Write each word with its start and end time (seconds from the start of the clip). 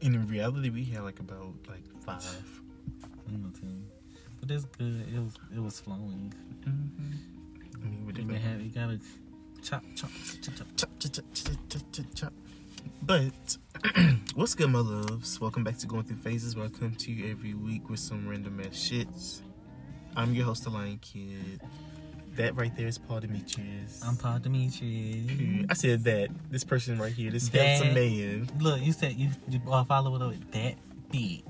In 0.00 0.26
reality, 0.28 0.70
we 0.70 0.84
had 0.84 1.02
like 1.02 1.20
about 1.20 1.52
like 1.68 1.84
five. 2.00 2.24
But 4.40 4.50
it's 4.50 4.64
good. 4.64 5.04
It 5.14 5.18
was 5.20 5.34
it 5.54 5.60
was 5.60 5.80
flowing. 5.80 6.32
Mm-hmm. 6.66 7.82
I 7.82 7.84
mean, 7.86 8.06
we 8.06 8.12
You 8.14 8.28
did 8.28 8.40
had 8.40 8.60
you 8.62 8.70
gotta 8.70 8.98
chop 9.62 9.84
chop 9.94 10.10
chop 10.42 10.54
chop. 10.56 10.66
chop, 10.76 10.88
chop, 10.98 11.12
chop, 11.12 11.24
chop, 11.34 11.56
chop, 11.68 11.82
chop, 11.92 12.06
chop. 12.14 12.32
But 13.02 13.56
what's 14.34 14.54
good, 14.54 14.70
my 14.70 14.78
loves? 14.78 15.38
Welcome 15.38 15.64
back 15.64 15.76
to 15.78 15.86
Going 15.86 16.04
Through 16.04 16.16
Phases, 16.16 16.56
where 16.56 16.64
I 16.64 16.68
come 16.68 16.94
to 16.94 17.12
you 17.12 17.30
every 17.30 17.52
week 17.52 17.90
with 17.90 18.00
some 18.00 18.26
random 18.26 18.58
ass 18.60 18.68
shits. 18.68 19.40
I'm 20.16 20.32
your 20.34 20.46
host, 20.46 20.64
the 20.64 20.70
Lion 20.70 20.98
Kid. 21.02 21.60
That 22.36 22.54
right 22.56 22.74
there 22.76 22.86
is 22.86 22.96
Paul 22.96 23.20
Demetrius. 23.20 24.00
I'm 24.06 24.16
Paul 24.16 24.38
Demetrius. 24.38 25.66
I 25.68 25.74
said 25.74 26.04
that. 26.04 26.28
This 26.50 26.64
person 26.64 26.98
right 26.98 27.12
here, 27.12 27.30
this 27.30 27.48
That- 27.48 27.60
handsome 27.66 27.94
man, 27.94 28.48
Look, 28.60 28.80
you 28.80 28.92
said 28.92 29.14
you 29.14 29.30
you 29.48 29.60
uh, 29.70 29.84
follow 29.84 30.14
it 30.16 30.22
up 30.22 30.28
with 30.30 30.50
that 30.52 30.74
bitch. 31.12 31.42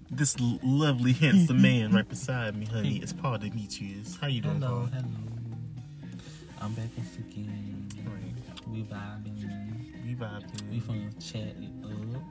this 0.10 0.36
lovely 0.62 1.12
handsome 1.12 1.60
man 1.62 1.92
right 1.92 2.08
beside 2.08 2.54
me, 2.56 2.66
honey, 2.66 2.98
is 2.98 3.12
Paul 3.12 3.38
Demetrius. 3.38 4.16
How 4.20 4.26
you 4.28 4.40
doing, 4.42 4.60
hello, 4.60 4.68
Paul? 4.68 4.86
hello. 4.86 5.08
I'm 6.60 6.72
back 6.74 6.88
once 6.96 7.16
again. 7.16 7.88
Right. 8.06 8.68
We 8.70 8.82
vibing. 8.84 10.04
We 10.06 10.14
vibing. 10.14 10.70
We 10.70 10.80
finna 10.80 11.10
chat 11.32 11.56
it 11.60 11.84
up. 11.84 12.22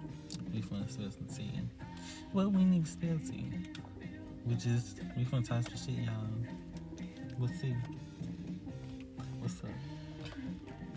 We 0.54 0.62
finna 0.62 0.90
spill 0.90 1.12
some 1.12 1.28
tea. 1.36 1.52
Well, 2.34 2.50
we 2.50 2.64
need 2.64 2.86
to 2.86 2.92
spill 2.92 3.20
tea. 3.20 3.50
We 4.46 4.56
just 4.56 5.00
we 5.18 5.26
finna 5.26 5.48
talk 5.48 5.64
some 5.64 5.76
shit, 5.78 6.04
y'all. 6.06 6.14
What's 7.38 7.60
tea? 7.62 7.76
What's 9.40 9.62
up? 9.64 9.70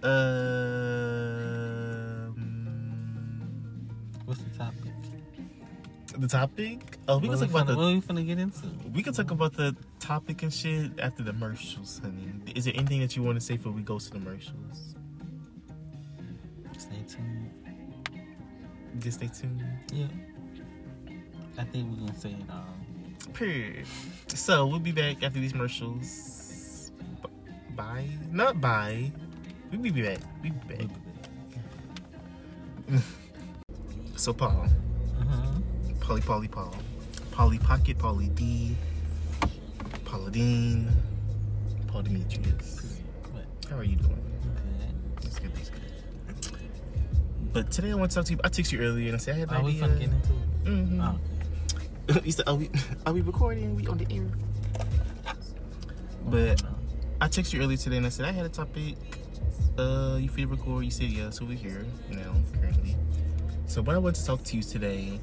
Um, 0.04 0.66
What's 4.24 4.40
the 4.42 4.50
topic? 4.59 4.92
the 6.18 6.28
topic? 6.28 6.98
Oh, 7.09 7.18
we 7.18 7.28
what, 7.28 7.38
can 7.38 7.48
talk 7.48 7.50
about 7.50 7.66
finna, 7.66 7.68
the 7.68 7.76
what 7.76 7.84
are 7.84 7.95
we 7.95 8.01
finna 8.01 8.26
get 8.26 8.38
into? 8.38 8.66
We 8.95 9.02
can 9.02 9.12
talk 9.12 9.30
about 9.30 9.54
the 9.54 9.76
topic 10.01 10.43
and 10.43 10.52
shit 10.52 10.98
after 10.98 11.23
the 11.23 11.32
commercials, 11.32 12.01
honey. 12.02 12.32
Is 12.54 12.65
there 12.65 12.74
anything 12.76 13.00
that 13.00 13.16
you 13.16 13.23
want 13.23 13.38
to 13.38 13.45
say 13.45 13.56
before 13.56 13.73
we 13.73 13.82
go 13.82 13.98
to 13.98 14.04
the 14.04 14.10
commercials? 14.10 14.95
Stay 16.78 17.02
tuned. 17.09 17.50
Just 18.98 19.18
stay 19.18 19.28
tuned. 19.28 19.65
Yeah. 19.93 20.06
I 21.59 21.65
think 21.65 21.90
we're 21.90 22.06
gonna 22.06 22.18
say 22.18 22.30
it 22.30 22.50
all. 22.50 22.74
Period. 23.35 23.87
So 24.29 24.66
we'll 24.66 24.79
be 24.80 24.93
back 24.93 25.23
after 25.23 25.38
these 25.38 25.52
commercials. 25.52 26.91
B- 27.23 27.29
bye. 27.74 28.07
Not 28.30 28.60
bye. 28.60 29.10
We'll 29.71 29.80
be 29.80 29.91
back. 29.91 30.18
We'll 30.43 30.52
be 30.52 30.74
back. 30.74 30.88
So 34.16 34.33
Paul. 34.33 34.66
Uh-huh. 35.21 35.60
Polly 36.01 36.23
Polly 36.23 36.49
Paul. 36.49 36.74
Polly 37.33 37.59
Pocket, 37.59 37.99
Polly 37.99 38.29
D. 38.29 38.74
Paula 40.07 40.30
Deen. 40.30 40.88
Paul 41.88 42.02
Demetrius. 42.02 42.99
What? 43.33 43.45
How 43.68 43.77
are 43.77 43.85
you 43.85 43.96
doing? 43.96 44.13
Okay. 44.57 44.90
That's 45.21 45.38
good, 45.38 45.55
that's 45.55 45.68
good. 45.68 45.83
But 47.52 47.71
today 47.71 47.90
I 47.90 47.95
want 47.95 48.11
to 48.13 48.15
talk 48.15 48.24
to 48.27 48.33
you. 48.33 48.40
I 48.43 48.49
texted 48.49 48.73
you 48.73 48.80
earlier 48.80 49.09
and 49.09 49.16
I 49.16 49.18
said 49.18 49.35
I 49.35 49.38
had 49.40 49.51
an 49.51 49.57
Are 49.57 49.63
we 49.65 49.71
idea. 49.73 49.83
finna 49.85 49.99
get 49.99 50.09
into 50.09 50.33
it? 50.33 50.65
Mhm. 50.65 51.02
Oh. 51.05 51.21
you 52.24 52.32
said, 52.32 52.49
are 52.49 52.54
we, 52.54 52.71
are 53.04 53.12
we 53.12 53.21
recording? 53.21 53.74
We 53.74 53.87
on 53.88 53.99
the 53.99 54.07
air? 54.15 54.26
But 56.26 56.62
I 57.21 57.26
texted 57.29 57.54
you 57.54 57.62
earlier 57.62 57.76
today 57.76 57.96
and 57.96 58.07
I 58.07 58.10
said 58.10 58.26
I 58.26 58.32
had 58.32 58.46
a 58.46 58.49
topic. 58.49 58.95
Uh, 59.76 60.18
you 60.21 60.29
free 60.29 60.45
to 60.45 60.49
record? 60.49 60.84
You 60.84 60.90
said 60.90 61.07
yeah, 61.07 61.30
so 61.30 61.45
we're 61.45 61.57
here 61.57 61.84
now 62.10 62.34
currently. 62.60 62.96
So 63.66 63.82
what 63.82 63.96
I 63.96 63.99
want 63.99 64.16
to 64.16 64.25
talk 64.25 64.43
to 64.44 64.56
you 64.56 64.62
today, 64.62 65.19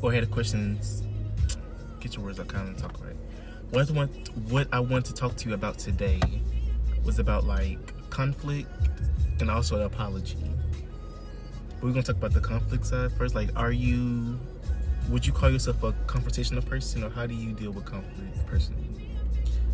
or 0.00 0.12
I 0.12 0.14
had 0.14 0.24
a 0.24 0.28
question. 0.28 0.78
Get 2.00 2.14
your 2.14 2.24
words 2.24 2.38
out, 2.38 2.48
kind 2.48 2.68
of 2.68 2.76
talk 2.76 3.04
right. 3.04 3.16
What 3.70 3.90
I 3.90 3.92
want, 3.92 4.28
what 4.48 4.68
I 4.72 4.80
want 4.80 5.06
to 5.06 5.14
talk 5.14 5.36
to 5.36 5.48
you 5.48 5.54
about 5.54 5.78
today, 5.78 6.20
was 7.04 7.18
about 7.18 7.44
like 7.44 8.10
conflict 8.10 8.68
and 9.40 9.50
also 9.50 9.76
an 9.76 9.82
apology. 9.82 10.38
But 11.74 11.82
we're 11.82 11.90
gonna 11.90 12.02
talk 12.02 12.16
about 12.16 12.32
the 12.32 12.40
conflict 12.40 12.86
side 12.86 13.12
first. 13.12 13.34
Like, 13.34 13.50
are 13.56 13.72
you? 13.72 14.38
Would 15.10 15.24
you 15.24 15.32
call 15.32 15.50
yourself 15.50 15.82
a 15.84 15.92
confrontational 16.06 16.64
person, 16.64 17.04
or 17.04 17.10
how 17.10 17.26
do 17.26 17.34
you 17.34 17.52
deal 17.52 17.70
with 17.70 17.84
conflict 17.84 18.44
personally? 18.46 18.82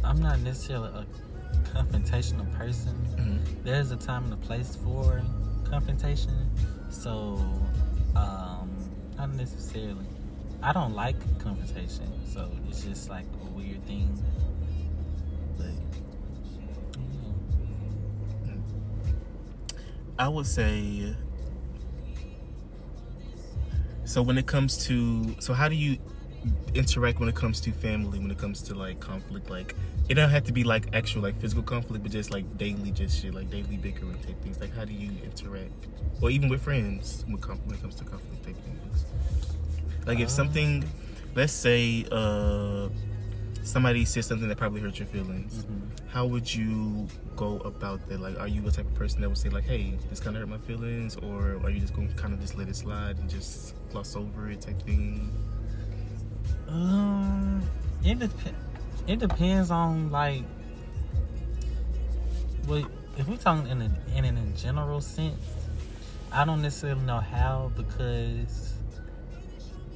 I'm 0.04 0.20
not 0.20 0.41
necessarily 0.41 0.91
a 0.91 1.06
confrontational 1.75 2.50
person. 2.53 2.94
Mhm. 3.16 3.65
There's 3.65 3.91
a 3.93 3.97
time 3.97 4.25
and 4.25 4.34
a 4.34 4.37
place 4.37 4.76
for 4.76 5.22
confrontation. 5.65 6.50
So, 6.91 7.38
um, 8.15 8.69
not 9.16 9.34
necessarily. 9.34 10.06
I 10.62 10.72
don't 10.72 10.94
like 10.94 11.16
confrontation, 11.38 12.12
so 12.26 12.50
it's 12.69 12.84
just 12.84 13.09
like 13.09 13.25
a 13.43 13.50
weird 13.56 13.84
thing. 13.87 14.22
But 15.56 15.66
yeah. 18.47 18.53
I 20.19 20.28
would 20.28 20.47
say. 20.47 21.16
So 24.12 24.21
when 24.21 24.37
it 24.37 24.47
comes 24.47 24.77
to, 24.89 25.34
so 25.41 25.55
how 25.55 25.71
do 25.71 25.75
you 25.75 25.97
interact 26.75 27.19
when 27.19 27.31
it 27.31 27.34
comes 27.34 27.62
to 27.62 27.73
family? 27.73 28.19
When 28.19 28.31
it 28.31 28.37
comes 28.37 28.61
to 28.65 28.75
like 28.75 29.00
conflict, 29.00 29.49
like 29.49 29.75
it 30.11 30.17
don't 30.17 30.28
have 30.28 30.45
to 30.45 30.53
be 30.53 30.65
like 30.65 30.95
actual 30.95 31.23
like 31.23 31.34
physical 31.41 31.62
conflict, 31.62 32.03
but 32.03 32.12
just 32.12 32.31
like 32.31 32.59
daily, 32.59 32.91
just 32.91 33.23
shit 33.23 33.33
like 33.33 33.49
daily 33.49 33.78
bickering 33.78 34.19
type 34.19 34.39
things. 34.43 34.61
Like 34.61 34.77
how 34.77 34.84
do 34.84 34.93
you 34.93 35.12
interact, 35.25 35.87
or 36.21 36.28
even 36.28 36.50
with 36.50 36.61
friends 36.61 37.25
when, 37.27 37.39
com- 37.41 37.56
when 37.65 37.77
it 37.77 37.81
comes 37.81 37.95
to 37.95 38.05
conflict 38.05 38.45
type 38.45 38.56
things? 38.67 39.06
Like 40.06 40.19
if 40.19 40.25
Um. 40.25 40.29
something, 40.29 40.84
let's 41.34 41.55
say, 41.55 42.05
uh, 42.12 42.91
somebody 43.62 44.05
says 44.05 44.27
something 44.27 44.49
that 44.49 44.59
probably 44.59 44.81
hurt 44.81 44.99
your 44.99 45.06
feelings. 45.09 45.65
Mhm. 45.65 45.81
how 46.12 46.27
would 46.27 46.55
you 46.55 47.09
go 47.37 47.56
about 47.61 48.06
that? 48.09 48.21
Like, 48.21 48.39
are 48.39 48.47
you 48.49 48.67
a 48.69 48.71
type 48.71 48.84
of 48.84 48.95
person 48.95 49.23
that 49.23 49.28
would 49.31 49.39
say 49.39 49.49
like, 49.49 49.65
"Hey, 49.65 49.97
this 50.11 50.21
kind 50.21 50.37
of 50.37 50.41
hurt 50.43 50.49
my 50.50 50.59
feelings," 50.67 51.17
or 51.17 51.56
are 51.65 51.71
you 51.71 51.81
just 51.81 51.95
going 51.95 52.09
to 52.09 52.15
kind 52.15 52.34
of 52.34 52.41
just 52.41 52.55
let 52.59 52.69
it 52.69 52.77
slide 52.77 53.17
and 53.19 53.31
just 53.31 53.75
gloss 53.91 54.15
over 54.15 54.50
it 54.50 54.61
type 54.61 54.83
thing? 54.83 55.33
Um, 56.69 57.62
it 58.05 58.19
dep- 58.19 58.55
it 59.06 59.19
depends 59.21 59.71
on 59.71 60.11
like, 60.11 60.43
well, 62.69 62.87
if 63.17 63.27
we're 63.29 63.37
talking 63.37 63.69
in 63.69 63.83
a, 63.83 63.91
in 64.17 64.25
an 64.25 64.37
in 64.37 64.56
general 64.56 65.00
sense, 65.00 65.41
I 66.31 66.44
don't 66.44 66.62
necessarily 66.62 67.00
know 67.03 67.21
how 67.21 67.71
because, 67.77 68.72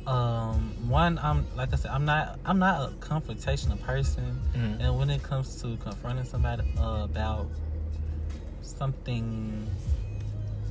um, 0.06 0.88
one, 0.88 1.18
I'm 1.18 1.44
like 1.56 1.72
I 1.72 1.76
said, 1.76 1.90
I'm 1.90 2.04
not 2.04 2.38
I'm 2.44 2.58
not 2.58 2.90
a 2.90 2.94
confrontational 2.96 3.80
person, 3.82 4.40
Mhm. 4.54 4.80
and 4.80 4.98
when 4.98 5.10
it 5.10 5.22
comes 5.22 5.60
to 5.62 5.76
confronting 5.78 6.24
somebody 6.24 6.62
uh, 6.78 7.02
about 7.04 7.48
something 8.62 9.66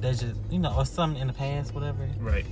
that 0.01 0.18
just 0.18 0.35
you 0.50 0.59
know 0.59 0.73
or 0.75 0.85
something 0.85 1.19
in 1.22 1.28
the 1.28 1.34
past, 1.34 1.73
whatever. 1.73 2.07
Right. 2.19 2.46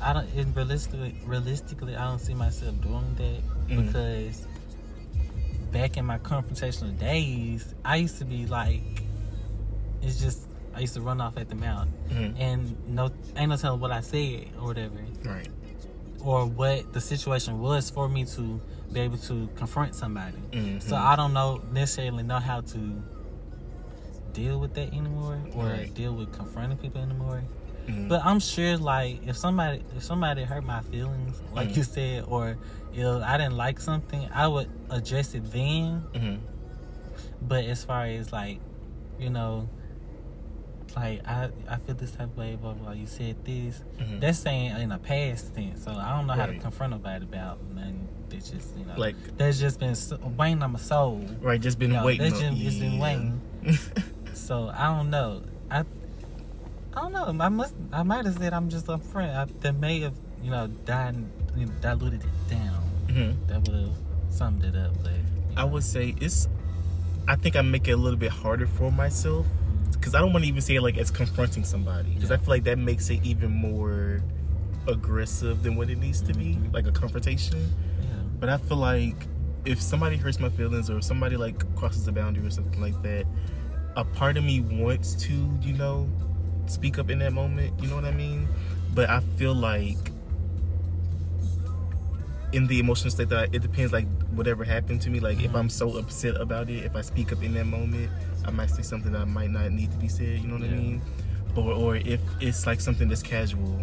I 0.00 0.12
don't. 0.12 0.28
It 0.36 0.46
realistically, 0.54 1.14
realistically, 1.24 1.96
I 1.96 2.06
don't 2.06 2.18
see 2.18 2.34
myself 2.34 2.78
doing 2.82 3.14
that 3.16 3.68
Mhm. 3.68 3.86
because 3.86 4.46
back 5.72 5.96
in 5.96 6.04
my 6.04 6.18
confrontational 6.18 6.98
days, 6.98 7.74
I 7.84 7.96
used 7.96 8.18
to 8.18 8.24
be 8.24 8.46
like, 8.46 8.82
it's 10.02 10.20
just 10.20 10.42
I 10.74 10.80
used 10.80 10.94
to 10.94 11.00
run 11.00 11.20
off 11.22 11.38
at 11.38 11.48
the 11.48 11.54
mouth 11.54 11.88
Mhm. 12.10 12.34
and 12.38 12.76
no, 12.88 13.10
ain't 13.36 13.48
no 13.48 13.56
telling 13.56 13.80
what 13.80 13.90
I 13.90 14.00
said 14.00 14.48
or 14.60 14.66
whatever, 14.66 14.98
Right. 15.24 15.48
Or 16.26 16.44
what 16.44 16.92
the 16.92 17.00
situation 17.00 17.60
was 17.60 17.88
for 17.88 18.08
me 18.08 18.24
to 18.24 18.60
be 18.92 19.00
able 19.00 19.18
to 19.18 19.48
confront 19.56 19.94
somebody. 19.94 20.36
Mhm. 20.50 20.82
So 20.82 20.96
I 20.96 21.14
don't 21.16 21.32
know 21.32 21.60
necessarily 21.72 22.22
know 22.24 22.40
how 22.40 22.60
to 22.62 23.02
deal 24.32 24.58
with 24.58 24.74
that 24.74 24.92
anymore 24.92 25.38
or 25.54 25.64
Right. 25.66 25.94
deal 25.94 26.12
with 26.12 26.32
confronting 26.32 26.78
people 26.78 27.00
anymore. 27.00 27.42
Mhm. 27.86 28.08
But 28.08 28.24
I'm 28.24 28.40
sure, 28.40 28.76
like, 28.76 29.26
if 29.26 29.36
somebody 29.36 29.82
if 29.96 30.02
somebody 30.02 30.42
hurt 30.42 30.64
my 30.64 30.80
feelings, 30.80 31.40
like 31.54 31.68
Mm. 31.70 31.76
you 31.76 31.82
said, 31.84 32.24
or 32.26 32.56
if 32.92 33.22
I 33.22 33.36
didn't 33.38 33.56
like 33.56 33.78
something, 33.80 34.28
I 34.34 34.48
would 34.48 34.68
address 34.90 35.34
it 35.34 35.50
then. 35.52 36.02
Mhm. 36.12 36.38
But 37.42 37.64
as 37.66 37.84
far 37.84 38.04
as 38.06 38.32
like, 38.32 38.58
you 39.18 39.30
know, 39.30 39.68
like 40.96 41.26
I 41.28 41.50
I 41.68 41.76
feel 41.76 41.94
this 41.94 42.12
type 42.12 42.28
of 42.28 42.36
way, 42.38 42.56
blah 42.56 42.72
blah. 42.74 42.92
You 42.92 43.06
said 43.06 43.44
this. 43.44 43.82
Mhm. 43.98 44.20
That's 44.20 44.38
saying 44.38 44.76
in 44.80 44.90
a 44.92 44.98
past 44.98 45.54
tense. 45.54 45.84
So 45.84 45.92
I 45.92 46.16
don't 46.16 46.26
know 46.26 46.32
how 46.34 46.46
to 46.46 46.52
Right. 46.52 46.60
confront 46.60 46.92
nobody 46.92 47.24
about 47.24 47.58
nothing. 47.74 48.08
That's 48.30 48.50
just 48.50 48.76
you 48.76 48.84
know, 48.84 48.94
Like- 48.96 49.36
that's 49.36 49.58
just 49.60 49.78
been 49.78 49.94
weighing 50.36 50.62
on 50.62 50.72
my 50.72 50.78
soul. 50.78 51.24
right. 51.40 51.60
Just 51.60 51.78
been 51.78 51.92
No, 51.92 52.04
waiting. 52.04 52.28
that's 52.30 52.40
just- 52.40 52.60
it's 52.60 52.76
been 52.78 52.98
waiting. 52.98 53.40
So 54.34 54.68
I 54.68 54.86
don't 54.96 55.10
know. 55.10 55.42
I 55.70 55.80
I 55.80 55.84
don't 56.94 57.12
know. 57.12 57.26
I 57.44 57.48
must. 57.48 57.74
I 57.92 58.02
might 58.02 58.24
have 58.26 58.36
said 58.38 58.52
I'm 58.52 58.68
just 58.68 58.88
a 58.88 58.96
friend. 58.98 59.30
I, 59.36 59.44
that 59.60 59.74
may 59.76 60.00
have 60.00 60.14
you 60.42 60.50
know 60.50 60.66
died, 60.84 61.16
you 61.56 61.66
know, 61.66 61.72
diluted 61.80 62.22
it 62.22 62.50
down. 62.50 62.82
Mhm. 63.08 63.34
That 63.48 63.66
would 63.68 63.80
have 63.80 63.96
summed 64.30 64.64
it 64.64 64.76
up. 64.76 64.92
But 65.02 65.12
you 65.12 65.18
I 65.56 65.62
know. 65.62 65.66
would 65.68 65.84
say 65.84 66.14
it's. 66.20 66.48
I 67.28 67.34
think 67.36 67.56
I 67.56 67.62
make 67.62 67.88
it 67.88 67.92
a 67.92 67.96
little 67.96 68.18
bit 68.18 68.30
harder 68.30 68.66
for 68.66 68.92
myself 68.92 69.46
because 70.06 70.14
I 70.14 70.20
don't 70.20 70.32
want 70.32 70.44
to 70.44 70.48
even 70.48 70.60
say 70.60 70.76
it 70.76 70.82
like 70.82 70.96
it's 70.96 71.10
confronting 71.10 71.64
somebody 71.64 72.10
because 72.10 72.30
I 72.30 72.36
feel 72.36 72.50
like 72.50 72.62
that 72.62 72.78
makes 72.78 73.10
it 73.10 73.18
even 73.24 73.50
more 73.50 74.22
aggressive 74.86 75.64
than 75.64 75.74
what 75.74 75.90
it 75.90 75.98
needs 75.98 76.20
to 76.20 76.32
be, 76.32 76.54
Mhm. 76.54 76.72
like 76.72 76.86
a 76.86 76.92
confrontation. 76.92 77.58
Yeah. 78.00 78.06
But 78.38 78.48
I 78.48 78.58
feel 78.58 78.76
like 78.76 79.26
if 79.64 79.82
somebody 79.82 80.16
hurts 80.16 80.38
my 80.38 80.48
feelings 80.48 80.88
or 80.90 80.98
if 80.98 81.02
somebody 81.02 81.36
like 81.36 81.58
crosses 81.74 82.06
a 82.06 82.12
boundary 82.12 82.46
or 82.46 82.50
something 82.50 82.80
like 82.80 83.02
that, 83.02 83.26
a 83.96 84.04
part 84.04 84.36
of 84.36 84.44
me 84.44 84.60
wants 84.60 85.16
to, 85.24 85.32
you 85.60 85.72
know, 85.72 86.08
speak 86.66 87.00
up 87.00 87.10
in 87.10 87.18
that 87.18 87.32
moment. 87.32 87.72
You 87.82 87.88
know 87.88 87.96
what 87.96 88.04
I 88.04 88.12
mean? 88.12 88.46
But 88.94 89.10
I 89.10 89.18
feel 89.36 89.56
like 89.56 90.12
in 92.52 92.68
the 92.68 92.78
emotional 92.78 93.10
state 93.10 93.28
that 93.30 93.38
I, 93.38 93.42
it 93.52 93.60
depends 93.60 93.92
like 93.92 94.06
whatever 94.30 94.62
happened 94.62 95.00
to 95.02 95.10
me. 95.10 95.18
Like 95.18 95.42
if 95.42 95.50
Mhm. 95.50 95.58
I'm 95.58 95.68
so 95.68 95.98
upset 95.98 96.40
about 96.40 96.70
it, 96.70 96.84
if 96.84 96.94
I 96.94 97.00
speak 97.00 97.32
up 97.32 97.42
in 97.42 97.54
that 97.54 97.66
moment, 97.66 98.08
I 98.46 98.50
might 98.50 98.70
say 98.70 98.82
something 98.82 99.12
that 99.12 99.26
might 99.26 99.50
not 99.50 99.70
need 99.72 99.90
to 99.92 99.96
be 99.98 100.08
said. 100.08 100.38
You 100.40 100.48
know 100.48 100.54
what 100.54 100.64
I 100.64 100.72
mean? 100.72 101.02
Or 101.56 101.72
or 101.72 101.96
if 101.96 102.20
it's 102.40 102.66
like 102.66 102.80
something 102.80 103.08
that's 103.08 103.22
casual. 103.22 103.82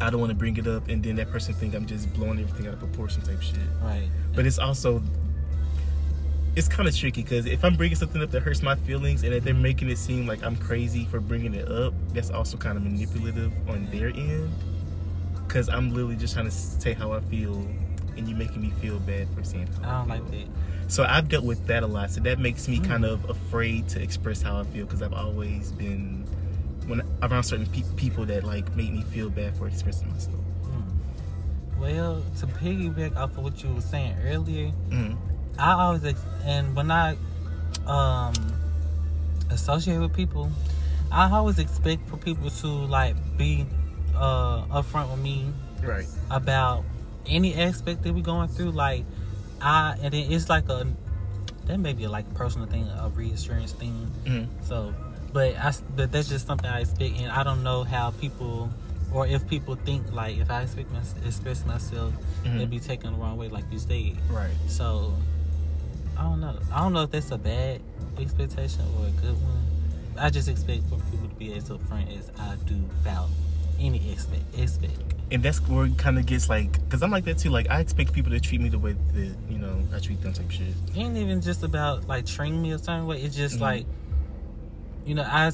I 0.00 0.10
don't 0.10 0.20
want 0.20 0.30
to 0.30 0.36
bring 0.36 0.56
it 0.58 0.66
up, 0.66 0.88
and 0.88 1.02
then 1.02 1.16
that 1.16 1.30
person 1.30 1.54
think 1.54 1.74
I'm 1.74 1.86
just 1.86 2.12
blowing 2.12 2.38
everything 2.38 2.66
out 2.68 2.74
of 2.74 2.78
proportion, 2.78 3.22
type 3.22 3.40
shit 3.40 3.56
Right. 3.82 4.08
but 4.34 4.46
it's 4.46 4.58
also 4.58 5.02
it's 6.54 6.68
kind 6.68 6.88
of 6.88 6.94
tricky 6.96 7.22
because 7.22 7.46
if 7.46 7.64
I'm 7.64 7.74
bringing 7.76 7.96
something 7.96 8.22
up 8.22 8.30
that 8.32 8.42
hurts 8.42 8.62
my 8.62 8.74
feelings 8.74 9.22
and 9.22 9.32
they're 9.42 9.54
making 9.54 9.88
it 9.90 9.98
seem 9.98 10.26
like 10.26 10.42
I'm 10.44 10.56
crazy 10.56 11.04
for 11.06 11.20
bringing 11.20 11.54
it 11.54 11.68
up, 11.68 11.94
that's 12.12 12.30
also 12.30 12.56
kind 12.56 12.76
of 12.76 12.82
manipulative 12.82 13.52
on 13.68 13.88
their 13.90 14.08
end. 14.08 14.50
Because 15.46 15.68
I'm 15.68 15.90
literally 15.92 16.16
just 16.16 16.34
trying 16.34 16.46
to 16.46 16.50
say 16.50 16.92
how 16.94 17.12
I 17.12 17.20
feel, 17.20 17.54
and 18.16 18.28
you're 18.28 18.36
making 18.38 18.60
me 18.60 18.70
feel 18.82 18.98
bad 19.00 19.28
for 19.34 19.42
saying 19.44 19.68
how 19.82 19.88
I 19.88 19.98
don't 20.00 20.08
like 20.08 20.30
that. 20.32 20.46
So 20.88 21.04
I've 21.04 21.28
dealt 21.28 21.44
with 21.44 21.66
that 21.66 21.82
a 21.82 21.86
lot. 21.86 22.10
So 22.10 22.20
that 22.22 22.38
makes 22.38 22.66
me 22.68 22.78
Mm. 22.80 22.86
kind 22.88 23.04
of 23.04 23.28
afraid 23.28 23.88
to 23.90 24.02
express 24.02 24.40
how 24.42 24.58
I 24.58 24.64
feel 24.64 24.84
because 24.86 25.02
I've 25.02 25.12
always 25.12 25.70
been 25.72 26.24
when 26.86 27.02
around 27.22 27.42
certain 27.44 27.66
pe- 27.66 27.82
people 27.96 28.24
that 28.26 28.44
like 28.44 28.74
make 28.74 28.90
me 28.90 29.02
feel 29.02 29.28
bad 29.28 29.54
for 29.56 29.68
expressing 29.68 30.10
myself. 30.10 30.40
Mm. 30.64 31.78
Well, 31.80 32.22
to 32.40 32.46
piggyback 32.46 33.14
off 33.16 33.36
of 33.36 33.44
what 33.44 33.62
you 33.62 33.70
were 33.74 33.82
saying 33.82 34.16
earlier, 34.24 34.72
Mm. 34.88 35.16
I 35.58 35.72
always 35.72 36.04
ex- 36.04 36.24
and 36.44 36.74
when 36.74 36.90
I 36.90 37.16
um 37.86 38.32
associate 39.50 39.98
with 40.00 40.12
people, 40.14 40.50
I 41.12 41.30
always 41.30 41.58
expect 41.58 42.08
for 42.08 42.16
people 42.16 42.50
to 42.50 42.66
like 42.66 43.14
be 43.36 43.66
uh 44.16 44.62
upfront 44.66 45.10
with 45.10 45.20
me 45.20 45.52
Right. 45.82 46.06
about 46.30 46.84
any 47.26 47.54
aspect 47.54 48.02
that 48.02 48.14
we're 48.14 48.22
going 48.22 48.48
through. 48.48 48.70
Like 48.70 49.04
I 49.60 49.96
and 50.02 50.12
then 50.14 50.32
it's 50.32 50.48
like 50.48 50.68
a 50.68 50.86
that 51.66 51.78
may 51.78 51.92
be 51.92 52.06
like 52.06 52.26
a 52.30 52.34
personal 52.34 52.66
thing, 52.66 52.88
a 52.88 53.08
reassurance 53.14 53.72
thing. 53.72 54.10
Mm. 54.24 54.46
So, 54.62 54.94
but 55.32 55.56
I 55.56 55.72
but 55.96 56.12
that's 56.12 56.28
just 56.28 56.46
something 56.46 56.68
I 56.68 56.80
expect, 56.80 57.18
and 57.20 57.30
I 57.30 57.42
don't 57.42 57.62
know 57.62 57.84
how 57.84 58.10
people. 58.12 58.70
Or 59.10 59.26
if 59.26 59.48
people 59.48 59.74
think 59.74 60.12
like 60.12 60.36
if 60.36 60.50
I 60.50 60.62
expect 60.62 60.90
my, 60.92 61.00
express 61.26 61.64
myself, 61.64 62.12
Mhm. 62.44 62.56
it'd 62.56 62.70
be 62.70 62.78
taken 62.78 63.12
the 63.14 63.18
wrong 63.18 63.38
way, 63.38 63.48
like 63.48 63.64
you 63.72 63.78
said. 63.78 64.16
Right. 64.30 64.50
So 64.66 65.14
I 66.16 66.22
don't 66.24 66.40
know. 66.40 66.54
I 66.70 66.80
don't 66.80 66.92
know 66.92 67.02
if 67.02 67.10
that's 67.10 67.30
a 67.30 67.38
bad 67.38 67.80
expectation 68.18 68.82
or 68.98 69.06
a 69.06 69.10
good 69.12 69.40
one. 69.42 69.64
I 70.18 70.28
just 70.28 70.48
expect 70.48 70.82
for 70.90 70.96
people 71.10 71.26
to 71.28 71.34
be 71.36 71.54
as 71.54 71.70
upfront 71.70 72.18
as 72.18 72.30
I 72.38 72.56
do 72.66 72.74
about 73.00 73.28
any 73.78 74.10
expect. 74.12 74.42
expect. 74.58 74.92
and 75.30 75.42
that's 75.42 75.58
where 75.68 75.84
it 75.86 75.96
kind 75.98 76.18
of 76.18 76.26
gets 76.26 76.48
like 76.48 76.72
because 76.84 77.02
i'm 77.02 77.10
like 77.10 77.24
that 77.24 77.38
too 77.38 77.50
like 77.50 77.68
i 77.70 77.80
expect 77.80 78.12
people 78.12 78.30
to 78.32 78.40
treat 78.40 78.60
me 78.60 78.68
the 78.68 78.78
way 78.78 78.94
that 79.14 79.34
you 79.50 79.58
know 79.58 79.78
i 79.94 79.98
treat 79.98 80.20
them 80.22 80.32
type 80.32 80.50
shit 80.50 80.68
It 80.94 80.96
ain't 80.96 81.16
even 81.16 81.40
just 81.40 81.62
about 81.62 82.08
like 82.08 82.26
treating 82.26 82.60
me 82.62 82.72
a 82.72 82.78
certain 82.78 83.06
way. 83.06 83.20
It's 83.22 83.36
just 83.36 83.56
Mhm. 83.58 83.60
like 83.60 83.86
you 85.06 85.14
know, 85.14 85.22
I 85.22 85.52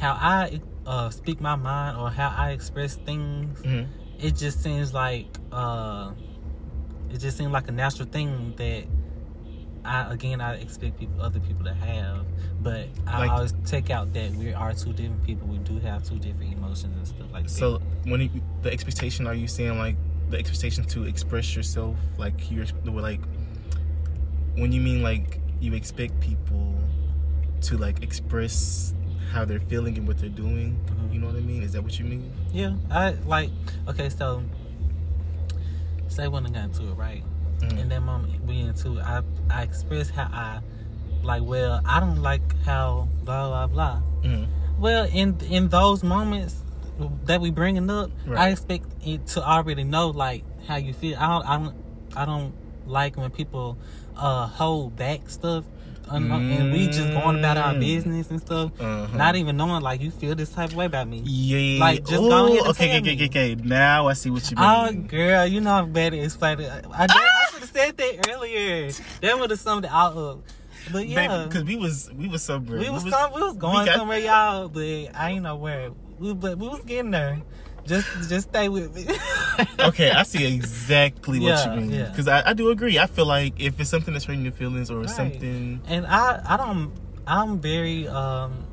how 0.00 0.12
I 0.12 0.60
uh, 0.86 1.10
speak 1.10 1.40
my 1.40 1.56
mind 1.56 1.98
or 1.98 2.08
how 2.10 2.32
I 2.36 2.52
express 2.52 2.94
things. 2.96 3.60
mm-hmm. 3.60 3.90
It 4.18 4.36
just 4.36 4.62
seems 4.62 4.94
like 4.94 5.26
uh, 5.52 6.12
it 7.12 7.18
just 7.18 7.36
seems 7.36 7.50
like 7.52 7.68
a 7.68 7.72
natural 7.72 8.08
thing 8.08 8.54
that 8.56 8.84
I 9.86 10.12
again 10.12 10.40
I 10.40 10.54
expect 10.56 10.98
people 10.98 11.20
other 11.22 11.40
people 11.40 11.64
to 11.64 11.74
have, 11.74 12.26
but 12.62 12.88
I 13.06 13.20
Like- 13.20 13.30
always 13.30 13.54
take 13.64 13.90
out 13.90 14.12
that 14.14 14.32
we 14.32 14.52
are 14.52 14.72
two 14.74 14.92
different 14.92 15.24
people. 15.24 15.46
We 15.48 15.58
do 15.58 15.78
have 15.80 16.02
two 16.04 16.18
different 16.18 16.52
emotions 16.52 16.96
and 16.96 17.06
stuff 17.06 17.32
like 17.32 17.44
that. 17.44 17.50
so 17.50 17.80
when 18.04 18.20
you, 18.20 18.30
the 18.62 18.72
expectation 18.72 19.26
are 19.26 19.34
you 19.34 19.48
saying 19.48 19.78
like 19.78 19.96
the 20.30 20.38
expectation 20.38 20.84
to 20.84 21.04
express 21.04 21.54
yourself 21.54 21.96
like 22.18 22.50
you're 22.50 22.66
like 22.84 23.20
when 24.56 24.72
you 24.72 24.80
mean 24.80 25.02
like 25.02 25.40
you 25.60 25.72
expect 25.74 26.18
people 26.20 26.74
to 27.60 27.76
like 27.76 28.02
express 28.02 28.92
how 29.32 29.44
they're 29.44 29.60
feeling 29.60 29.96
and 29.98 30.06
what 30.06 30.18
they're 30.18 30.28
doing 30.28 30.78
Mhm. 30.86 31.12
you 31.14 31.18
know 31.20 31.26
what 31.26 31.36
i 31.36 31.40
mean 31.40 31.62
is 31.62 31.72
that 31.74 31.82
what 31.82 31.98
you 31.98 32.04
mean 32.04 32.30
yeah, 32.52 32.74
I 32.90 33.10
like 33.26 33.50
okay. 33.88 34.08
So 34.08 34.42
say 36.08 36.26
when 36.28 36.46
I 36.46 36.50
got 36.50 36.64
into 36.64 36.88
it, 36.88 36.94
right? 36.94 37.22
Mhm. 37.60 37.78
in 37.80 37.88
that 37.88 38.02
moment 38.02 38.44
we 38.46 38.60
into 38.60 38.98
it, 38.98 39.04
I 39.04 39.22
I 39.50 39.62
express 39.62 40.10
how 40.10 40.28
I 40.32 40.60
like. 41.22 41.42
Well, 41.42 41.80
I 41.84 42.00
don't 42.00 42.22
like 42.22 42.42
how 42.64 43.08
blah 43.24 43.48
blah 43.48 43.66
blah. 43.66 44.00
Mhm. 44.22 44.46
Well, 44.78 45.08
in 45.12 45.36
in 45.48 45.68
those 45.68 46.02
moments 46.04 46.62
that 47.24 47.40
we 47.40 47.50
bringing 47.50 47.90
up, 47.90 48.10
I 48.34 48.50
expect 48.50 48.86
it 49.04 49.26
to 49.28 49.42
already 49.46 49.84
know 49.84 50.08
like 50.10 50.44
how 50.68 50.76
you 50.76 50.92
feel. 50.92 51.16
I 51.18 51.26
don't 51.28 51.46
I 51.46 51.56
don't 51.58 51.74
I 52.16 52.24
don't 52.24 52.52
like 52.86 53.16
when 53.16 53.30
people 53.30 53.76
uh 54.16 54.46
hold 54.46 54.96
back 54.96 55.28
stuff. 55.28 55.64
un- 56.08 56.30
And 56.30 56.72
we 56.72 56.86
just 56.86 57.12
going 57.12 57.40
about 57.40 57.56
our 57.56 57.74
Mm. 57.74 57.80
business 57.80 58.30
and 58.30 58.40
stuff, 58.40 58.70
Uh-huh. 58.78 59.16
not 59.16 59.34
even 59.34 59.56
knowing 59.56 59.82
like 59.82 60.00
you 60.00 60.12
feel 60.12 60.36
this 60.36 60.50
type 60.50 60.70
of 60.70 60.76
way 60.76 60.84
about 60.86 61.08
me. 61.08 61.20
yeah 61.24 61.80
Like, 61.84 62.06
just 62.06 62.22
Ooh, 62.22 62.28
go 62.28 62.46
ahead 62.46 62.58
and 62.60 62.68
okay 62.68 62.98
okay, 62.98 63.14
okay 63.14 63.24
okay 63.26 63.54
now 63.56 64.06
i 64.06 64.12
see 64.12 64.30
what 64.30 64.48
you 64.48 64.56
mean 64.56 64.64
Oh, 64.64 64.92
girl, 65.08 65.44
you 65.46 65.60
know 65.60 65.72
I'm 65.72 65.90
better 65.92 66.14
at 66.16 66.22
explaining. 66.22 66.70
I, 66.70 66.80
did- 66.80 66.92
I 66.94 67.06
should 67.08 67.10
have 67.10 67.35
said 67.76 67.96
that 67.96 68.28
earlier. 68.30 68.90
That 69.20 69.38
would 69.38 69.50
have 69.50 69.60
summed 69.60 69.84
it 69.84 69.92
all 69.92 70.18
up. 70.30 70.38
But 70.92 71.08
yeah, 71.08 71.44
because 71.46 71.64
we 71.64 71.76
was 71.76 72.10
we 72.14 72.28
was 72.28 72.42
so 72.42 72.58
we 72.58 72.88
was 72.90 73.02
some, 73.10 73.32
we 73.34 73.40
was 73.42 73.56
going 73.56 73.80
we 73.80 73.86
got- 73.86 73.96
somewhere, 73.96 74.18
y'all. 74.18 74.68
But 74.68 74.82
I 75.14 75.30
ain't 75.32 75.42
know 75.42 75.56
where. 75.56 75.90
We, 76.18 76.32
but 76.32 76.58
we 76.58 76.68
was 76.68 76.80
getting 76.82 77.10
there. 77.10 77.42
Just 77.86 78.06
just 78.28 78.48
stay 78.48 78.68
with 78.68 78.94
me. 78.94 79.06
okay, 79.80 80.10
I 80.10 80.22
see 80.24 80.44
exactly 80.54 81.38
what 81.40 81.46
Yeah, 81.48 81.74
you 81.74 81.80
mean. 81.80 81.90
yeah. 81.90 82.08
Because 82.10 82.26
I, 82.28 82.50
I 82.50 82.52
do 82.52 82.70
agree. 82.70 82.98
I 82.98 83.06
feel 83.06 83.26
like 83.26 83.60
if 83.60 83.78
it's 83.78 83.90
something 83.90 84.12
that's 84.12 84.24
hurting 84.24 84.42
your 84.42 84.52
feelings 84.52 84.90
or 84.90 85.00
Right. 85.00 85.10
something, 85.10 85.80
And 85.86 86.06
I 86.06 86.40
I 86.46 86.56
don't 86.56 86.92
I'm 87.26 87.60
very 87.60 88.08
um 88.08 88.64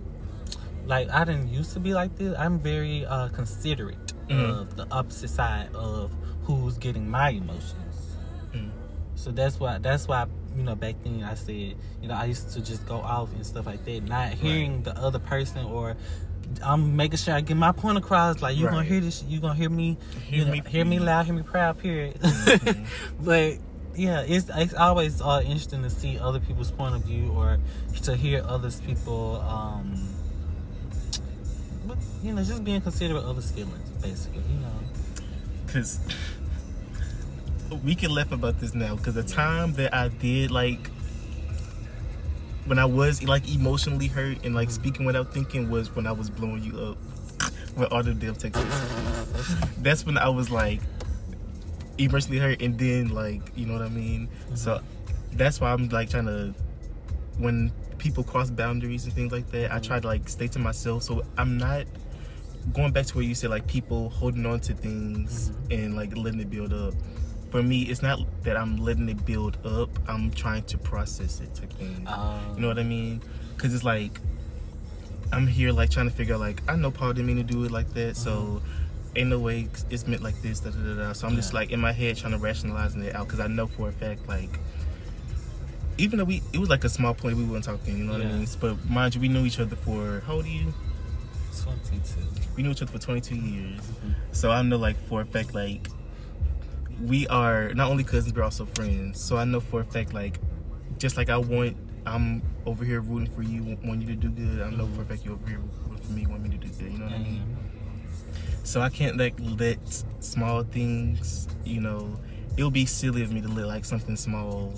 like 0.86 1.10
I 1.10 1.26
didn't 1.26 1.50
used 1.50 1.74
to 1.74 1.80
be 1.80 1.94
like 1.94 2.16
this. 2.18 2.36
I'm 2.38 2.60
very 2.60 3.06
uh 3.06 3.30
considerate 3.30 4.14
Mhm. 4.30 4.50
of 4.62 4.76
the 4.78 4.88
opposite 4.92 5.30
side 5.30 5.70
of 5.76 6.12
who's 6.44 6.78
getting 6.78 7.08
my 7.10 7.30
emotions. 7.30 7.76
So 9.24 9.32
that's 9.32 9.58
why 9.58 9.78
that's 9.78 10.06
why 10.06 10.26
you 10.58 10.64
know 10.64 10.76
back 10.76 10.96
then 11.04 11.24
I 11.24 11.36
said 11.36 11.76
you 12.02 12.08
know 12.08 12.14
I 12.14 12.26
used 12.26 12.50
to 12.54 12.62
just 12.62 12.86
go 12.86 12.96
off 12.96 13.32
and 13.34 13.46
stuff 13.46 13.66
like 13.66 13.86
that, 13.86 14.04
not 14.04 14.34
hearing 14.34 14.84
the 14.84 14.96
other 14.98 15.20
person 15.20 15.64
or 15.66 15.96
I'm 16.62 16.98
making 16.98 17.18
sure 17.18 17.34
I 17.34 17.40
get 17.40 17.56
my 17.56 17.72
point 17.72 17.98
across. 17.98 18.42
Like 18.42 18.58
you 18.58 18.66
gonna 18.70 18.84
hear 18.84 19.00
this, 19.00 19.24
you 19.24 19.40
gonna 19.40 19.56
hear 19.56 19.70
me, 19.70 19.98
Hear 20.28 20.40
you 20.40 20.46
know, 20.46 20.52
me, 20.52 20.62
hear 20.68 20.84
me 20.84 21.00
loud, 21.00 21.26
hear 21.26 21.34
me 21.36 21.42
proud. 21.44 21.80
Period. 21.80 22.16
Mhm. 22.22 22.86
but 23.22 23.54
yeah, 23.96 24.22
it's 24.28 24.50
it's 24.54 24.74
always 24.74 25.22
uh, 25.22 25.42
interesting 25.46 25.84
to 25.84 25.90
see 25.90 26.20
other 26.20 26.42
people's 26.42 26.72
point 26.72 26.94
of 26.96 27.06
view 27.06 27.32
or 27.32 27.60
to 28.04 28.16
hear 28.18 28.44
others 28.46 28.82
people. 28.82 29.38
Um, 29.42 30.10
but, 31.88 31.98
you 32.22 32.34
know, 32.34 32.44
just 32.44 32.64
being 32.66 32.82
considerate 32.82 33.24
of 33.24 33.30
other 33.30 33.42
feelings, 33.42 33.90
basically. 34.02 34.42
You 34.52 34.60
know. 34.60 34.80
because 35.66 36.00
we 37.76 37.96
can 37.96 38.12
laugh 38.14 38.32
about 38.32 38.60
this 38.60 38.74
now. 38.74 38.96
Because 38.96 39.16
the 39.16 39.24
time 39.24 39.74
that 39.74 39.94
I 39.94 40.10
did 40.10 40.52
like 40.52 40.90
when 42.66 42.80
I 42.80 42.86
was 42.86 43.24
like 43.24 43.54
emotionally 43.54 44.08
hurt 44.08 44.46
and 44.46 44.56
like 44.56 44.72
speaking 44.72 45.06
without 45.06 45.34
thinking 45.34 45.70
was 45.70 45.94
when 45.96 46.08
I 46.08 46.12
was 46.12 46.30
blowing 46.30 46.64
you 46.64 46.80
up 46.80 46.98
with 47.78 47.92
all 47.92 48.04
the 48.04 48.14
damn 48.14 48.36
texts. 48.36 48.64
That's 49.80 50.06
when 50.06 50.18
I 50.18 50.30
was 50.30 50.50
like 50.50 50.80
emotionally 51.98 52.40
hurt, 52.40 52.62
and 52.62 52.78
then 52.78 53.10
like 53.10 53.42
you 53.56 53.66
know 53.66 53.74
what 53.74 53.82
I 53.82 53.90
mean. 53.90 54.30
So 54.56 54.82
that's 55.34 55.60
why 55.60 55.72
I'm 55.72 55.90
like 55.90 56.10
trying 56.10 56.26
to 56.26 56.54
when 57.38 57.72
people 57.98 58.24
cross 58.24 58.50
boundaries 58.50 59.06
and 59.06 59.14
things 59.14 59.32
like 59.32 59.50
that. 59.52 59.72
I 59.72 59.80
try 59.80 60.00
to 60.00 60.08
like 60.08 60.30
stay 60.30 60.48
to 60.50 60.60
myself, 60.60 61.04
so 61.04 61.24
I'm 61.38 61.58
not 61.58 61.86
going 62.72 62.92
back 62.92 63.06
to 63.08 63.16
where 63.16 63.26
you 63.26 63.36
said 63.36 63.50
like 63.50 63.68
people 63.68 64.10
holding 64.10 64.46
on 64.46 64.60
to 64.62 64.74
things 64.74 65.52
and 65.70 65.96
like 65.96 66.16
letting 66.16 66.40
it 66.40 66.50
build 66.50 66.74
up. 66.74 66.94
For 67.54 67.62
me, 67.62 67.84
it's 67.84 68.02
not 68.02 68.20
that 68.46 68.58
I'm 68.58 68.78
letting 68.78 69.08
it 69.10 69.24
build 69.28 69.64
up. 69.64 69.90
I'm 70.10 70.32
trying 70.32 70.64
to 70.64 70.78
process 70.80 71.40
it 71.40 71.50
thing. 71.56 72.04
Um, 72.08 72.56
You 72.56 72.62
know 72.62 72.68
what 72.68 72.80
I 72.80 72.84
mean? 72.84 73.22
Because 73.56 73.76
it's 73.76 73.84
like 73.84 74.20
I'm 75.32 75.46
here 75.46 75.72
like 75.72 75.92
trying 75.92 76.10
to 76.10 76.16
figure 76.16 76.34
out 76.34 76.40
like 76.40 76.64
I 76.68 76.76
know 76.76 76.90
Paul 76.90 77.14
didn't 77.14 77.28
mean 77.28 77.38
to 77.38 77.44
do 77.44 77.64
it 77.64 77.70
like 77.70 77.94
that, 77.94 78.18
so 78.18 78.60
ain't 79.16 79.30
no 79.30 79.38
way 79.38 79.68
it's 79.92 80.08
meant 80.08 80.24
like 80.24 80.42
this. 80.42 80.62
Da, 80.62 80.72
da, 80.72 80.96
da. 80.96 81.14
So 81.14 81.28
I'm 81.28 81.36
just 81.36 81.54
like 81.54 81.70
in 81.70 81.80
my 81.80 81.92
head 81.92 82.18
trying 82.18 82.32
to 82.32 82.40
rationalizing 82.40 83.04
it 83.04 83.14
out 83.14 83.28
because 83.28 83.40
I 83.40 83.46
know 83.46 83.68
for 83.68 83.90
a 83.90 83.92
fact 83.92 84.28
like 84.28 84.60
even 86.00 86.18
though 86.18 86.26
we 86.26 86.42
it 86.54 86.58
was 86.58 86.70
like 86.70 86.84
a 86.86 86.90
small 86.90 87.14
point, 87.14 87.38
we 87.38 87.44
weren't 87.44 87.66
talking. 87.66 88.00
You 88.00 88.06
know 88.06 88.14
what 88.14 88.22
I 88.24 88.32
mean? 88.32 88.48
But 88.60 88.84
mind 88.90 89.14
you, 89.14 89.22
we 89.22 89.28
knew 89.28 89.46
each 89.46 89.60
other 89.60 89.76
for 89.76 90.24
how 90.26 90.34
old 90.34 90.46
are 90.46 90.48
you? 90.48 90.74
Twenty 91.62 92.02
two. 92.04 92.26
We 92.56 92.64
knew 92.64 92.72
each 92.72 92.82
other 92.82 92.92
for 92.92 92.98
22 92.98 93.36
years. 93.36 93.80
Mm-hmm. 93.80 94.12
So 94.32 94.50
I 94.50 94.64
know 94.64 94.78
like 94.78 94.98
for 95.08 95.22
a 95.22 95.26
fact 95.26 95.54
like 95.54 95.88
we 97.02 97.28
are 97.28 97.74
not 97.74 97.90
only 97.90 98.04
cousins 98.04 98.34
but 98.34 98.44
also 98.44 98.66
friends. 98.66 99.20
So 99.20 99.38
I 99.38 99.46
know 99.46 99.60
for 99.60 99.82
a 99.82 99.86
fact 99.86 100.14
like 100.14 100.40
just 100.98 101.18
like 101.18 101.30
I 101.30 101.38
want 101.38 101.78
I'm 102.06 102.42
over 102.66 102.84
here 102.84 103.02
rooting 103.02 103.34
for 103.34 103.42
you, 103.42 103.78
want 103.84 104.02
you 104.02 104.08
to 104.08 104.16
do 104.16 104.30
good. 104.30 104.62
I 104.62 104.70
know 104.70 104.88
for 104.88 105.02
a 105.02 105.06
fact 105.06 105.24
you're 105.24 105.34
over 105.34 105.48
here 105.48 105.60
rooting 105.60 106.06
for 106.06 106.12
me, 106.12 106.26
want 106.28 106.44
me 106.44 106.50
to 106.50 106.58
do 106.58 106.68
good. 106.68 106.92
You 106.92 106.98
know 107.00 107.06
what 107.06 107.14
I 107.14 107.20
mean? 107.20 107.42
Mm-hmm. 107.42 108.66
So 108.66 108.82
I 108.82 108.90
can't 108.90 109.18
like 109.18 109.36
let 109.40 109.80
small 110.20 110.64
things, 110.64 111.48
you 111.66 111.82
know, 111.82 112.20
it 112.58 112.64
would 112.64 112.74
be 112.74 112.86
silly 112.86 113.24
of 113.24 113.32
me 113.32 113.42
to 113.42 113.48
let 113.48 113.68
like 113.68 113.86
something 113.86 114.16
small 114.16 114.74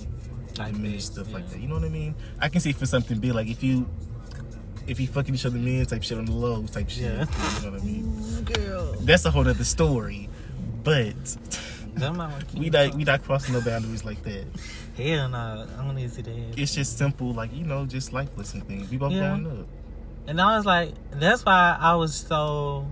Like 0.58 0.74
diminish 0.74 0.96
this, 0.96 1.06
stuff 1.06 1.34
like 1.34 1.50
that. 1.50 1.60
You 1.60 1.68
know 1.68 1.76
what 1.76 1.84
I 1.84 1.90
mean? 1.90 2.16
I 2.40 2.50
can 2.50 2.62
see 2.62 2.72
for 2.72 2.86
something 2.86 3.20
big, 3.20 3.34
like 3.34 3.48
if 3.48 3.64
you 3.64 3.88
if 4.88 5.00
you 5.00 5.08
fucking 5.08 5.34
each 5.34 5.46
other 5.46 5.58
men 5.58 5.86
type 5.86 6.04
shit 6.04 6.18
on 6.18 6.26
the 6.26 6.32
low 6.32 6.66
type 6.68 6.90
shit. 6.90 7.04
Yeah. 7.04 7.26
You 7.58 7.66
know 7.66 7.72
what 7.72 7.82
I 7.82 7.86
mean? 7.86 8.44
Girl. 8.44 8.94
That's 9.02 9.26
a 9.26 9.32
whole 9.32 9.48
other 9.48 9.64
story. 9.64 10.30
But 10.84 11.38
Them 11.96 12.18
not 12.18 12.54
we 12.54 12.70
not 12.70 12.94
we 12.96 13.04
not 13.04 13.24
crossing 13.24 13.54
no 13.54 13.62
boundaries 13.62 14.04
like 14.04 14.22
that. 14.24 14.46
Hell 14.98 15.30
no. 15.30 15.66
I 15.80 15.84
don't 15.84 15.96
need 15.96 16.10
to 16.10 16.16
see 16.16 16.22
that. 16.24 16.60
It's 16.60 16.74
just 16.76 16.98
simple, 16.98 17.34
like, 17.34 17.54
you 17.54 17.64
know, 17.66 17.86
just 17.86 18.12
life 18.14 18.30
lesson 18.38 18.62
things. 18.62 18.90
We 18.90 18.98
both 18.98 19.12
Yeah. 19.14 19.38
growing 19.38 19.62
up. 19.62 19.68
And 20.28 20.42
I 20.42 20.58
was 20.58 20.66
like, 20.66 20.94
that's 21.12 21.46
why 21.46 21.78
I 21.80 21.96
was 21.96 22.14
so. 22.16 22.88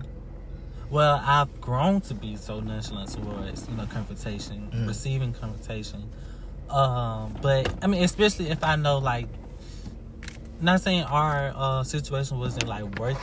Well, 0.90 1.20
I've 1.24 1.60
grown 1.60 2.00
to 2.02 2.14
be 2.14 2.36
so 2.36 2.60
nonchalant 2.60 3.10
towards 3.10 3.68
you 3.68 3.74
know 3.74 3.86
confrontation, 3.86 4.70
Mm. 4.72 4.86
receiving 4.86 5.32
confrontation. 5.32 6.08
Um, 6.70 7.34
but 7.42 7.72
I 7.82 7.86
mean, 7.88 8.02
especially 8.04 8.48
if 8.50 8.62
I 8.64 8.76
know 8.76 8.98
like, 8.98 9.26
not 10.60 10.80
saying 10.80 11.02
our 11.04 11.52
uh, 11.56 11.82
situation 11.82 12.38
wasn't 12.38 12.68
like 12.68 12.98
worth 12.98 13.18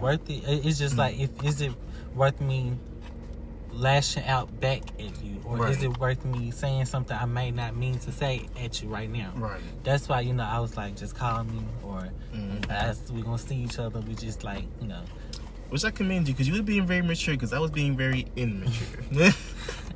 worth 0.00 0.28
it. 0.28 0.44
It- 0.44 0.66
It's 0.66 0.78
just 0.78 0.94
Mm. 0.94 0.98
like 0.98 1.18
if 1.18 1.30
is 1.44 1.60
it 1.60 1.72
worth 2.14 2.40
me 2.40 2.72
lashing 3.76 4.24
out 4.24 4.60
back 4.60 4.82
at 4.98 5.22
you, 5.22 5.40
or 5.44 5.68
is 5.68 5.82
it 5.82 5.98
worth 5.98 6.24
me 6.24 6.50
saying 6.50 6.86
something 6.86 7.16
I 7.16 7.26
may 7.26 7.50
not 7.50 7.76
mean 7.76 7.98
to 8.00 8.12
say 8.12 8.46
at 8.60 8.82
you 8.82 8.88
right 8.88 9.10
now? 9.10 9.32
Right. 9.36 9.60
That's 9.84 10.08
why 10.08 10.20
you 10.20 10.32
know 10.32 10.44
I 10.44 10.58
was 10.60 10.76
like, 10.76 10.96
just 10.96 11.14
call 11.14 11.44
me, 11.44 11.60
or 11.82 12.08
Mm. 12.34 12.70
as 12.70 13.00
we're 13.12 13.22
gonna 13.24 13.38
see 13.38 13.56
each 13.56 13.78
other, 13.78 14.00
we 14.00 14.14
just 14.14 14.44
like 14.44 14.64
you 14.80 14.88
know. 14.88 15.02
Which 15.68 15.84
I 15.84 15.90
commend 15.90 16.28
you 16.28 16.34
because 16.34 16.46
you 16.48 16.54
were 16.54 16.62
being 16.62 16.86
very 16.86 17.02
mature 17.02 17.34
because 17.34 17.52
I 17.52 17.58
was 17.58 17.70
being 17.70 17.96
very 17.96 18.26
immature. 18.36 19.02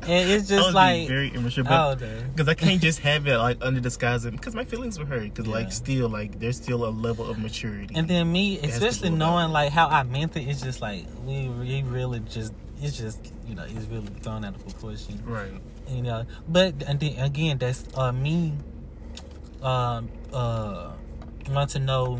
And 0.03 0.31
it's 0.31 0.49
just 0.49 0.73
like 0.73 1.09
very 1.09 1.29
immature, 1.29 1.63
oh, 1.69 1.95
but 1.95 2.01
because 2.35 2.49
I 2.49 2.55
can't 2.55 2.81
just 2.81 2.99
have 3.11 3.27
it 3.27 3.37
like 3.37 3.59
under 3.61 3.81
disguise 3.81 4.25
because 4.25 4.55
my 4.55 4.65
feelings 4.65 4.99
were 4.99 5.05
hurt. 5.05 5.25
Because 5.25 5.47
Yeah. 5.47 5.53
like 5.53 5.73
still 5.73 6.09
like 6.09 6.41
there's 6.41 6.57
still 6.57 6.87
a 6.87 6.89
level 6.89 7.27
of 7.31 7.39
maturity. 7.39 7.95
And 7.95 8.09
then 8.09 8.33
me, 8.33 8.59
especially 8.61 9.11
knowing 9.11 9.45
down. 9.49 9.53
like 9.53 9.73
how 9.73 9.89
I 9.89 10.03
meant 10.05 10.37
it, 10.39 10.49
it's 10.49 10.63
just 10.63 10.81
like 10.81 11.05
we, 11.27 11.49
we 11.51 11.83
really 11.83 12.21
just 12.21 12.55
it's 12.83 12.97
just 12.97 13.33
you 13.47 13.55
know 13.55 13.65
it's 13.65 13.87
really 13.87 14.07
thrown 14.23 14.45
out 14.45 14.55
of 14.57 14.63
proportion. 14.65 15.21
right. 15.25 15.53
you 15.89 16.03
know 16.03 16.25
but 16.49 16.75
and 16.87 16.99
then 17.01 17.19
again 17.19 17.59
that's 17.59 17.85
uh 17.97 18.13
me 18.13 18.55
um 19.63 20.09
uh 20.33 20.93
want 21.51 21.71
to 21.71 21.79
know 21.79 22.19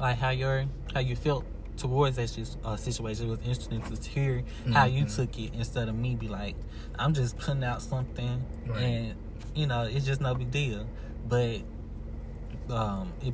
like 0.00 0.18
how 0.18 0.30
your 0.30 0.64
how 0.92 1.00
you 1.00 1.16
felt 1.16 1.44
towards 1.76 2.16
that 2.16 2.56
uh, 2.64 2.76
situation 2.76 3.26
it 3.26 3.30
was 3.30 3.38
interesting 3.40 3.80
to 3.82 4.10
hear 4.10 4.42
how 4.72 4.84
you 4.84 5.04
Mhm. 5.04 5.16
took 5.16 5.38
it 5.38 5.54
instead 5.54 5.88
of 5.88 5.94
me 5.94 6.14
be 6.14 6.28
like 6.28 6.54
i'm 6.98 7.14
just 7.14 7.38
putting 7.38 7.64
out 7.64 7.80
something 7.80 8.44
Right. 8.66 8.80
and 8.82 9.14
you 9.54 9.66
know 9.66 9.82
it's 9.84 10.04
just 10.04 10.20
no 10.20 10.34
big 10.34 10.50
deal 10.50 10.86
but 11.28 11.60
um 12.70 13.12
it, 13.22 13.32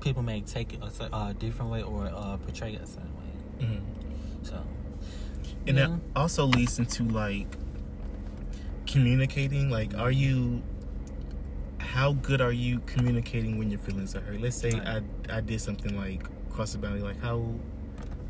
people 0.00 0.22
may 0.22 0.40
take 0.42 0.74
it 0.74 0.80
a, 0.82 1.16
a 1.16 1.34
different 1.34 1.70
way 1.70 1.82
or 1.82 2.06
uh 2.06 2.36
portray 2.38 2.74
it 2.74 2.82
a 2.82 2.86
certain 2.86 3.14
way 3.16 3.66
Mhm. 3.66 3.80
so 4.42 4.62
And 5.66 5.76
yeah. 5.76 5.86
that 5.86 6.00
also 6.16 6.46
leads 6.46 6.78
into 6.78 7.04
like 7.04 7.46
communicating. 8.86 9.70
Like, 9.70 9.96
are 9.96 10.10
you? 10.10 10.62
How 11.78 12.12
good 12.12 12.40
are 12.40 12.52
you 12.52 12.80
communicating 12.86 13.58
when 13.58 13.70
your 13.70 13.80
feelings 13.80 14.14
are 14.14 14.20
hurt? 14.20 14.40
Let's 14.40 14.56
say 14.56 14.70
Right. 14.72 15.02
I 15.30 15.36
I 15.36 15.40
did 15.40 15.60
something 15.60 15.96
like 15.96 16.22
cross 16.50 16.72
the 16.72 16.78
boundary. 16.78 17.02
Like, 17.02 17.20
how 17.20 17.44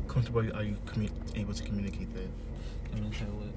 comfortable 0.07 0.41
are 0.55 0.63
you 0.63 0.75
commu- 0.85 1.11
able 1.35 1.53
to 1.53 1.63
communicate 1.63 2.13
that? 2.13 2.27
communicate 2.91 3.27
with 3.29 3.53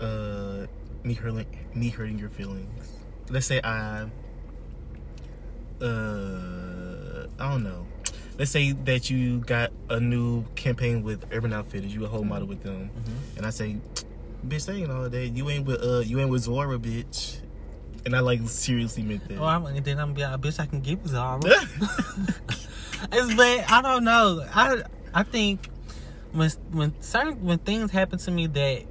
uh 0.00 0.66
me 1.04 1.14
hurting 1.14 1.46
me 1.74 1.88
hurting 1.88 2.18
your 2.18 2.30
feelings. 2.30 2.98
Let's 3.30 3.46
say 3.46 3.60
I 3.62 4.08
uh 5.80 7.26
I 7.38 7.50
don't 7.50 7.62
know. 7.62 7.86
Let's 8.38 8.50
say 8.50 8.72
that 8.72 9.10
you 9.10 9.38
got 9.40 9.70
a 9.88 10.00
new 10.00 10.44
campaign 10.56 11.02
with 11.02 11.24
Urban 11.32 11.52
Outfitters, 11.52 11.94
you 11.94 12.04
a 12.04 12.08
whole 12.08 12.24
model 12.24 12.48
with 12.48 12.62
them, 12.64 12.90
Mhm. 12.90 13.36
and 13.36 13.46
I 13.46 13.50
say, 13.50 13.76
bitch, 14.46 14.66
that 14.66 14.74
ain't 14.74 14.90
all 14.90 15.08
that. 15.08 15.28
You 15.28 15.48
ain't 15.50 15.64
with 15.66 15.80
uh 15.82 16.00
you 16.00 16.18
ain't 16.20 16.30
with 16.30 16.42
Zora, 16.42 16.78
bitch. 16.78 17.38
And 18.04 18.14
I 18.14 18.20
like 18.20 18.40
seriously 18.48 19.02
meant 19.02 19.26
that. 19.28 19.38
Oh, 19.38 19.44
I'm, 19.44 19.64
and 19.64 19.82
then 19.84 19.98
I'm 19.98 20.12
be 20.12 20.22
like, 20.22 20.38
bitch, 20.40 20.60
I 20.60 20.66
can 20.66 20.80
give 20.80 21.06
Zara. 21.06 21.40
it's 23.12 23.34
but 23.34 23.70
I 23.70 23.80
don't 23.82 24.04
know. 24.04 24.44
I 24.52 24.82
I 25.14 25.22
think 25.22 25.68
when 26.32 26.50
when 26.72 27.00
certain 27.00 27.42
when 27.44 27.58
things 27.58 27.90
happen 27.92 28.18
to 28.18 28.30
me 28.30 28.46
that 28.48 28.82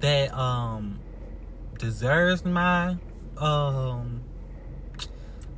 that 0.00 0.34
um 0.36 0.98
deserves 1.78 2.44
my 2.44 2.96
um 3.36 4.22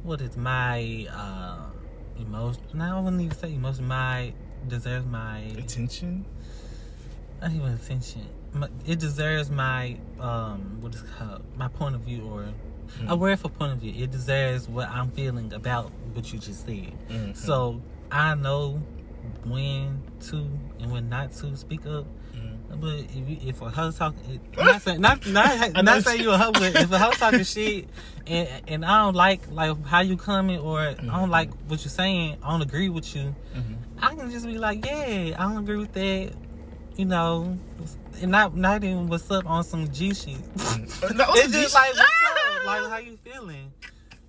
what 0.02 0.21
is 0.21 0.37
my 0.37 1.06
uh 1.11 1.63
emotion? 2.18 2.62
No, 2.75 2.97
I 2.97 3.00
wouldn't 3.00 3.23
even 3.23 3.37
say 3.37 3.54
emotion. 3.54 3.87
My 3.87 4.33
deserves 4.68 5.06
my 5.06 5.38
Attention. 5.59 6.25
not 7.40 7.50
even 7.52 7.73
attention. 7.73 8.26
My, 8.52 8.68
it 8.87 8.99
deserves 8.99 9.50
my 9.50 9.97
um 10.21 10.78
what 10.80 10.94
is 10.94 11.02
it 11.02 11.06
called 11.18 11.42
my 11.56 11.68
point 11.68 11.94
of 11.94 12.02
view 12.02 12.23
or 12.25 12.47
Mm. 13.00 13.09
a 13.09 13.16
word 13.16 13.38
for 13.40 13.49
point 13.49 13.73
of 13.73 13.78
view. 13.78 13.94
It 13.97 14.11
deserves 14.11 14.68
what 14.68 14.88
I'm 14.90 15.11
feeling 15.11 15.52
about 15.54 15.90
what 16.12 16.30
you 16.33 16.38
just 16.38 16.66
said. 16.66 16.92
Mhm. 17.09 17.35
So 17.35 17.80
I 18.12 18.35
know 18.35 18.80
when 19.44 20.02
to 20.28 20.37
and 20.78 20.92
when 20.92 21.09
not 21.09 21.33
to 21.33 21.56
speak 21.56 21.87
up. 21.87 22.04
But 22.71 22.94
if, 23.14 23.44
if 23.47 23.62
a 23.62 23.71
hoe 23.71 23.90
talk, 23.92 24.14
I'm 24.59 24.66
not 24.66 24.83
saying 24.83 25.00
not 25.00 25.26
not, 25.26 25.73
not 25.85 26.02
saying 26.02 26.21
you- 26.23 26.33
a 26.33 26.38
hoe, 26.38 26.52
but 26.52 26.75
if 26.75 26.90
a 26.90 26.99
hoe 26.99 27.12
talking 27.12 27.44
shit 27.44 27.88
and 28.26 28.49
and 28.66 28.85
I 28.85 29.02
don't 29.04 29.14
like 29.14 29.42
like 29.52 29.85
how 29.87 30.00
you 30.00 30.16
coming 30.16 30.59
or 30.59 30.80
I 30.80 30.94
Mhm. 30.94 31.06
don't 31.11 31.30
like 31.30 31.50
what 31.68 31.80
you're 31.85 31.90
saying, 31.90 32.38
I 32.42 32.50
don't 32.50 32.62
agree 32.62 32.88
with 32.88 33.14
you. 33.14 33.35
Mhm. 33.54 33.76
I 34.02 34.14
can 34.16 34.30
just 34.30 34.47
be 34.47 34.59
like, 34.59 34.85
yeah, 34.85 35.37
I 35.38 35.42
don't 35.44 35.59
agree 35.59 35.76
with 35.78 35.92
that. 35.92 36.33
You 36.97 37.04
know, 37.06 37.59
and 38.21 38.30
not 38.30 38.56
not 38.56 38.83
even 38.85 39.09
what's 39.09 39.30
up 39.30 39.47
on 39.47 39.62
some 39.64 39.88
G 39.90 40.12
shit. 40.14 40.37
No, 41.14 41.25
it's 41.30 41.52
just 41.52 41.75
like 41.75 41.90
what's 41.94 42.00
up, 42.00 42.66
like 42.66 42.90
how 42.90 42.99
you 42.99 43.18
feeling. 43.25 43.73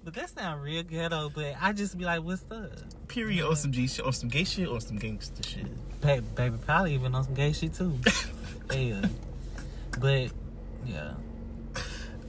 But 0.04 0.14
that 0.16 0.30
sound 0.30 0.62
real 0.62 0.84
ghetto. 0.84 1.30
But 1.34 1.56
I 1.60 1.74
just 1.74 1.98
be 1.98 2.06
like, 2.06 2.22
what's 2.24 2.44
up, 2.52 2.70
Period. 3.08 3.46
On 3.48 3.56
some 3.56 3.72
G 3.72 3.88
shit, 3.88 4.06
on 4.06 4.14
some 4.14 4.30
gay 4.30 4.44
shit, 4.44 4.68
or 4.68 4.80
some 4.82 4.98
gangster 4.98 5.42
shit. 5.44 5.66
Ba- 6.06 6.22
baby? 6.36 6.58
Probably 6.66 6.94
even 6.94 7.16
on 7.16 7.24
some 7.24 7.34
gay 7.34 7.52
shit 7.54 7.74
too. 7.74 7.98
yeah, 8.74 9.02
but 10.00 10.30
yeah, 10.86 11.14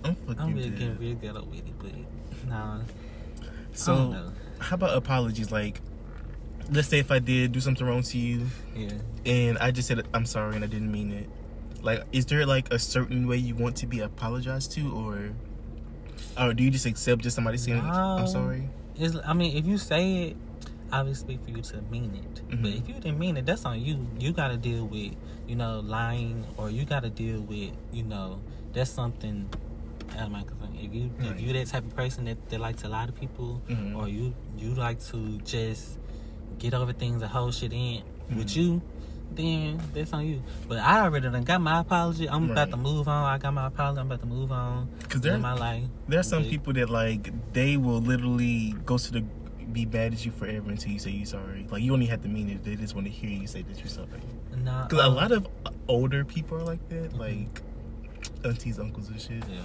I'm 0.05 0.15
fucking 0.15 0.41
I'm 0.41 0.55
really 0.55 0.71
dead. 0.71 0.79
getting 0.79 0.99
real 0.99 1.15
ghetto 1.17 1.45
with 1.45 1.59
it. 1.67 1.79
But 1.79 2.49
nah, 2.49 2.81
So, 3.73 4.33
how 4.59 4.75
about 4.75 4.97
apologies? 4.97 5.51
Like, 5.53 5.81
let's 6.71 6.89
say 6.89 6.99
if 6.99 7.11
I 7.11 7.19
did 7.19 7.53
do 7.53 7.61
something 7.61 7.87
wrong 7.87 8.03
to 8.03 8.19
you, 8.19 8.47
yeah. 8.75 8.91
and 9.25 9.59
I 9.59 9.71
just 9.71 9.89
said 9.89 10.07
I'm 10.15 10.27
sorry 10.27 10.55
and 10.57 10.65
I 10.65 10.69
didn't 10.69 10.91
mean 10.93 11.13
it. 11.13 11.29
Like, 11.83 12.03
is 12.13 12.27
there 12.27 12.45
like 12.47 12.73
a 12.73 12.79
certain 12.79 13.27
way 13.29 13.37
you 13.37 13.55
want 13.55 13.77
to 13.77 13.87
be 13.87 14.01
apologized 14.01 14.73
to, 14.73 14.93
or, 14.93 15.31
or 16.41 16.53
do 16.55 16.65
you 16.65 16.71
just 16.71 16.87
accept 16.87 17.23
just 17.23 17.37
somebody 17.37 17.59
saying 17.59 17.81
I'm 17.81 18.21
No. 18.21 18.27
sorry? 18.27 18.69
It's, 18.99 19.15
I 19.25 19.35
mean, 19.35 19.57
if 19.57 19.67
you 19.67 19.77
say 19.79 20.29
it, 20.29 20.37
obviously 20.93 21.39
for 21.45 21.51
you 21.51 21.63
to 21.63 21.83
mean 21.91 22.15
it. 22.15 22.43
But 22.49 22.59
Mhm. 22.71 22.79
if 22.81 22.89
you 22.89 22.95
didn't 22.95 23.19
mean 23.19 23.37
it, 23.37 23.47
that's 23.47 23.65
on 23.65 23.81
you. 23.81 24.07
You 24.19 24.33
got 24.33 24.49
to 24.49 24.57
deal 24.57 24.87
with, 24.87 25.13
you 25.49 25.57
know, 25.57 25.81
lying, 25.81 26.45
or 26.57 26.71
you 26.71 26.85
got 26.85 27.03
to 27.03 27.11
deal 27.11 27.41
with, 27.41 27.73
you 27.93 28.03
know, 28.05 28.39
that's 28.73 28.91
something 28.91 29.49
out 30.17 30.27
of 30.27 30.31
my 30.33 30.43
concern. 30.43 30.71
If 30.81 30.95
you 30.95 31.11
Right. 31.19 31.31
if 31.33 31.41
you 31.41 31.53
that 31.55 31.67
type 31.67 31.85
of 31.85 31.95
person 31.97 32.25
that, 32.27 32.49
that 32.51 32.61
like 32.61 32.77
to 32.79 32.89
lie 32.89 33.07
to 33.07 33.13
people, 33.13 33.61
Mhm. 33.69 33.97
or 33.97 34.09
you 34.09 34.35
you 34.59 34.75
like 34.75 35.01
to 35.11 35.39
just 35.45 35.99
get 36.59 36.73
over 36.75 36.93
things 36.93 37.21
and 37.23 37.31
hold 37.31 37.55
shit 37.55 37.73
in 37.73 38.03
with 38.35 38.49
Mhm. 38.49 38.57
you, 38.57 38.83
then 39.35 39.79
that's 39.93 40.13
on 40.13 40.25
you. 40.27 40.41
But 40.69 40.79
I 40.79 41.01
already 41.03 41.29
done 41.29 41.43
got 41.45 41.61
my 41.61 41.81
apology. 41.81 42.29
I'm 42.31 42.51
about 42.51 42.71
to 42.71 42.77
move 42.77 43.09
on. 43.09 43.25
I 43.25 43.37
got 43.39 43.53
my 43.53 43.67
apology. 43.67 44.01
I'm 44.01 44.07
about 44.07 44.21
to 44.21 44.27
move 44.27 44.53
on. 44.53 44.89
Because 45.01 45.17
in 45.17 45.23
there, 45.33 45.39
my 45.39 45.53
life. 45.53 45.85
there 46.09 46.21
are 46.21 46.23
some 46.23 46.45
people 46.45 46.73
that 46.75 46.89
like 46.89 47.33
they 47.53 47.77
will 47.77 48.01
literally 48.01 48.75
go 48.87 48.97
to 48.97 49.13
the 49.13 49.25
be 49.77 49.85
bad 49.85 50.15
at 50.15 50.25
you 50.25 50.33
forever 50.33 50.71
until 50.71 50.91
you 50.91 50.99
say 50.99 51.11
you're 51.11 51.27
sorry. 51.27 51.67
Like 51.71 51.83
you 51.83 51.91
don't 51.91 52.01
have 52.07 52.23
to 52.23 52.29
mean 52.29 52.49
it; 52.49 52.65
they 52.65 52.77
just 52.77 52.95
want 52.95 53.07
to 53.07 53.13
hear 53.13 53.29
you 53.31 53.47
say 53.47 53.61
that 53.63 53.79
you're 53.79 53.89
sorry. 53.89 54.09
Nah, 54.65 54.85
Because 54.89 55.01
a 55.05 55.09
um, 55.09 55.15
lot 55.15 55.33
of 55.33 55.47
older 55.87 56.25
people 56.25 56.57
are 56.57 56.63
like 56.65 56.87
that, 56.89 57.13
Mhm. 57.13 57.19
like 57.19 57.61
aunties, 58.45 58.79
uncles, 58.79 59.09
and 59.11 59.21
shit. 59.21 59.45
yeah. 59.51 59.61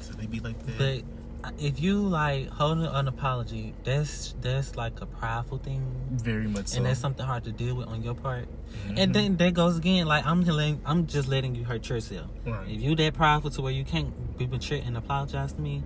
So 0.00 0.14
they 0.14 0.26
be 0.26 0.40
like 0.40 0.58
that. 0.66 0.78
But 0.78 1.52
if 1.58 1.78
you 1.78 1.98
like 2.00 2.48
holding 2.48 2.86
an 2.86 3.06
apology, 3.06 3.74
that's 3.84 4.34
that's 4.40 4.76
like 4.76 4.98
a 5.02 5.06
prideful 5.06 5.58
thing, 5.58 5.82
Very 6.12 6.48
much 6.48 6.68
so. 6.68 6.78
and 6.78 6.86
that's 6.86 6.98
something 7.00 7.26
hard 7.26 7.44
to 7.44 7.52
deal 7.52 7.74
with 7.76 7.86
on 7.88 8.02
your 8.02 8.14
part. 8.14 8.46
Mhm. 8.88 8.94
And 8.98 9.14
then 9.14 9.36
that 9.36 9.52
goes 9.52 9.76
again, 9.76 10.06
like 10.06 10.24
I'm 10.24 10.40
letting, 10.42 10.80
I'm 10.86 11.06
just 11.06 11.28
letting 11.28 11.54
you 11.54 11.64
hurt 11.64 11.86
yourself. 11.90 12.30
Right. 12.46 12.66
If 12.66 12.80
you 12.80 12.96
that 12.96 13.12
prideful 13.12 13.50
to 13.50 13.60
where 13.62 13.72
you 13.72 13.84
can't 13.84 14.10
be 14.38 14.46
mature 14.46 14.80
and 14.86 14.96
apologize 14.96 15.52
to 15.52 15.60
me, 15.60 15.82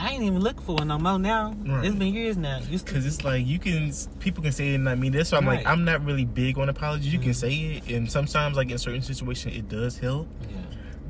I 0.00 0.10
ain't 0.12 0.22
even 0.22 0.40
looking 0.40 0.62
for 0.62 0.76
one 0.76 0.88
no 0.88 0.98
more 0.98 1.18
now. 1.18 1.54
Right. 1.66 1.84
It's 1.84 1.94
been 1.94 2.14
years 2.14 2.36
now. 2.36 2.60
You 2.68 2.78
Cause 2.78 3.04
it's 3.04 3.22
like 3.22 3.46
you 3.46 3.58
can, 3.58 3.92
people 4.18 4.42
can 4.42 4.52
say 4.52 4.70
it 4.72 4.74
and 4.76 4.84
not 4.84 4.98
mean. 4.98 5.12
That's 5.12 5.30
why 5.30 5.38
I'm 5.38 5.46
like, 5.46 5.66
I'm 5.66 5.84
not 5.84 6.02
really 6.04 6.24
big 6.24 6.58
on 6.58 6.68
apologies. 6.70 7.12
You 7.12 7.18
can 7.18 7.30
Mhm. 7.30 7.34
say 7.34 7.52
it, 7.54 7.90
and 7.90 8.10
sometimes, 8.10 8.56
like 8.56 8.70
in 8.70 8.78
certain 8.78 9.02
situations, 9.02 9.56
it 9.56 9.68
does 9.68 9.98
help. 9.98 10.26
yeah. 10.50 10.56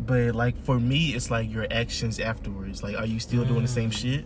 But 0.06 0.34
like 0.34 0.56
for 0.64 0.80
me, 0.80 1.10
it's 1.14 1.30
like 1.30 1.52
your 1.52 1.66
actions 1.70 2.18
afterwards. 2.18 2.82
Like, 2.82 2.96
are 2.96 3.06
you 3.06 3.20
still 3.20 3.44
doing 3.44 3.62
the 3.62 3.68
same 3.68 3.90
Mm. 3.90 3.96
shit, 3.96 4.24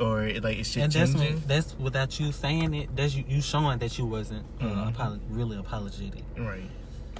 or 0.00 0.28
like 0.42 0.58
is 0.58 0.68
shit 0.70 0.82
and 0.84 0.92
that's 0.92 1.12
changing? 1.14 1.42
that's 1.46 1.74
without 1.78 2.18
you 2.20 2.30
saying 2.32 2.74
it. 2.74 2.94
That's 2.94 3.14
you, 3.14 3.24
you 3.28 3.40
showing 3.40 3.78
that 3.78 3.96
you 3.98 4.04
wasn't 4.06 4.44
uh, 4.60 4.64
Mhm. 4.64 4.94
apolo- 4.94 5.20
really 5.30 5.56
apologetic. 5.56 6.24
Right. 6.36 6.68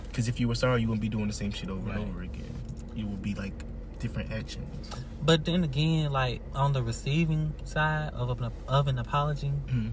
Because 0.09 0.29
if 0.29 0.39
you 0.41 0.49
were 0.49 0.55
sorry, 0.57 0.81
you 0.83 0.89
wouldn't 0.89 1.01
be 1.03 1.09
doing 1.09 1.29
the 1.29 1.33
same 1.33 1.51
shit 1.53 1.71
over 1.71 1.89
Right. 1.89 1.99
and 1.99 2.11
over 2.11 2.23
again. 2.23 2.53
You 2.97 3.07
would 3.07 3.23
be 3.23 3.35
like 3.35 3.55
different 3.99 4.33
actions. 4.33 4.91
But 5.23 5.45
then 5.45 5.65
again, 5.65 6.11
like 6.13 6.41
on 6.55 6.73
the 6.73 6.83
receiving 6.83 7.53
side 7.65 8.11
of 8.15 8.41
an, 8.41 8.51
of 8.69 8.89
an 8.89 8.99
apology, 8.99 9.53
Mhm. 9.67 9.93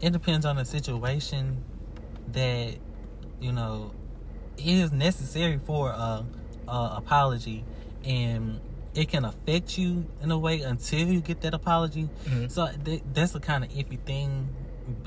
it 0.00 0.10
depends 0.12 0.44
on 0.46 0.56
the 0.56 0.64
situation 0.64 1.62
that 2.32 2.74
you 3.40 3.52
know 3.52 3.92
is 4.58 4.92
necessary 4.92 5.58
for 5.64 5.90
a, 5.90 6.24
a 6.68 6.94
apology, 6.96 7.64
and 8.04 8.60
it 8.94 9.08
can 9.08 9.24
affect 9.24 9.78
you 9.78 10.04
in 10.22 10.30
a 10.30 10.38
way 10.38 10.60
until 10.62 11.06
you 11.08 11.20
get 11.20 11.40
that 11.42 11.54
apology. 11.54 12.08
Mhm. 12.24 12.50
So 12.50 12.68
th- 12.84 13.02
that's 13.14 13.34
a 13.34 13.40
kind 13.40 13.64
of 13.64 13.70
iffy 13.70 13.98
thing. 14.00 14.48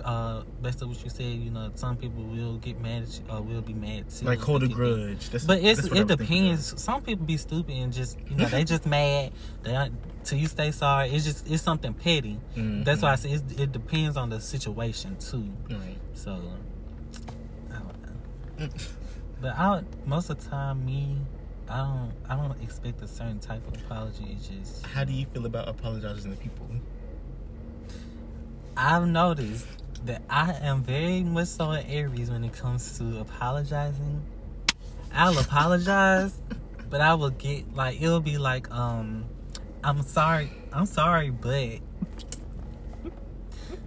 Uh, 0.03 0.44
based 0.62 0.82
on 0.82 0.89
what 0.89 1.03
you 1.03 1.10
said, 1.10 1.24
you 1.25 1.50
know, 1.51 1.70
some 1.75 1.98
people 1.98 2.24
will 2.24 2.58
get 2.58 2.80
mad 2.80 3.03
at 3.03 3.10
you, 3.20 3.24
or 3.30 3.42
will 3.42 3.62
be 3.62 3.74
mad 3.74 4.10
too. 4.10 4.25
Like 4.25 4.39
hold 4.39 4.62
a 4.63 4.65
It 4.65 4.70
can 4.70 4.77
be- 4.77 4.84
grudge. 5.06 5.30
That's, 5.30 5.44
But 5.46 5.58
it's 5.58 5.80
it 5.80 5.84
was 5.84 5.92
thinking 5.92 6.12
of. 6.12 6.20
depends. 6.20 6.82
Some 6.82 7.01
people 7.01 7.25
be 7.25 7.38
stupid 7.38 7.75
and 7.75 7.92
just 7.92 8.18
you 8.30 8.36
know 8.38 8.46
they 8.46 8.63
just 8.63 8.86
mad. 8.86 9.34
They 9.63 9.89
till 10.24 10.38
you 10.38 10.48
stay 10.48 10.72
sorry. 10.72 11.10
It's 11.10 11.25
just 11.25 11.50
it's 11.51 11.63
something 11.63 11.94
petty. 11.94 12.39
Mhm. 12.56 12.86
That's 12.86 13.01
why 13.01 13.12
I 13.12 13.15
say 13.15 13.32
it 13.32 13.72
depends 13.74 14.15
on 14.15 14.30
the 14.30 14.39
situation 14.39 15.18
too. 15.18 15.50
Right. 15.70 15.98
So 16.13 16.32
I 17.72 17.80
don't 17.80 18.01
know. 18.60 18.70
But 19.42 19.58
I 19.58 19.82
most 20.06 20.30
of 20.30 20.42
the 20.42 20.50
time 20.50 20.86
me 20.86 21.18
I 21.68 21.77
don't 21.77 22.12
I 22.30 22.36
don't 22.38 22.62
expect 22.63 23.01
a 23.01 23.08
certain 23.08 23.39
type 23.39 23.68
of 23.68 23.74
apology. 23.84 24.25
It's 24.38 24.48
just 24.48 24.86
How 24.86 25.03
do 25.03 25.12
you 25.12 25.25
feel 25.34 25.46
about 25.46 25.68
apologizing 25.68 26.32
to 26.32 26.38
people? 26.38 26.68
I've 28.75 29.08
noticed 29.08 29.68
that 30.06 30.22
I 30.30 30.53
am 30.62 30.84
very 30.84 31.24
much 31.24 31.48
so 31.48 31.72
an 31.72 31.86
Aries 31.88 32.30
when 32.30 32.44
it 32.44 32.53
comes 32.53 32.98
to 32.98 33.20
apologizing. 33.20 34.22
I'll 35.13 35.38
apologize, 35.38 36.34
but 36.89 37.01
I 37.01 37.13
will 37.13 37.30
get 37.30 37.74
like 37.75 38.01
it'll 38.01 38.20
be 38.20 38.38
like 38.38 38.70
um 38.72 39.25
I'm 39.84 40.01
sorry, 40.01 40.51
I'm 40.72 40.86
sorry, 40.86 41.30
but 41.30 41.80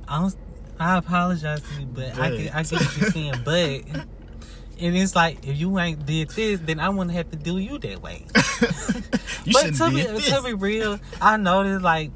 I'm 0.09 0.33
I 0.79 0.99
apologize 0.99 1.63
to 1.63 1.81
you, 1.81 1.87
but 1.87 2.19
I 2.19 2.31
get 2.37 2.55
I 2.55 2.63
get 2.63 2.73
what 2.73 2.97
you're 2.99 3.11
saying, 3.11 3.35
but 3.45 3.83
and 4.79 4.97
it's 4.97 5.17
like 5.17 5.47
if 5.47 5.57
you 5.57 5.79
ain't 5.79 6.05
did 6.05 6.31
this, 6.31 6.61
then 6.61 6.81
I 6.81 6.91
wouldn't 6.91 7.17
have 7.17 7.31
to 7.31 7.37
do 7.37 7.59
you 7.59 7.79
that 7.79 8.03
way. 8.03 8.27
you 9.45 9.53
but 9.53 9.75
to 9.75 9.91
be 9.91 10.03
to 10.23 10.43
be 10.45 10.55
real, 10.55 11.01
I 11.21 11.37
noticed 11.39 11.83
like 11.83 12.11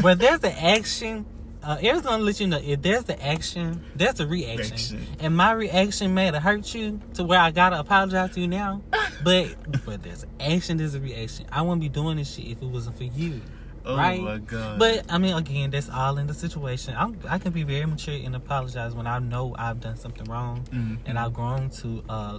where 0.00 0.14
there's 0.14 0.42
an 0.42 0.52
action, 0.52 1.26
uh, 1.66 1.78
Aries 1.82 2.02
gonna 2.02 2.22
let 2.22 2.38
you 2.40 2.46
know 2.46 2.60
if 2.62 2.80
there's 2.82 3.04
the 3.04 3.20
action, 3.24 3.82
there's 3.96 4.20
a 4.20 4.26
reaction, 4.26 4.72
Action. 4.74 5.06
and 5.20 5.36
my 5.36 5.52
reaction 5.52 6.14
may 6.14 6.26
have 6.26 6.36
hurt 6.42 6.72
you 6.74 7.00
to 7.14 7.24
where 7.24 7.40
I 7.40 7.50
gotta 7.50 7.78
apologize 7.80 8.30
to 8.34 8.40
you 8.40 8.48
now. 8.48 8.82
But 9.24 9.56
but 9.84 10.02
there's 10.02 10.24
action, 10.38 10.76
there's 10.76 10.94
a 10.94 11.00
reaction. 11.00 11.46
I 11.50 11.62
wouldn't 11.62 11.80
be 11.82 11.88
doing 11.88 12.16
this 12.18 12.32
shit 12.34 12.46
if 12.46 12.62
it 12.62 12.66
wasn't 12.68 12.96
for 12.96 13.04
you. 13.04 13.40
oh 13.84 13.96
right? 13.96 14.20
my 14.20 14.38
god. 14.38 14.78
But 14.78 15.06
I 15.12 15.18
mean, 15.18 15.34
again, 15.34 15.70
that's 15.70 15.88
all 15.90 16.18
in 16.18 16.26
the 16.26 16.34
situation. 16.34 16.94
I'm, 16.96 17.18
I 17.28 17.38
can 17.38 17.52
be 17.52 17.62
very 17.62 17.86
mature 17.86 18.14
and 18.14 18.34
apologize 18.36 18.94
when 18.94 19.06
I 19.06 19.18
know 19.18 19.54
I've 19.58 19.80
done 19.80 19.96
something 19.96 20.24
wrong, 20.30 20.64
Mhm. 20.72 20.98
and 21.06 21.18
I've 21.18 21.32
grown 21.34 21.70
to. 21.80 22.02
Uh, 22.08 22.38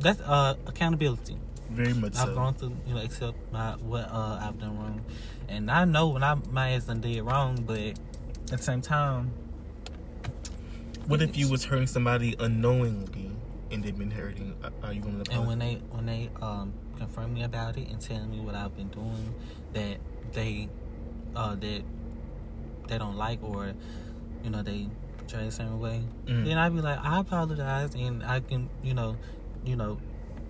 that's 0.00 0.20
uh, 0.20 0.54
accountability. 0.66 1.38
very 1.70 1.94
much 1.94 2.16
I've 2.16 2.28
so. 2.28 2.34
grown 2.34 2.54
to 2.54 2.66
you 2.86 2.94
know 2.94 3.00
accept 3.02 3.36
my 3.52 3.72
what 3.76 4.08
uh, 4.10 4.38
I've 4.42 4.58
done 4.60 4.76
wrong, 4.78 5.00
and 5.48 5.70
I 5.70 5.84
know 5.86 6.08
when 6.08 6.22
I 6.22 6.34
my 6.50 6.72
ass 6.72 6.84
done 6.84 7.00
did 7.00 7.22
wrong, 7.22 7.62
but 7.66 7.98
at 8.52 8.58
the 8.58 8.62
same 8.64 8.80
time, 8.80 9.32
What 11.06 11.22
if 11.22 11.36
you 11.36 11.48
was 11.50 11.64
hurting 11.64 11.86
somebody 11.86 12.34
unknowingly 12.38 13.30
and 13.70 13.82
they've 13.82 13.96
been 13.96 14.10
hurting? 14.10 14.56
Are- 14.62 14.72
Are 14.88 14.92
you 14.92 15.00
going 15.00 15.22
to 15.22 15.32
and 15.32 15.46
when 15.46 15.58
they 15.58 15.74
when 15.90 16.06
they 16.06 16.30
um 16.42 16.72
confront 16.98 17.32
me 17.32 17.42
about 17.44 17.76
it 17.76 17.88
and 17.90 18.00
tell 18.00 18.24
me 18.26 18.40
what 18.40 18.54
I've 18.54 18.74
been 18.76 18.88
doing 18.88 19.34
that 19.74 19.98
they 20.32 20.68
uh 21.36 21.54
that 21.56 21.82
they 22.88 22.98
don't 22.98 23.16
like 23.16 23.42
or 23.42 23.72
you 24.42 24.50
know 24.50 24.62
they 24.62 24.88
try 25.28 25.42
a 25.42 25.50
certain 25.50 25.78
way, 25.80 26.02
Mm. 26.26 26.44
then 26.44 26.56
I'd 26.58 26.72
be 26.74 26.80
like 26.80 26.98
I 27.02 27.20
apologize 27.20 27.94
and 27.94 28.22
I 28.24 28.40
can 28.40 28.68
you 28.82 28.94
know 28.94 29.16
you 29.64 29.76
know 29.76 29.98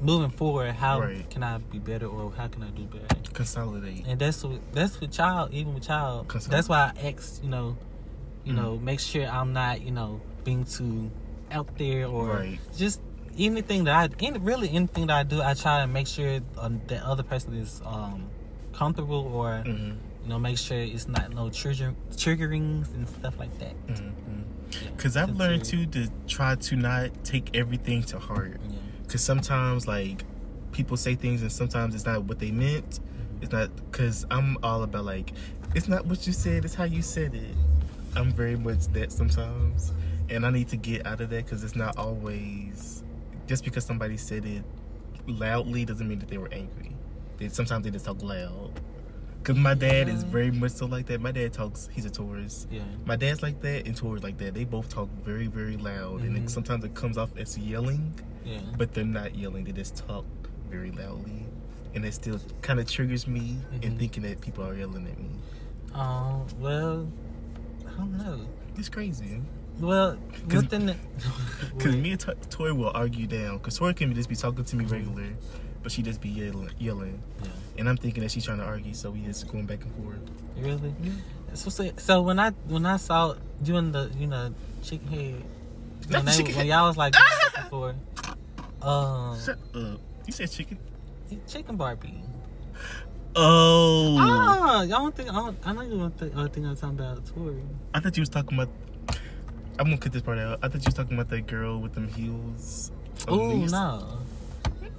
moving 0.01 0.31
forward 0.31 0.73
how 0.73 1.01
Right. 1.01 1.29
can 1.31 1.43
I 1.43 1.59
be 1.59 1.79
better 1.79 2.07
or 2.07 2.33
how 2.33 2.49
can 2.49 2.63
I 2.63 2.71
do 2.71 2.83
better. 2.85 3.07
Consolidate. 3.33 4.05
And 4.07 4.19
that's 4.19 4.45
what 4.45 4.61
that's 4.73 5.01
with 5.01 5.13
child, 5.13 5.53
even 5.53 5.75
with 5.75 5.85
child. 5.85 6.29
That's 6.49 6.69
why 6.69 6.93
I 6.97 7.09
ask, 7.09 7.43
you 7.43 7.49
know, 7.49 7.77
you 8.45 8.53
Mhm. 8.53 8.57
know, 8.57 8.79
make 8.79 9.01
sure 9.01 9.27
I'm 9.27 9.53
not, 9.53 9.81
you 9.83 9.91
know, 9.91 10.21
being 10.45 10.65
too 10.65 11.11
out 11.51 11.69
there 11.79 12.07
or 12.07 12.27
Right. 12.29 12.59
just 12.77 13.01
anything 13.39 13.85
that 13.85 13.95
I, 13.95 14.25
any, 14.25 14.39
really 14.39 14.69
anything 14.71 15.07
that 15.09 15.17
I 15.17 15.23
do, 15.23 15.43
I 15.43 15.55
try 15.55 15.81
to 15.81 15.87
make 15.87 16.07
sure 16.07 16.41
um, 16.59 16.81
that 16.89 17.03
other 17.03 17.23
person 17.23 17.55
is 17.55 17.81
um, 17.85 18.29
comfortable 18.73 19.31
or 19.35 19.63
hmm 19.65 19.93
you 20.23 20.31
know, 20.33 20.41
make 20.41 20.59
sure 20.59 20.77
it's 20.77 21.07
not 21.07 21.33
no 21.33 21.49
trigger 21.51 21.95
triggerings 22.11 22.93
and 22.95 23.09
stuff 23.09 23.39
like 23.39 23.57
that. 23.61 23.75
hmm 23.89 24.43
Yeah. 24.83 24.91
Because 24.97 25.17
I've 25.17 25.37
learned 25.37 25.65
too 25.65 25.87
to 25.87 26.09
try 26.27 26.57
to 26.57 26.75
not 26.77 27.11
take 27.25 27.55
everything 27.57 28.03
to 28.05 28.19
heart. 28.19 28.61
Yeah. 28.69 28.79
Because 29.07 29.23
sometimes, 29.23 29.87
like, 29.87 30.25
people 30.73 30.97
say 30.97 31.15
things 31.15 31.43
and 31.43 31.51
sometimes 31.51 31.95
it's 31.95 32.05
not 32.07 32.25
what 32.25 32.39
they 32.39 32.51
meant. 32.51 33.01
It's 33.41 33.53
not, 33.53 33.71
because 33.91 34.27
I'm 34.31 34.59
all 34.63 34.83
about, 34.83 35.05
like, 35.05 35.33
it's 35.75 35.89
not 35.89 36.07
what 36.07 36.27
you 36.27 36.33
said, 36.33 36.65
it's 36.65 36.75
how 36.75 36.85
you 36.85 37.03
said 37.03 37.35
it. 37.35 37.55
I'm 38.15 38.33
very 38.33 38.57
much 38.57 38.87
that 38.89 39.13
sometimes. 39.13 39.93
And 40.29 40.45
I 40.45 40.51
need 40.51 40.69
to 40.69 40.77
get 40.77 41.07
out 41.07 41.21
of 41.21 41.31
that 41.31 41.45
because 41.45 41.63
it's 41.63 41.77
not 41.77 41.97
always, 41.99 43.05
just 43.47 43.65
because 43.65 43.85
somebody 43.85 44.17
said 44.17 44.45
it 44.45 44.65
loudly 45.27 45.85
doesn't 45.85 46.09
mean 46.09 46.19
that 46.19 46.29
they 46.29 46.39
were 46.39 46.53
angry. 46.53 46.93
They, 47.39 47.49
sometimes 47.49 47.85
they 47.85 47.91
just 47.91 48.07
talk 48.07 48.23
loud. 48.23 48.73
Because 49.39 49.57
my 49.59 49.75
dad 49.75 50.09
is 50.09 50.25
very 50.25 50.51
much 50.51 50.73
so 50.73 50.87
like 50.87 51.07
that. 51.07 51.21
My 51.21 51.31
dad 51.31 51.53
talks, 51.53 51.89
he's 51.93 52.05
a 52.05 52.11
Taurus. 52.11 52.67
Yeah. 52.69 52.81
My 53.05 53.15
dad's 53.15 53.43
like 53.43 53.61
that 53.61 53.87
and 53.87 53.97
Taurus 53.97 54.25
like 54.25 54.39
that. 54.39 54.55
They 54.55 54.65
both 54.65 54.89
talk 54.89 55.09
very, 55.25 55.47
very 55.47 55.77
loud. 55.77 56.23
And 56.23 56.37
Mhm. 56.37 56.45
it, 56.45 56.51
sometimes 56.51 56.85
it 56.85 56.95
comes 56.95 57.17
off 57.17 57.31
as 57.37 57.57
yelling 57.57 58.13
Yeah. 58.47 58.61
but 58.79 58.95
they're 58.95 59.05
not 59.05 59.35
yelling. 59.35 59.65
They 59.65 59.73
just 59.73 59.97
talk 59.97 60.25
very 60.71 60.91
loudly, 60.93 61.45
and 61.95 62.05
it 62.05 62.15
still 62.15 62.41
kind 62.63 62.79
of 62.81 62.87
triggers 62.89 63.27
me 63.27 63.59
in 63.83 63.95
Mhm. 63.95 63.99
thinking 63.99 64.23
that 64.23 64.41
people 64.41 64.65
are 64.65 64.75
yelling 64.75 65.07
at 65.07 65.19
me. 65.19 65.31
Um. 65.95 66.47
Well, 66.61 67.09
I 67.87 67.91
don't 67.99 68.17
know. 68.19 68.41
It's 68.77 68.89
crazy. 68.89 69.41
Well, 69.81 70.17
'Cause- 70.49 70.63
within 70.63 70.87
the. 70.87 70.97
Cause 71.79 71.97
me 71.97 72.13
and 72.13 72.21
T- 72.21 72.33
Tori 72.51 72.73
will 72.73 72.93
argue 72.95 73.27
down. 73.27 73.59
Cause 73.61 73.77
Tori 73.79 73.95
can 73.95 74.15
just 74.15 74.29
be 74.29 74.37
talking 74.37 74.65
to 74.65 74.77
me 74.77 74.85
Mhm. 74.85 74.91
regular, 74.93 75.27
but 75.83 75.91
she 75.93 76.03
just 76.03 76.21
be 76.21 76.29
yelling, 76.29 76.71
yelling, 76.79 77.21
Yeah. 77.43 77.49
and 77.79 77.89
I'm 77.89 77.97
thinking 77.97 78.23
that 78.23 78.31
she's 78.31 78.45
trying 78.45 78.59
to 78.59 78.65
argue, 78.65 78.95
so 78.95 79.11
we 79.11 79.21
just 79.23 79.47
going 79.49 79.67
back 79.67 79.83
and 79.85 79.93
forth. 79.97 80.21
Really? 80.57 80.95
So, 81.55 81.71
so, 81.71 81.91
so 81.97 82.23
when 82.23 82.39
I 82.39 82.51
when 82.69 82.87
I 82.87 82.97
saw 82.97 83.35
you 83.65 83.77
in 83.77 83.93
the 83.93 84.11
you 84.19 84.27
know 84.27 84.55
chicken 84.83 85.09
head 85.09 85.43
Not 86.09 86.19
when, 86.19 86.25
they, 86.27 86.33
chicken 86.33 86.57
when 86.57 86.67
y'all 86.67 86.87
was 86.89 86.97
like 86.97 87.15
before, 87.55 87.95
um, 88.83 89.39
Shut 89.41 89.59
up. 89.75 90.01
You 90.27 90.33
said 90.33 90.51
chicken. 90.51 90.79
chicken 91.49 91.77
Barbie. 91.77 92.23
Oh, 93.35 94.17
Ah, 94.19 94.83
y'all 94.83 94.89
don't 95.03 95.15
think 95.15 95.29
I, 95.31 95.35
don't, 95.35 95.59
I 95.65 95.73
know 95.73 95.83
you 95.83 95.99
don't 95.99 96.19
think, 96.19 96.35
uh, 96.37 96.49
think 96.49 96.67
I'm 96.67 96.77
talking 96.77 96.99
about 96.99 97.27
Tori. 97.27 97.61
I 97.93 98.01
thought 98.01 98.17
you 98.17 98.23
was 98.23 98.29
talking 98.29 98.59
about. 98.59 98.73
I'm 99.79 99.87
gonna 99.87 99.99
cut 99.99 100.13
this 100.13 100.23
part 100.23 100.39
out. 100.39 100.59
I 100.63 100.69
thought 100.69 100.77
you 100.81 100.87
was 100.87 100.95
talking 100.95 101.15
about 101.15 101.29
that 101.29 101.47
girl 101.47 101.81
with 101.81 101.93
them 101.93 102.09
heels. 102.09 102.91
Oh 103.29 103.53
no, 103.57 104.19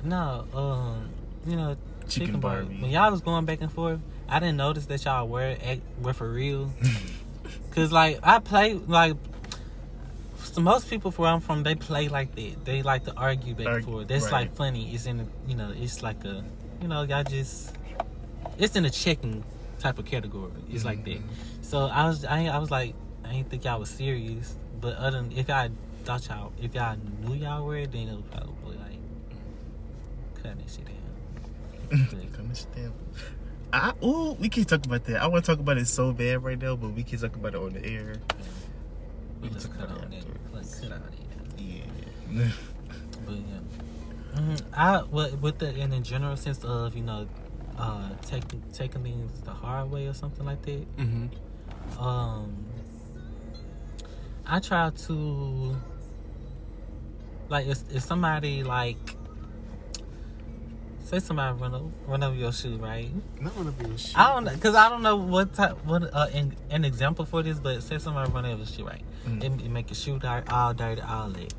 no, 0.03 0.45
um, 0.53 1.09
you 1.47 1.55
know 1.55 1.75
Chicken 2.07 2.27
chicken, 2.27 2.39
Barbie. 2.39 2.65
Barbie. 2.65 2.81
When 2.83 2.91
y'all 2.91 3.11
was 3.11 3.21
going 3.21 3.45
back 3.45 3.61
and 3.61 3.71
forth, 3.71 3.99
I 4.29 4.39
didn't 4.39 4.57
notice 4.57 4.85
that 4.85 5.03
y'all 5.03 5.27
were 5.27 5.55
act, 5.63 5.81
were 6.01 6.13
for 6.13 6.29
real. 6.31 6.71
Cause 7.71 7.91
like 7.91 8.19
I 8.23 8.39
play 8.39 8.75
like 8.75 9.15
so 10.53 10.61
most 10.61 10.89
people 10.89 11.11
where 11.11 11.29
I'm 11.29 11.39
from, 11.39 11.63
they 11.63 11.75
play 11.75 12.07
like 12.09 12.35
that. 12.35 12.65
They 12.65 12.81
like 12.81 13.03
to 13.05 13.13
argue 13.15 13.53
back 13.53 13.67
and 13.67 13.85
forth. 13.85 14.07
That's 14.07 14.25
right. 14.25 14.31
like 14.33 14.55
funny. 14.55 14.93
It's 14.93 15.05
in 15.05 15.29
you 15.47 15.55
know, 15.55 15.73
it's 15.75 16.01
like 16.03 16.23
a 16.25 16.43
you 16.81 16.87
know, 16.87 17.03
y'all 17.03 17.23
just 17.23 17.75
it's 18.57 18.75
in 18.75 18.85
a 18.85 18.89
checking 18.89 19.43
type 19.79 19.99
of 19.99 20.05
category. 20.05 20.51
It's 20.71 20.85
like 20.85 21.03
that. 21.05 21.19
Mhm. 21.19 21.29
So 21.61 21.85
I 21.85 22.07
was 22.07 22.25
I, 22.25 22.45
I 22.45 22.57
was 22.57 22.71
like 22.71 22.95
I 23.25 23.33
didn't 23.33 23.49
think 23.49 23.65
y'all 23.65 23.79
was 23.79 23.89
serious. 23.89 24.55
But 24.79 24.95
other 24.97 25.21
than 25.21 25.31
if 25.31 25.49
I 25.49 25.69
thought 26.03 26.27
y'all 26.27 26.51
if 26.61 26.73
y'all 26.73 26.97
knew 27.23 27.35
y'all 27.35 27.65
were, 27.65 27.85
then 27.85 28.07
it 28.07 28.15
was 28.15 28.23
probably 28.31 28.77
like 28.77 28.99
cutting 30.41 30.57
that 30.59 30.69
shit 30.69 30.85
down. 30.85 32.29
Come 32.33 32.45
and 32.45 32.57
stamp. 32.57 32.93
I 33.73 33.93
ooh, 34.03 34.33
we 34.33 34.49
can 34.49 34.63
talk 34.63 34.85
about 34.85 35.03
that. 35.05 35.21
I 35.21 35.27
want 35.27 35.43
to 35.43 35.51
talk 35.51 35.59
about 35.59 35.77
it 35.77 35.87
so 35.87 36.13
bad 36.13 36.43
right 36.43 36.59
now, 36.59 36.75
but 36.75 36.91
we 36.91 37.03
can 37.03 37.19
talk 37.19 37.35
about 37.35 37.53
it 37.53 37.57
on 37.57 37.73
the 37.73 37.85
air. 37.85 38.15
We 39.41 39.49
can 39.49 39.57
just 39.57 39.67
talk 39.67 39.77
cut 39.77 39.85
about 39.91 39.97
on 39.97 40.03
it 40.05 40.09
that. 40.11 40.17
afterwards. 40.17 40.81
Like 40.81 40.89
cut 40.89 40.97
on 40.97 41.13
it. 41.13 41.61
Yeah. 41.61 41.81
But 43.25 43.35
yeah, 43.35 44.39
mm, 44.39 44.61
I 44.73 45.03
with 45.03 45.41
with 45.41 45.57
the 45.59 45.73
in 45.75 45.89
the 45.89 45.99
general 45.99 46.37
sense 46.37 46.63
of 46.63 46.95
you 46.95 47.03
know, 47.03 47.27
uh, 47.77 48.09
taking 48.25 48.61
taking 48.73 49.03
things 49.03 49.41
the 49.41 49.51
hard 49.51 49.91
way 49.91 50.07
or 50.07 50.13
something 50.13 50.45
like 50.45 50.61
that. 50.63 50.97
mm-hmm. 50.97 52.03
Um, 52.03 52.65
I 54.45 54.59
try 54.59 54.89
to 54.89 55.75
like 57.49 57.67
if, 57.67 57.79
if 57.93 58.03
somebody 58.03 58.63
like 58.63 58.97
say 61.03 61.19
somebody 61.19 61.57
run 61.57 61.73
over, 61.73 61.89
run 62.05 62.23
over 62.23 62.35
your 62.35 62.51
shoe, 62.51 62.77
right? 62.77 63.09
Not 63.39 63.55
one 63.55 63.67
of 63.67 63.81
your 63.81 63.97
shit. 63.97 64.17
I 64.17 64.33
don't 64.33 64.43
know 64.43 64.53
because 64.53 64.75
I 64.75 64.89
don't 64.89 65.01
know 65.03 65.15
what 65.15 65.53
type 65.53 65.83
what 65.85 66.03
uh, 66.13 66.27
an, 66.33 66.55
an 66.69 66.83
example 66.85 67.25
for 67.25 67.41
this, 67.43 67.59
but 67.59 67.81
say 67.83 67.97
somebody 67.97 68.29
run 68.31 68.45
over 68.45 68.57
your 68.57 68.65
shoe, 68.65 68.85
right? 68.85 69.01
Mhm. 69.25 69.43
It, 69.43 69.65
it 69.65 69.69
make 69.69 69.89
your 69.89 69.95
shoe 69.95 70.19
dirty, 70.19 70.49
all 70.49 70.73
dirty, 70.73 71.01
all 71.01 71.29
that. 71.29 71.53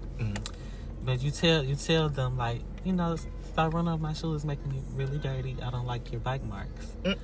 But 1.08 1.22
you 1.22 1.30
tell 1.30 1.64
you 1.64 1.74
tell 1.74 2.10
them 2.10 2.36
like 2.36 2.60
you 2.84 2.92
know 2.92 3.16
stop 3.16 3.72
running 3.72 3.90
off 3.90 3.98
my 3.98 4.12
shoe 4.12 4.34
is 4.34 4.44
making 4.44 4.70
me 4.70 4.82
really 4.92 5.16
dirty. 5.16 5.56
I 5.62 5.70
don't 5.70 5.86
like 5.86 6.12
your 6.12 6.20
bike 6.20 6.44
marks. 6.44 6.86
Mm. 7.02 7.16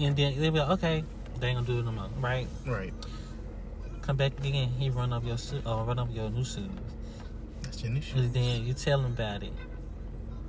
And 0.00 0.16
then 0.16 0.40
they 0.40 0.50
be 0.50 0.58
like, 0.58 0.70
okay, 0.70 1.04
they 1.38 1.46
ain't 1.46 1.58
gonna 1.58 1.66
do 1.68 1.78
it 1.78 1.84
no 1.84 1.92
more, 1.92 2.08
right? 2.18 2.48
Right. 2.66 2.92
Come 4.02 4.16
back 4.16 4.36
again, 4.40 4.70
he 4.70 4.90
run 4.90 5.12
up 5.12 5.24
your 5.24 5.38
shoe 5.38 5.62
or 5.64 5.84
run 5.84 6.00
up 6.00 6.08
your 6.10 6.30
new 6.30 6.44
shoes. 6.44 6.68
That's 7.62 7.80
your 7.80 7.92
new 7.92 8.00
shoes. 8.00 8.16
And 8.16 8.34
then 8.34 8.66
you 8.66 8.74
tell 8.74 9.00
them 9.02 9.12
about 9.12 9.44
it, 9.44 9.52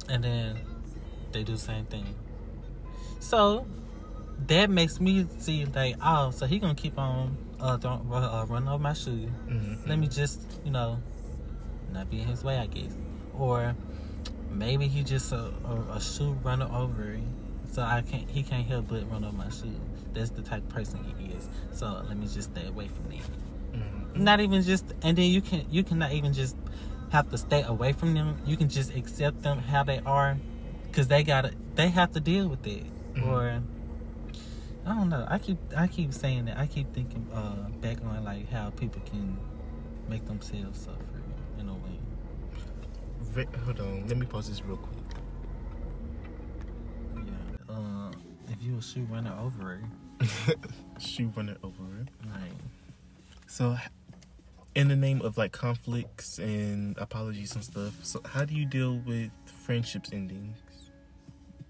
and 0.10 0.24
then 0.24 0.60
they 1.34 1.44
do 1.44 1.52
the 1.52 1.60
same 1.60 1.86
thing. 1.86 2.08
So 3.20 3.68
that 4.48 4.72
makes 4.72 5.00
me 5.00 5.28
see 5.38 5.66
like, 5.66 5.96
oh, 6.04 6.32
so 6.32 6.48
he 6.48 6.58
gonna 6.58 6.74
keep 6.74 6.98
on 6.98 7.38
uh, 7.60 7.78
throwing, 7.78 8.12
uh 8.12 8.48
running 8.50 8.68
over 8.68 8.82
my 8.82 8.94
shoe. 8.94 9.30
Mhm. 9.48 9.88
let 9.88 10.00
me 10.00 10.08
just 10.08 10.42
you 10.66 10.72
know 10.72 10.98
not 11.94 12.10
be 12.10 12.22
in 12.22 12.28
his 12.28 12.44
way 12.44 12.58
i 12.58 12.66
guess 12.68 12.92
or 13.38 13.76
maybe 14.52 14.88
he 14.88 15.04
just 15.04 15.32
a, 15.32 15.52
a, 15.66 15.94
a 15.96 16.02
shoe 16.02 16.32
runner 16.44 16.70
over 16.74 17.20
so 17.72 17.82
i 17.82 18.02
can't 18.02 18.30
he 18.30 18.44
can't 18.44 18.68
help 18.68 18.88
but 18.88 19.10
run 19.12 19.24
over 19.24 19.36
my 19.36 19.50
shoe 19.50 19.72
that's 20.14 20.30
the 20.32 20.42
type 20.42 20.64
of 20.64 20.70
person 20.70 21.00
he 21.18 21.28
is 21.34 21.48
so 21.72 22.04
let 22.08 22.18
me 22.18 22.26
just 22.28 22.52
stay 22.52 22.66
away 22.68 22.88
from 22.88 23.10
that 23.10 23.20
Mhm. 23.74 24.16
not 24.16 24.40
even 24.40 24.62
just 24.64 24.86
and 25.04 25.18
then 25.18 25.30
you 25.30 25.42
can 25.42 25.66
you 25.70 25.84
cannot 25.84 26.12
even 26.14 26.34
just 26.34 26.56
have 27.12 27.30
to 27.30 27.38
stay 27.38 27.62
away 27.64 27.92
from 27.94 28.14
them 28.14 28.38
you 28.46 28.58
can 28.58 28.70
just 28.70 28.96
accept 28.96 29.44
them 29.44 29.60
how 29.60 29.84
they 29.84 30.00
are 30.06 30.38
because 30.84 31.08
they 31.08 31.24
gotta 31.24 31.52
they 31.76 31.90
have 31.90 32.12
to 32.14 32.20
deal 32.20 32.48
with 32.48 32.66
it 32.66 32.84
Mhm. 33.16 33.28
or 33.28 33.62
I 34.86 34.96
don't 34.96 35.10
know. 35.10 35.26
I 35.30 35.38
keep 35.38 35.58
I 35.76 35.88
keep 35.88 36.14
saying 36.14 36.46
that. 36.46 36.58
I 36.58 36.66
keep 36.66 36.94
thinking 36.94 37.28
uh, 37.34 37.68
back 37.82 37.98
on 38.06 38.24
like 38.24 38.50
how 38.50 38.70
people 38.70 39.02
can 39.06 39.38
make 40.08 40.26
themselves 40.26 40.80
suffer 40.80 40.94
in 40.94 40.96
a 40.98 41.04
way. 41.04 41.07
Hold 43.46 43.80
on. 43.80 44.08
Let 44.08 44.18
me 44.18 44.26
pause 44.26 44.50
this 44.50 44.64
real 44.66 44.78
quick. 44.78 44.98
Yeah. 47.16 47.76
Uh, 47.76 48.12
if 48.50 48.62
you 48.62 48.78
a 48.78 48.82
shoe 48.82 49.08
runner 49.12 49.36
over 49.40 49.74
it, 49.76 50.58
Shoe 51.00 51.32
runner 51.36 51.58
over 51.64 51.84
it. 52.02 52.08
like 52.26 52.52
So, 53.46 53.78
in 54.76 54.88
the 54.88 54.96
name 54.96 55.22
of 55.22 55.38
like 55.38 55.52
conflicts 55.52 56.40
and 56.40 56.98
apologies 56.98 57.54
and 57.54 57.64
stuff, 57.64 57.94
so 58.04 58.22
how 58.26 58.46
do 58.46 58.56
you 58.56 58.66
deal 58.66 58.98
with 59.06 59.30
friendships 59.46 60.10
endings? 60.12 60.58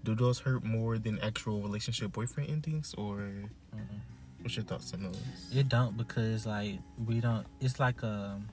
Do 0.04 0.14
those 0.14 0.38
hurt 0.38 0.64
more 0.64 0.98
than 0.98 1.18
actual 1.20 1.60
relationship 1.60 2.12
boyfriend 2.12 2.50
endings, 2.50 2.94
or 2.96 3.16
mm-mm. 3.16 4.00
what's 4.40 4.56
your 4.56 4.64
thoughts 4.64 4.94
on 4.94 5.02
those? 5.02 5.20
it 5.52 5.68
don't 5.68 5.96
because 5.96 6.46
like 6.46 6.78
we 7.06 7.20
don't. 7.20 7.46
It's 7.60 7.78
like 7.78 8.02
um, 8.02 8.48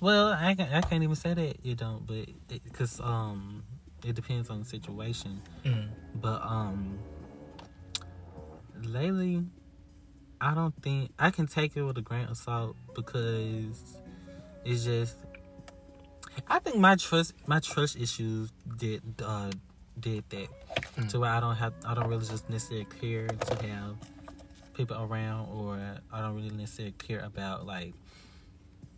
well 0.00 0.28
I 0.28 0.50
I 0.58 0.80
can't 0.82 1.02
even 1.02 1.16
say 1.16 1.34
that 1.34 1.64
you 1.64 1.74
don't, 1.74 2.06
but 2.06 2.26
because 2.64 3.00
um 3.00 3.62
it 4.04 4.14
depends 4.14 4.50
on 4.50 4.60
the 4.60 4.64
situation. 4.64 5.40
Mm. 5.64 5.88
But 6.14 6.42
um 6.42 6.98
lately 8.82 9.44
I 10.40 10.54
don't 10.54 10.74
think 10.82 11.10
I 11.18 11.30
can 11.30 11.46
take 11.46 11.76
it 11.76 11.82
with 11.82 11.96
a 11.98 12.02
grain 12.02 12.26
of 12.26 12.36
salt 12.36 12.76
because 12.94 13.96
it's 14.64 14.84
just 14.84 15.16
I 16.48 16.58
think 16.58 16.76
my 16.76 16.96
trust 16.96 17.32
my 17.46 17.60
trust 17.60 17.96
issues 17.96 18.50
did 18.76 19.02
uh 19.24 19.50
did 19.98 20.24
that 20.30 20.48
Mm. 20.96 21.08
to 21.10 21.20
where 21.20 21.30
I 21.30 21.40
don't 21.40 21.56
have 21.56 21.74
I 21.86 21.94
don't 21.94 22.08
really 22.08 22.26
just 22.26 22.48
necessarily 22.48 22.86
care 23.00 23.26
to 23.28 23.66
have 23.66 23.96
people 24.74 24.96
around 25.02 25.48
or 25.50 25.78
I 26.12 26.20
don't 26.20 26.34
really 26.34 26.50
necessarily 26.50 26.92
care 26.92 27.20
about 27.20 27.66
like 27.66 27.92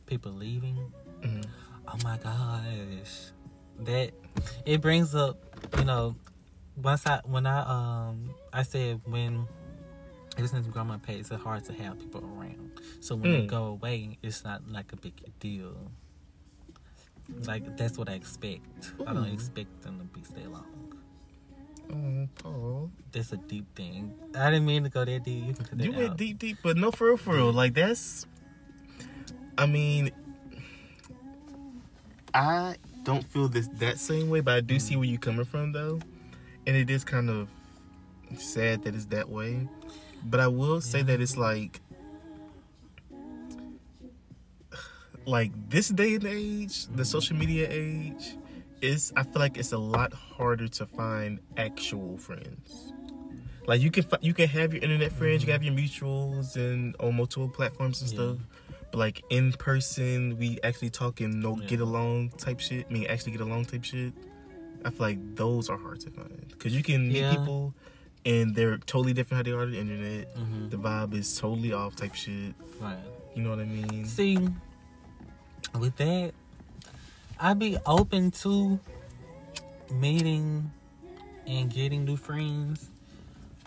people 0.08 0.32
leaving 0.32 0.78
Mm. 1.22 1.44
Oh 1.88 1.96
my 2.04 2.16
gosh, 2.18 3.32
that 3.80 4.12
it 4.64 4.80
brings 4.80 5.14
up, 5.16 5.36
you 5.78 5.84
know, 5.84 6.14
once 6.76 7.04
I 7.06 7.20
when 7.24 7.44
I 7.46 7.58
um 7.62 8.30
I 8.52 8.62
said 8.62 9.00
when 9.04 9.46
ever 10.36 10.46
since 10.46 10.66
grandma 10.68 10.98
passed, 10.98 11.32
it's 11.32 11.42
hard 11.42 11.64
to 11.64 11.72
have 11.72 11.98
people 11.98 12.20
around. 12.22 12.70
So 13.00 13.16
when 13.16 13.32
they 13.32 13.42
Mm. 13.42 13.46
go 13.48 13.64
away, 13.64 14.16
it's 14.22 14.44
not 14.44 14.62
like 14.70 14.92
a 14.92 14.96
big 14.96 15.14
deal. 15.40 15.74
Like 17.46 17.76
that's 17.76 17.98
what 17.98 18.08
I 18.08 18.12
expect. 18.14 18.92
I 19.06 19.12
don't 19.12 19.32
expect 19.32 19.82
them 19.82 19.98
to 19.98 20.04
be 20.04 20.22
stay 20.24 20.46
long. 20.46 20.66
Oh. 22.44 22.90
That's 23.12 23.32
a 23.32 23.38
deep 23.38 23.74
thing. 23.74 24.12
I 24.36 24.50
didn't 24.50 24.66
mean 24.66 24.84
to 24.84 24.88
go 24.90 25.04
that 25.04 25.24
deep. 25.24 25.46
You 25.48 25.54
can 25.54 25.64
cut 25.64 25.80
You 25.80 25.92
went 25.92 26.10
out. 26.12 26.16
deep, 26.16 26.38
deep, 26.38 26.58
but 26.62 26.76
no, 26.76 26.90
for 26.92 27.08
real, 27.08 27.16
for 27.16 27.34
real. 27.34 27.52
Like 27.52 27.74
that's. 27.74 28.26
I 29.58 29.66
mean, 29.66 30.12
I 32.32 32.76
don't 33.02 33.24
feel 33.24 33.48
this 33.48 33.68
that 33.80 33.98
same 33.98 34.30
way, 34.30 34.40
but 34.40 34.54
I 34.54 34.60
do 34.60 34.78
see 34.78 34.94
where 34.94 35.04
you're 35.04 35.18
coming 35.18 35.44
from, 35.44 35.72
though, 35.72 35.98
and 36.66 36.76
it 36.76 36.88
is 36.88 37.02
kind 37.02 37.28
of 37.28 37.48
sad 38.36 38.84
that 38.84 38.94
it's 38.94 39.06
that 39.06 39.28
way. 39.28 39.68
But 40.24 40.38
I 40.38 40.46
will 40.46 40.80
say 40.80 41.02
that 41.02 41.20
it's 41.20 41.36
like, 41.36 41.80
like 45.26 45.50
this 45.68 45.88
day 45.88 46.14
and 46.14 46.24
age, 46.24 46.86
the 46.94 47.04
social 47.04 47.36
media 47.36 47.66
age, 47.68 48.36
is 48.80 49.12
I 49.16 49.24
feel 49.24 49.40
like 49.40 49.58
it's 49.58 49.72
a 49.72 49.78
lot 49.78 50.12
harder 50.12 50.68
to 50.68 50.86
find 50.86 51.40
actual 51.56 52.16
friends. 52.16 52.92
Like 53.66 53.80
you 53.80 53.90
can 53.90 54.04
you 54.20 54.34
can 54.34 54.48
have 54.48 54.72
your 54.72 54.82
internet 54.82 55.10
friends, 55.10 55.42
you 55.42 55.52
can 55.52 55.60
mm-hmm. 55.60 55.76
have 55.76 55.78
your 55.78 55.88
mutuals 56.08 56.56
and 56.56 56.94
on 57.00 57.16
multiple 57.16 57.48
platforms 57.48 58.00
and 58.02 58.10
Yeah. 58.12 58.16
stuff. 58.16 58.36
But 58.90 58.98
like 58.98 59.22
in 59.30 59.52
person, 59.52 60.38
we 60.38 60.58
actually 60.62 60.90
talk 60.90 61.20
and 61.20 61.40
know 61.42 61.58
Yeah. 61.60 61.66
get 61.66 61.80
along 61.80 62.30
type 62.30 62.60
shit. 62.60 62.86
I 62.88 62.92
mean, 62.92 63.06
actually 63.06 63.32
get 63.32 63.40
along 63.42 63.66
type 63.66 63.84
shit. 63.84 64.12
I 64.84 64.90
feel 64.90 65.06
like 65.06 65.36
those 65.36 65.68
are 65.68 65.76
hard 65.76 66.00
to 66.00 66.10
find 66.10 66.46
because 66.48 66.74
you 66.74 66.82
can 66.82 67.08
meet 67.08 67.18
Yeah. 67.18 67.34
people 67.34 67.74
and 68.24 68.54
they're 68.54 68.78
totally 68.78 69.12
different 69.12 69.38
how 69.46 69.50
they 69.50 69.56
are 69.56 69.62
on 69.62 69.70
the 69.72 69.78
internet. 69.78 70.34
Mhm. 70.36 70.70
The 70.70 70.76
vibe 70.78 71.14
is 71.14 71.36
totally 71.38 71.72
off 71.72 71.96
type 71.96 72.14
shit. 72.14 72.54
Right. 72.80 72.96
You 73.34 73.42
know 73.42 73.50
what 73.50 73.58
I 73.60 73.64
mean? 73.64 74.04
See, 74.06 74.38
with 75.78 75.96
that, 75.96 76.32
I'd 77.40 77.58
be 77.58 77.76
open 77.86 78.30
to 78.42 78.80
meeting 79.92 80.70
and 81.46 81.70
getting 81.72 82.04
new 82.04 82.16
friends. 82.16 82.90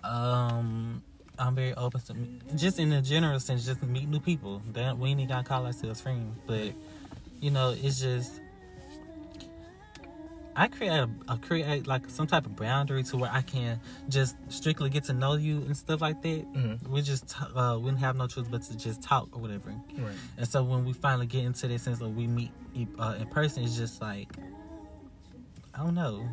Um, 0.03 1.03
I'm 1.41 1.55
very 1.55 1.73
open 1.73 2.01
to 2.01 2.55
just 2.55 2.77
in 2.79 2.93
a 2.93 3.01
general 3.01 3.39
sense, 3.39 3.65
just 3.65 3.81
meet 3.83 4.07
new 4.07 4.19
people. 4.19 4.61
That 4.73 4.97
we 4.97 5.09
ain't 5.09 5.19
even 5.19 5.29
gotta 5.29 5.43
call 5.47 5.65
ourselves 5.65 5.99
friends, 5.99 6.37
but 6.45 6.73
you 7.39 7.49
know, 7.49 7.75
it's 7.81 7.99
just 7.99 8.39
I 10.55 10.67
create 10.67 10.91
a, 10.91 11.09
a 11.27 11.37
create 11.37 11.87
like 11.87 12.09
some 12.09 12.27
type 12.27 12.45
of 12.45 12.55
boundary 12.55 13.03
to 13.03 13.17
where 13.17 13.31
I 13.31 13.41
can 13.41 13.79
just 14.09 14.35
strictly 14.49 14.89
get 14.89 15.05
to 15.05 15.13
know 15.13 15.33
you 15.35 15.57
and 15.57 15.75
stuff 15.75 16.01
like 16.01 16.21
that. 16.21 16.53
Mhm. 16.53 16.87
We 16.87 17.01
just 17.01 17.33
uh, 17.55 17.77
we 17.79 17.89
didn't 17.89 18.01
have 18.01 18.15
no 18.15 18.27
choice 18.27 18.47
but 18.47 18.61
to 18.63 18.77
just 18.77 19.01
talk 19.01 19.29
or 19.35 19.41
whatever. 19.41 19.73
Right. 19.97 20.13
And 20.37 20.47
so 20.47 20.63
when 20.63 20.85
we 20.85 20.93
finally 20.93 21.25
get 21.25 21.43
into 21.45 21.67
that 21.67 21.79
sense 21.79 22.01
of 22.01 22.15
we 22.15 22.27
meet 22.27 22.51
uh, 22.99 23.15
in 23.19 23.27
person, 23.27 23.63
it's 23.63 23.75
just 23.75 23.99
like 24.01 24.29
I 25.73 25.79
don't 25.79 25.95
know. 25.95 26.29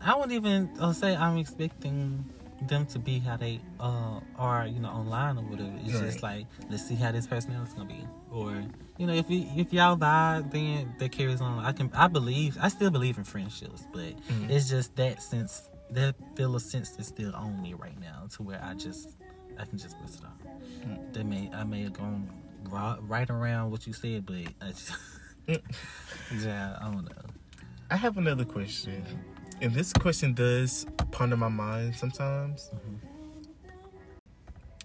I 0.00 0.16
wouldn't 0.16 0.32
even 0.32 0.70
uh, 0.80 0.92
say 0.92 1.14
I'm 1.14 1.38
expecting 1.38 2.24
them 2.68 2.86
to 2.86 2.98
be 2.98 3.18
how 3.18 3.36
they 3.36 3.60
uh, 3.80 4.20
are, 4.36 4.66
you 4.66 4.80
know, 4.80 4.88
online 4.88 5.38
or 5.38 5.42
whatever. 5.42 5.72
It's 5.84 5.98
just 6.00 6.22
like 6.22 6.46
let's 6.70 6.84
see 6.86 6.94
how 6.94 7.12
this 7.12 7.26
personality's 7.26 7.74
gonna 7.74 7.88
be, 7.88 8.06
or 8.30 8.62
you 8.98 9.06
know, 9.06 9.14
if 9.14 9.28
you, 9.30 9.46
if 9.56 9.72
y'all 9.72 9.96
vibe, 9.96 10.50
then 10.52 10.94
that 10.98 11.12
carries 11.12 11.40
on. 11.40 11.64
I 11.64 11.72
can 11.72 11.90
I 11.94 12.08
believe 12.08 12.56
I 12.60 12.68
still 12.68 12.90
believe 12.90 13.18
in 13.18 13.24
friendships, 13.24 13.86
but 13.92 14.14
Mhm. 14.28 14.50
it's 14.50 14.68
just 14.68 14.94
that 14.96 15.22
sense 15.22 15.68
that 15.90 16.14
feel 16.36 16.54
of 16.56 16.62
sense 16.62 16.98
is 16.98 17.06
still 17.08 17.34
on 17.34 17.60
me 17.60 17.74
right 17.74 17.98
now 18.00 18.26
to 18.36 18.42
where 18.42 18.62
I 18.62 18.74
just 18.74 19.10
I 19.58 19.64
can 19.64 19.78
just 19.78 20.00
list 20.00 20.20
it 20.20 20.24
off. 20.26 20.88
Mm. 20.88 21.12
That 21.12 21.24
may 21.26 21.50
I 21.52 21.64
may 21.64 21.82
have 21.82 21.92
gone 21.92 22.28
right, 22.70 22.96
right 23.02 23.28
around 23.30 23.70
what 23.70 23.86
you 23.86 23.92
said, 23.92 24.24
but 24.26 24.36
I 24.60 24.68
just 24.68 24.92
yeah 25.48 26.76
I 26.80 26.84
don't 26.84 27.04
know. 27.04 27.30
I 27.90 27.96
have 27.96 28.16
another 28.16 28.44
question, 28.46 29.04
and 29.62 29.72
this 29.72 29.92
question 29.92 30.34
does 30.34 30.84
ponder 31.12 31.36
my 31.36 31.48
mind 31.48 31.94
sometimes. 31.94 32.70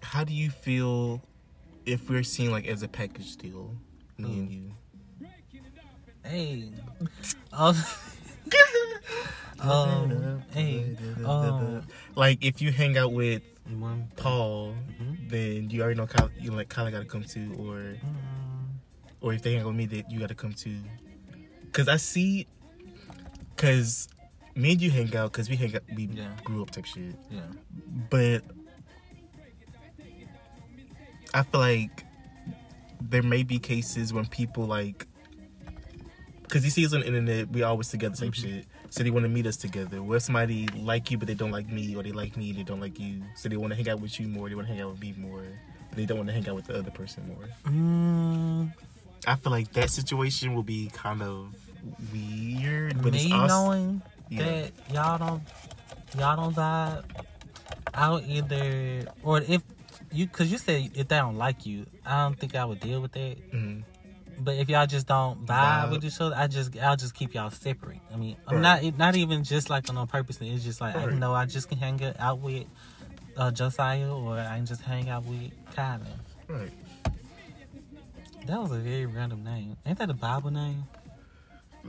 How 0.00 0.22
do 0.24 0.32
you 0.32 0.50
feel 0.50 1.20
if 1.84 2.08
we're 2.08 2.22
seen 2.22 2.50
like 2.52 2.66
as 2.66 2.82
a 2.82 2.88
package 2.88 3.36
deal, 3.36 3.74
me 4.16 4.38
and 4.38 4.50
you? 4.50 4.70
Hey, 6.24 6.70
um, 7.52 7.76
um, 9.60 10.42
hey, 10.52 10.96
um, 11.24 11.82
like 12.14 12.44
if 12.44 12.62
you 12.62 12.70
hang 12.70 12.96
out 12.96 13.12
with 13.12 13.42
one, 13.78 14.08
Paul, 14.16 14.74
Mhm. 15.00 15.28
then 15.28 15.70
you 15.70 15.82
already 15.82 15.98
know 15.98 16.06
Kyle, 16.06 16.30
you 16.38 16.52
like 16.52 16.68
Kyle 16.68 16.90
got 16.90 17.00
to 17.00 17.04
come 17.04 17.24
to, 17.24 17.40
or 17.58 17.76
mm, 17.76 17.98
or 19.20 19.34
if 19.34 19.42
they 19.42 19.52
hang 19.54 19.62
out 19.62 19.66
with 19.68 19.76
me, 19.76 19.86
that 19.86 20.10
you 20.10 20.20
got 20.20 20.28
to 20.28 20.34
come 20.34 20.52
to. 20.54 20.76
Cause 21.72 21.88
I 21.88 21.96
see, 21.96 22.46
cause 23.56 24.08
me 24.58 24.72
and 24.72 24.80
you 24.82 24.90
hang 24.90 25.14
out, 25.16 25.32
cause 25.32 25.48
we 25.48 25.56
hang 25.56 25.74
out, 25.76 25.82
we 25.94 26.06
Yeah. 26.12 26.28
grew 26.44 26.62
up 26.62 26.70
type 26.70 26.84
shit. 26.84 27.14
yeah, 27.30 27.40
But 28.10 28.42
I 31.34 31.42
feel 31.42 31.60
like 31.60 32.04
there 33.00 33.22
may 33.22 33.42
be 33.42 33.58
cases 33.58 34.12
when 34.12 34.26
people 34.26 34.64
like, 34.66 35.06
cause 36.48 36.64
you 36.64 36.70
see 36.70 36.84
us 36.84 36.92
on 36.92 37.00
the 37.00 37.06
internet, 37.06 37.50
we 37.50 37.62
always 37.62 37.88
together 37.88 38.16
type 38.16 38.32
Mhm. 38.32 38.42
shit. 38.42 38.66
So 38.90 39.04
they 39.04 39.10
want 39.10 39.24
to 39.24 39.28
meet 39.28 39.46
us 39.46 39.56
together. 39.56 40.02
Where 40.02 40.18
somebody 40.18 40.66
like 40.68 41.10
you, 41.10 41.18
but 41.18 41.28
they 41.28 41.34
don't 41.34 41.50
like 41.50 41.68
me, 41.68 41.94
or 41.94 42.02
they 42.02 42.12
like 42.12 42.36
me, 42.36 42.50
and 42.50 42.58
they 42.58 42.62
don't 42.62 42.80
like 42.80 42.98
you. 42.98 43.22
So 43.36 43.48
they 43.48 43.56
want 43.56 43.70
to 43.72 43.76
hang 43.76 43.88
out 43.90 44.00
with 44.00 44.18
you 44.18 44.26
more. 44.26 44.48
They 44.48 44.54
want 44.54 44.66
to 44.66 44.72
hang 44.74 44.82
out 44.82 44.92
with 44.92 45.00
me 45.00 45.14
more. 45.18 45.44
But 45.90 45.96
they 45.98 46.06
don't 46.06 46.16
want 46.16 46.28
to 46.30 46.32
hang 46.34 46.48
out 46.48 46.54
with 46.56 46.66
the 46.66 46.78
other 46.78 46.90
person 46.90 47.28
more. 47.28 47.48
mm, 47.64 48.72
I 49.26 49.36
feel 49.36 49.52
like 49.52 49.72
that 49.74 49.90
situation 49.90 50.54
will 50.54 50.62
be 50.62 50.88
kind 50.92 51.22
of 51.22 51.54
weird, 52.12 53.02
but 53.02 53.12
me 53.12 53.24
it's 53.26 53.32
also 53.32 53.46
knowing 53.46 54.02
yeah. 54.30 54.44
that 54.44 54.72
y'all 54.92 55.18
don't 55.18 55.42
y'all 56.18 56.36
don't 56.36 56.54
vibe, 56.54 57.04
I'll 57.94 58.20
either 58.20 59.04
or 59.22 59.40
if 59.40 59.62
you 60.12 60.26
because 60.26 60.50
you 60.50 60.58
said 60.58 60.90
if 60.94 61.08
they 61.08 61.16
don't 61.16 61.36
like 61.36 61.66
you, 61.66 61.86
I 62.04 62.22
don't 62.24 62.38
think 62.38 62.54
I 62.54 62.64
would 62.64 62.80
deal 62.80 63.00
with 63.00 63.12
that. 63.12 63.52
Mhm. 63.52 63.84
But 64.40 64.54
if 64.56 64.68
y'all 64.68 64.86
just 64.86 65.08
don't 65.08 65.44
vibe, 65.44 65.88
Vibe. 65.88 65.90
with 65.90 66.04
each 66.04 66.20
other, 66.20 66.34
I 66.36 66.46
just 66.46 66.76
I'll 66.78 66.96
just 66.96 67.14
keep 67.14 67.34
y'all 67.34 67.50
separate. 67.50 68.00
I 68.12 68.16
mean, 68.16 68.36
I'm 68.46 68.60
Right. 68.62 68.84
not 68.84 68.98
not 68.98 69.16
even 69.16 69.42
just 69.44 69.68
like 69.68 69.88
on 69.92 70.06
purpose. 70.06 70.38
It's 70.40 70.62
just 70.64 70.80
like 70.80 70.94
I 70.94 71.06
know 71.06 71.34
I 71.34 71.44
just 71.46 71.68
can 71.68 71.78
hang 71.78 72.00
out 72.18 72.38
with 72.38 72.66
uh, 73.36 73.50
Josiah 73.50 74.12
or 74.14 74.38
I 74.38 74.56
can 74.56 74.66
just 74.66 74.82
hang 74.82 75.08
out 75.08 75.24
with 75.24 75.50
Kylan. 75.74 76.06
right. 76.48 76.70
That 78.46 78.60
was 78.62 78.70
a 78.72 78.78
very 78.78 79.04
random 79.06 79.44
name. 79.44 79.76
Ain't 79.84 79.98
that 79.98 80.08
a 80.08 80.14
Bible 80.14 80.50
name? 80.50 80.84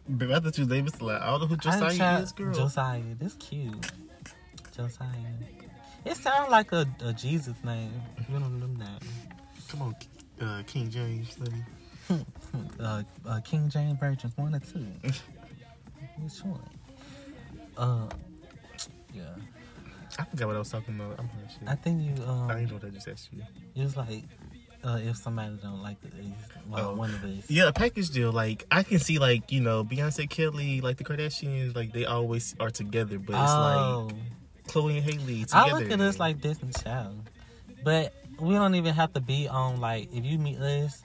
But 0.08 0.32
I 0.32 0.40
thought 0.40 0.58
you 0.58 0.66
name 0.66 0.88
is 0.88 1.02
like 1.02 1.22
I 1.22 1.28
don't 1.32 1.42
know 1.42 1.48
who 1.48 1.58
Josiah 1.58 1.96
tried- 1.96 2.24
is, 2.24 2.32
girl. 2.32 2.54
Josiah, 2.54 3.02
that's 3.20 3.36
cute. 3.36 3.92
Josiah. 4.76 5.08
It 6.06 6.16
sounds 6.16 6.50
like 6.50 6.72
a, 6.72 6.88
a 7.04 7.14
Jesus 7.14 7.56
name. 7.64 7.92
One 8.30 8.44
of 8.44 8.60
them 8.60 8.78
names. 8.78 9.04
Come 9.68 9.82
on, 9.82 9.96
uh, 10.42 10.64
King 10.66 10.90
James, 10.90 11.38
me. 11.40 11.64
Uh, 12.80 13.04
uh, 13.28 13.40
King 13.42 13.70
James 13.70 14.00
Versions 14.00 14.36
one 14.36 14.56
or 14.56 14.60
two. 14.60 14.84
Which 16.18 16.40
one? 16.44 16.60
Uh, 17.78 18.10
yeah. 19.14 19.22
I 20.18 20.24
forgot 20.24 20.48
what 20.48 20.56
I 20.56 20.60
was 20.60 20.70
talking 20.72 20.96
about. 20.96 21.20
I'm. 21.20 21.30
I 21.68 21.76
think 21.76 22.02
you 22.02 22.24
um, 22.26 22.50
I 22.50 22.56
didn't 22.56 22.70
know 22.70 22.76
what 22.78 22.86
I 22.86 22.90
just 22.90 23.08
asked 23.08 23.30
you. 23.32 23.44
it 23.76 23.84
was 23.84 23.96
like 23.96 24.24
uh, 24.84 25.00
if 25.02 25.18
somebody 25.18 25.58
don't 25.62 25.82
like 25.82 26.00
the 26.02 26.10
well, 26.70 26.92
Oh. 26.92 26.96
one 26.96 27.10
of 27.14 27.24
us. 27.24 27.50
Yeah, 27.50 27.68
a 27.68 27.74
package 27.74 28.10
deal. 28.12 28.32
Like 28.32 28.66
I 28.72 28.84
can 28.84 29.00
see, 29.00 29.20
like 29.20 29.52
you 29.52 29.62
know, 29.62 29.84
Beyonce, 29.84 30.30
Kelly, 30.30 30.82
like 30.82 30.98
the 30.98 31.04
Kardashians, 31.04 31.76
like 31.76 31.94
they 31.94 32.06
always 32.06 32.56
are 32.60 32.70
together. 32.70 33.18
But 33.20 33.42
it's 33.42 33.52
oh, 33.52 34.08
like 34.10 34.16
Chloe 34.68 34.98
and 34.98 35.04
Halle 35.04 35.20
together. 35.46 35.48
I 35.54 35.72
look 35.72 35.92
at 35.92 36.00
us 36.00 36.20
like 36.20 36.42
Destiny 36.42 36.72
Child, 36.74 37.30
but 37.84 38.14
we 38.40 38.54
don't 38.54 38.76
even 38.76 38.94
have 38.94 39.14
to 39.14 39.20
be 39.22 39.48
on 39.48 39.82
like 39.82 40.14
if 40.14 40.24
you 40.24 40.38
meet 40.38 40.60
us, 40.60 41.04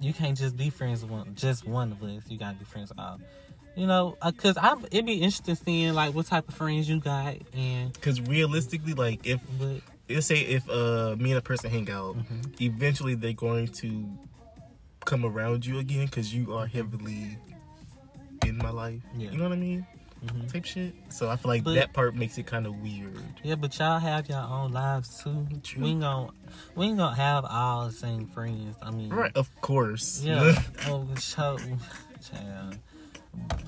you 0.00 0.12
can't 0.12 0.38
just 0.38 0.56
be 0.56 0.70
friends 0.70 1.02
with 1.02 1.10
one, 1.10 1.34
just 1.34 1.66
one 1.66 1.92
of 1.92 2.02
us. 2.02 2.22
You 2.28 2.38
gotta 2.38 2.56
be 2.56 2.64
friends 2.64 2.90
with 2.90 2.98
all. 2.98 3.20
You 3.76 3.86
know, 3.86 4.16
uh, 4.22 4.32
cause 4.32 4.56
I 4.56 4.74
it'd 4.90 5.06
be 5.06 5.14
interesting 5.14 5.54
seeing 5.54 5.94
like 5.94 6.14
what 6.14 6.26
type 6.26 6.48
of 6.48 6.54
friends 6.54 6.88
you 6.88 6.98
got 7.00 7.36
and 7.54 7.92
Because 7.92 8.20
realistically, 8.20 8.94
like 8.94 9.26
if 9.26 9.40
but 9.58 9.82
let's 10.08 10.26
say 10.26 10.40
if 10.40 10.68
uh 10.68 11.16
me 11.18 11.30
and 11.32 11.38
a 11.38 11.42
person 11.42 11.70
hang 11.70 11.90
out, 11.90 12.16
Mhm. 12.16 12.60
eventually 12.60 13.14
they're 13.14 13.32
going 13.32 13.68
to 13.68 14.08
come 15.04 15.24
around 15.24 15.64
you 15.66 15.78
again 15.78 16.06
because 16.06 16.34
you 16.34 16.54
are 16.54 16.66
heavily 16.66 17.38
in 18.46 18.58
my 18.58 18.70
life. 18.70 19.00
Yeah. 19.16 19.30
You 19.30 19.38
know 19.38 19.44
what 19.44 19.52
I 19.52 19.56
mean? 19.56 19.86
mhm. 20.24 20.52
Type 20.52 20.64
shit. 20.64 20.94
So 21.10 21.30
I 21.30 21.36
feel 21.36 21.48
like 21.50 21.62
But- 21.64 21.74
that 21.76 21.92
part 21.92 22.16
makes 22.16 22.38
it 22.38 22.46
kind 22.46 22.66
of 22.66 22.74
weird. 22.82 23.16
yeah, 23.44 23.54
but 23.54 23.78
y'all 23.78 24.00
have 24.00 24.28
your 24.28 24.40
own 24.42 24.72
lives 24.72 25.22
too. 25.22 25.46
True. 25.62 25.82
We 25.84 25.90
ain't 25.90 26.00
gonna 26.00 26.30
we 26.74 26.86
ain't 26.86 26.98
gonna 26.98 27.14
have 27.16 27.44
all 27.44 27.86
the 27.86 27.92
same 27.92 28.26
friends. 28.26 28.76
I 28.82 28.90
mean, 28.90 29.10
Right, 29.10 29.30
of 29.36 29.48
course. 29.60 30.20
Yeah. 30.22 30.60
oh, 30.86 31.06
child. 31.20 31.62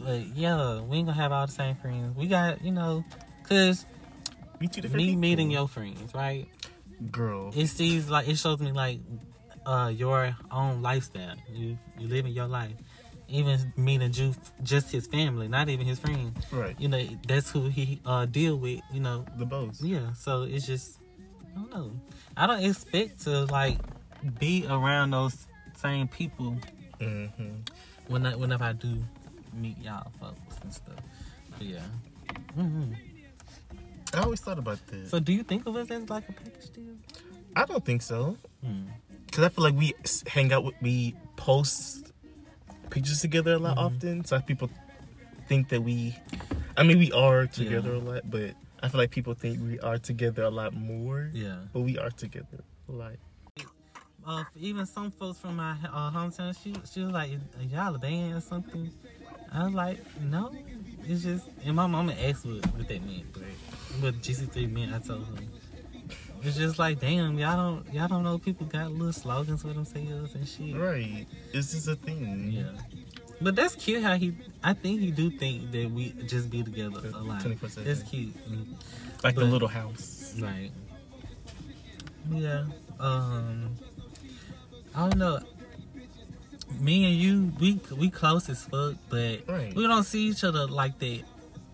But 0.02 0.26
yeah, 0.36 0.80
we 0.80 0.98
ain't 0.98 1.06
gonna 1.06 1.12
have 1.20 1.32
all 1.32 1.46
the 1.46 1.52
same 1.52 1.76
friends. 1.76 2.16
We 2.16 2.26
got, 2.26 2.62
you 2.64 2.72
know, 2.72 3.04
cause 3.48 3.86
two 4.68 4.80
different 4.80 4.96
me 4.96 5.06
people. 5.08 5.20
meeting 5.20 5.50
your 5.50 5.68
friends, 5.68 6.14
right? 6.14 6.46
girl. 7.10 7.50
It 7.56 7.68
sees 7.68 8.10
like 8.10 8.28
it 8.28 8.36
shows 8.36 8.60
me 8.60 8.72
like 8.72 8.98
uh 9.66 9.90
your 9.94 10.36
own 10.50 10.82
lifestyle. 10.82 11.36
You 11.50 11.78
you 11.98 12.08
living 12.08 12.32
your 12.32 12.46
life. 12.46 12.72
Even 13.28 13.72
meeting 13.76 14.12
you, 14.12 14.34
just 14.64 14.90
his 14.90 15.06
family, 15.06 15.46
not 15.46 15.68
even 15.68 15.86
his 15.86 16.00
friends. 16.00 16.44
right. 16.52 16.74
You 16.80 16.88
know, 16.88 17.00
that's 17.28 17.48
who 17.50 17.68
he 17.68 18.00
uh 18.04 18.26
deal 18.26 18.56
with. 18.56 18.80
You 18.92 19.00
know, 19.00 19.24
The 19.38 19.46
bows. 19.46 19.80
yeah. 19.80 20.12
So 20.14 20.42
it's 20.42 20.66
just, 20.66 20.98
I 21.56 21.60
don't 21.60 21.70
know. 21.70 21.92
I 22.36 22.46
don't 22.48 22.64
expect 22.64 23.22
to 23.24 23.44
like 23.46 23.78
be 24.38 24.66
around 24.68 25.12
those 25.12 25.46
same 25.76 26.08
people 26.08 26.56
Mm-hmm. 27.00 27.60
when 28.08 28.26
I, 28.26 28.34
whenever 28.36 28.64
I 28.64 28.72
do 28.74 28.98
meet 29.54 29.78
y'all 29.78 30.10
folks 30.20 30.58
and 30.62 30.72
stuff. 30.74 30.98
But 31.56 31.62
yeah. 31.62 31.80
hmm 32.54 32.92
I 34.14 34.22
always 34.22 34.40
thought 34.40 34.58
about 34.58 34.84
this. 34.88 35.10
So 35.10 35.20
do 35.20 35.32
you 35.32 35.42
think 35.42 35.66
of 35.66 35.76
us 35.76 35.90
as 35.90 36.08
like 36.10 36.28
a 36.28 36.32
package 36.32 36.70
deal? 36.72 36.94
I 37.54 37.64
don't 37.64 37.84
think 37.84 38.02
so. 38.02 38.36
Hmm. 38.64 38.82
Because 39.26 39.44
I 39.44 39.48
feel 39.48 39.64
like 39.64 39.74
we 39.74 39.94
hang 40.26 40.52
out 40.52 40.64
with, 40.64 40.74
we 40.82 41.14
post 41.36 42.12
pictures 42.90 43.20
together 43.20 43.54
a 43.54 43.58
lot 43.58 43.76
Mhm. 43.76 43.80
often. 43.86 44.24
So 44.24 44.40
people 44.40 44.68
think 45.48 45.68
that 45.68 45.82
we, 45.82 46.16
I 46.76 46.82
mean, 46.82 46.98
we 46.98 47.12
are 47.12 47.46
together 47.46 47.94
a 47.94 47.98
lot, 47.98 48.28
but 48.28 48.54
I 48.82 48.88
feel 48.88 48.98
like 48.98 49.10
people 49.12 49.34
think 49.34 49.60
we 49.62 49.78
are 49.80 49.98
together 49.98 50.42
a 50.42 50.50
lot 50.50 50.74
more. 50.74 51.30
Yeah. 51.32 51.58
But 51.72 51.80
we 51.82 51.98
are 51.98 52.10
together 52.10 52.64
a 52.88 52.92
lot. 52.92 53.12
Uh, 54.26 54.44
even 54.60 54.84
some 54.86 55.10
folks 55.10 55.38
from 55.38 55.56
my 55.56 55.72
uh, 55.92 56.10
hometown, 56.10 56.54
she 56.62 56.74
she 56.92 57.00
was 57.02 57.10
like, 57.12 57.30
y'all 57.70 57.94
a 57.94 57.98
band 57.98 58.34
or 58.34 58.40
something?" 58.40 58.90
I 59.50 59.64
was 59.64 59.72
like, 59.72 59.98
"No, 60.20 60.52
it's 61.08 61.22
just." 61.22 61.46
And 61.64 61.74
my 61.74 61.86
mama 61.86 62.12
asked 62.12 62.44
what, 62.44 62.64
what 62.76 62.86
that 62.86 63.02
meant, 63.02 63.32
but 63.32 63.42
what 64.00 64.14
GC3 64.20 64.70
meant, 64.72 64.94
I 64.94 64.98
told 64.98 65.26
him. 65.26 65.48
It's 66.42 66.56
just 66.56 66.78
like, 66.78 67.00
damn, 67.00 67.38
y'all 67.38 67.56
don't 67.82 67.92
y'all 67.94 68.08
don't 68.08 68.24
know 68.24 68.38
people 68.38 68.66
got 68.66 68.90
little 68.92 69.12
slogans 69.12 69.60
for 69.62 69.68
themselves 69.68 70.34
and 70.34 70.48
shit. 70.48 70.74
Right. 70.74 71.26
It's 71.52 71.72
just 71.72 71.86
a 71.86 71.96
thing. 71.96 72.50
Yeah. 72.50 72.64
But 73.42 73.56
that's 73.56 73.74
cute 73.74 74.02
how 74.02 74.16
he. 74.16 74.34
I 74.62 74.72
think 74.72 75.00
he 75.00 75.10
do 75.10 75.30
think 75.30 75.70
that 75.72 75.90
we 75.90 76.10
just 76.26 76.50
be 76.50 76.62
together 76.62 77.00
a 77.14 77.18
lot. 77.22 77.42
24/7. 77.42 77.86
It's 77.86 78.02
cute. 78.02 78.34
Like 79.22 79.34
the 79.34 79.44
little 79.44 79.68
house. 79.68 80.34
Right. 80.40 80.70
Yeah. 82.30 82.64
Um. 82.98 83.76
I 84.94 85.08
don't 85.08 85.18
know. 85.18 85.40
Me 86.78 87.04
and 87.04 87.14
you, 87.16 87.52
we 87.60 87.80
we 87.96 88.08
close 88.10 88.48
as 88.48 88.64
fuck, 88.64 88.94
but 89.10 89.46
Right. 89.46 89.74
we 89.74 89.86
don't 89.86 90.04
see 90.04 90.28
each 90.28 90.44
other 90.44 90.66
like 90.66 90.98
that. 91.00 91.22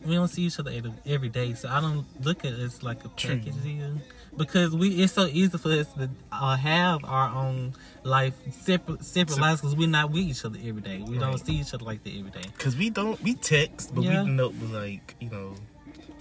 We 0.07 0.14
don't 0.14 0.29
see 0.29 0.42
each 0.42 0.59
other 0.61 0.71
every, 0.71 0.92
every 1.05 1.29
day, 1.29 1.55
so 1.55 1.69
I 1.69 1.81
don't 1.81 2.05
look 2.23 2.45
at 2.45 2.53
us 2.55 2.83
like 2.83 3.05
a 3.05 3.09
True. 3.16 3.37
package 3.37 3.62
deal. 3.62 3.92
Because 4.37 4.75
we, 4.77 4.90
it's 5.03 5.14
so 5.14 5.27
easy 5.27 5.57
for 5.57 5.71
us 5.73 5.87
to 5.95 6.11
uh, 6.31 6.57
have 6.57 7.05
our 7.05 7.35
own 7.35 7.73
life 8.05 8.35
separate, 8.51 9.03
separate 9.05 9.35
Sep- 9.35 9.40
lives 9.40 9.61
because 9.62 9.75
we're 9.75 9.88
not 9.88 10.11
with 10.11 10.23
each 10.23 10.45
other 10.45 10.59
every 10.62 10.83
day. 10.83 11.03
We 11.07 11.19
don't 11.19 11.38
see 11.38 11.55
each 11.55 11.73
other 11.73 11.85
like 11.85 12.05
that 12.05 12.11
every 12.16 12.31
day. 12.31 12.47
Because 12.57 12.77
we 12.77 12.90
don't, 12.90 13.21
we 13.23 13.35
text, 13.35 13.95
but 13.95 14.05
Yeah. 14.05 14.25
we 14.25 14.31
know, 14.31 14.53
like, 14.73 15.14
you 15.21 15.31
know, 15.31 15.55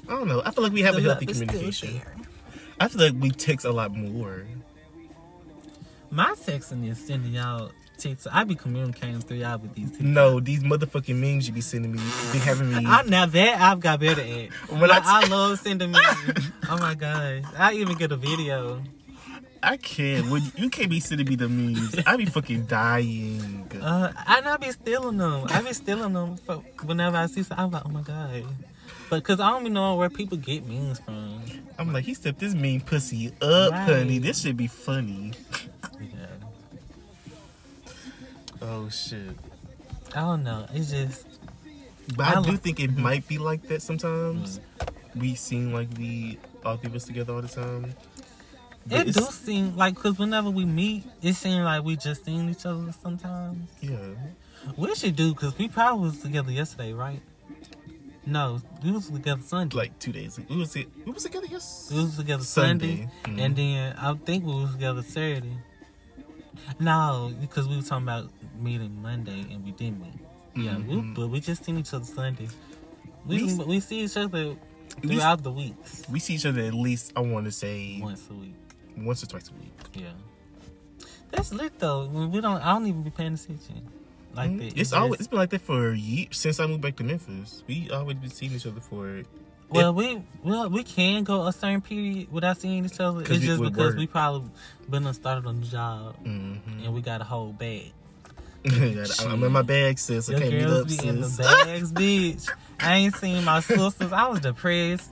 I 0.08 0.12
don't 0.12 0.28
know. 0.30 0.42
I 0.46 0.52
feel 0.52 0.64
like 0.64 0.74
we 0.74 0.82
have 0.84 0.96
The 0.96 1.02
a 1.02 1.04
healthy 1.04 1.26
love 1.26 1.30
is 1.32 1.38
still 1.38 1.48
communication. 1.50 2.02
I 2.80 2.88
feel 2.88 3.02
like 3.02 3.22
we 3.22 3.32
text 3.32 3.66
a 3.66 3.72
lot 3.72 3.94
more. 3.94 4.46
My 6.10 6.34
texting 6.38 6.90
is 6.90 6.98
sending 7.06 7.34
y'all 7.34 7.72
TikTok. 7.96 8.34
I 8.34 8.44
be 8.44 8.56
communicating 8.56 9.20
through 9.22 9.38
y'all 9.38 9.58
with 9.58 9.74
these. 9.76 9.90
TikTok. 9.92 10.08
No, 10.08 10.40
these 10.40 10.64
motherfucking 10.64 11.16
memes 11.16 11.48
you 11.48 11.54
be 11.54 11.62
sending 11.62 11.92
me 11.92 12.00
be 12.32 12.40
having 12.40 12.70
me. 12.74 12.84
I 12.86 13.04
now 13.04 13.26
that 13.26 13.62
I've 13.62 13.80
got 13.80 14.00
better 14.00 14.22
at. 14.22 14.50
When 14.70 14.90
Like, 14.90 15.04
I 15.06 15.24
I 15.24 15.28
love 15.28 15.60
sending 15.60 15.92
memes. 15.92 16.52
oh 16.70 16.78
my 16.78 16.96
god! 16.96 17.44
I 17.58 17.74
even 17.74 17.96
get 17.98 18.12
a 18.12 18.18
video. 18.18 18.82
I 19.64 19.78
can't. 19.78 20.30
When 20.30 20.44
you 20.56 20.70
can't 20.70 20.92
be 20.92 21.00
sending 21.00 21.28
me 21.28 21.36
the 21.36 21.50
memes, 21.50 21.96
I 22.06 22.18
be 22.18 22.26
fucking 22.26 22.66
dying. 22.66 23.68
Uh, 23.82 24.12
and 24.28 24.48
I 24.48 24.58
be 24.58 24.72
stealing 24.72 25.18
them. 25.18 25.46
I 25.50 25.62
be 25.62 25.74
stealing 25.74 26.14
them 26.14 26.38
for 26.38 26.58
whenever 26.84 27.18
I 27.18 27.26
see. 27.26 27.42
Some, 27.42 27.58
I'm 27.60 27.72
like, 27.72 27.82
oh 27.86 27.90
my 27.90 28.02
god. 28.02 28.44
But 29.10 29.24
cause 29.24 29.40
I 29.40 29.50
don't 29.50 29.62
even 29.62 29.74
know 29.74 29.96
where 29.96 30.10
people 30.10 30.38
get 30.38 30.68
memes 30.68 31.00
from. 31.00 31.42
I'm 31.80 31.92
like, 31.94 32.06
he 32.06 32.14
stepped 32.14 32.40
this 32.40 32.54
mean 32.54 32.82
pussy 32.82 33.32
up, 33.42 33.72
Right. 33.72 33.82
honey. 33.90 34.20
This 34.20 34.42
should 34.42 34.58
be 34.58 34.68
funny. 34.68 35.34
Oh 38.68 38.90
shit. 38.90 39.36
I 40.16 40.22
don't 40.22 40.44
know. 40.44 40.66
It's 40.74 40.92
just 40.92 41.26
But 42.16 42.28
I, 42.28 42.40
I 42.40 42.42
do 42.44 42.52
like- 42.52 42.62
think 42.62 42.80
it 42.80 42.98
might 42.98 43.28
be 43.28 43.38
like 43.38 43.64
that 43.70 43.82
sometimes. 43.82 44.60
Mm. 44.60 45.22
We 45.22 45.36
seem 45.36 45.72
like 45.72 45.88
we 45.98 46.40
all 46.66 46.78
three 46.78 46.90
of 46.90 46.96
us 46.96 47.06
together 47.06 47.34
all 47.34 47.42
the 47.42 47.48
time. 47.48 47.94
But 48.88 49.08
it 49.08 49.14
do 49.16 49.22
seem 49.32 49.76
like 49.76 49.96
because 49.96 50.18
whenever 50.20 50.50
we 50.50 50.66
meet, 50.66 51.04
it 51.22 51.34
seems 51.34 51.64
like 51.64 51.84
we 51.84 51.96
just 51.96 52.26
seen 52.26 52.50
each 52.50 52.66
other 52.66 52.92
sometimes. 53.02 53.70
Yeah. 53.82 53.98
We 54.78 54.94
should 54.96 55.16
do 55.16 55.34
because 55.34 55.58
we 55.58 55.68
probably 55.68 56.10
was 56.10 56.20
together 56.20 56.52
yesterday, 56.52 56.94
right? 56.94 57.22
No, 58.26 58.60
we 58.84 58.92
was 58.92 59.10
together 59.10 59.42
Sunday. 59.46 59.78
Like 59.78 60.00
two 60.00 60.12
days. 60.12 60.40
We 60.50 60.58
was 60.58 60.74
we 60.76 60.88
was 61.12 61.24
together 61.24 61.46
yes. 61.50 61.90
we 61.94 62.02
was 62.02 62.18
together 62.18 62.44
Sunday, 62.44 63.08
Sunday. 63.24 63.42
Mhm. 63.42 63.46
and 63.46 63.56
then 63.56 63.96
I 63.98 64.14
think 64.16 64.46
we 64.46 64.54
was 64.54 64.72
together 64.72 65.04
Saturday. 65.04 65.54
No, 66.80 67.34
because 67.42 67.68
we 67.68 67.76
were 67.78 67.82
talking 67.82 68.04
about 68.04 68.30
meeting 68.60 69.02
Monday 69.02 69.46
and 69.52 69.64
we 69.64 69.72
didn't 69.72 70.02
meet. 70.02 70.14
Yeah, 70.66 70.78
we, 70.78 70.96
Mhm. 70.96 71.16
but 71.16 71.28
we 71.28 71.40
just 71.40 71.64
seen 71.66 71.78
each 71.78 71.94
other 71.94 72.06
Sunday. 72.06 72.48
We 73.26 73.44
We- 73.44 73.64
we, 73.66 73.80
see 73.80 74.02
each 74.02 74.16
other 74.18 74.56
We- 75.02 75.10
throughout 75.16 75.44
the 75.44 75.52
weeks, 75.52 76.04
We 76.10 76.20
see 76.20 76.36
each 76.36 76.46
other 76.46 76.62
at 76.62 76.74
least 76.74 77.12
I 77.16 77.20
want 77.22 77.46
to 77.46 77.52
say 77.52 78.00
once 78.02 78.28
a 78.30 78.34
week. 78.34 78.56
once 78.98 79.24
or 79.24 79.28
twice 79.28 79.50
a 79.50 79.54
week. 79.62 79.74
Yeah, 79.96 80.12
that's 81.32 81.52
lit 81.52 81.78
though. 81.80 82.06
We 82.08 82.40
don't, 82.42 82.62
I 82.62 82.74
don't 82.74 82.88
even 82.88 83.04
be 83.04 83.10
paying 83.10 83.34
attention 83.34 83.82
like 84.36 84.52
Mhm. 84.52 84.58
that. 84.60 84.66
It's 84.68 84.76
just- 84.76 84.94
always 84.94 85.20
it's 85.20 85.28
been 85.28 85.40
like 85.40 85.50
that 85.50 85.62
for 85.62 85.94
years 85.94 86.38
since 86.38 86.60
I 86.60 86.68
moved 86.68 86.82
back 86.82 86.96
to 86.98 87.04
Memphis. 87.04 87.64
We 87.68 87.90
always 87.90 88.18
been 88.18 88.30
seeing 88.30 88.54
each 88.54 88.66
other 88.66 88.80
for 88.82 89.24
Well, 89.70 89.94
we 89.94 90.22
well 90.44 90.70
we 90.70 90.84
can 90.84 91.24
go 91.24 91.48
a 91.48 91.54
certain 91.54 91.82
period 91.82 92.32
without 92.32 92.58
seeing 92.60 92.86
each 92.86 93.00
other. 93.00 93.22
It's 93.22 93.40
just 93.40 93.62
because 93.62 93.94
work. 93.94 93.98
we 93.98 94.08
probably 94.08 94.50
been 94.90 95.06
on 95.08 95.14
started 95.14 95.46
a 95.46 95.54
new 95.54 95.66
job 95.66 96.16
mm-hmm. 96.24 96.84
and 96.86 96.94
we 96.94 97.02
got 97.02 97.22
a 97.22 97.24
whole 97.24 97.52
bag. 97.52 97.92
I'm 98.66 99.44
in 99.44 99.52
my 99.52 99.62
bag, 99.62 100.00
sis. 100.00 100.28
I 100.30 100.34
Your 100.34 100.42
can't 100.42 100.54
meet 100.54 100.66
up, 100.66 100.88
be 100.88 101.08
in 101.08 101.22
the 101.22 101.30
sis. 101.30 101.46
bags, 101.66 101.92
bitch. 101.94 102.50
I 102.80 102.96
ain't 102.98 103.16
seen 103.16 103.44
my 103.44 103.60
sisters. 103.60 104.12
I 104.12 104.28
was 104.28 104.40
depressed. 104.40 105.12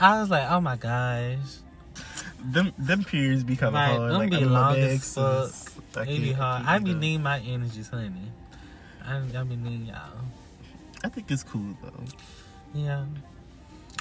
I 0.00 0.20
was 0.20 0.30
like, 0.30 0.50
oh 0.50 0.60
my 0.60 0.76
gosh. 0.76 1.38
them 2.44 2.72
them 2.78 3.04
periods 3.04 3.44
be 3.44 3.56
kind 3.56 3.68
of 3.68 3.74
Like, 3.74 3.90
hard. 3.90 4.10
them 4.10 4.18
Like 4.18 4.30
be 4.30 4.36
I'm 4.38 4.52
long 4.52 4.74
bag, 4.74 4.84
as 4.90 5.14
fuck. 5.14 5.48
sis. 5.48 5.68
It 5.96 6.06
be 6.06 6.32
hard. 6.32 6.64
I 6.66 6.78
be 6.78 6.94
needing 6.94 7.22
my 7.22 7.38
energies, 7.40 7.88
honey. 7.88 8.12
I, 9.04 9.16
I 9.16 9.42
be 9.44 9.56
needing 9.56 9.86
y'all. 9.86 10.24
I 11.04 11.08
think 11.08 11.30
it's 11.30 11.42
cool 11.42 11.76
though. 11.82 12.04
Yeah. 12.74 13.04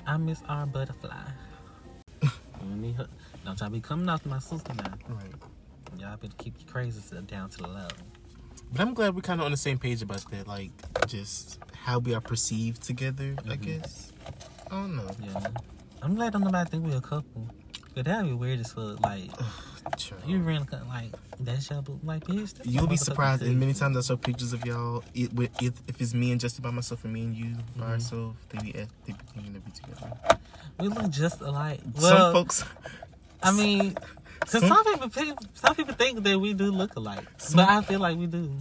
I 0.08 0.18
miss 0.18 0.42
our 0.48 0.66
butterfly. 0.66 1.12
Her- 2.22 3.08
Don't 3.46 3.60
y'all 3.60 3.70
be 3.70 3.80
coming 3.80 4.10
off 4.10 4.26
my 4.26 4.40
sister 4.40 4.74
now. 4.74 4.94
Right. 5.10 5.32
Y'all 5.98 6.18
better 6.18 6.34
keep 6.38 6.56
your 6.60 6.70
crazy 6.72 7.02
stuff 7.02 7.26
down 7.28 7.50
to 7.50 7.58
the 7.58 7.68
level. 7.68 7.98
But 8.72 8.82
I'm 8.82 8.94
glad 8.94 9.16
we're 9.16 9.22
kind 9.22 9.40
of 9.42 9.46
on 9.46 9.52
the 9.52 9.58
same 9.58 9.78
page 9.78 10.02
about 10.02 10.30
that. 10.32 10.48
Like, 10.48 10.72
just 11.08 11.60
how 11.74 12.00
we 12.00 12.14
are 12.14 12.22
perceived 12.22 12.82
together. 12.84 13.36
I 13.46 13.58
Mhm. 13.58 13.62
guess. 13.62 14.12
I 14.70 14.76
don't 14.76 14.96
know. 14.96 15.10
Yeah. 15.22 15.48
I'm 16.02 16.16
glad 16.16 16.34
don't 16.34 16.44
nobody 16.44 16.70
think 16.70 16.86
we 16.86 16.94
a 16.94 17.02
couple. 17.02 17.48
But 17.94 18.06
that'd 18.06 18.26
be 18.26 18.34
weird 18.34 18.60
as 18.62 18.72
fuck. 18.72 19.00
Like, 19.02 19.30
You 20.28 20.40
really 20.40 20.66
cut- 20.66 20.88
like 20.88 21.12
that's 21.40 21.70
your 21.70 21.84
like 22.04 22.24
bitch. 22.26 22.60
You'll 22.66 22.88
be 22.88 22.98
surprised. 22.98 23.42
And 23.42 23.60
many 23.60 23.74
times 23.74 23.98
I 23.98 24.02
show 24.02 24.18
pictures 24.18 24.54
of 24.54 24.66
y'all. 24.66 25.04
It, 25.14 25.34
with, 25.34 25.50
if, 25.62 25.74
if 25.88 26.00
it's 26.02 26.14
me 26.14 26.32
and 26.32 26.40
Justin 26.40 26.64
by 26.64 26.72
myself 26.72 27.04
and 27.04 27.14
me 27.14 27.22
and 27.24 27.36
you 27.36 27.56
by 27.76 27.86
Mhm. 27.86 27.90
ourselves, 27.90 28.38
they 28.50 28.60
be 28.60 28.76
at, 28.80 28.88
they 29.06 29.14
be 29.14 29.20
thinking 29.34 29.54
that 29.54 29.66
we 29.66 29.72
together. 29.72 30.18
we 30.80 30.88
look 30.88 31.10
just 31.12 31.42
alike. 31.42 31.80
some 31.98 32.34
folks, 32.34 32.64
I 33.44 33.52
mean, 33.52 33.96
cause 34.42 34.52
Some- 34.62 34.68
some 34.68 34.84
people, 35.12 35.38
some 35.54 35.76
people 35.76 35.94
think 35.96 36.24
that 36.24 36.40
we 36.40 36.54
do 36.54 36.72
look 36.72 36.96
alike, 36.96 37.26
Some- 37.38 37.58
but 37.58 37.70
I 37.70 37.82
feel 37.82 38.00
like 38.00 38.18
we 38.18 38.28
do. 38.28 38.52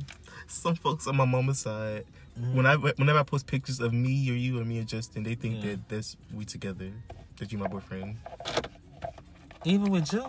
some 0.46 0.74
folks 0.76 1.06
on 1.06 1.16
my 1.16 1.24
mama's 1.26 1.59
side, 1.61 2.04
Mhm. 2.38 2.54
when 2.54 2.66
I 2.66 2.76
whenever 2.76 3.18
I 3.18 3.22
post 3.24 3.46
pictures 3.46 3.80
of 3.80 3.92
me 3.92 4.30
or 4.30 4.35
you 4.35 4.59
or 4.61 4.64
me 4.64 4.78
and 4.78 4.88
Justin, 4.88 5.22
they 5.22 5.35
think 5.35 5.56
Yeah. 5.62 5.72
that 5.72 5.88
that's 5.88 6.16
we 6.33 6.44
together. 6.44 6.90
That 7.38 7.52
you 7.52 7.59
my 7.59 7.68
boyfriend. 7.68 8.16
Even 9.64 9.90
with 9.90 10.12
you, 10.12 10.26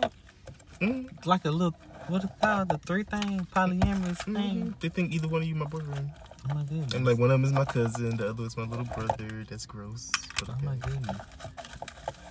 Mm, 0.82 1.26
like 1.26 1.44
a 1.44 1.50
little 1.50 1.74
what 2.08 2.24
is 2.24 2.30
it 2.30 2.30
called 2.40 2.68
the 2.70 2.78
three 2.78 3.04
thing 3.04 3.46
polyamorous 3.54 4.18
mhm. 4.24 4.34
thing. 4.34 4.74
They 4.80 4.88
think 4.88 5.12
either 5.12 5.28
one 5.28 5.42
of 5.42 5.48
you 5.48 5.54
my 5.54 5.64
boyfriend. 5.66 6.10
Oh 6.48 6.54
my 6.54 6.62
goodness. 6.64 6.92
And 6.94 7.06
like 7.06 7.18
one 7.18 7.30
of 7.30 7.34
them 7.40 7.44
is 7.44 7.52
my 7.52 7.64
cousin, 7.64 8.16
the 8.16 8.28
other 8.30 8.42
is 8.44 8.56
my 8.56 8.64
little 8.64 8.84
brother. 8.86 9.44
That's 9.48 9.64
gross. 9.64 10.10
But 10.40 10.48
Oh 10.50 10.52
okay. 10.54 10.66
my 10.66 10.76
goodness. 10.76 11.20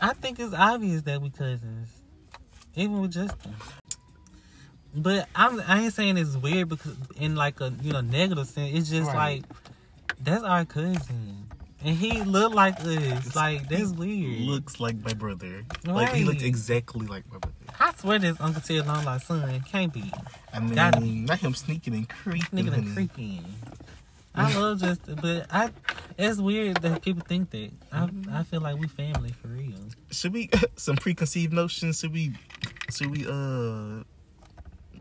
I 0.02 0.14
think 0.14 0.40
it's 0.40 0.54
obvious 0.54 1.04
that 1.04 1.22
we 1.22 1.30
cousins, 1.30 1.90
even 2.76 3.00
with 3.02 3.14
Justin. 3.14 3.56
But 4.94 5.30
I'm 5.34 5.62
I 5.62 5.84
ain't 5.84 5.94
saying 5.94 6.18
it's 6.18 6.36
weird 6.36 6.68
because 6.68 6.98
in 7.16 7.36
like 7.36 7.62
a 7.62 7.72
you 7.82 7.94
know 7.94 8.02
negative 8.02 8.48
sense. 8.48 8.72
It's 8.78 8.90
just 8.90 9.08
Right. 9.08 9.42
like 9.42 9.44
that's 10.20 10.44
our 10.44 10.66
cousin, 10.66 11.48
and 11.82 11.96
he 11.96 12.22
look 12.24 12.52
like 12.54 12.78
us. 12.82 13.34
Like 13.34 13.70
that's 13.70 13.92
He 13.92 13.98
weird. 13.98 14.42
Looks 14.42 14.82
like 14.82 14.98
my 14.98 15.14
brother. 15.14 15.64
Like 15.86 16.14
he 16.14 16.26
looked 16.26 16.42
exactly 16.42 17.08
like 17.08 17.24
my 17.32 17.38
brother. 17.38 17.56
I 17.84 17.94
swear 17.98 18.20
this 18.20 18.38
Uncle 18.40 18.62
Ted 18.62 18.86
long 18.88 19.04
like 19.06 19.22
son 19.24 19.62
can't 19.62 19.92
be 19.92 20.12
I 20.54 20.60
mean, 20.60 20.76
Gotta 20.76 21.02
be. 21.02 21.10
not 21.22 21.40
him 21.40 21.54
sneaking 21.56 21.94
and 21.96 22.08
creeping. 22.10 22.68
honey. 22.68 22.78
and 22.78 22.94
creepy. 22.96 23.42
I 24.36 24.58
love 24.58 24.80
Justin, 24.80 25.20
but 25.22 25.48
I 25.52 25.72
it's 26.18 26.40
weird 26.40 26.78
that 26.78 27.02
people 27.02 27.24
think 27.28 27.50
that. 27.50 27.72
I 27.92 28.10
I 28.32 28.44
feel 28.44 28.62
like 28.62 28.78
we 28.80 28.88
family 28.88 29.32
for 29.42 29.48
real. 29.50 29.74
Should 30.12 30.34
we 30.34 30.50
some 30.78 30.96
preconceived 30.96 31.52
notions? 31.54 32.00
Should 32.00 32.14
we? 32.14 32.34
Should 32.96 33.12
we? 33.12 33.26
Uh, 33.28 34.04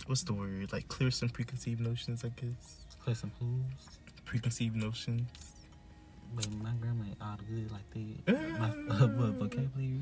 what's 0.06 0.22
the 0.24 0.32
word? 0.32 0.72
Like 0.72 0.88
clear 0.88 1.10
some 1.10 1.28
preconceived 1.28 1.80
notions. 1.80 2.24
I 2.24 2.28
guess 2.30 2.86
Play 3.04 3.14
some 3.14 3.30
pools. 3.38 3.98
preconceived 4.24 4.74
notions. 4.76 5.28
But 6.34 6.50
my 6.52 6.70
grandma 6.80 7.04
ain't 7.06 7.16
all 7.20 7.36
good 7.48 7.70
like 7.72 7.88
that. 8.26 8.58
My 8.58 8.68
uh, 8.94 9.06
vocabulary. 9.06 10.00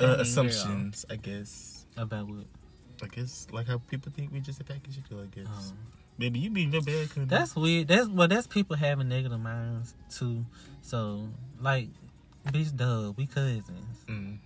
Uh, 0.00 0.16
assumptions. 0.20 1.04
I 1.10 1.16
guess. 1.16 1.86
about 1.96 2.28
what? 2.28 2.44
I 3.02 3.06
guess 3.08 3.46
like 3.52 3.66
how 3.66 3.78
people 3.78 4.10
think 4.14 4.32
we 4.32 4.40
just 4.40 4.60
a 4.60 4.64
package 4.64 4.98
deal. 5.08 5.20
I 5.20 5.26
guess. 5.26 5.46
Um, 5.46 5.76
Maybe 6.18 6.38
you 6.38 6.48
be 6.50 6.62
in 6.62 6.72
your 6.72 6.82
honey. 6.82 7.26
that's 7.26 7.54
weird. 7.54 7.88
That's 7.88 8.08
well, 8.08 8.26
that's 8.26 8.46
people 8.46 8.74
having 8.76 9.08
negative 9.08 9.38
minds 9.38 9.94
too. 10.10 10.46
So 10.80 11.28
like, 11.60 11.88
bitch, 12.46 12.74
duh, 12.74 13.12
we 13.16 13.26
cousins. 13.26 14.04
Mhm. 14.08 14.38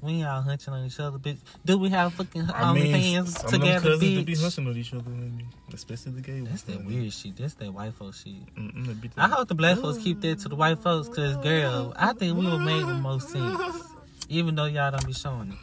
We 0.00 0.24
all 0.24 0.42
hunching 0.42 0.74
on 0.74 0.84
each 0.84 0.98
other, 0.98 1.16
bitch. 1.16 1.38
Do 1.64 1.78
we 1.78 1.88
have 1.90 2.12
fucking 2.14 2.50
I 2.52 2.72
mean, 2.74 2.92
OnlyFans 2.92 3.28
some 3.28 3.44
of 3.46 3.50
them 3.52 3.60
together, 3.60 3.90
cousins 3.90 4.18
to 4.18 4.24
be 4.24 4.32
bitch? 4.32 4.42
hunching 4.42 4.66
on 4.66 4.76
each 4.76 4.92
other, 4.94 5.04
honey. 5.04 5.46
especially 5.72 6.12
the 6.12 6.20
gay 6.22 6.40
ones. 6.40 6.48
That's 6.48 6.62
that 6.62 6.84
weird 6.84 7.12
shit. 7.12 7.36
That's 7.36 7.54
that 7.54 7.72
white 7.72 7.94
folks 7.94 8.24
shit. 8.24 8.54
Mm-mm, 8.56 9.10
I 9.16 9.28
hope 9.28 9.46
the 9.46 9.54
black 9.54 9.78
folks 9.78 9.98
keep 10.02 10.20
that 10.22 10.40
to 10.40 10.48
the 10.48 10.56
white 10.56 10.80
folks, 10.80 11.06
cause 11.08 11.36
girl, 11.36 11.92
I 11.96 12.14
think 12.14 12.36
we 12.36 12.44
would 12.46 12.62
make 12.62 12.84
the 12.84 12.94
most 12.94 13.28
sense, 13.28 13.91
even 14.32 14.54
though 14.54 14.64
y'all 14.64 14.90
don't 14.90 15.06
be 15.06 15.12
showing 15.12 15.52
it. 15.52 15.58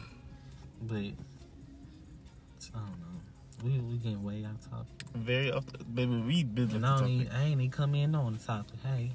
But 0.82 0.96
I 0.96 2.78
don't 2.78 3.00
know. 3.00 3.06
We 3.64 3.78
we 3.80 3.96
getting 3.98 4.22
way 4.22 4.44
off 4.44 4.70
topic. 4.70 5.06
Very 5.14 5.50
often, 5.52 5.84
baby, 5.92 6.22
we 6.26 6.44
been 6.44 6.70
And 6.76 6.86
I, 6.86 6.98
don't 6.98 7.08
even. 7.08 7.32
I 7.32 7.44
ain't 7.44 7.60
even 7.60 7.70
come 7.70 7.94
in 7.94 8.14
on 8.14 8.32
the 8.34 8.38
topic. 8.38 8.78
Hey. 8.82 9.10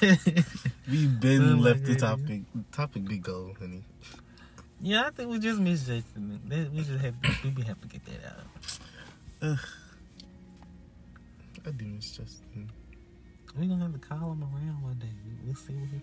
We 0.90 1.06
been 1.06 1.52
Oh 1.52 1.56
left 1.56 1.84
the 1.84 1.94
topic. 1.94 2.42
Topic 2.72 3.04
big 3.04 3.22
goal, 3.22 3.54
honey. 3.58 3.84
yeah, 4.80 5.06
I 5.06 5.10
think 5.10 5.30
we 5.30 5.38
just 5.38 5.60
misjudging 5.60 6.40
it. 6.50 6.72
We 6.72 6.82
just 6.82 7.00
have 7.04 7.14
we 7.44 7.50
be 7.50 7.62
have 7.62 7.80
to 7.80 7.88
get 7.88 8.04
that 8.06 8.24
out. 8.26 8.46
Ugh. 9.42 9.58
I 11.66 11.70
do 11.70 11.84
miss 11.84 12.16
Justin. 12.16 12.70
We 13.58 13.66
gonna 13.66 13.82
have 13.82 13.92
to 13.92 13.98
call 13.98 14.32
him 14.32 14.42
around 14.42 14.82
one 14.82 14.98
day. 14.98 15.06
We'll 15.44 15.54
see 15.54 15.72
what 15.74 15.88
he 15.88 15.98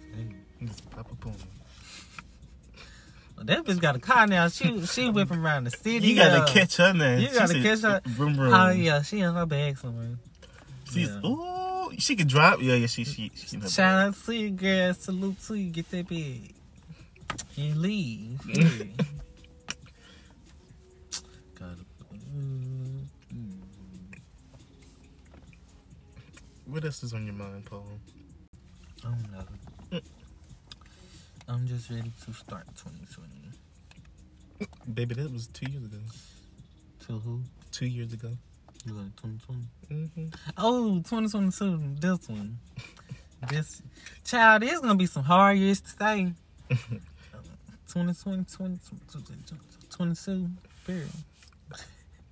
say. 0.68 0.70
Up 0.98 1.08
on 1.26 1.32
him. 1.32 1.38
Well, 3.36 3.46
that 3.46 3.64
bitch 3.66 3.80
got 3.80 3.96
a 3.96 4.00
car 4.00 4.28
now. 4.28 4.48
She 4.50 4.86
she 4.86 5.10
whipping 5.10 5.40
around 5.40 5.66
the 5.66 5.72
city. 5.72 6.08
You 6.08 6.16
gotta 6.16 6.42
uh, 6.44 6.48
catch 6.48 6.78
her 6.78 6.94
now. 6.94 7.16
You 7.18 7.30
gotta 7.32 7.54
catch 7.62 7.82
her. 7.82 8.02
Vroom, 8.06 8.36
vroom. 8.36 8.54
Oh 8.54 8.70
yeah, 8.72 9.02
she 9.02 9.20
in 9.20 9.34
her 9.34 9.46
bag 9.46 9.78
somewhere. 9.78 10.18
She's 10.92 11.10
Yeah. 11.10 11.26
ooh, 11.30 11.92
she 11.98 12.16
can 12.16 12.28
drop. 12.28 12.62
Yeah, 12.62 12.76
yeah, 12.76 12.88
she 12.88 13.04
she 13.04 13.32
she 13.36 13.62
Shout 13.62 14.08
out 14.08 14.16
to 14.26 14.34
you, 14.36 14.50
girl. 14.50 14.94
Salute 14.94 15.40
to 15.44 15.54
you. 15.56 15.70
Get 15.70 15.90
that 15.92 16.08
bag 16.10 16.54
and 17.58 17.78
leave. 17.78 18.40
Yeah. 18.48 18.86
Gotta 21.60 21.84
What 26.70 26.84
else 26.84 27.02
is 27.04 27.14
on 27.14 27.26
your 27.26 27.34
mind, 27.34 27.66
Paul? 27.66 27.88
I 29.06 29.10
don't 29.10 29.32
know. 29.32 30.00
I'm 31.48 31.66
just 31.66 31.90
ready 31.90 32.12
to 32.26 32.34
start 32.34 32.66
2020. 32.76 34.68
Baby, 34.94 35.16
that 35.16 35.32
was 35.32 35.48
two 35.48 35.72
years 35.72 35.86
ago. 35.86 35.98
To 37.08 37.20
who? 37.20 37.42
Two 37.72 37.86
years 37.86 38.12
ago. 38.12 38.32
You 38.86 38.94
like 38.94 39.16
2020? 39.16 39.62
Mm-hmm. 39.92 40.28
Oh, 40.58 40.98
2022. 40.98 41.96
This 42.00 42.30
one. 42.30 42.58
This 43.52 43.84
child, 44.26 44.64
there's 44.64 44.80
gonna 44.80 44.96
be 44.96 45.06
some 45.06 45.22
hard 45.24 45.60
years 45.60 45.80
to 45.82 45.90
stay. 45.90 46.34
2020, 47.88 48.46
2022. 48.46 50.48
Period. 50.88 51.08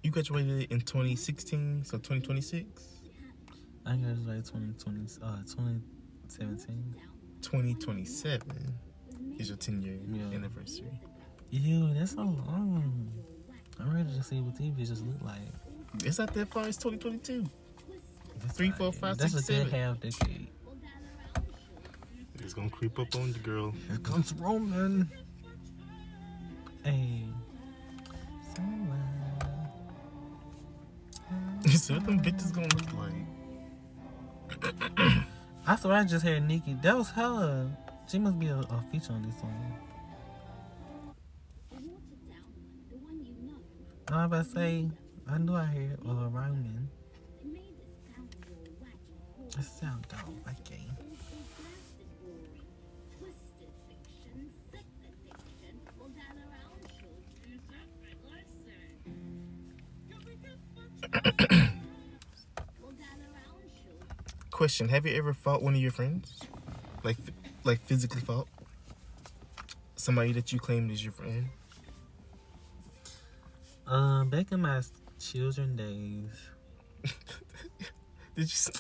You 0.01 0.09
graduated 0.09 0.71
in 0.71 0.81
2016, 0.81 1.83
so 1.86 1.97
2026, 1.97 2.83
I 3.86 3.95
graduated 3.97 4.45
2020, 4.45 5.07
uh, 5.21 5.38
2017. 5.45 6.95
2027 7.41 8.73
is 9.38 9.49
your 9.49 9.57
10 9.57 9.81
year 9.81 9.99
Yeah. 10.11 10.36
anniversary. 10.36 10.99
Ew, 11.51 11.93
that's 11.93 12.13
so 12.13 12.23
long. 12.23 13.11
I'm 13.79 13.93
ready 13.93 14.11
to 14.13 14.23
see 14.23 14.41
what 14.41 14.55
these 14.55 14.71
bitches 14.73 15.05
look 15.05 15.21
like. 15.21 15.41
It's 16.03 16.17
not 16.17 16.33
that 16.33 16.47
far. 16.49 16.67
It's 16.67 16.77
2022. 16.77 17.45
Three, 18.53 18.71
four, 18.71 18.91
five, 18.91 19.17
That's 19.17 19.33
six, 19.33 19.49
a 19.49 19.51
good 19.53 19.71
seven. 19.71 19.79
half 19.79 19.99
decade. 19.99 20.47
It's 22.39 22.53
gonna 22.53 22.69
creep 22.69 22.97
up 22.99 23.15
on 23.15 23.31
the 23.31 23.39
girl. 23.39 23.71
Here 23.88 23.97
comes 23.99 24.33
Roman. 24.33 25.09
Hey. 26.83 27.23
You 31.63 31.71
see 31.77 31.93
what 31.93 32.05
them 32.05 32.19
bitches 32.21 32.53
gonna 32.53 32.67
look 32.75 32.93
like? 32.93 33.13
I 35.68 35.76
swear 35.78 35.97
I 35.97 36.03
just 36.05 36.26
heard 36.26 36.47
Nikki. 36.47 36.76
That 36.84 36.97
was 36.97 37.09
her. 37.11 37.70
She 38.07 38.20
must 38.20 38.39
be 38.39 38.47
a, 38.47 38.57
a 38.57 38.84
feature 38.91 39.13
on 39.13 39.24
this 39.24 39.39
song. 39.39 39.74
I 44.07 44.18
was 44.18 44.26
about 44.26 44.45
to 44.45 44.51
say, 44.51 44.89
I 45.30 45.38
knew 45.39 45.55
I 45.55 45.66
heard 45.66 45.99
uh, 46.07 46.30
Roman. 46.30 46.89
It 49.57 49.63
sound 49.63 50.07
dope. 50.09 50.47
Okay. 50.61 50.86
Question: 64.55 64.87
Have 64.87 65.05
you 65.05 65.13
ever 65.17 65.33
fought 65.33 65.61
one 65.61 65.75
of 65.75 65.81
your 65.81 65.91
friends, 65.91 66.39
like, 67.03 67.17
like 67.65 67.81
physically 67.81 68.21
fought 68.21 68.47
somebody 69.97 70.31
that 70.31 70.53
you 70.53 70.59
claimed 70.59 70.91
is 70.91 71.03
your 71.03 71.11
friend? 71.11 71.49
Um, 73.85 74.29
back 74.29 74.53
in 74.53 74.61
my 74.61 74.81
children 75.19 75.75
days, 75.75 76.29
Did 78.37 78.49
you? 78.49 78.71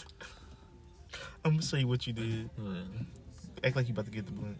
I'm 1.43 1.51
gonna 1.51 1.61
show 1.61 1.75
you 1.75 1.89
what 1.89 2.07
you 2.07 2.13
did. 2.13 2.49
what? 2.55 2.77
Act 3.61 3.75
like 3.75 3.89
you 3.89 3.93
about 3.93 4.05
to 4.05 4.11
get 4.11 4.27
the 4.27 4.31
blunt. 4.31 4.57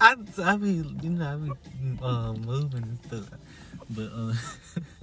I, 0.00 0.16
I 0.42 0.56
be, 0.56 0.70
you 1.02 1.10
know, 1.10 1.34
I 1.34 1.36
be 1.36 1.52
uh, 2.02 2.32
moving 2.32 2.82
and 2.82 2.98
stuff. 3.04 3.28
But, 3.90 4.10
uh, 4.14 4.32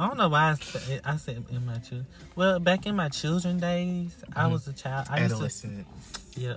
I 0.00 0.06
don't 0.08 0.16
know 0.16 0.28
why 0.30 0.50
I 0.50 0.54
said, 0.54 1.00
I 1.04 1.16
said 1.16 1.44
in 1.50 1.66
my 1.66 1.74
children. 1.78 2.06
Well, 2.34 2.58
back 2.58 2.86
in 2.86 2.96
my 2.96 3.10
children 3.10 3.58
days, 3.60 4.14
I 4.34 4.44
Mhm. 4.44 4.52
was 4.52 4.66
a 4.66 4.72
child. 4.72 5.06
I 5.10 5.18
used 5.20 5.28
to, 5.30 5.34
Adolescent. 5.34 5.86
yeah. 6.36 6.56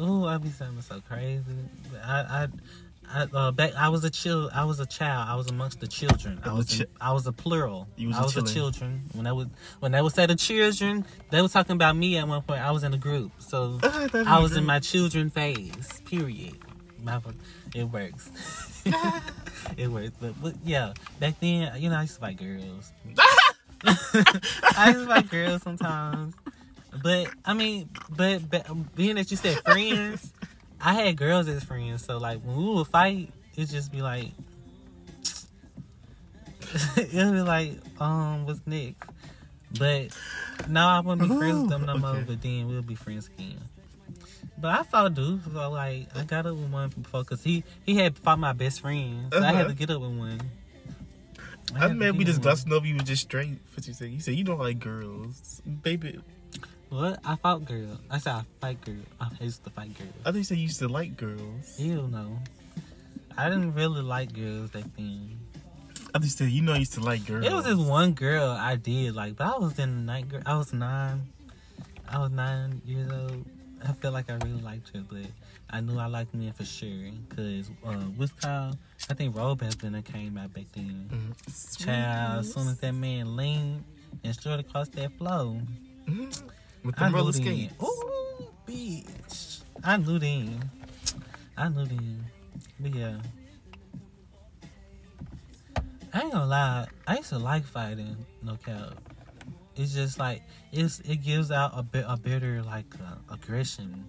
Ooh, 0.00 0.24
I 0.26 0.38
be 0.38 0.48
sounding 0.50 0.80
so 0.82 1.00
crazy. 1.06 1.44
I, 2.02 2.20
I, 2.20 2.48
I, 3.14 3.22
uh, 3.34 3.50
back, 3.50 3.74
I 3.76 3.90
was 3.90 4.04
a 4.04 4.10
child. 4.10 4.52
I 4.54 4.64
was 4.64 4.80
a 4.80 4.86
child. 4.86 5.28
I 5.28 5.34
was 5.34 5.48
amongst 5.48 5.80
the 5.80 5.86
children. 5.86 6.40
I 6.42 6.52
was, 6.54 6.78
chi- 6.78 6.86
I 6.98 7.12
was 7.12 7.26
a 7.26 7.32
plural. 7.32 7.88
Was 7.98 8.16
I 8.16 8.20
a 8.20 8.24
was 8.24 8.36
a 8.38 8.42
children. 8.54 9.02
When 9.12 9.26
I 9.26 9.32
was, 9.32 9.48
when 9.80 9.92
they 9.92 10.00
would 10.00 10.14
say 10.14 10.24
the 10.24 10.34
children, 10.34 11.04
they 11.28 11.42
were 11.42 11.48
talking 11.48 11.74
about 11.74 11.94
me 11.94 12.16
at 12.16 12.26
one 12.26 12.40
point. 12.40 12.62
I 12.62 12.70
was 12.70 12.84
in 12.84 12.94
a 12.94 12.98
group, 12.98 13.32
so 13.38 13.80
Ah, 13.82 14.08
I 14.26 14.38
was 14.38 14.52
was 14.52 14.56
in 14.56 14.64
my 14.64 14.78
children 14.80 15.28
phase. 15.28 16.00
Period. 16.06 16.56
My, 17.02 17.20
it 17.74 17.84
works. 17.84 18.30
it 19.76 19.88
works. 19.88 20.12
But, 20.20 20.40
but 20.42 20.54
yeah, 20.64 20.92
back 21.18 21.38
then, 21.40 21.80
you 21.80 21.90
know, 21.90 21.96
I 21.96 22.02
used 22.02 22.14
to 22.14 22.20
fight 22.20 22.36
girls. 22.36 22.92
I 23.84 24.88
used 24.88 25.00
to 25.00 25.06
fight 25.06 25.30
girls 25.30 25.62
sometimes. 25.62 26.34
But 27.02 27.28
I 27.44 27.54
mean, 27.54 27.88
but, 28.10 28.48
but 28.50 28.94
being 28.94 29.16
that 29.16 29.30
you 29.30 29.36
said 29.36 29.58
friends, 29.64 30.32
I 30.80 30.92
had 30.94 31.16
girls 31.16 31.48
as 31.48 31.64
friends. 31.64 32.04
So 32.04 32.18
like 32.18 32.40
when 32.42 32.56
we 32.56 32.74
would 32.74 32.86
fight, 32.86 33.30
it'd 33.56 33.70
just 33.70 33.90
be 33.90 34.02
like, 34.02 34.28
it'll 36.96 37.32
be 37.32 37.40
like, 37.40 37.72
um, 38.00 38.46
what's 38.46 38.60
next? 38.66 39.08
But 39.78 40.16
no, 40.68 40.86
I 40.86 41.00
wouldn't 41.00 41.28
be 41.28 41.36
friends 41.36 41.62
with 41.62 41.70
them 41.70 41.86
no 41.86 41.96
more. 41.96 42.10
Okay. 42.10 42.24
But 42.26 42.42
then 42.42 42.68
we'll 42.68 42.82
be 42.82 42.94
friends 42.94 43.28
again. 43.28 43.58
But 44.62 44.78
I 44.78 44.82
fought 44.84 45.14
dude. 45.14 45.42
So 45.52 45.70
like 45.70 46.06
I 46.14 46.22
got 46.22 46.46
up 46.46 46.54
with 46.54 46.70
one 46.70 46.88
before 46.90 47.24
because 47.24 47.42
he 47.42 47.64
he 47.84 47.96
had 47.96 48.16
fought 48.16 48.38
my 48.38 48.52
best 48.52 48.80
friend. 48.80 49.26
So 49.32 49.42
I 49.42 49.46
had 49.46 49.54
Uh-huh. 49.66 49.68
to 49.68 49.74
get 49.74 49.90
up 49.90 50.00
with 50.00 50.16
one. 50.16 50.40
I 51.74 51.88
to 51.88 51.94
mad 51.94 52.16
we 52.16 52.24
just 52.24 52.40
glossing 52.42 52.72
over 52.72 52.86
you 52.86 52.94
was 52.94 53.04
just 53.04 53.22
straight. 53.22 53.58
What 53.74 53.86
you 53.88 53.92
say? 53.94 54.06
You 54.08 54.20
said 54.20 54.34
you 54.34 54.44
don't 54.44 54.58
like 54.60 54.78
girls, 54.78 55.60
baby. 55.82 56.20
What? 56.90 57.18
I 57.24 57.34
fought 57.36 57.64
girl. 57.64 57.98
I 58.10 58.18
said 58.18 58.34
I 58.34 58.44
fight 58.60 58.80
girl. 58.84 59.02
I 59.20 59.28
used 59.40 59.64
to 59.64 59.70
fight 59.70 59.98
girls. 59.98 60.12
I 60.24 60.30
think 60.30 60.36
you 60.36 60.44
said 60.44 60.56
you 60.58 60.64
used 60.64 60.78
to 60.78 60.88
like 60.88 61.16
girls. 61.16 61.76
Hell 61.80 62.06
no. 62.06 62.38
I 63.36 63.48
didn't 63.48 63.74
really 63.74 64.02
like 64.02 64.32
girls 64.32 64.70
back 64.70 64.84
then. 64.96 65.38
I 66.14 66.18
just 66.20 66.38
said 66.38 66.50
you 66.50 66.62
know 66.62 66.74
I 66.74 66.78
used 66.78 66.92
to 66.94 67.00
like 67.00 67.26
girls. 67.26 67.44
It 67.46 67.52
was 67.52 67.64
this 67.64 67.74
one 67.76 68.12
girl 68.12 68.50
I 68.50 68.76
did 68.76 69.16
like, 69.16 69.34
but 69.36 69.46
I 69.46 69.58
was 69.58 69.76
in 69.78 69.90
the 70.06 70.12
ninth 70.12 70.28
grade. 70.28 70.42
I 70.46 70.56
was 70.56 70.72
nine. 70.72 71.22
I 72.06 72.18
was 72.18 72.30
nine 72.30 72.80
years 72.84 73.10
old. 73.10 73.44
I 73.86 73.92
feel 73.92 74.12
like 74.12 74.30
I 74.30 74.34
really 74.34 74.60
liked 74.62 74.94
her, 74.94 75.02
but 75.08 75.26
I 75.70 75.80
knew 75.80 75.98
I 75.98 76.06
liked 76.06 76.34
men 76.34 76.52
for 76.52 76.64
sure. 76.64 77.10
Cause 77.30 77.70
uh, 77.84 77.92
what's 78.16 78.32
called? 78.32 78.78
I 79.10 79.14
think 79.14 79.36
Roll 79.36 79.54
Bounce 79.56 79.74
that 79.92 80.04
came 80.04 80.38
out 80.38 80.52
back 80.54 80.66
then. 80.72 81.08
Mhm. 81.10 81.84
Child, 81.84 82.40
as 82.40 82.52
soon 82.52 82.68
as 82.68 82.78
that 82.78 82.92
man 82.92 83.36
leaned 83.36 83.84
and 84.22 84.34
strode 84.34 84.60
across 84.60 84.88
that 84.90 85.12
floor, 85.18 85.60
Mhm. 86.06 86.42
with 86.84 86.94
the 86.96 87.08
knew 87.08 87.16
roller 87.16 87.32
skates. 87.32 87.74
Ooh, 87.82 88.48
bitch. 88.66 89.62
I 89.82 89.96
knew 89.96 90.18
then. 90.18 90.70
I 91.56 91.68
knew 91.68 91.84
then. 91.84 92.24
But 92.78 92.94
yeah. 92.94 93.18
I 96.14 96.20
ain't 96.20 96.32
gonna 96.32 96.46
lie. 96.46 96.86
I 97.06 97.16
used 97.16 97.30
to 97.30 97.38
like 97.38 97.64
fighting, 97.64 98.16
no 98.42 98.56
cap. 98.56 98.94
It's 99.76 99.94
just 99.94 100.18
like 100.18 100.42
it's 100.72 101.00
it 101.00 101.22
gives 101.22 101.50
out 101.50 101.72
a 101.74 101.82
bit 101.82 102.04
a 102.06 102.16
better 102.16 102.62
like 102.62 102.86
uh, 103.00 103.34
aggression. 103.34 104.04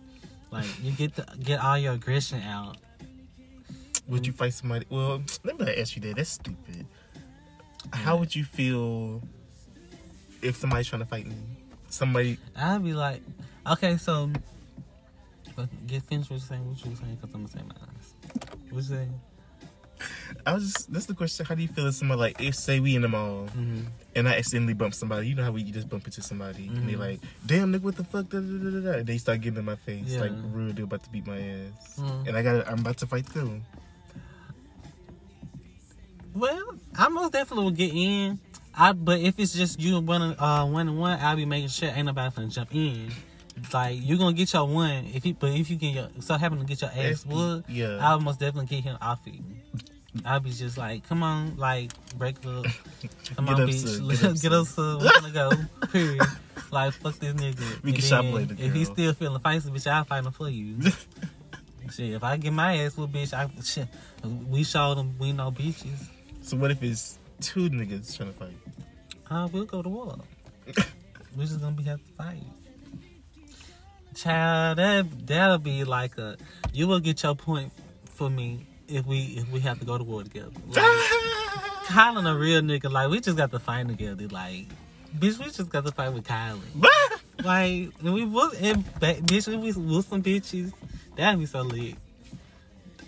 Like 0.51 0.65
you 0.83 0.91
get 0.91 1.15
to 1.15 1.25
get 1.41 1.63
all 1.63 1.77
your 1.77 1.93
aggression 1.93 2.41
out. 2.41 2.77
Would 4.07 4.27
you 4.27 4.33
fight 4.33 4.53
somebody? 4.53 4.85
Well, 4.89 5.23
let 5.43 5.59
me 5.59 5.73
ask 5.75 5.95
you 5.95 6.01
that. 6.03 6.17
That's 6.17 6.31
stupid. 6.31 6.85
How 7.91 8.17
would 8.17 8.35
you 8.35 8.43
feel 8.43 9.21
if 10.41 10.57
somebody's 10.57 10.87
trying 10.87 11.01
to 11.01 11.07
fight 11.07 11.25
me? 11.25 11.35
Somebody. 11.89 12.37
I'd 12.55 12.83
be 12.83 12.93
like, 12.93 13.21
okay, 13.65 13.97
so 13.97 14.29
get 15.87 16.03
finished 16.03 16.29
you're 16.29 16.39
saying. 16.39 16.67
What 16.67 16.83
you 16.83 16.91
were 16.91 16.97
saying? 16.97 17.15
Because 17.15 17.33
I'm 17.33 17.45
gonna 17.45 17.53
say 17.53 17.61
mine. 17.61 18.53
What 18.69 18.77
you 18.77 18.81
saying? 18.81 19.21
I 20.45 20.53
was 20.53 20.71
just. 20.73 20.91
That's 20.93 21.05
the 21.05 21.13
question. 21.13 21.45
How 21.45 21.55
do 21.55 21.61
you 21.61 21.67
feel 21.67 21.87
if 21.87 21.95
somebody 21.95 22.19
like 22.19 22.41
if 22.41 22.55
say 22.55 22.79
we 22.79 22.95
in 22.95 23.01
the 23.01 23.07
mall 23.07 23.47
Mm-hmm. 23.55 23.81
and 24.15 24.27
I 24.27 24.37
accidentally 24.37 24.73
bump 24.73 24.93
somebody? 24.93 25.27
You 25.27 25.35
know 25.35 25.43
how 25.43 25.51
we 25.51 25.63
just 25.63 25.89
bump 25.89 26.05
into 26.05 26.21
somebody 26.21 26.67
and 26.67 26.87
they 26.89 26.93
Mhm. 26.93 26.99
like, 26.99 27.19
damn 27.45 27.71
nigga, 27.73 27.81
what 27.83 27.95
the 27.95 28.03
fuck? 28.03 28.29
Da, 28.29 28.39
da, 28.39 28.79
da. 28.81 28.91
And 28.99 29.07
they 29.07 29.17
start 29.17 29.41
getting 29.41 29.59
in 29.59 29.65
my 29.65 29.75
face 29.75 30.03
Yeah. 30.07 30.21
like 30.21 30.31
real. 30.51 30.73
They're 30.73 30.85
about 30.85 31.03
to 31.03 31.09
beat 31.09 31.25
my 31.27 31.37
ass, 31.39 31.97
Mhm. 31.99 32.27
and 32.27 32.37
I 32.37 32.41
got. 32.43 32.67
I'm 32.67 32.79
about 32.79 32.97
to 32.97 33.07
fight 33.07 33.25
too. 33.31 33.61
Well, 36.33 36.75
I 36.97 37.09
most 37.09 37.33
definitely 37.33 37.63
will 37.65 37.71
get 37.71 37.93
in. 37.93 38.39
I 38.75 38.91
but 38.93 39.19
if 39.19 39.37
it's 39.39 39.53
just 39.53 39.79
you 39.79 39.97
and 39.97 40.07
one 40.07 40.21
uh 40.39 40.65
one 40.65 40.87
and 40.87 40.97
one, 40.99 41.19
I'll 41.19 41.35
be 41.35 41.45
making 41.45 41.69
sure 41.69 41.89
ain't 41.89 42.07
nobody 42.07 42.35
finna 42.35 42.51
jump 42.51 42.73
in. 42.73 43.11
Like 43.71 43.99
you're 44.01 44.17
gonna 44.17 44.33
get 44.33 44.51
your 44.51 44.65
one 44.65 45.05
if 45.13 45.25
you 45.27 45.35
but 45.35 45.51
if 45.51 45.69
you 45.69 45.75
get 45.75 45.93
your 45.93 46.09
so 46.21 46.35
happen 46.35 46.57
to 46.57 46.65
get 46.65 46.81
your 46.81 46.89
ass 46.89 47.23
whooped, 47.23 47.69
yeah. 47.69 47.99
I'll 48.01 48.19
most 48.19 48.39
definitely 48.39 48.65
get 48.75 48.83
him 48.83 48.97
off 48.99 49.19
you. 49.25 49.43
I'll 50.25 50.39
be 50.39 50.51
just 50.51 50.77
like, 50.77 51.07
come 51.07 51.23
on, 51.23 51.57
like 51.57 51.91
break 52.17 52.37
up. 52.45 52.65
Come 53.35 53.45
Get 53.45 53.55
on, 53.55 53.61
up, 53.63 53.69
bitch, 53.69 53.97
son. 53.97 54.07
get, 54.33 54.41
Get 54.41 54.53
up, 54.53 54.61
up, 54.61 54.67
son. 54.67 54.99
We're 54.99 55.11
gonna 55.11 55.31
go. 55.33 55.51
Period. 55.87 56.21
Like 56.71 56.93
fuck 56.93 57.15
this 57.15 57.33
nigga. 57.33 57.59
We 57.83 57.89
And 57.91 57.99
can 57.99 58.07
shop 58.07 58.25
later, 58.25 58.55
If 58.57 58.73
he's 58.73 58.87
still 58.87 59.13
feeling 59.13 59.41
feisty, 59.41 59.69
bitch, 59.71 59.87
I'll 59.89 60.03
fight 60.03 60.23
him 60.25 60.31
for 60.31 60.49
you. 60.49 60.77
shit, 61.91 62.13
if 62.13 62.23
I 62.23 62.37
get 62.37 62.53
my 62.53 62.77
ass 62.77 62.95
with 62.95 63.11
bitch, 63.11 63.33
I 63.33 63.49
shit, 63.63 63.87
we 64.49 64.63
showed 64.63 64.95
them 64.95 65.15
we 65.19 65.33
know 65.33 65.51
bitches. 65.51 66.07
So 66.41 66.57
what 66.57 66.71
if 66.71 66.81
it's 66.83 67.17
two 67.41 67.69
niggas 67.69 68.15
trying 68.15 68.31
to 68.33 68.39
fight. 68.39 68.57
Uh, 69.29 69.47
we'll 69.51 69.65
go 69.65 69.81
to 69.81 69.89
war. 69.89 70.15
We're 71.35 71.45
just 71.45 71.59
gonna 71.59 71.75
be 71.75 71.83
have 71.83 71.99
to 72.05 72.11
fight. 72.13 72.43
Child, 74.15 74.77
that 74.77 75.27
that'll 75.27 75.57
be 75.57 75.83
like 75.83 76.17
a 76.19 76.37
you 76.71 76.87
will 76.87 76.99
get 76.99 77.23
your 77.23 77.35
point 77.35 77.71
for 78.05 78.29
me 78.29 78.65
if 78.93 79.05
we 79.05 79.35
if 79.37 79.49
we 79.51 79.59
have 79.61 79.79
to 79.79 79.85
go 79.85 79.97
to 79.97 80.03
war 80.03 80.23
together. 80.23 80.51
Like, 80.69 81.89
Kylan 81.89 82.33
a 82.33 82.37
real 82.37 82.61
nigga, 82.61 82.89
like 82.89 83.09
we 83.09 83.19
just 83.19 83.35
got 83.37 83.51
to 83.51 83.59
fight 83.59 83.87
together. 83.89 84.27
Like, 84.29 84.67
bitch, 85.19 85.37
we 85.37 85.45
just 85.51 85.69
got 85.69 85.85
to 85.85 85.91
fight 85.91 86.13
with 86.13 86.23
Kylan. 86.25 86.61
Like, 87.43 87.89
and 87.99 88.13
we 88.13 88.23
was 88.25 88.53
and 88.61 88.85
bitch, 89.01 89.47
we 89.47 89.57
was 89.57 90.05
some 90.07 90.23
bitches. 90.23 90.71
That'd 91.17 91.39
be 91.39 91.45
so 91.45 91.61
lit. 91.61 91.95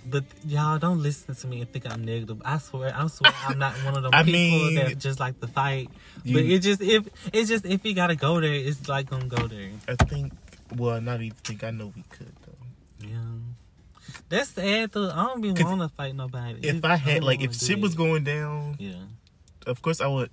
But 0.07 0.23
y'all 0.45 0.77
don't 0.77 1.01
listen 1.01 1.33
to 1.35 1.47
me 1.47 1.61
and 1.61 1.71
think 1.71 1.89
I'm 1.89 2.03
negative. 2.03 2.41
I 2.43 2.57
swear, 2.57 2.93
I 2.95 3.07
swear, 3.07 3.31
I'm 3.47 3.57
not 3.59 3.73
one 3.85 3.95
of 3.97 4.03
them 4.03 4.11
I 4.13 4.23
people 4.23 4.33
mean, 4.33 4.75
that 4.75 4.97
just 4.99 5.19
like 5.19 5.39
to 5.39 5.47
fight. 5.47 5.89
you- 6.23 6.35
but 6.35 6.43
it 6.45 6.59
just 6.59 6.81
if 6.81 7.07
it's 7.31 7.47
just 7.49 7.65
if 7.65 7.85
you 7.85 7.93
gotta 7.95 8.15
go 8.15 8.41
there, 8.41 8.53
it's 8.53 8.87
like 8.89 9.09
gonna 9.09 9.25
go 9.27 9.47
there. 9.47 9.69
I 9.87 9.95
think. 9.95 10.33
Well, 10.75 10.99
not 10.99 11.21
even 11.21 11.37
think. 11.43 11.63
I 11.63 11.71
know 11.71 11.93
we 11.95 12.03
could 12.09 12.33
though. 12.45 13.07
Yeah, 13.07 13.17
that's 14.29 14.49
sad 14.49 14.91
though. 14.91 15.09
I 15.09 15.25
don't 15.27 15.41
be 15.41 15.51
want 15.63 15.81
to 15.81 15.89
fight 15.89 16.15
nobody. 16.15 16.59
If 16.67 16.75
It- 16.75 16.85
I 16.85 16.95
had 16.95 17.15
don't 17.19 17.23
like, 17.27 17.41
if 17.41 17.55
shit 17.55 17.79
was 17.79 17.95
going 17.95 18.23
down, 18.23 18.75
yeah. 18.79 18.93
of 19.67 19.81
course 19.81 20.01
I 20.01 20.07
would. 20.07 20.29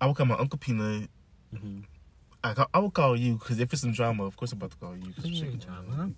I 0.00 0.06
would 0.06 0.16
call 0.16 0.26
my 0.26 0.36
uncle 0.36 0.58
Peanut. 0.58 1.08
Mhm. 1.54 1.84
I, 2.44 2.54
ca- 2.54 2.68
I 2.72 2.78
would 2.78 2.94
call 2.94 3.16
you 3.16 3.34
because 3.34 3.58
if 3.58 3.72
it's 3.72 3.82
some 3.82 3.92
drama, 3.92 4.24
of 4.24 4.36
course 4.36 4.52
I'm 4.52 4.58
about 4.58 4.70
to 4.72 4.76
call 4.76 4.94
you. 4.96 5.12
'cause 5.12 5.24
Yeah, 5.26 5.46
drama. 5.58 6.12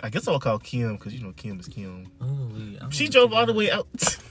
I 0.00 0.10
guess 0.10 0.28
I 0.28 0.32
would 0.32 0.42
call 0.42 0.58
Kim 0.60 0.96
because 0.96 1.12
you 1.14 1.20
know 1.22 1.32
Kim 1.32 1.58
is 1.58 1.66
Kim. 1.66 2.06
Oh, 2.20 2.88
She 2.90 3.08
drove 3.08 3.32
all 3.32 3.46
the 3.46 3.52
way 3.52 3.70
out. 3.70 3.88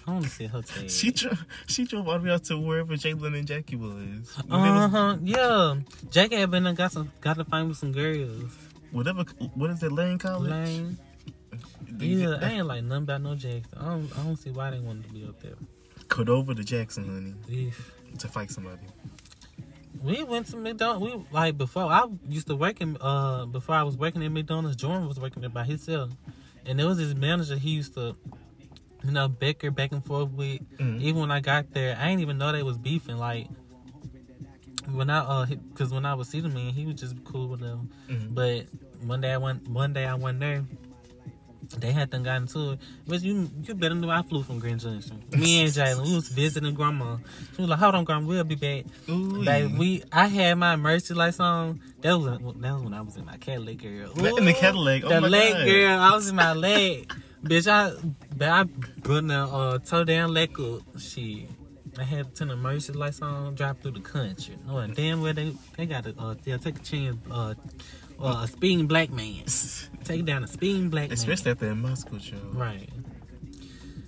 I 0.08 0.12
want 0.12 0.24
to 0.26 0.30
see 0.30 0.46
her 0.46 0.62
tail. 0.64 0.88
she 0.88 1.12
drove. 1.12 1.46
She 1.68 1.84
drove 1.86 2.08
all 2.08 2.20
the 2.20 2.26
way 2.26 2.32
out 2.34 2.44
to 2.46 2.58
wherever 2.58 2.94
Jalen 2.94 3.38
and 3.38 3.46
Jackie 3.48 3.76
was. 3.76 4.38
Uh 4.50 4.88
huh. 4.88 5.18
Yeah. 5.22 5.76
Jackie 6.10 6.36
had 6.38 6.52
been 6.52 6.66
and 6.68 6.78
got 6.78 6.92
some 6.94 7.12
got 7.22 7.36
to 7.38 7.44
find 7.44 7.68
with 7.68 7.78
some 7.78 7.92
girls. 7.92 8.56
Whatever. 8.92 9.24
What 9.56 9.72
is 9.72 9.84
it? 9.84 9.92
Lane 9.92 10.18
College. 10.20 10.50
Lane. 10.52 10.98
Yeah, 12.00 12.38
I 12.42 12.52
ain't 12.52 12.68
like 12.68 12.84
nothing 12.84 13.04
about 13.04 13.22
no 13.22 13.36
Jackson. 13.36 13.78
I 13.78 13.86
don't. 13.86 14.18
I 14.18 14.24
don't 14.24 14.36
see 14.36 14.52
why 14.52 14.72
they 14.72 14.80
wanted 14.80 15.06
to 15.08 15.14
be 15.14 15.24
up 15.26 15.40
there. 15.42 15.54
Cut 16.10 16.30
over 16.30 16.54
to 16.54 16.64
Jackson, 16.64 17.06
honey, 17.48 17.68
If 17.68 17.92
to 18.20 18.28
fight 18.28 18.50
somebody. 18.52 18.82
we 20.02 20.24
went 20.24 20.46
to 20.48 20.58
McDonald's, 20.58 21.04
we 21.04 21.26
like 21.32 21.58
before 21.58 21.84
I 21.92 22.06
used 22.30 22.48
to 22.48 22.56
work 22.56 22.80
in 22.82 22.98
uh 23.02 23.46
before 23.46 23.76
I 23.76 23.84
was 23.84 23.98
working 23.98 24.24
at 24.24 24.32
McDonald's. 24.32 24.78
Jordan 24.78 25.08
was 25.08 25.20
working 25.20 25.42
there 25.42 25.50
by 25.50 25.64
himself, 25.66 26.12
and 26.66 26.80
there 26.80 26.88
was 26.88 26.98
this 26.98 27.14
manager 27.16 27.58
he 27.58 27.72
used 27.72 27.94
to. 27.96 28.16
You 29.04 29.12
know, 29.12 29.28
bicker 29.28 29.70
back 29.72 29.92
and 29.92 30.04
forth 30.04 30.32
with. 30.32 30.60
Mhm. 30.80 31.00
Even 31.02 31.22
when 31.22 31.32
I 31.32 31.40
got 31.40 31.72
there, 31.72 31.96
I 32.00 32.08
didn't 32.08 32.22
even 32.22 32.38
know 32.40 32.52
they 32.52 32.64
was 32.64 32.78
beefing. 32.80 33.18
Like 33.18 33.48
when 34.92 35.10
I 35.10 35.20
uh, 35.20 35.46
because 35.46 35.92
when 35.92 36.06
I 36.06 36.14
was 36.16 36.30
see 36.30 36.40
the 36.42 36.50
man, 36.50 36.74
he 36.74 36.86
was 36.86 36.96
just 36.96 37.24
cool 37.24 37.48
with 37.48 37.60
them. 37.60 37.90
Mhm. 38.10 38.34
But 38.34 38.66
one 39.06 39.22
day 39.22 39.34
I 39.34 39.38
went, 39.38 39.68
one 39.68 39.94
day 39.94 40.06
I 40.06 40.16
went 40.16 40.40
there. 40.40 40.66
They 41.80 41.92
had 41.92 42.12
them 42.12 42.24
got 42.24 42.38
into 42.42 42.72
it. 42.72 42.80
But 43.08 43.22
you 43.22 43.50
you 43.64 43.74
better 43.76 43.96
know 43.96 44.10
I 44.10 44.22
flew 44.22 44.44
from 44.44 44.60
Grand 44.60 44.80
Junction. 44.80 45.24
Me 45.32 45.62
and 45.64 45.72
Jalen, 45.72 46.04
we 46.06 46.16
was 46.16 46.30
visiting 46.30 46.74
grandma. 46.74 47.18
She 47.56 47.62
was 47.62 47.70
like, 47.70 47.80
"Hold 47.80 47.96
on, 47.96 48.04
grandma, 48.06 48.28
we'll 48.28 48.44
be 48.44 48.56
back." 48.56 48.86
Ooh, 49.10 49.44
Like 49.44 49.70
yeah. 49.70 49.78
we, 49.78 50.04
I 50.12 50.28
had 50.28 50.56
my 50.56 50.76
Mercy 50.76 51.14
lights 51.14 51.40
on. 51.40 51.82
That 52.02 52.18
was 52.18 52.26
that 52.40 52.42
was 52.42 52.84
when 52.84 52.94
I 52.94 53.02
was 53.02 53.18
in 53.18 53.26
my 53.26 53.38
Cadillac 53.38 53.78
girl. 53.78 54.12
In 54.38 54.46
the 54.46 54.54
Cadillac, 54.54 55.04
oh 55.06 55.10
the 55.10 55.22
my 55.22 55.28
leg 55.28 55.54
God. 55.54 55.66
girl. 55.66 56.00
I 56.00 56.16
was 56.16 56.30
in 56.30 56.36
my 56.36 56.54
leg, 56.54 57.14
bitch. 57.44 57.68
I, 57.68 57.94
but 58.36 58.48
I 58.50 58.64
put 59.04 59.28
the 59.28 59.36
uh, 59.40 59.78
toe 59.80 60.04
down 60.04 60.34
leg 60.34 60.58
up. 60.60 60.82
Shit. 61.00 61.50
I 62.00 62.04
had 62.04 62.28
to 62.28 62.32
turn 62.40 62.50
the 62.50 62.56
Mercy 62.56 62.94
lights 62.94 63.24
on, 63.24 63.56
drive 63.56 63.80
through 63.80 63.92
the 63.92 64.00
country. 64.02 64.56
No, 64.68 64.86
damn 64.86 65.20
where 65.20 65.34
they 65.34 65.52
they 65.76 65.88
got 65.88 66.04
to 66.04 66.14
uh, 66.20 66.36
they'll 66.44 66.60
take 66.60 66.76
a 66.78 66.84
chance. 66.84 67.18
Uh, 67.32 67.56
uh, 68.20 68.42
a 68.44 68.48
speeding 68.48 68.88
black 68.88 69.10
man. 69.12 69.44
Take 70.04 70.26
down 70.26 70.44
a 70.44 70.48
speeding 70.48 70.90
black 70.90 71.10
man. 71.10 71.14
Especially 71.14 71.52
after 71.52 71.68
that 71.70 71.76
Moscow 71.76 72.18
show. 72.18 72.38
Right. 72.54 72.90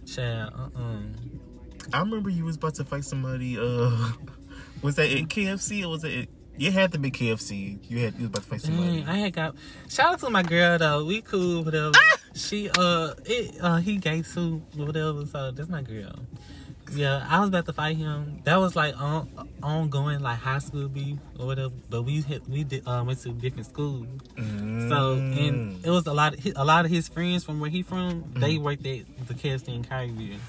Child, 0.05 0.53
uh-uh. 0.55 0.99
I 1.93 1.99
remember 1.99 2.29
you 2.29 2.45
was 2.45 2.55
about 2.55 2.75
to 2.75 2.83
fight 2.83 3.03
somebody. 3.03 3.57
Uh, 3.57 4.11
was 4.81 4.95
that 4.95 5.09
at 5.09 5.27
KFC 5.29 5.83
or 5.83 5.89
was 5.89 6.03
it? 6.03 6.23
At, 6.23 6.27
it 6.59 6.73
had 6.73 6.91
to 6.91 6.99
be 6.99 7.09
KFC. 7.09 7.79
You 7.89 7.99
had 7.99 8.15
you 8.15 8.21
was 8.21 8.27
about 8.27 8.43
to 8.43 8.49
fight 8.49 8.61
somebody. 8.61 8.99
Dang, 8.99 9.07
I 9.07 9.17
had 9.17 9.33
got 9.33 9.55
shout 9.87 10.13
out 10.13 10.19
to 10.19 10.29
my 10.29 10.43
girl 10.43 10.77
though. 10.77 11.05
We 11.05 11.21
cool, 11.21 11.63
whatever. 11.63 11.91
She 12.35 12.69
uh 12.77 13.13
it 13.25 13.55
uh 13.61 13.77
he 13.77 13.97
gay 13.97 14.21
too, 14.21 14.61
whatever. 14.75 15.25
So 15.25 15.51
that's 15.51 15.69
my 15.69 15.81
girl. 15.81 16.15
Yeah, 16.91 17.25
I 17.29 17.39
was 17.39 17.49
about 17.49 17.65
to 17.67 17.73
fight 17.73 17.97
him. 17.97 18.41
That 18.45 18.57
was 18.57 18.75
like 18.75 18.99
on 18.99 19.29
ongoing 19.61 20.19
like 20.21 20.39
high 20.39 20.59
school 20.59 20.87
beef 20.87 21.17
or 21.37 21.47
whatever. 21.47 21.73
But 21.89 22.03
we 22.03 22.21
hit 22.21 22.47
we 22.49 22.63
did 22.63 22.87
uh, 22.87 23.03
went 23.05 23.19
to 23.23 23.29
different 23.29 23.67
schools. 23.67 24.07
Mm. 24.35 24.89
So 24.89 25.13
and 25.13 25.85
it 25.85 25.89
was 25.89 26.07
a 26.07 26.13
lot 26.13 26.33
of 26.33 26.39
his, 26.39 26.53
a 26.55 26.65
lot 26.65 26.85
of 26.85 26.91
his 26.91 27.07
friends 27.07 27.43
from 27.43 27.59
where 27.59 27.69
he 27.69 27.81
from. 27.83 28.23
They 28.35 28.57
worked 28.57 28.85
at 28.85 29.05
the 29.27 29.33
KFC 29.33 29.69
in 29.69 29.83
Kyrieville. 29.83 30.39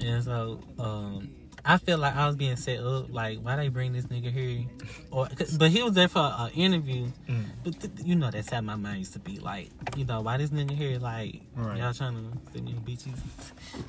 And 0.00 0.22
so 0.24 0.60
um 0.78 1.30
I 1.66 1.78
feel 1.78 1.96
like 1.96 2.14
I 2.14 2.26
was 2.26 2.36
being 2.36 2.56
set 2.56 2.80
up. 2.80 3.06
Like, 3.10 3.38
why 3.38 3.56
they 3.56 3.68
bring 3.68 3.94
this 3.94 4.04
nigga 4.04 4.30
here? 4.30 4.66
Or, 5.10 5.28
but 5.58 5.70
he 5.70 5.82
was 5.82 5.94
there 5.94 6.08
for 6.08 6.20
an 6.36 6.50
interview. 6.50 7.06
Mm. 7.26 7.44
But 7.64 7.80
th- 7.80 7.92
you 8.04 8.16
know, 8.16 8.30
that's 8.30 8.50
how 8.50 8.60
my 8.60 8.76
mind 8.76 8.98
used 8.98 9.14
to 9.14 9.18
be. 9.18 9.38
Like, 9.38 9.70
you 9.96 10.04
know, 10.04 10.20
why 10.20 10.36
this 10.36 10.50
nigga 10.50 10.72
here? 10.72 10.98
Like, 10.98 11.40
Right. 11.56 11.78
y'all 11.78 11.94
trying 11.94 12.16
to 12.16 12.52
send 12.52 12.66
me 12.66 12.74
bitches? 12.84 13.18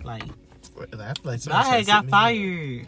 Like, 0.06 0.24
I 0.78 0.86
feel 0.86 0.99
like 1.23 1.43
but 1.43 1.51
I 1.53 1.63
had 1.63 1.86
got 1.86 2.09
fired. 2.09 2.88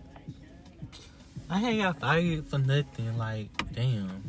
I 1.50 1.58
had 1.60 1.78
got 1.78 2.00
fired 2.00 2.46
for 2.48 2.58
nothing. 2.58 3.18
Like, 3.18 3.50
damn. 3.74 4.24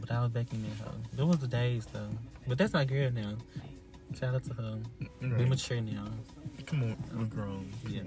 But 0.00 0.10
I 0.10 0.22
was 0.22 0.30
back 0.30 0.52
in 0.52 0.62
that 0.62 0.84
hoe. 0.84 0.94
Those 1.14 1.26
was 1.28 1.38
the 1.38 1.46
days 1.46 1.86
though. 1.92 2.08
But 2.46 2.58
that's 2.58 2.72
my 2.72 2.84
girl 2.84 3.10
now. 3.10 3.36
Shout 4.18 4.34
out 4.34 4.44
to 4.44 4.54
her. 4.54 4.78
set 5.00 5.22
me 5.22 5.28
We 5.28 5.28
Right. 5.28 5.48
mature 5.48 5.80
now. 5.80 6.06
Come 6.66 6.82
on, 6.82 6.96
we're 7.16 7.24
grown. 7.24 7.70
Yeah. 7.88 8.02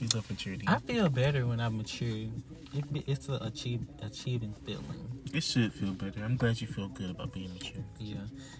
You 0.00 0.08
love 0.14 0.28
maturity. 0.28 0.64
I 0.66 0.78
feel 0.78 1.08
better 1.08 1.46
when 1.46 1.60
I 1.60 1.68
mature. 1.68 2.26
It, 2.74 2.84
it's 3.06 3.28
a 3.28 3.34
achieve, 3.34 3.82
achieving 4.02 4.54
feeling. 4.64 5.22
It 5.32 5.42
should 5.44 5.72
feel 5.72 5.92
better. 5.92 6.24
I'm 6.24 6.36
glad 6.36 6.60
you 6.60 6.66
feel 6.66 6.88
good 6.88 7.10
about 7.10 7.32
being 7.32 7.52
mature. 7.52 7.82
Yeah, 8.00 8.16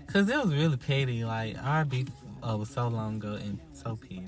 cause 0.06 0.28
it 0.28 0.36
was 0.36 0.54
really 0.54 0.76
petty. 0.76 1.24
Like 1.24 1.56
our 1.62 1.84
beef 1.84 2.08
uh, 2.48 2.56
was 2.56 2.70
so 2.70 2.88
long 2.88 3.16
ago 3.16 3.34
and 3.34 3.58
so 3.72 3.96
petty. 3.96 4.26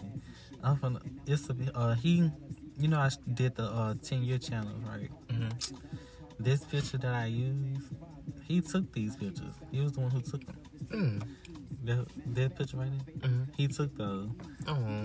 I'm 0.63 0.77
from 0.79 0.99
it's 1.27 1.49
a 1.51 1.55
uh 1.77 1.95
he, 1.95 2.31
you 2.79 2.89
know 2.89 2.99
I 2.99 3.11
did 3.35 3.55
the 3.57 3.65
uh 3.65 3.95
ten 4.03 4.23
year 4.25 4.39
challenge 4.39 4.85
right. 4.87 5.11
hmm 5.31 5.49
This 6.41 6.65
picture 6.65 6.99
that 6.99 7.15
I 7.15 7.27
used, 7.27 7.89
he 8.49 8.61
took 8.61 8.93
these 8.93 9.17
pictures. 9.17 9.55
He 9.71 9.81
was 9.81 9.93
the 9.93 10.01
one 10.01 10.11
who 10.11 10.21
took 10.21 10.45
them. 10.47 10.57
Mm. 10.89 11.23
That, 11.85 12.07
that 12.35 12.57
picture 12.57 12.77
right 12.79 12.91
there, 13.21 13.31
hmm 13.31 13.43
he 13.57 13.69
took 13.69 13.97
those. 13.97 14.31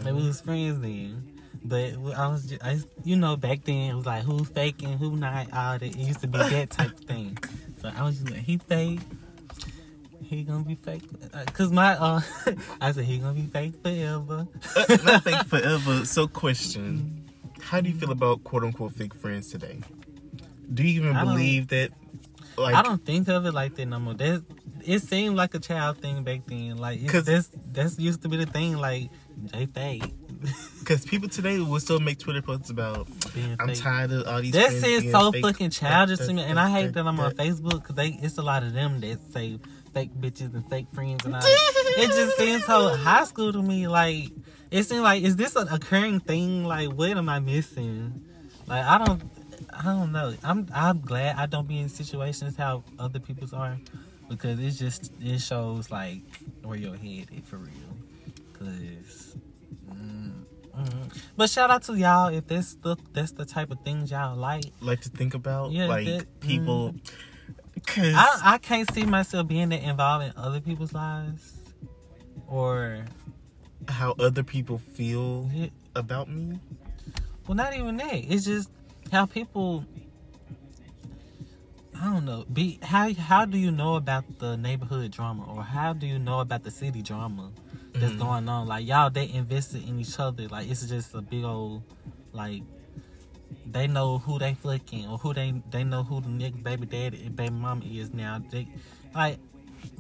And 0.07 0.15
we 0.15 0.23
was 0.27 0.41
friends 0.41 0.79
then. 0.81 1.35
But 1.63 1.93
I 2.17 2.27
was, 2.29 2.45
just, 2.45 2.63
I, 2.63 2.79
you 3.03 3.17
know, 3.17 3.35
back 3.35 3.65
then 3.65 3.91
it 3.91 3.95
was 3.95 4.05
like 4.05 4.23
who 4.23 4.45
faking, 4.45 4.97
who 4.97 5.17
not. 5.17 5.51
All 5.53 5.77
that 5.77 5.83
it 5.83 5.97
used 5.97 6.21
to 6.21 6.27
be 6.27 6.37
that 6.39 6.69
type 6.69 6.93
of 6.97 7.03
thing. 7.05 7.37
So 7.81 7.91
I 7.93 8.03
was 8.03 8.19
just 8.19 8.31
like, 8.31 8.39
he 8.43 8.57
fake. 8.57 9.01
He 10.29 10.43
gonna 10.43 10.63
be 10.63 10.75
fake. 10.75 11.01
Uh, 11.33 11.43
Cause 11.53 11.71
my, 11.71 11.93
uh, 11.95 12.21
I 12.81 12.91
said 12.91 13.05
he 13.05 13.17
gonna 13.17 13.33
be 13.33 13.47
fake 13.47 13.73
forever. 13.83 14.47
Uh, 14.75 14.97
not 15.03 15.23
fake 15.23 15.45
forever. 15.47 16.05
So, 16.05 16.27
question: 16.27 17.25
How 17.61 17.81
do 17.81 17.89
you 17.89 17.95
feel 17.95 18.11
about 18.11 18.43
quote 18.43 18.63
unquote 18.63 18.93
fake 18.93 19.15
friends 19.15 19.49
today? 19.49 19.79
Do 20.71 20.83
you 20.83 21.01
even 21.01 21.15
I 21.15 21.23
believe 21.25 21.69
that? 21.69 21.89
Like, 22.57 22.75
I 22.75 22.83
don't 22.83 23.03
think 23.03 23.27
of 23.27 23.45
it 23.47 23.53
like 23.53 23.75
that 23.75 23.85
no 23.87 23.99
more. 23.99 24.13
That 24.13 24.43
it 24.85 25.01
seemed 25.01 25.35
like 25.35 25.55
a 25.55 25.59
child 25.59 25.97
thing 25.97 26.23
back 26.23 26.41
then. 26.45 26.77
Like, 26.77 27.07
'Cause- 27.07 27.25
that's 27.25 27.49
that's 27.71 27.97
used 27.97 28.21
to 28.21 28.29
be 28.29 28.37
the 28.37 28.45
thing. 28.45 28.77
Like, 28.77 29.09
they 29.51 29.65
fake. 29.65 30.13
because 30.79 31.05
people 31.05 31.27
today 31.27 31.59
will 31.59 31.79
still 31.81 31.99
make 31.99 32.17
Twitter 32.19 32.41
posts 32.41 32.69
about. 32.69 33.07
Being 33.33 33.55
I'm 33.59 33.69
fake. 33.69 33.77
tired 33.79 34.11
of 34.11 34.27
all 34.27 34.41
these. 34.41 34.51
That 34.53 34.79
being 34.81 35.11
so 35.11 35.31
fake." 35.31 35.43
fucking 35.43 35.71
childish 35.71 36.19
That- 36.19 36.27
to 36.27 36.33
me, 36.33 36.41
that- 36.43 36.49
and 36.49 36.59
I 36.59 36.69
hate 36.69 36.85
that- 36.87 36.93
that 37.03 37.07
I'm 37.07 37.19
on 37.19 37.31
Facebook 37.33 37.81
because 37.81 37.95
they 37.95 38.09
it's 38.21 38.37
a 38.37 38.41
lot 38.43 38.61
of 38.63 38.73
them 38.73 38.99
that 39.01 39.19
say 39.33 39.57
fake 39.93 40.11
bitches 40.19 40.53
and 40.53 40.67
fake 40.69 40.87
friends 40.93 41.25
and 41.25 41.35
all. 41.35 41.41
it 41.43 42.07
just 42.07 42.37
seems 42.37 42.65
so 42.65 42.95
high 42.95 43.23
school 43.25 43.51
to 43.53 43.61
me. 43.61 43.87
Like 43.87 44.29
it 44.71 44.83
seems 44.83 45.01
like 45.01 45.23
is 45.23 45.35
this 45.35 45.55
an 45.55 45.67
occurring 45.69 46.19
thing? 46.19 46.65
Like 46.65 46.89
what 46.89 47.11
am 47.17 47.29
I 47.29 47.39
missing? 47.39 48.23
Like 48.67 48.83
I 48.85 49.03
don't, 49.03 49.21
I 49.71 49.83
don't 49.83 50.11
know. 50.11 50.33
I'm 50.43 50.67
I'm 50.73 51.01
glad 51.01 51.37
I 51.37 51.45
don't 51.45 51.67
be 51.67 51.79
in 51.79 51.89
situations 51.89 52.55
how 52.55 52.83
other 52.99 53.19
people's 53.19 53.53
are 53.53 53.77
because 54.29 54.59
it's 54.59 54.77
just 54.77 55.11
it 55.21 55.39
shows 55.39 55.89
like 55.89 56.21
where 56.63 56.77
your 56.77 56.95
head 56.95 57.27
is 57.35 57.43
for 57.45 57.57
real. 57.57 57.73
Cause. 58.53 59.35
mm, 59.91 60.31
mm. 60.77 61.17
But 61.37 61.49
shout 61.49 61.71
out 61.71 61.83
to 61.83 61.95
y'all 61.97 62.27
if 62.27 62.45
that's 62.47 62.75
the 62.75 62.95
that's 63.13 63.31
the 63.31 63.45
type 63.45 63.71
of 63.71 63.79
things 63.83 64.11
y'all 64.11 64.35
like. 64.35 64.65
like 64.81 65.01
to 65.01 65.09
think 65.09 65.33
about 65.33 65.71
Yeah, 65.71 65.87
like 65.87 66.05
that- 66.05 66.39
people 66.41 66.93
because 67.85 68.15
I 68.15 68.39
I 68.53 68.57
can't 68.57 68.91
see 68.93 69.05
myself 69.05 69.47
being 69.47 69.69
that 69.69 69.81
involved 69.83 70.25
in 70.25 70.33
other 70.37 70.59
people's 70.61 70.93
lives, 70.93 71.53
or 72.47 73.05
how 73.87 74.15
other 74.19 74.43
people 74.43 74.77
feel 74.77 75.49
about 75.95 76.29
me. 76.29 76.59
Well, 77.47 77.55
not 77.55 77.75
even 77.75 77.97
that. 77.97 78.13
It's 78.15 78.45
just 78.45 78.69
how 79.11 79.25
people. 79.25 79.85
I 82.01 82.05
don't 82.13 82.23
know. 82.25 82.45
Be 82.51 82.79
how 82.81 83.13
how 83.13 83.45
do 83.45 83.57
you 83.57 83.71
know 83.71 83.95
about 83.95 84.23
the 84.39 84.55
neighborhood 84.55 85.11
drama, 85.11 85.43
or 85.53 85.63
how 85.63 85.93
do 85.93 86.05
you 86.07 86.17
know 86.19 86.39
about 86.39 86.63
the 86.63 86.71
city 86.71 87.01
drama 87.01 87.51
that's 87.93 88.13
Mhm. 88.13 88.19
going 88.19 88.49
on? 88.49 88.67
Like 88.67 88.87
y'all, 88.87 89.09
they 89.09 89.29
invested 89.29 89.85
in 89.87 89.99
each 89.99 90.17
other. 90.19 90.47
Like 90.47 90.69
it's 90.69 90.85
just 90.87 91.13
a 91.13 91.21
big 91.21 91.43
old 91.43 91.83
like. 92.31 92.63
They 93.65 93.87
know 93.87 94.17
who 94.17 94.39
they 94.39 94.55
fucking 94.55 95.07
or 95.07 95.17
who 95.17 95.33
they 95.33 95.53
they 95.69 95.83
know 95.83 96.03
who 96.03 96.21
the 96.21 96.27
nigga 96.27 96.63
baby 96.63 96.85
daddy 96.85 97.23
and 97.25 97.35
baby 97.35 97.51
mama 97.51 97.83
is 97.85 98.13
now. 98.13 98.41
They 98.51 98.67
like. 99.13 99.37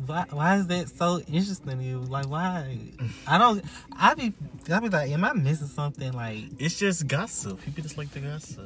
Why, 0.05 0.25
why 0.29 0.57
is 0.57 0.67
that 0.67 0.89
so 0.89 1.19
interesting 1.19 1.77
to 1.77 1.83
you? 1.83 1.99
Like, 1.99 2.27
why? 2.27 2.77
I 3.25 3.37
don't. 3.37 3.63
I 3.93 4.13
be, 4.13 4.33
I 4.69 4.79
be 4.81 4.89
like, 4.89 5.09
am 5.09 5.23
I 5.23 5.31
missing 5.31 5.67
something? 5.67 6.11
Like, 6.11 6.43
It's 6.57 6.77
just 6.77 7.07
gossip. 7.07 7.61
People 7.63 7.83
just 7.83 7.97
like 7.97 8.11
to 8.11 8.19
gossip. 8.19 8.59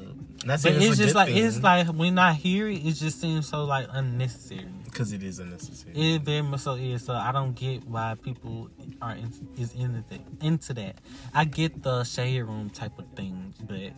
That's 0.45 0.63
but 0.63 0.73
saying 0.73 0.81
it's 0.81 0.97
just 0.97 1.13
like 1.13 1.29
thing, 1.29 1.45
it's 1.45 1.61
like 1.61 1.87
when 1.87 2.17
I 2.17 2.33
hear 2.33 2.67
it, 2.67 2.83
it 2.85 2.93
just 2.93 3.21
seems 3.21 3.47
so 3.47 3.63
like 3.65 3.87
unnecessary. 3.91 4.65
Because 4.93 5.11
it 5.11 5.23
is 5.23 5.39
unnecessary. 5.39 5.93
It 5.95 6.21
very 6.21 6.41
much 6.41 6.61
so 6.61 6.75
is. 6.75 7.03
So 7.03 7.13
I 7.13 7.31
don't 7.31 7.53
get 7.53 7.85
why 7.87 8.15
people 8.21 8.69
are 9.01 9.15
in, 9.15 9.31
is 9.57 9.73
into 9.73 10.03
that, 10.09 10.21
into 10.41 10.73
that. 10.75 10.99
I 11.33 11.45
get 11.45 11.81
the 11.83 12.03
shade 12.03 12.41
room 12.41 12.69
type 12.69 12.97
of 12.99 13.05
thing, 13.15 13.53
but 13.67 13.91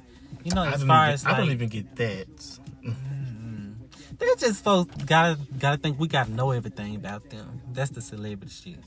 you 0.43 0.51
know, 0.53 0.63
as 0.63 0.83
far 0.83 1.05
even, 1.05 1.13
as 1.13 1.25
I 1.25 1.37
don't 1.37 1.51
even 1.51 1.69
get 1.69 1.95
that. 1.97 2.35
mm, 2.83 3.75
they're 4.17 4.35
just 4.35 4.63
folks 4.63 4.95
gotta 5.03 5.37
gotta 5.59 5.77
think 5.77 5.99
we 5.99 6.07
gotta 6.07 6.31
know 6.31 6.51
everything 6.51 6.95
about 6.95 7.29
them. 7.29 7.61
That's 7.73 7.91
the 7.91 8.01
celebrity 8.01 8.53
shit. 8.53 8.79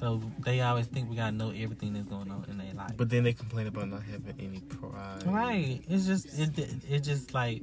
So 0.00 0.20
they 0.40 0.60
always 0.60 0.86
think 0.86 1.08
we 1.08 1.16
gotta 1.16 1.32
know 1.36 1.50
everything 1.50 1.92
that's 1.92 2.06
going 2.06 2.30
on 2.30 2.46
in 2.48 2.58
their 2.58 2.74
life. 2.74 2.92
But 2.96 3.10
then 3.10 3.22
they 3.24 3.32
complain 3.32 3.66
about 3.66 3.88
not 3.88 4.02
having 4.02 4.34
any 4.38 4.60
pride. 4.60 5.26
Right. 5.26 5.82
It's 5.88 6.06
just 6.06 6.38
it. 6.38 6.58
It 6.88 7.00
just 7.00 7.32
like, 7.34 7.62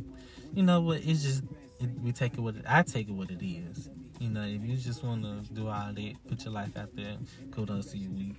you 0.53 0.63
know 0.63 0.81
what? 0.81 1.01
It's 1.03 1.23
just 1.23 1.43
it, 1.83 1.89
we 2.03 2.11
take 2.11 2.33
it 2.33 2.39
what 2.41 2.55
it, 2.55 2.65
I 2.67 2.83
take 2.83 3.07
it 3.09 3.13
what 3.13 3.29
it 3.29 3.43
is. 3.43 3.89
You 4.19 4.29
know, 4.29 4.43
if 4.43 4.61
you 4.63 4.75
just 4.77 5.03
want 5.03 5.23
to 5.23 5.53
do 5.53 5.67
all 5.67 5.91
that, 5.93 6.13
put 6.27 6.45
your 6.45 6.53
life 6.53 6.77
out 6.77 6.95
there, 6.95 7.17
kudos 7.51 7.87
to 7.91 7.97
you. 7.97 8.09
We, 8.11 8.35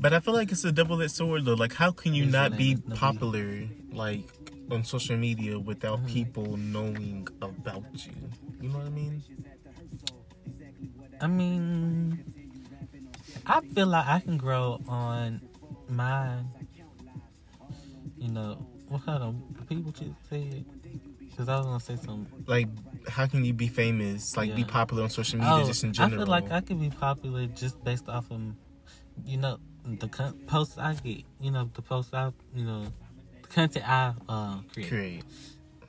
But 0.00 0.14
I 0.14 0.20
feel 0.20 0.32
like 0.34 0.50
it's 0.50 0.64
a 0.64 0.72
double-edged 0.72 1.12
sword, 1.12 1.44
though. 1.44 1.54
Like, 1.54 1.74
how 1.74 1.90
can 1.90 2.14
you 2.14 2.24
not 2.24 2.56
be 2.56 2.74
name 2.74 2.78
is 2.78 2.92
Nabil. 2.94 2.96
popular, 2.98 3.64
like, 3.92 4.24
on 4.70 4.82
social 4.84 5.16
media 5.16 5.58
without 5.58 6.00
Mhm. 6.00 6.08
people 6.08 6.56
knowing 6.56 7.28
about 7.42 7.84
you? 8.06 8.14
You 8.62 8.68
know 8.70 8.78
what 8.78 8.86
I 8.86 8.90
mean? 8.90 9.22
I 11.20 11.26
mean, 11.26 12.24
I 13.46 13.60
feel 13.60 13.86
like 13.88 14.06
I 14.06 14.20
can 14.20 14.38
grow 14.38 14.80
on 14.88 15.40
my, 15.88 16.38
you 18.18 18.28
know, 18.28 18.56
what 18.88 19.04
kind 19.04 19.22
of 19.22 19.68
people 19.68 19.92
you 20.00 20.14
said? 20.30 20.64
Because 21.36 21.50
I 21.50 21.56
was 21.58 21.66
gonna 21.66 21.80
say 21.80 21.96
something. 21.96 22.44
Like, 22.46 22.66
how 23.08 23.26
can 23.26 23.44
you 23.44 23.52
be 23.52 23.68
famous? 23.68 24.38
Like, 24.38 24.54
be 24.56 24.64
popular 24.64 25.02
on 25.02 25.10
social 25.10 25.38
media, 25.38 25.52
Oh, 25.52 25.66
just 25.66 25.84
in 25.84 25.92
general. 25.92 26.22
I 26.22 26.24
feel 26.24 26.26
like 26.30 26.50
I 26.50 26.60
could 26.62 26.80
be 26.80 26.88
popular 26.88 27.44
just 27.48 27.82
based 27.84 28.08
off 28.08 28.30
of, 28.30 28.40
you 29.26 29.36
know, 29.36 29.58
the 29.84 30.08
con- 30.08 30.32
posts 30.46 30.78
I 30.78 30.94
get. 30.94 31.24
You 31.38 31.50
know, 31.50 31.68
the 31.74 31.82
posts 31.82 32.14
I, 32.14 32.32
you 32.54 32.64
know, 32.64 32.84
the 33.42 33.48
content 33.48 33.86
I 33.86 34.14
uh, 34.30 34.60
create. 34.72 34.88
create. 34.88 35.24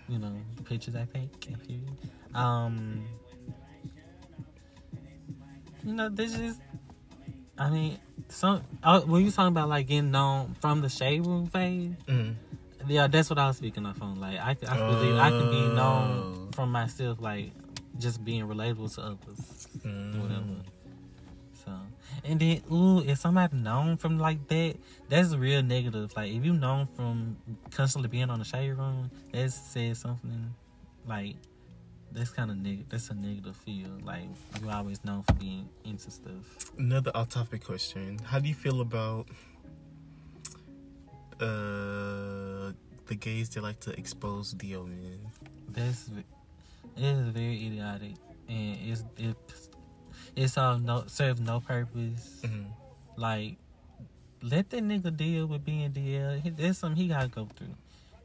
You 0.10 0.20
know, 0.20 0.36
the 0.58 0.64
pictures 0.64 0.96
I 0.98 1.06
take. 1.14 1.50
you- 1.70 1.80
Um, 2.36 3.06
you 5.86 5.94
know, 5.94 6.10
this 6.10 6.38
is. 6.38 6.60
I 7.58 7.70
mean, 7.70 8.00
some. 8.28 8.64
Oh, 8.84 9.06
were 9.06 9.22
you 9.22 9.32
talking 9.32 9.48
about 9.48 9.70
like 9.70 9.88
getting 9.88 10.12
known 10.12 10.56
from 10.60 10.82
the 10.82 10.90
shade 10.90 11.26
room 11.26 11.48
phase? 11.48 11.94
Mm. 12.06 12.36
Yeah, 12.88 13.08
that's 13.08 13.30
what 13.30 13.40
I 13.40 13.48
was 13.48 13.58
speaking 13.58 13.86
of 13.86 14.02
on. 14.02 14.20
Like, 14.20 14.40
I, 14.40 14.52
I 14.68 14.78
believe 14.78 15.16
I 15.16 15.30
can 15.32 15.50
be 15.50 15.58
Oh. 15.58 15.74
known 15.76 16.52
from 16.54 16.72
myself, 16.72 17.20
like 17.20 17.52
just 18.00 18.24
being 18.24 18.44
relatable 18.48 18.94
to 18.96 19.02
others 19.02 19.68
Mm. 19.86 20.22
whatever. 20.22 20.62
So, 21.66 21.72
and 22.24 22.40
then, 22.40 22.62
ooh, 22.72 23.02
if 23.02 23.18
somebody 23.18 23.58
known 23.58 23.98
from 23.98 24.20
like 24.20 24.48
that, 24.48 24.76
that's 25.10 25.36
real 25.36 25.62
negative. 25.64 26.16
Like, 26.16 26.32
if 26.32 26.46
you 26.46 26.54
known 26.54 26.86
from 26.96 27.38
constantly 27.72 28.08
being 28.10 28.30
on 28.30 28.40
the 28.40 28.46
shade 28.46 28.72
room, 28.72 29.12
that 29.34 29.52
says 29.52 30.00
something 30.00 30.54
like 31.06 31.36
that's 32.14 32.30
kind 32.30 32.50
of 32.50 32.58
negative. 32.58 32.88
That's 32.90 33.10
a 33.10 33.14
negative 33.16 33.56
feel. 33.58 33.90
Like 34.02 34.24
you 34.62 34.70
always 34.70 35.04
known 35.04 35.24
for 35.24 35.34
being 35.34 35.68
into 35.84 36.10
stuff. 36.10 36.72
Another 36.78 37.12
off-topic 37.14 37.64
question: 37.66 38.20
How 38.24 38.40
do 38.40 38.48
you 38.48 38.56
feel 38.56 38.80
about 38.80 39.28
uh 41.42 42.72
the 43.08 43.16
gays 43.16 43.50
they 43.50 43.62
like 43.62 43.80
to 43.82 43.92
expose 43.98 44.54
DL 44.54 44.86
men? 44.88 45.20
That's 45.70 46.10
it 46.96 47.04
is 47.04 47.28
very 47.30 47.68
idiotic, 47.68 48.14
and 48.50 48.78
it's 48.84 49.04
it's 49.18 49.70
it's 50.36 50.58
all 50.58 50.78
no 50.80 51.04
serve 51.08 51.40
no 51.40 51.60
purpose. 51.60 52.42
Mhm. 52.44 52.66
Like, 53.18 53.58
let 54.42 54.70
that 54.70 54.84
nigga 54.84 55.16
deal 55.16 55.48
with 55.48 55.64
being 55.66 55.92
DL. 55.92 56.40
He- 56.40 56.50
There's 56.52 56.78
something 56.78 57.02
he 57.02 57.08
gotta 57.08 57.28
go 57.28 57.46
through. 57.56 57.74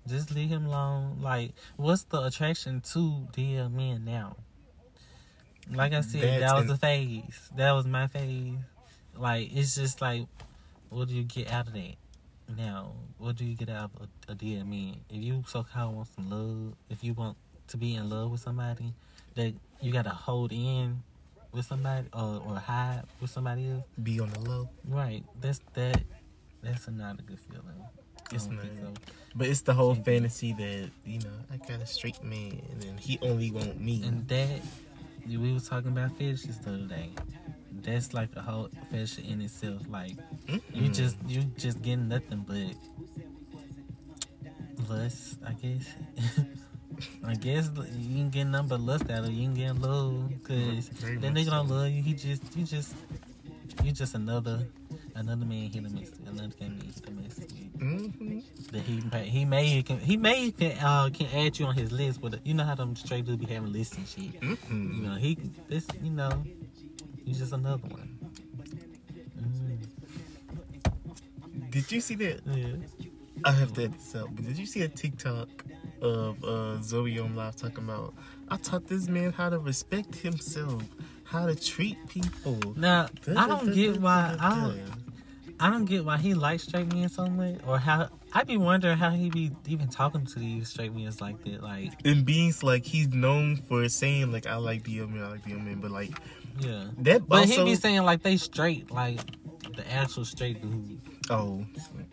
Just 0.06 0.30
leave 0.34 0.48
him 0.50 0.66
alone. 0.66 1.18
Like, 1.22 1.52
what's 1.76 2.02
the 2.04 2.20
attraction 2.22 2.80
to 2.92 3.26
DL 3.32 3.68
men 3.70 4.04
now? 4.04 4.36
Like 5.70 5.92
I 5.92 6.00
said, 6.00 6.22
That's 6.42 6.52
that 6.52 6.54
was 6.54 6.62
an- 6.62 6.68
the 6.68 6.76
phase. 6.76 7.50
That 7.56 7.72
was 7.72 7.86
my 7.86 8.06
phase. 8.08 8.58
Like, 9.16 9.54
it's 9.54 9.74
just 9.76 10.00
like, 10.02 10.26
what 10.90 11.08
do 11.08 11.14
you 11.14 11.22
get 11.22 11.50
out 11.52 11.68
of 11.68 11.74
that? 11.74 11.94
Now, 12.56 12.92
what 13.18 13.36
do 13.36 13.44
you 13.44 13.56
get 13.56 13.68
out 13.68 13.90
of 13.98 14.08
a, 14.28 14.32
a 14.32 14.34
man? 14.64 14.96
If 15.08 15.22
you 15.22 15.44
so 15.46 15.62
called 15.62 15.96
want 15.96 16.08
some 16.14 16.30
love, 16.30 16.74
if 16.90 17.02
you 17.02 17.14
want 17.14 17.36
to 17.68 17.76
be 17.76 17.94
in 17.94 18.10
love 18.10 18.30
with 18.30 18.40
somebody, 18.40 18.92
that 19.34 19.54
you 19.80 19.92
gotta 19.92 20.10
hold 20.10 20.52
in 20.52 21.02
with 21.52 21.66
somebody 21.66 22.08
or, 22.12 22.42
or 22.46 22.56
hide 22.56 23.02
with 23.20 23.30
somebody 23.30 23.70
else. 23.70 23.84
Be 24.02 24.20
on 24.20 24.30
the 24.30 24.40
low, 24.40 24.68
Right. 24.88 25.24
That's 25.40 25.60
that. 25.74 26.02
That's 26.62 26.88
not 26.88 27.18
a 27.18 27.22
good 27.22 27.38
feeling. 27.40 27.84
It's 28.30 28.46
don't 28.46 28.60
so. 28.60 28.94
but 29.34 29.48
it's 29.48 29.62
the 29.62 29.74
whole 29.74 29.94
fantasy 29.94 30.52
that 30.52 30.90
you 31.04 31.18
know 31.18 31.32
I 31.52 31.56
got 31.56 31.80
a 31.82 31.86
straight 31.86 32.22
man 32.22 32.62
and 32.80 32.98
he 33.00 33.18
only 33.20 33.50
want 33.50 33.80
me. 33.80 34.02
And 34.04 34.26
that 34.28 34.60
we 35.26 35.52
was 35.52 35.68
talking 35.68 35.92
about 35.92 36.16
fetishes 36.16 36.58
the 36.58 36.70
other 36.70 36.86
day. 36.86 37.10
That's 37.82 38.14
like 38.14 38.30
a 38.36 38.40
whole 38.42 38.68
fetish 38.90 39.18
in 39.18 39.40
itself. 39.40 39.82
Like 39.88 40.12
you 40.48 40.88
Mm-mm. 40.88 40.94
just 40.94 41.16
you 41.26 41.42
just 41.56 41.82
getting 41.82 42.08
nothing 42.08 42.44
but 42.46 42.76
lust, 44.88 45.38
I 45.46 45.52
guess. 45.52 45.86
I 47.24 47.34
guess 47.34 47.70
you 47.98 48.16
can 48.16 48.30
get 48.30 48.44
nothing 48.44 48.68
but 48.68 48.80
lust 48.80 49.10
out 49.10 49.24
of. 49.24 49.30
You 49.32 49.44
can 49.44 49.54
get 49.54 49.76
love 49.80 50.28
because 50.28 50.88
that 50.88 51.20
much 51.20 51.32
nigga 51.34 51.50
don't 51.50 51.68
love 51.68 51.90
you. 51.90 52.02
He 52.02 52.14
just 52.14 52.42
you 52.56 52.64
just 52.64 52.94
you 53.82 53.90
just 53.92 54.14
another 54.14 54.66
another 55.14 55.44
man 55.44 55.70
hit 55.70 55.84
a 55.84 55.88
miss. 55.90 56.10
Another 56.20 56.48
man 56.60 56.80
hit 56.84 57.08
a 57.08 57.10
miss. 57.10 57.38
Mhm. 57.82 58.42
that 58.70 58.82
he 58.82 59.00
may 59.10 59.28
he 59.28 59.44
may 59.44 59.82
can 59.82 59.98
he 59.98 60.16
may 60.16 60.50
can 60.52 60.72
uh 60.78 61.08
can 61.12 61.26
add 61.34 61.58
you 61.58 61.66
on 61.66 61.74
his 61.74 61.90
list, 61.90 62.20
but 62.20 62.38
you 62.46 62.54
know 62.54 62.62
how 62.64 62.74
them 62.76 62.94
straight 62.94 63.24
dudes 63.24 63.44
be 63.44 63.52
having 63.52 63.72
lists 63.72 63.96
and 63.96 64.06
shit. 64.06 64.40
Mhm. 64.40 64.96
You 64.96 65.02
know 65.02 65.14
he 65.16 65.36
this 65.68 65.86
you 66.02 66.10
know 66.10 66.44
he's 67.24 67.38
just 67.38 67.52
another 67.52 67.86
one. 67.88 68.18
Mm, 69.38 69.78
Did 71.70 71.90
you 71.90 72.00
see 72.00 72.14
that? 72.16 72.40
yeah. 72.46 72.76
I 73.44 73.52
have 73.52 73.74
this 73.74 74.14
out. 74.14 74.34
But 74.36 74.46
did 74.46 74.56
you 74.56 74.66
see 74.66 74.82
a 74.82 74.88
TikTok 74.88 75.48
of 76.00 76.42
uh, 76.44 76.80
Zoe 76.80 77.18
on 77.18 77.34
live 77.34 77.56
talking 77.56 77.78
about? 77.78 78.14
I 78.48 78.56
taught 78.56 78.86
this 78.86 79.08
man 79.08 79.32
how 79.32 79.50
to 79.50 79.58
respect 79.58 80.14
himself, 80.14 80.82
how 81.24 81.46
to 81.46 81.56
treat 81.56 81.96
people. 82.08 82.60
Now 82.76 83.08
I 83.36 83.48
don't 83.48 83.74
get 83.74 84.00
why 84.00 84.36
I 84.38 84.54
don't. 84.54 84.80
I 85.58 85.70
don't 85.70 85.84
get 85.84 86.04
why 86.04 86.18
he 86.18 86.34
likes 86.34 86.64
straight 86.64 86.92
men 86.92 87.08
so 87.08 87.26
much, 87.26 87.56
or 87.66 87.78
how 87.78 88.08
I'd 88.32 88.46
be 88.46 88.56
wondering 88.56 88.98
how 88.98 89.10
he'd 89.10 89.32
be 89.32 89.50
even 89.66 89.88
talking 89.88 90.24
to 90.26 90.38
these 90.38 90.68
straight 90.68 90.94
men 90.94 91.10
like 91.20 91.42
that. 91.44 91.62
Like 91.62 91.92
And 92.04 92.24
being 92.24 92.52
like 92.62 92.84
he's 92.84 93.08
known 93.08 93.56
for 93.56 93.88
saying 93.88 94.30
like 94.32 94.46
I 94.46 94.56
like 94.56 94.84
the 94.84 95.00
men, 95.00 95.22
I 95.22 95.28
like 95.30 95.44
the 95.44 95.54
men, 95.54 95.80
but 95.80 95.90
like 95.90 96.12
yeah, 96.60 96.84
that 96.98 97.28
but 97.28 97.40
also. 97.40 97.64
he 97.64 97.70
be 97.72 97.76
saying 97.76 98.02
like 98.02 98.22
they 98.22 98.36
straight, 98.36 98.90
like 98.90 99.20
the 99.76 99.90
actual 99.92 100.24
straight 100.24 100.60
dude. 100.62 101.00
oh, 101.30 101.64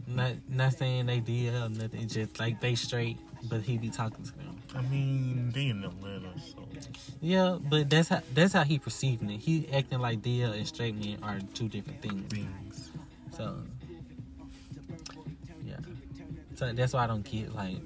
Not 0.07 0.33
not 0.47 0.73
saying 0.73 1.05
they 1.07 1.19
did 1.19 1.53
or 1.53 1.69
nothing, 1.69 2.07
just 2.07 2.39
like 2.39 2.59
they 2.61 2.75
straight, 2.75 3.17
but 3.49 3.61
he 3.61 3.77
be 3.77 3.89
talking 3.89 4.23
to 4.23 4.31
them. 4.37 4.55
I 4.75 4.81
mean 4.81 5.51
they 5.51 5.67
in 5.67 5.83
Atlanta, 5.83 6.31
so 6.39 6.67
Yeah, 7.21 7.57
but 7.59 7.89
that's 7.89 8.09
how 8.09 8.21
that's 8.33 8.53
how 8.53 8.63
he 8.63 8.79
perceiving 8.79 9.29
it. 9.31 9.39
He 9.39 9.67
acting 9.73 9.99
like 9.99 10.21
DL 10.21 10.53
and 10.55 10.67
straight 10.67 10.95
men 10.95 11.17
are 11.23 11.39
two 11.53 11.67
different 11.67 12.01
things. 12.01 12.31
things. 12.31 12.91
So 13.35 13.55
yeah, 15.65 15.77
so 16.55 16.71
that's 16.73 16.93
why 16.93 17.03
I 17.03 17.07
don't 17.07 17.23
get 17.23 17.53
like 17.55 17.77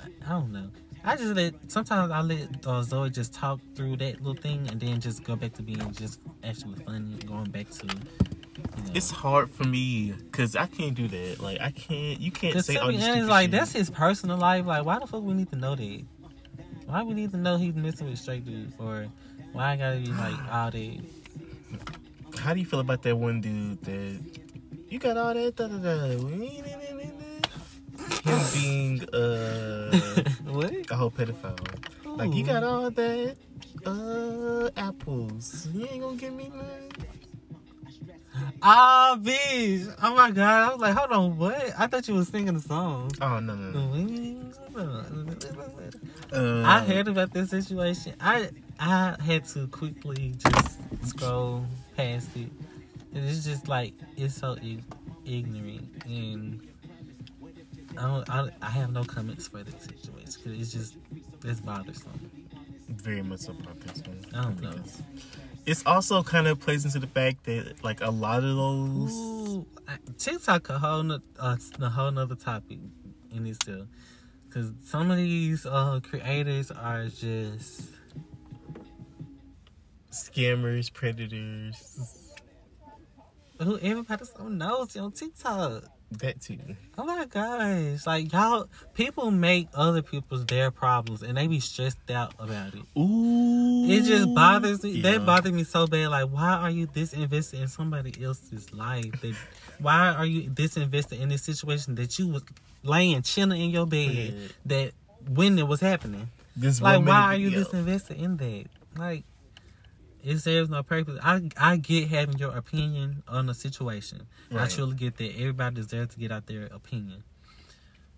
I, 0.00 0.06
I 0.26 0.28
don't 0.30 0.52
know. 0.52 0.70
I 1.04 1.16
just 1.16 1.34
let 1.34 1.54
sometimes 1.68 2.12
I 2.12 2.20
let 2.20 2.66
uh, 2.66 2.82
Zoe 2.82 3.10
just 3.10 3.34
talk 3.34 3.60
through 3.74 3.96
that 3.96 4.20
little 4.20 4.40
thing 4.40 4.68
and 4.70 4.80
then 4.80 5.00
just 5.00 5.24
go 5.24 5.34
back 5.34 5.52
to 5.54 5.62
being 5.62 5.92
just 5.92 6.20
actually 6.44 6.76
funny, 6.84 7.16
going 7.26 7.50
back 7.50 7.70
to 7.70 7.86
You 7.86 7.92
know? 7.94 8.92
It's 8.94 9.10
hard 9.10 9.50
for 9.50 9.64
me 9.64 10.12
because 10.12 10.54
I 10.54 10.66
can't 10.66 10.94
do 10.94 11.08
that. 11.08 11.40
Like 11.40 11.60
I 11.60 11.72
can't. 11.72 12.20
You 12.20 12.30
can't 12.30 12.64
say 12.64 12.76
all 12.76 12.92
this 12.92 13.02
honest, 13.02 13.28
like 13.28 13.44
shit. 13.44 13.50
that's 13.52 13.72
his 13.72 13.90
personal 13.90 14.36
life. 14.36 14.64
Like, 14.64 14.84
why 14.84 14.98
the 15.00 15.06
fuck 15.06 15.22
we 15.22 15.34
need 15.34 15.50
to 15.50 15.56
know 15.56 15.74
that? 15.74 16.04
Why 16.86 17.02
we 17.02 17.14
need 17.14 17.30
to 17.32 17.36
know 17.36 17.56
he's 17.56 17.74
messing 17.74 18.08
with 18.08 18.18
straight 18.18 18.44
dudes, 18.44 18.74
or 18.78 19.06
why 19.52 19.72
I 19.72 19.76
gotta 19.76 19.98
be 19.98 20.06
like 20.06 20.34
all 20.52 20.70
that? 20.70 21.00
How 22.38 22.54
do 22.54 22.60
you 22.60 22.66
feel 22.66 22.80
about 22.80 23.02
that 23.02 23.16
one 23.16 23.40
dude 23.40 23.82
that 23.82 24.20
you 24.88 24.98
got 24.98 25.16
all 25.16 25.34
that? 25.34 25.56
Da, 25.56 25.66
da, 25.66 25.78
da. 25.78 26.91
Him 28.24 28.40
being 28.52 29.08
uh, 29.14 29.90
what? 30.44 30.90
a 30.90 30.96
whole 30.96 31.10
pedophile. 31.10 31.58
Like 32.04 32.34
you 32.34 32.44
got 32.44 32.62
all 32.62 32.90
that 32.90 33.36
uh 33.86 34.70
apples. 34.76 35.68
You 35.72 35.86
ain't 35.90 36.02
gonna 36.02 36.16
give 36.16 36.32
me 36.32 36.50
none. 36.54 36.90
Ah, 38.62 39.18
bitch! 39.20 39.92
Oh 40.02 40.14
my 40.14 40.30
god! 40.30 40.68
I 40.68 40.72
was 40.72 40.80
like, 40.80 40.94
hold 40.94 41.12
on, 41.12 41.36
what? 41.36 41.72
I 41.78 41.86
thought 41.86 42.06
you 42.08 42.14
was 42.14 42.28
singing 42.28 42.54
the 42.54 42.60
song. 42.60 43.10
Oh 43.20 43.40
no 43.40 43.54
no 43.54 43.70
no. 43.70 43.92
wings 43.92 44.58
Uh, 46.32 46.62
I 46.64 46.80
heard 46.80 47.08
about 47.08 47.32
this 47.32 47.50
situation. 47.50 48.14
I 48.20 48.50
I 48.78 49.16
had 49.20 49.44
to 49.48 49.66
quickly 49.68 50.34
just 50.38 50.78
scroll 51.06 51.66
past 51.96 52.28
it. 52.36 52.50
And 53.14 53.28
it's 53.28 53.44
just 53.44 53.68
like 53.68 53.94
it's 54.16 54.34
so 54.34 54.56
ignorant, 55.26 56.04
and 56.06 56.66
I 57.98 58.02
don't. 58.02 58.30
I, 58.30 58.50
I 58.62 58.70
have 58.70 58.92
no 58.92 59.04
comments 59.04 59.48
for 59.48 59.62
the 59.62 59.72
situation 59.72 60.32
because 60.44 60.60
it's 60.60 60.72
just 60.72 60.96
it's 61.44 61.60
bothersome. 61.60 62.30
very 62.88 63.22
much 63.22 63.48
about 63.48 63.80
this 63.80 64.02
one. 64.06 64.24
I 64.34 64.42
don't 64.44 64.60
know. 64.62 64.70
it's- 64.70 65.02
It's 65.64 65.82
also 65.86 66.22
kind 66.24 66.46
of 66.48 66.58
plays 66.58 66.84
into 66.84 66.98
the 66.98 67.06
fact 67.06 67.44
that 67.44 67.84
like 67.84 68.00
a 68.00 68.10
lot 68.10 68.38
of 68.44 68.56
those. 68.56 69.12
Ooh, 69.12 69.66
I- 69.86 69.98
TikTok 70.18 70.68
a 70.70 70.78
whole 70.78 71.02
no, 71.02 71.18
uh, 71.38 71.56
a 71.80 71.88
whole 71.88 72.10
nother 72.10 72.34
topic 72.34 72.78
in 73.30 73.46
itself. 73.46 73.86
Cause 74.50 74.72
some 74.84 75.10
of 75.10 75.16
these 75.16 75.64
uh, 75.64 76.00
creators 76.02 76.70
are 76.70 77.06
just 77.06 77.88
scammers, 80.10 80.92
predators, 80.92 82.28
who 83.58 83.78
everybody 83.78 84.24
so 84.24 84.48
nosy 84.48 84.98
on 84.98 85.12
TikTok. 85.12 85.84
That 86.18 86.40
too. 86.40 86.58
Oh 86.98 87.04
my 87.04 87.24
gosh. 87.26 88.06
Like 88.06 88.32
y'all 88.32 88.68
people 88.94 89.30
make 89.30 89.68
other 89.74 90.02
people's 90.02 90.44
their 90.46 90.70
problems 90.70 91.22
and 91.22 91.36
they 91.36 91.46
be 91.46 91.60
stressed 91.60 92.10
out 92.10 92.34
about 92.38 92.74
it. 92.74 92.82
Ooh, 92.98 93.88
It 93.90 94.02
just 94.04 94.34
bothers 94.34 94.82
me. 94.82 94.90
Yeah. 94.92 95.12
That 95.12 95.26
bothers 95.26 95.52
me 95.52 95.64
so 95.64 95.86
bad. 95.86 96.08
Like, 96.08 96.28
why 96.30 96.54
are 96.54 96.70
you 96.70 96.86
this 96.92 97.12
invested 97.12 97.60
in 97.60 97.68
somebody 97.68 98.12
else's 98.24 98.72
life? 98.72 99.20
That, 99.20 99.34
why 99.78 100.14
are 100.14 100.26
you 100.26 100.50
this 100.50 100.76
invested 100.76 101.20
in 101.20 101.28
this 101.28 101.42
situation 101.42 101.94
that 101.96 102.18
you 102.18 102.28
was 102.28 102.42
laying 102.82 103.22
chilling 103.22 103.60
in 103.60 103.70
your 103.70 103.86
bed 103.86 104.10
Yeah. 104.14 104.48
that 104.66 104.92
when 105.28 105.58
it 105.58 105.66
was 105.66 105.80
happening? 105.80 106.28
This 106.56 106.80
Like, 106.80 107.04
why 107.06 107.20
are 107.22 107.36
you 107.36 107.48
video. 107.50 107.64
this 107.64 107.72
invested 107.74 108.16
in 108.18 108.36
that? 108.36 108.64
Like, 108.96 109.24
it 110.22 110.38
serves 110.38 110.70
no 110.70 110.82
purpose. 110.82 111.18
I 111.22 111.48
I 111.56 111.76
get 111.76 112.08
having 112.08 112.38
your 112.38 112.56
opinion 112.56 113.22
on 113.28 113.48
a 113.48 113.54
situation. 113.54 114.26
I 114.56 114.66
truly 114.68 114.94
get 114.96 115.16
that. 115.18 115.32
Everybody 115.36 115.76
deserves 115.76 116.14
to 116.14 116.20
get 116.20 116.30
out 116.32 116.46
their 116.46 116.66
opinion. 116.66 117.24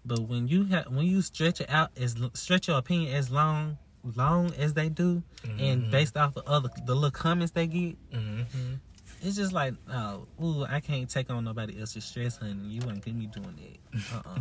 But 0.05 0.20
when 0.20 0.48
you 0.48 0.64
have 0.64 0.86
when 0.88 1.07
you 1.07 1.22
stretch 1.22 1.61
it 1.61 1.70
out 1.70 1.90
as 1.96 2.14
stretch 2.34 2.68
your 2.68 2.78
opinion 2.78 3.14
as 3.14 3.30
long 3.30 3.78
long 4.16 4.52
as 4.55 4.74
they 4.74 4.90
do, 4.90 5.22
and 5.59 5.84
Mhm. 5.84 5.90
based 5.90 6.16
off 6.16 6.36
of 6.36 6.44
other 6.46 6.68
the 6.84 6.94
little 6.94 7.11
comments 7.11 7.52
they 7.52 7.66
get, 7.66 7.96
Mhm. 8.12 8.80
it's 9.22 9.36
just 9.36 9.52
like, 9.52 9.72
oh, 9.90 10.26
ooh, 10.42 10.64
I 10.64 10.80
can't 10.80 11.09
take 11.09 11.30
on 11.30 11.44
nobody 11.44 11.80
else's 11.80 12.05
stress, 12.05 12.36
honey. 12.36 12.68
You 12.68 12.80
wouldn't 12.80 13.02
get 13.02 13.14
me 13.14 13.26
doing 13.28 13.57
that. 13.57 14.00
Uh 14.26 14.28
uh 14.28 14.40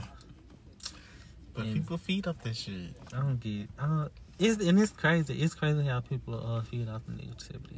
But 1.54 1.66
And- 1.66 1.74
people 1.76 1.98
feed 1.98 2.28
off 2.28 2.42
this 2.44 2.58
shit. 2.58 2.94
I 3.14 3.18
don't 3.22 3.40
get. 3.40 3.70
I 3.78 3.86
don't, 3.88 4.12
it's 4.40 4.64
and 4.64 4.80
it's 4.80 4.92
crazy. 4.92 5.42
It's 5.42 5.54
crazy 5.54 5.84
how 5.84 6.00
people 6.02 6.36
uh 6.36 6.62
feed 6.62 6.90
off 6.90 7.02
the 7.08 7.14
negativity. 7.14 7.78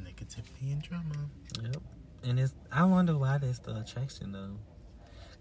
Negativity 0.00 0.72
and 0.72 0.82
drama. 0.82 1.14
Yep. 1.62 1.76
And 2.24 2.40
it's 2.40 2.54
I 2.70 2.84
wonder 2.84 3.16
why 3.16 3.38
that's 3.38 3.58
the 3.60 3.76
attraction 3.76 4.32
though. 4.32 4.56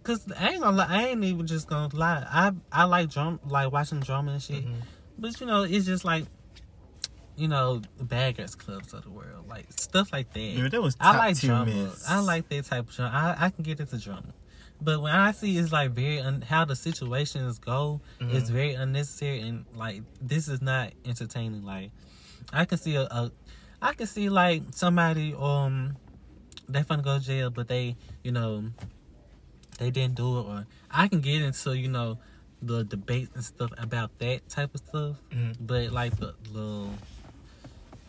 Cause 0.03 0.26
I 0.38 0.49
ain't 0.51 0.62
gonna 0.62 0.78
lie, 0.78 0.88
I 0.88 1.07
ain't 1.07 1.24
even 1.24 1.45
just 1.45 1.68
gonna 1.68 1.93
lie. 1.95 2.26
I 2.30 2.51
I 2.72 2.86
like 2.86 3.10
drum 3.10 3.39
like 3.45 3.72
watching 3.72 3.99
drama 3.99 4.34
and 4.34 4.41
shit. 4.41 4.66
Mhm. 4.66 4.82
But 5.18 5.39
you 5.41 5.47
know, 5.47 5.64
it's 5.64 5.86
just 5.86 6.05
like 6.05 6.26
you 7.36 7.47
know, 7.47 7.82
Bad 8.01 8.36
Girls 8.38 8.55
Clubs 8.55 8.93
of 8.93 9.03
the 9.03 9.10
world. 9.10 9.47
Like 9.47 9.66
stuff 9.72 10.12
like 10.12 10.34
that. 10.34 10.39
Yeah, 10.39 10.68
that 10.70 10.82
was 10.82 10.95
I 10.99 11.18
like 11.18 11.39
drama. 11.39 11.91
I 12.07 12.20
like 12.20 12.49
that 12.49 12.66
type 12.66 12.89
of 12.89 12.95
drama. 12.95 13.36
I, 13.39 13.45
I 13.45 13.49
can 13.49 13.64
get 13.64 13.80
into 13.80 13.97
drama. 13.97 14.34
But 14.82 15.01
when 15.01 15.13
I 15.13 15.32
see 15.34 15.57
it's 15.57 15.71
like 15.71 15.91
very 15.91 16.19
un- 16.19 16.41
how 16.41 16.63
the 16.65 16.75
situations 16.75 17.59
go, 17.59 18.01
Mhm. 18.19 18.34
it's 18.34 18.49
very 18.49 18.73
unnecessary 18.73 19.41
and 19.41 19.65
like 19.75 20.03
this 20.21 20.47
is 20.47 20.61
not 20.61 20.93
entertaining. 21.05 21.63
Like 21.63 21.91
I 22.53 22.65
can 22.65 22.77
see 22.77 22.95
a, 22.95 23.03
a 23.03 23.32
I 23.82 23.93
can 23.93 24.07
see 24.07 24.30
like 24.30 24.63
somebody 24.71 25.34
um 25.38 25.97
they 26.67 26.84
finna 26.84 27.03
go 27.03 27.19
to 27.19 27.25
jail, 27.25 27.49
but 27.49 27.67
they 27.67 27.97
you 28.23 28.32
know 28.32 28.71
they 29.80 29.91
didn't 29.91 30.15
do 30.15 30.39
it, 30.39 30.43
or 30.45 30.65
I 30.91 31.07
can 31.07 31.19
get 31.21 31.41
into 31.41 31.77
you 31.77 31.89
know 31.89 32.17
the 32.61 32.84
debates 32.84 33.32
and 33.36 33.43
stuff 33.43 33.71
about 33.77 34.17
that 34.19 34.47
type 34.49 34.73
of 34.75 34.82
stuff. 34.82 35.17
Mhm. 35.32 35.55
But 35.59 35.91
like 35.91 36.15
the 36.17 36.36
little 36.51 36.93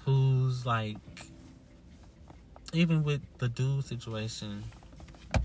who's 0.05 0.65
like 0.67 0.99
even 2.73 3.03
with 3.03 3.21
the 3.39 3.49
dude 3.49 3.85
situation, 3.85 4.63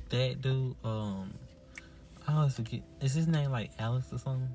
that 0.09 0.41
dude, 0.41 0.75
um 0.83 1.33
I 2.27 2.33
always 2.33 2.55
forget 2.55 2.81
is 3.01 3.13
his 3.13 3.27
name 3.27 3.51
like 3.51 3.71
Alex 3.79 4.07
or 4.11 4.17
something? 4.17 4.49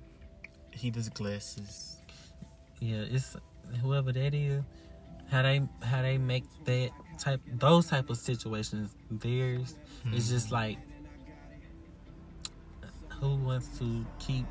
He 0.72 0.90
does 0.90 1.08
glasses. 1.08 1.96
Yeah, 2.80 3.04
it's 3.10 3.36
whoever 3.82 4.12
that 4.12 4.34
is, 4.34 4.62
how 5.30 5.42
they 5.42 5.60
how 5.82 6.02
they 6.02 6.18
make 6.18 6.44
that 6.64 6.90
type 7.18 7.40
those 7.58 7.86
type 7.86 8.08
of 8.10 8.16
situations 8.16 8.94
theirs. 9.10 9.74
It's 10.06 10.24
Mm-hmm. 10.26 10.34
just 10.34 10.50
like 10.50 10.78
who 13.20 13.36
wants 13.36 13.78
to 13.78 14.06
keep 14.18 14.46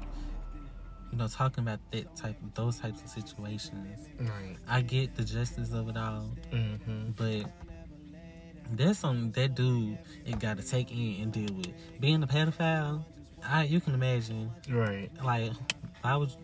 you 1.11 1.17
know 1.17 1.27
talking 1.27 1.63
about 1.63 1.80
that 1.91 2.15
type 2.15 2.36
those 2.53 2.77
types 2.80 3.01
of 3.01 3.09
situations. 3.09 4.07
Right. 4.19 4.55
I 4.67 4.82
get 4.82 5.15
the 5.15 5.23
justice 5.23 5.73
of 5.73 5.89
it 5.89 5.97
all, 5.97 6.30
Mm-hmm. 6.51 7.11
but 7.15 7.49
there's 8.72 8.99
something 8.99 9.32
that 9.32 9.55
dude 9.55 9.97
it 10.26 10.39
got 10.39 10.57
to 10.57 10.63
take 10.63 10.91
in 10.91 11.22
and 11.22 11.32
deal 11.32 11.53
with. 11.55 11.67
Being 11.99 12.22
a 12.24 12.28
pedophile, 12.28 13.03
I 13.45 13.63
you 13.63 13.80
can 13.82 13.93
imagine 13.93 14.51
Right. 14.70 15.09
like 15.24 15.51
I 16.03 16.15
was 16.17 16.38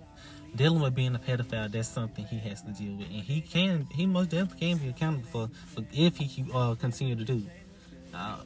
dealing 0.55 0.81
with 0.81 0.95
being 0.95 1.15
a 1.15 1.19
pedophile. 1.19 1.71
That's 1.71 1.87
something 1.87 2.25
he 2.25 2.39
has 2.39 2.61
to 2.63 2.71
deal 2.71 2.95
with, 2.97 3.07
and 3.07 3.21
he 3.21 3.41
can 3.41 3.87
he 3.91 4.05
most 4.05 4.29
definitely 4.29 4.59
can 4.69 4.77
be 4.77 4.89
accountable 4.89 5.27
for, 5.29 5.49
for 5.67 5.85
if 5.93 6.17
he 6.17 6.45
uh, 6.53 6.75
continue 6.75 7.15
to 7.15 7.23
do. 7.25 7.43
Uh, 8.13 8.37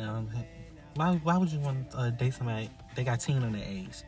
um, 0.00 0.28
why 0.94 1.12
why 1.22 1.36
would 1.36 1.52
you 1.52 1.60
want 1.60 1.90
to 1.90 1.98
uh, 1.98 2.10
date 2.10 2.34
somebody 2.34 2.70
that 2.96 3.04
got 3.04 3.20
teen 3.20 3.42
on 3.42 3.52
their 3.52 3.64
age? 3.66 4.02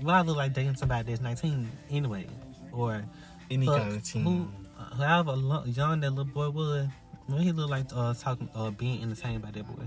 Why 0.00 0.20
look 0.20 0.36
like 0.36 0.52
dating 0.52 0.76
somebody 0.76 1.04
that's 1.10 1.20
nineteen 1.22 1.70
anyway, 1.90 2.26
or 2.70 3.02
Any 3.50 3.66
kind 3.66 3.92
of 3.96 4.02
team. 4.04 4.24
who 4.24 4.48
uh, 4.78 4.94
however 4.96 5.36
young 5.66 6.00
that 6.00 6.10
little 6.10 6.24
boy 6.24 6.50
was. 6.50 6.88
When 7.26 7.40
he 7.40 7.52
look 7.52 7.70
like 7.70 7.86
uh, 7.94 8.14
talking, 8.14 8.48
uh, 8.54 8.70
being 8.70 9.02
entertained 9.02 9.42
by 9.42 9.50
that 9.52 9.64
boy. 9.66 9.84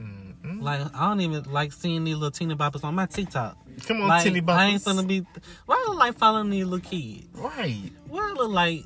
Mhm. 0.00 0.62
Like 0.62 0.80
I 0.94 1.08
don't 1.08 1.20
even 1.20 1.44
like 1.52 1.72
seeing 1.72 2.04
these 2.04 2.14
little 2.16 2.30
teeny 2.30 2.54
boppers 2.54 2.84
on 2.84 2.94
my 2.94 3.06
TikTok. 3.06 3.56
Come 3.86 4.02
on, 4.02 4.08
Like, 4.08 4.24
Tilly 4.24 4.42
I 4.48 4.66
ain't 4.66 4.82
Boppers. 4.82 5.00
finna 5.02 5.06
be. 5.06 5.20
Why 5.66 5.82
I 5.86 5.90
look 5.90 5.98
like 5.98 6.16
following 6.18 6.50
these 6.50 6.64
little 6.64 6.78
kids? 6.88 7.26
Right. 7.34 7.90
Why 8.08 8.30
I 8.30 8.32
look 8.32 8.50
like. 8.50 8.84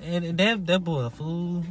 And 0.00 0.38
that 0.38 0.66
that 0.66 0.84
boy 0.84 1.00
a 1.00 1.10
fool, 1.10 1.64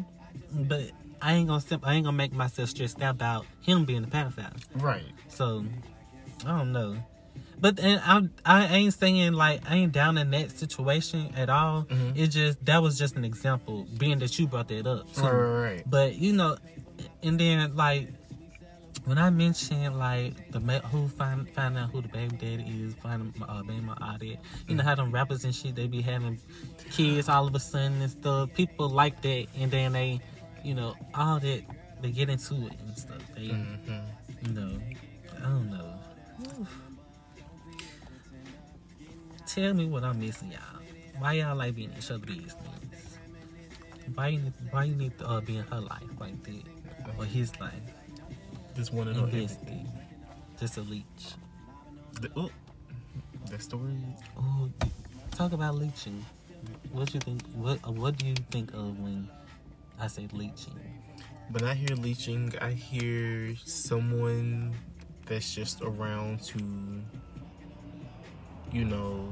but 0.51 0.91
I 1.21 1.33
ain't 1.35 1.47
gonna 1.47 1.63
I 1.83 1.93
ain't 1.95 2.05
gonna 2.05 2.15
make 2.17 2.33
myself 2.33 2.69
stressed 2.69 3.01
out 3.01 3.11
about 3.15 3.45
him 3.61 3.85
being 3.85 4.03
a 4.03 4.07
pedophile. 4.07 4.53
Right. 4.75 5.05
So 5.29 5.65
I 6.45 6.57
don't 6.57 6.71
know, 6.73 6.97
but 7.59 7.79
and 7.79 8.01
I 8.05 8.21
I 8.45 8.65
ain't 8.75 8.93
saying 8.93 9.33
like 9.33 9.61
I 9.69 9.75
ain't 9.75 9.91
down 9.91 10.17
in 10.17 10.31
that 10.31 10.51
situation 10.51 11.33
at 11.35 11.49
all. 11.49 11.83
Mhm. 11.83 12.17
It 12.17 12.27
just 12.27 12.63
that 12.65 12.81
was 12.81 12.97
just 12.97 13.15
an 13.15 13.25
example, 13.25 13.85
being 13.97 14.19
that 14.19 14.37
you 14.37 14.47
brought 14.47 14.67
that 14.69 14.85
up. 14.87 15.11
Too. 15.13 15.21
Right, 15.21 15.31
right, 15.31 15.63
right. 15.71 15.83
But 15.89 16.15
you 16.15 16.33
know, 16.33 16.57
and 17.23 17.39
then 17.39 17.75
like 17.75 18.09
when 19.05 19.17
I 19.17 19.29
mentioned 19.29 19.97
like 19.97 20.33
the 20.51 20.59
who 20.59 21.07
find 21.07 21.49
find 21.51 21.77
out 21.77 21.91
who 21.91 22.01
the 22.01 22.09
baby 22.09 22.35
daddy 22.35 22.63
is, 22.83 22.93
find 22.95 23.33
uh, 23.47 23.63
baby 23.63 23.79
mama 23.81 23.97
out 24.01 24.19
there. 24.19 24.35
You 24.67 24.75
know 24.75 24.83
how 24.83 24.95
them 24.95 25.11
rappers 25.11 25.45
and 25.45 25.55
shit 25.55 25.75
they 25.75 25.87
be 25.87 26.01
having 26.01 26.39
kids 26.91 27.29
all 27.29 27.47
of 27.47 27.55
a 27.55 27.59
sudden 27.59 28.01
and 28.01 28.11
stuff. 28.11 28.53
People 28.53 28.89
like 28.89 29.21
that, 29.21 29.47
and 29.57 29.71
then 29.71 29.93
they, 29.93 30.19
you 30.63 30.73
know, 30.75 30.95
all 31.15 31.39
that 31.39 31.61
they 32.01 32.11
get 32.11 32.29
into 32.29 32.53
it 32.67 32.73
and 32.85 32.97
stuff. 32.97 33.21
They, 33.35 33.47
Mhm. 33.47 34.01
you 34.45 34.53
know, 34.53 34.71
I 35.37 35.41
don't 35.41 35.71
know. 35.71 35.93
Tell 39.57 39.73
me 39.73 39.85
what 39.85 40.03
I'm 40.03 40.19
missing, 40.19 40.51
y'all. 40.51 40.61
Why 41.17 41.33
y'all 41.33 41.55
like 41.55 41.73
being 41.73 41.89
each 41.97 42.11
other 42.11 42.23
business? 42.23 42.53
why 44.13 44.27
you 44.27 44.37
need, 44.37 44.53
why 44.69 44.83
you 44.83 44.93
need 44.93 45.17
to 45.17 45.27
uh, 45.27 45.41
be 45.41 45.57
in 45.57 45.63
her 45.63 45.79
life 45.79 46.03
like 46.19 46.43
that 46.43 46.61
or 47.17 47.25
his 47.25 47.59
life? 47.59 47.73
Just 48.75 48.93
know 48.93 49.01
Invested. 49.01 49.33
everything. 49.33 49.91
Just 50.59 50.77
a 50.77 50.81
leech. 50.81 51.03
The, 52.21 52.29
oh, 52.35 52.51
that 53.49 53.63
story. 53.63 53.97
Oh, 54.37 54.69
talk 55.31 55.53
about 55.53 55.73
leeching. 55.73 56.23
What 56.91 57.11
you 57.15 57.19
think? 57.19 57.41
What 57.55 57.79
What 57.95 58.15
do 58.15 58.27
you 58.27 58.35
think 58.51 58.75
of 58.75 58.99
when 58.99 59.27
I 59.99 60.05
say 60.05 60.27
leeching? 60.33 60.79
When 61.49 61.63
I 61.63 61.73
hear 61.73 61.95
leeching, 61.95 62.53
I 62.61 62.73
hear 62.73 63.55
someone 63.65 64.75
that's 65.25 65.55
just 65.55 65.81
around 65.81 66.43
to, 66.43 66.59
you 68.71 68.85
know, 68.85 69.31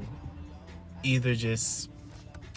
either 1.02 1.34
just 1.34 1.90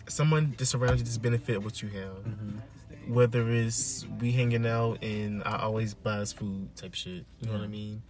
someone 0.08 0.56
just 0.58 0.76
around 0.76 0.98
you 0.98 1.06
just 1.06 1.22
benefit 1.22 1.62
what 1.62 1.82
you 1.82 1.90
have. 1.90 2.26
Mm-hmm. 2.26 3.14
Whether 3.14 3.50
it's 3.50 4.06
we 4.20 4.32
hanging 4.32 4.68
out 4.68 5.04
and 5.04 5.44
I 5.44 5.60
always 5.60 5.94
buy 5.94 6.18
us 6.18 6.32
food 6.32 6.76
type 6.76 6.94
shit. 6.94 7.26
You 7.40 7.48
know 7.48 7.54
what 7.54 7.62
I 7.62 7.68
mean? 7.68 8.04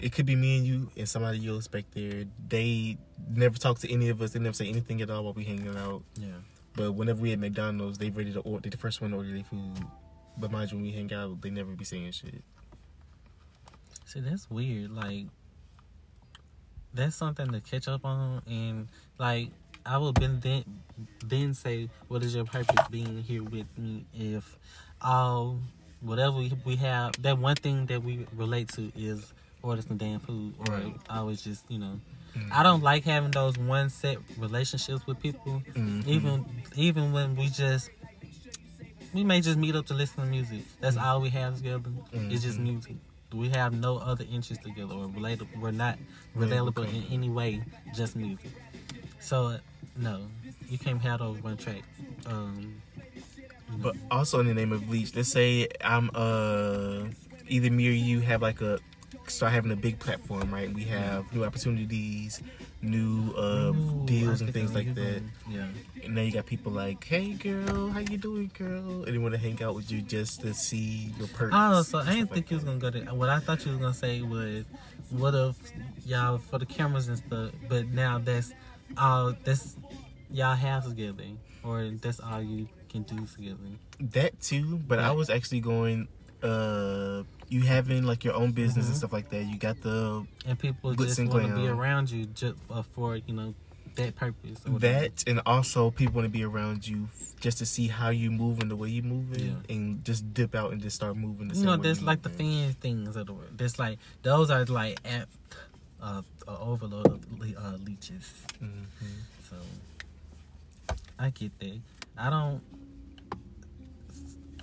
It 0.00 0.12
could 0.12 0.26
be 0.26 0.34
me 0.34 0.58
and 0.58 0.66
you 0.66 0.90
and 0.96 1.08
somebody 1.08 1.38
you'll 1.38 1.58
expect 1.58 1.94
there. 1.94 2.24
They 2.48 2.98
never 3.30 3.56
talk 3.56 3.78
to 3.80 3.92
any 3.92 4.08
of 4.08 4.20
us. 4.20 4.32
They 4.32 4.40
never 4.40 4.54
say 4.54 4.68
anything 4.68 5.00
at 5.02 5.10
all 5.10 5.24
while 5.24 5.34
we 5.34 5.44
hanging 5.44 5.76
out. 5.76 6.02
Yeah. 6.16 6.28
But 6.74 6.92
whenever 6.92 7.20
we 7.20 7.32
at 7.32 7.38
McDonald's, 7.38 7.98
they 7.98 8.10
ready 8.10 8.32
to 8.32 8.40
order. 8.40 8.62
They 8.62 8.70
the 8.70 8.76
first 8.76 9.00
one 9.00 9.12
to 9.12 9.18
order 9.18 9.30
their 9.30 9.44
food. 9.44 9.78
But 10.36 10.50
mind 10.50 10.72
you, 10.72 10.78
when 10.78 10.86
we 10.86 10.92
hang 10.92 11.12
out, 11.12 11.40
they 11.40 11.50
never 11.50 11.70
be 11.72 11.84
saying 11.84 12.10
shit. 12.10 12.42
See, 14.04 14.20
that's 14.20 14.50
weird. 14.50 14.90
Like, 14.90 15.26
that's 16.94 17.16
something 17.16 17.50
to 17.52 17.60
catch 17.60 17.88
up 17.88 18.04
on, 18.04 18.42
and 18.46 18.88
like, 19.18 19.48
I 19.84 19.98
would 19.98 20.14
then 20.16 20.64
then 21.24 21.54
say, 21.54 21.88
"What 22.08 22.22
is 22.22 22.34
your 22.34 22.44
purpose 22.44 22.86
being 22.90 23.22
here 23.22 23.42
with 23.42 23.66
me?" 23.76 24.04
If 24.14 24.56
all 25.02 25.58
whatever 26.00 26.36
we, 26.36 26.52
we 26.64 26.76
have, 26.76 27.12
that 27.22 27.38
one 27.38 27.56
thing 27.56 27.86
that 27.86 28.02
we 28.02 28.26
relate 28.36 28.68
to 28.68 28.92
is 28.96 29.32
order 29.62 29.82
some 29.82 29.96
damn 29.96 30.20
food, 30.20 30.54
or 30.58 30.74
Right. 30.74 30.94
I 31.08 31.22
was 31.22 31.42
just, 31.42 31.64
you 31.70 31.78
know, 31.78 32.00
I 32.52 32.62
don't 32.62 32.82
like 32.82 33.04
having 33.04 33.30
those 33.30 33.56
one 33.58 33.88
set 33.90 34.18
relationships 34.36 35.06
with 35.06 35.20
people. 35.20 35.62
Mhm. 35.74 36.06
Even 36.06 36.44
even 36.76 37.12
when 37.12 37.36
we 37.36 37.48
just 37.48 37.90
we 39.12 39.22
may 39.22 39.40
just 39.40 39.56
meet 39.58 39.76
up 39.76 39.86
to 39.86 39.94
listen 39.94 40.24
to 40.24 40.26
music. 40.28 40.62
That's 40.80 40.96
all 40.96 41.20
we 41.20 41.30
have 41.30 41.56
together. 41.56 41.90
It's 42.12 42.42
just 42.42 42.58
Mhm. 42.58 42.62
music. 42.64 42.96
We 43.34 43.48
have 43.50 43.72
no 43.72 43.98
other 43.98 44.24
interests 44.30 44.64
together 44.64 44.94
or 44.94 45.08
related. 45.08 45.48
We're 45.60 45.70
not 45.72 45.98
relatable 46.36 46.88
in 46.88 47.04
any 47.12 47.28
way. 47.28 47.62
Just 47.94 48.16
music. 48.16 48.50
So 49.20 49.58
no, 49.96 50.26
you 50.68 50.78
can't 50.78 51.00
have 51.02 51.20
those 51.20 51.42
one 51.42 51.56
track. 51.56 51.82
Um, 52.26 52.76
you 53.36 53.78
know. 53.78 53.82
But 53.82 53.96
also 54.10 54.40
in 54.40 54.46
the 54.46 54.54
name 54.54 54.72
of 54.72 54.86
Bleach, 54.86 55.14
let's 55.14 55.30
say 55.30 55.68
I'm 55.82 56.10
uh 56.14 57.04
either 57.48 57.70
me 57.70 57.88
or 57.88 57.92
you 57.92 58.20
have 58.20 58.42
like 58.42 58.60
a 58.60 58.78
start 59.30 59.52
having 59.52 59.72
a 59.72 59.76
big 59.76 59.98
platform, 59.98 60.52
right? 60.52 60.72
We 60.72 60.84
have 60.84 61.32
new 61.34 61.44
opportunities, 61.44 62.42
new 62.82 63.32
uh 63.36 63.72
Ooh, 63.74 64.02
deals 64.06 64.40
and 64.40 64.52
things 64.52 64.74
like 64.74 64.94
that. 64.94 65.22
going. 65.46 65.74
And 66.04 66.16
then 66.16 66.26
you 66.26 66.32
got 66.32 66.46
people 66.46 66.72
like, 66.72 67.02
"Hey, 67.04 67.32
girl, 67.32 67.88
how 67.90 68.00
you 68.00 68.18
doing, 68.18 68.50
girl?" 68.56 69.04
And 69.04 69.14
they 69.14 69.18
want 69.18 69.34
to 69.34 69.40
hang 69.40 69.62
out 69.62 69.74
with 69.74 69.90
you 69.90 70.02
just 70.02 70.42
to 70.42 70.52
see 70.54 71.12
your 71.18 71.28
perks. 71.28 71.54
Oh, 71.56 71.82
so 71.82 71.98
I 71.98 72.14
didn't 72.14 72.30
think 72.32 72.50
you 72.50 72.56
was 72.56 72.64
gonna 72.64 72.78
go 72.78 72.90
to. 72.90 73.00
What 73.14 73.28
I 73.30 73.40
thought 73.40 73.64
you 73.64 73.72
was 73.72 73.80
gonna 73.80 73.94
say 73.94 74.20
was, 74.22 74.64
what 75.10 75.34
if 75.34 75.56
y'all 76.06 76.38
for 76.38 76.58
the 76.58 76.66
cameras 76.66 77.08
and 77.08 77.18
stuff, 77.18 77.50
but 77.68 77.88
now 77.88 78.18
that's 78.18 78.52
all 78.98 79.34
that's 79.44 79.76
y'all 80.30 80.54
have 80.54 80.84
together, 80.84 81.24
or 81.62 81.90
that's 82.00 82.20
all 82.20 82.42
you 82.42 82.68
can 82.90 83.02
do 83.04 83.26
together. 83.26 83.56
that. 83.98 84.12
That 84.12 84.40
too, 84.40 84.76
but 84.86 84.98
I 84.98 85.12
was 85.12 85.30
actually 85.30 85.60
going. 85.60 86.08
Uh 86.44 87.22
You 87.50 87.60
having 87.62 88.04
like 88.04 88.24
your 88.24 88.34
own 88.34 88.52
business 88.52 88.86
and 88.86 88.94
Mhm. 88.94 88.98
stuff 88.98 89.12
like 89.12 89.28
that. 89.30 89.44
You 89.44 89.56
got 89.58 89.80
the 89.82 90.26
and 90.46 90.58
people 90.58 90.94
just 90.94 91.18
want 91.20 91.46
to 91.48 91.54
be 91.54 91.66
around 91.68 92.10
you 92.10 92.26
just 92.26 92.56
uh, 92.70 92.82
for 92.82 93.16
you 93.16 93.34
know 93.34 93.54
that 93.96 94.16
purpose. 94.16 94.58
or 94.66 94.78
that, 94.80 95.22
and 95.28 95.40
also 95.46 95.90
people 95.90 96.14
want 96.16 96.24
to 96.26 96.30
be 96.38 96.42
around 96.42 96.88
you 96.88 97.04
f- 97.04 97.34
just 97.40 97.58
to 97.58 97.66
see 97.66 97.86
how 97.86 98.08
you 98.08 98.30
moving, 98.32 98.66
the 98.68 98.74
way 98.74 98.88
you 98.88 99.02
moving, 99.02 99.46
Yeah. 99.68 99.74
and 99.76 100.04
just 100.04 100.34
dip 100.34 100.54
out 100.56 100.72
and 100.72 100.80
just 100.82 100.96
start 100.96 101.16
moving. 101.16 101.46
The 101.48 101.54
you 101.54 101.64
know, 101.64 101.76
there's 101.76 102.02
like 102.02 102.22
the 102.22 102.28
moving. 102.30 102.64
fan 102.64 102.72
things 102.80 103.14
of 103.14 103.26
the 103.26 103.34
world. 103.34 103.56
There's 103.56 103.78
like 103.78 103.98
those 104.22 104.50
are 104.50 104.64
like 104.64 104.98
app 105.04 105.28
uh, 106.02 106.22
a 106.48 106.58
overload 106.58 107.06
of 107.06 107.20
le- 107.38 107.54
uh, 107.56 107.76
leeches. 107.86 108.32
Mhm. 108.60 108.86
So 109.48 109.56
I 111.18 111.30
get 111.30 111.56
that. 111.60 111.78
I 112.18 112.30
don't. 112.30 112.60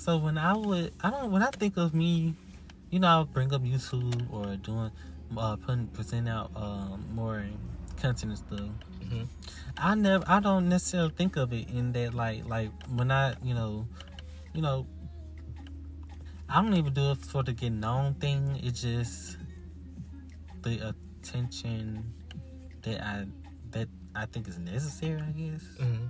So 0.01 0.17
when 0.17 0.35
I 0.39 0.57
would, 0.57 0.93
I 1.03 1.11
don't. 1.11 1.29
When 1.31 1.43
I 1.43 1.51
think 1.51 1.77
of 1.77 1.93
me, 1.93 2.33
you 2.89 2.97
know, 2.97 3.07
I'll 3.07 3.25
bring 3.25 3.53
up 3.53 3.61
YouTube 3.61 4.33
or 4.33 4.55
doing, 4.55 4.89
uh, 5.37 5.55
putting 5.57 5.85
present 5.89 6.27
out 6.27 6.49
um, 6.55 7.05
more 7.13 7.45
content 7.97 8.23
and 8.33 8.37
stuff. 8.39 8.69
Mhm. 8.99 9.27
I 9.77 9.93
never, 9.93 10.23
I 10.27 10.39
don't 10.39 10.69
necessarily 10.69 11.11
think 11.11 11.37
of 11.37 11.53
it 11.53 11.69
in 11.69 11.91
that 11.91 12.15
like, 12.15 12.47
like 12.47 12.71
when 12.89 13.11
I, 13.11 13.35
you 13.43 13.53
know, 13.53 13.85
you 14.55 14.63
know, 14.63 14.87
I 16.49 16.63
don't 16.63 16.73
even 16.73 16.93
do 16.93 17.11
it 17.11 17.19
for 17.19 17.43
the 17.43 17.53
get 17.53 17.71
known 17.71 18.15
thing. 18.15 18.59
It's 18.63 18.81
just 18.81 19.37
the 20.63 20.95
attention 21.21 22.11
that 22.81 23.01
I 23.03 23.27
that 23.69 23.87
I 24.15 24.25
think 24.25 24.47
is 24.47 24.57
necessary. 24.57 25.21
I 25.21 25.31
guess 25.31 25.61
Mhm. 25.79 26.09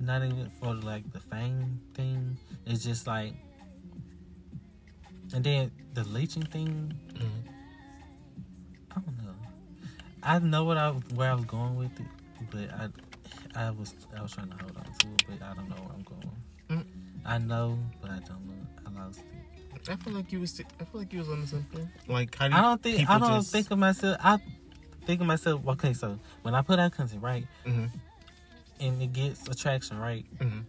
Not 0.00 0.22
even 0.22 0.50
for 0.60 0.74
like 0.74 1.10
the 1.12 1.20
fame 1.20 1.80
thing. 1.94 2.36
It's 2.66 2.84
just 2.84 3.06
like, 3.06 3.32
and 5.34 5.42
then 5.44 5.70
the 5.94 6.04
leeching 6.04 6.44
thing. 6.44 6.92
Mhm. 7.14 7.50
I 8.92 9.00
don't 9.00 9.24
know. 9.24 9.34
I 10.22 10.38
know 10.38 10.64
what 10.64 10.76
I 10.78 10.90
where 10.90 11.30
I 11.30 11.34
was 11.34 11.44
going 11.44 11.76
with 11.76 11.98
it, 12.00 12.06
but 12.50 12.70
I 12.72 12.88
I 13.66 13.70
was 13.70 13.94
I 14.16 14.22
was 14.22 14.32
trying 14.32 14.48
to 14.50 14.56
hold 14.62 14.76
on 14.76 14.84
to 14.84 15.06
it, 15.08 15.24
but 15.28 15.42
I 15.42 15.54
don't 15.54 15.68
know 15.68 15.76
where 15.76 15.94
I'm 15.94 16.02
going. 16.02 16.36
Mm. 16.70 16.84
I 17.24 17.38
know, 17.38 17.78
but 18.00 18.10
I 18.10 18.18
don't 18.20 18.46
know. 18.46 18.66
I 18.86 18.90
lost 19.04 19.20
it. 19.20 19.88
I 19.88 19.96
feel 19.96 20.14
like 20.14 20.32
you 20.32 20.40
was. 20.40 20.60
I 20.80 20.84
feel 20.84 21.00
like 21.00 21.12
you 21.12 21.20
was 21.20 21.28
on 21.28 21.46
something. 21.46 21.88
Like 22.08 22.34
how 22.36 22.48
do 22.48 22.54
I 22.54 22.60
don't 22.60 22.82
think 22.82 23.08
I 23.08 23.18
don't 23.18 23.28
just- 23.40 23.52
think 23.52 23.70
of 23.70 23.78
myself. 23.78 24.16
I 24.22 24.38
think 25.06 25.20
of 25.20 25.26
myself. 25.26 25.66
Okay, 25.68 25.92
so 25.92 26.18
when 26.42 26.54
I 26.54 26.62
put 26.62 26.78
out 26.80 26.92
content, 26.92 27.22
right, 27.22 27.46
Mhm. 27.64 27.90
And 28.80 29.00
it 29.02 29.12
gets 29.12 29.48
attraction, 29.48 29.98
right, 29.98 30.24
Mhm. 30.38 30.64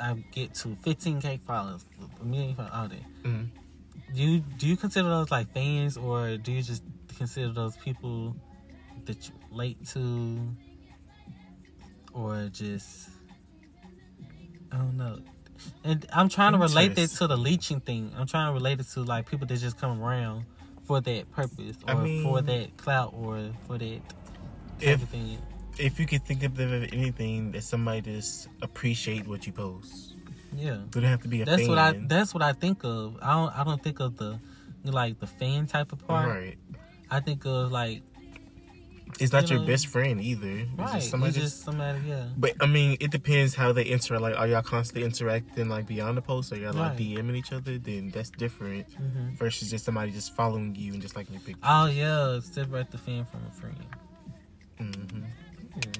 I 0.00 0.14
get 0.32 0.54
to 0.56 0.76
15k 0.82 1.40
followers, 1.46 1.84
a 2.20 2.24
million 2.24 2.54
followers, 2.54 2.72
all 2.74 2.88
that. 2.88 3.22
Mhm. 3.24 3.48
Do 4.14 4.22
you 4.22 4.40
do 4.40 4.66
you 4.68 4.76
consider 4.76 5.08
those 5.08 5.30
like 5.30 5.52
fans, 5.52 5.96
or 5.96 6.36
do 6.36 6.52
you 6.52 6.62
just 6.62 6.82
consider 7.16 7.52
those 7.52 7.76
people 7.78 8.36
that 9.06 9.28
you 9.28 9.34
relate 9.50 9.84
to, 9.88 10.54
or 12.12 12.48
just 12.52 13.10
I 14.72 14.76
don't 14.78 14.96
know. 14.96 15.18
And 15.84 16.04
I'm 16.12 16.28
trying 16.28 16.52
to 16.52 16.58
relate 16.58 16.94
that 16.96 17.10
to 17.10 17.26
the 17.28 17.36
leeching 17.36 17.80
thing. 17.80 18.12
I'm 18.16 18.26
trying 18.26 18.48
to 18.48 18.52
relate 18.52 18.80
it 18.80 18.88
to 18.94 19.02
like 19.02 19.28
people 19.30 19.46
that 19.46 19.56
just 19.58 19.78
come 19.78 20.00
around 20.02 20.44
for 20.84 21.00
that 21.00 21.30
purpose, 21.32 21.76
or 21.86 21.94
I 21.94 22.02
mean- 22.02 22.22
for 22.24 22.42
that 22.42 22.76
clout, 22.76 23.12
or 23.14 23.50
for 23.66 23.78
that 23.78 24.00
If- 24.80 25.02
thing. 25.08 25.38
If 25.78 25.98
you 25.98 26.06
could 26.06 26.24
think 26.24 26.42
of 26.44 26.56
them 26.56 26.72
anything 26.92 27.52
that 27.52 27.62
somebody 27.64 28.00
just 28.02 28.48
appreciate 28.62 29.26
what 29.26 29.46
you 29.46 29.52
post, 29.52 30.14
Yeah. 30.56 30.78
do 30.90 31.00
they 31.00 31.06
have 31.08 31.22
to 31.22 31.28
be 31.28 31.42
a 31.42 31.44
That's 31.44 31.62
fan? 31.62 31.68
what 31.70 31.78
I. 31.78 31.92
That's 31.92 32.32
what 32.32 32.42
I 32.42 32.52
think 32.52 32.84
of. 32.84 33.16
I 33.20 33.32
don't. 33.32 33.58
I 33.58 33.64
don't 33.64 33.82
think 33.82 34.00
of 34.00 34.16
the 34.16 34.38
like 34.84 35.18
the 35.18 35.26
fan 35.26 35.66
type 35.66 35.92
of 35.92 36.06
part. 36.06 36.28
right. 36.28 36.58
I 37.10 37.20
think 37.20 37.44
of 37.44 37.72
like 37.72 38.02
It's 39.20 39.32
not 39.32 39.44
you 39.48 39.56
your 39.56 39.60
know, 39.60 39.66
best 39.66 39.86
friend 39.88 40.20
either. 40.20 40.48
It's 40.48 40.70
right. 40.78 40.92
just 40.94 41.10
somebody 41.10 41.30
it's 41.30 41.38
just- 41.38 41.62
somebody. 41.64 42.00
Yeah. 42.06 42.26
But 42.36 42.54
I 42.60 42.66
mean, 42.66 42.96
it 43.00 43.10
depends 43.10 43.54
how 43.54 43.72
they 43.72 43.84
interact. 43.84 44.22
Like, 44.22 44.36
are 44.38 44.46
y'all 44.46 44.62
constantly 44.62 45.04
interacting 45.04 45.68
like 45.68 45.86
beyond 45.86 46.16
the 46.18 46.22
post, 46.22 46.52
or 46.52 46.56
y'all 46.56 46.72
like 46.72 46.96
DMing 46.98 47.36
each 47.36 47.52
other? 47.52 47.78
Then 47.78 48.10
that's 48.14 48.30
different 48.30 48.86
hmm 48.94 49.34
versus 49.34 49.70
just 49.70 49.84
somebody 49.84 50.12
just 50.12 50.34
following 50.36 50.74
you 50.76 50.92
and 50.92 51.02
just 51.02 51.16
liking 51.16 51.34
your 51.34 51.42
picture. 51.42 51.60
Oh 51.64 51.86
yeah, 51.86 52.38
separate 52.40 52.90
the 52.92 52.98
fan 52.98 53.24
from 53.24 53.40
a 53.48 53.50
friend. 53.50 53.76
hmm 54.78 55.24
Yeah. 55.76 55.92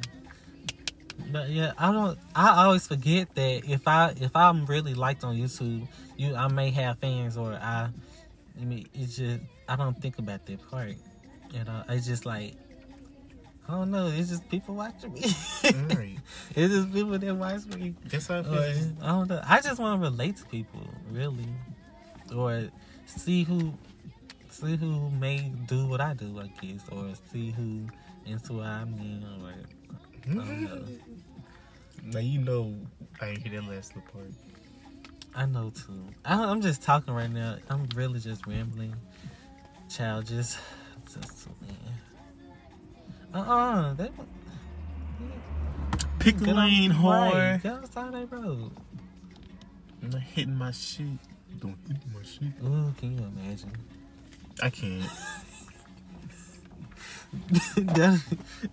But 1.30 1.50
yeah, 1.50 1.72
I 1.78 1.92
don't. 1.92 2.18
I 2.34 2.64
always 2.64 2.86
forget 2.86 3.34
that 3.34 3.62
if 3.68 3.86
I 3.86 4.14
if 4.20 4.34
I'm 4.36 4.66
really 4.66 4.94
liked 4.94 5.24
on 5.24 5.36
YouTube, 5.36 5.86
you 6.16 6.34
I 6.34 6.48
may 6.48 6.70
have 6.70 6.98
fans 6.98 7.36
or 7.36 7.52
I. 7.52 7.88
I 8.60 8.64
mean, 8.64 8.86
it's 8.94 9.16
just 9.16 9.40
I 9.68 9.76
don't 9.76 10.00
think 10.00 10.18
about 10.18 10.46
that 10.46 10.70
part. 10.70 10.94
You 11.52 11.64
know, 11.64 11.82
it's 11.88 12.06
just 12.06 12.26
like 12.26 12.54
I 13.68 13.72
don't 13.72 13.90
know. 13.90 14.08
It's 14.08 14.28
just 14.28 14.48
people 14.48 14.74
watching 14.74 15.12
me. 15.14 15.22
Right. 15.94 16.18
it's 16.54 16.74
just 16.74 16.92
people 16.92 17.18
that 17.18 17.34
watch 17.34 17.64
me. 17.66 17.94
That's 18.04 18.26
how 18.26 18.40
I 18.40 18.42
feel. 18.42 18.54
Or, 18.54 18.64
I 19.02 19.06
don't 19.06 19.28
know. 19.28 19.40
I 19.46 19.60
just 19.60 19.80
want 19.80 20.02
to 20.02 20.10
relate 20.10 20.36
to 20.36 20.44
people, 20.46 20.80
really, 21.10 21.48
or 22.34 22.68
see 23.06 23.44
who 23.44 23.72
see 24.50 24.76
who 24.76 25.10
may 25.10 25.50
do 25.66 25.86
what 25.86 26.00
I 26.00 26.14
do, 26.14 26.38
I 26.38 26.48
guess, 26.60 26.82
or 26.92 27.12
see 27.32 27.52
who 27.52 27.86
into 28.26 28.54
what 28.54 28.66
I'm 28.66 28.94
in, 28.94 29.24
or 29.42 29.50
I 30.30 30.44
don't 30.44 30.62
know. 30.62 30.82
Now 32.06 32.18
you 32.18 32.38
know 32.38 32.74
I 33.18 33.28
ain't 33.28 33.38
hear 33.38 33.58
that 33.58 33.66
last 33.68 33.96
little 33.96 34.12
part. 34.12 34.26
I 35.34 35.46
know 35.46 35.70
too. 35.70 36.04
I, 36.24 36.34
I'm 36.34 36.60
just 36.60 36.82
talking 36.82 37.14
right 37.14 37.30
now. 37.30 37.56
I'm 37.70 37.88
really 37.94 38.20
just 38.20 38.46
rambling. 38.46 38.94
Child, 39.88 40.26
just, 40.26 40.58
just 41.06 41.48
uh 43.32 43.38
uh 43.38 43.94
They 43.94 44.10
Pick 46.18 46.40
lane, 46.40 46.92
whore. 46.92 47.62
Get 47.62 47.92
side 47.92 48.12
that 48.12 48.30
road. 48.30 48.70
I'm 50.02 50.10
not 50.10 50.20
hitting 50.20 50.56
my 50.56 50.70
shit. 50.70 51.06
Don't 51.58 51.76
hit 51.88 51.96
my 52.14 52.22
shit. 52.22 52.52
Ooh, 52.64 52.94
can 52.98 53.18
you 53.18 53.24
imagine? 53.24 53.72
I 54.62 54.70
can't. 54.70 55.04
That- 57.76 58.20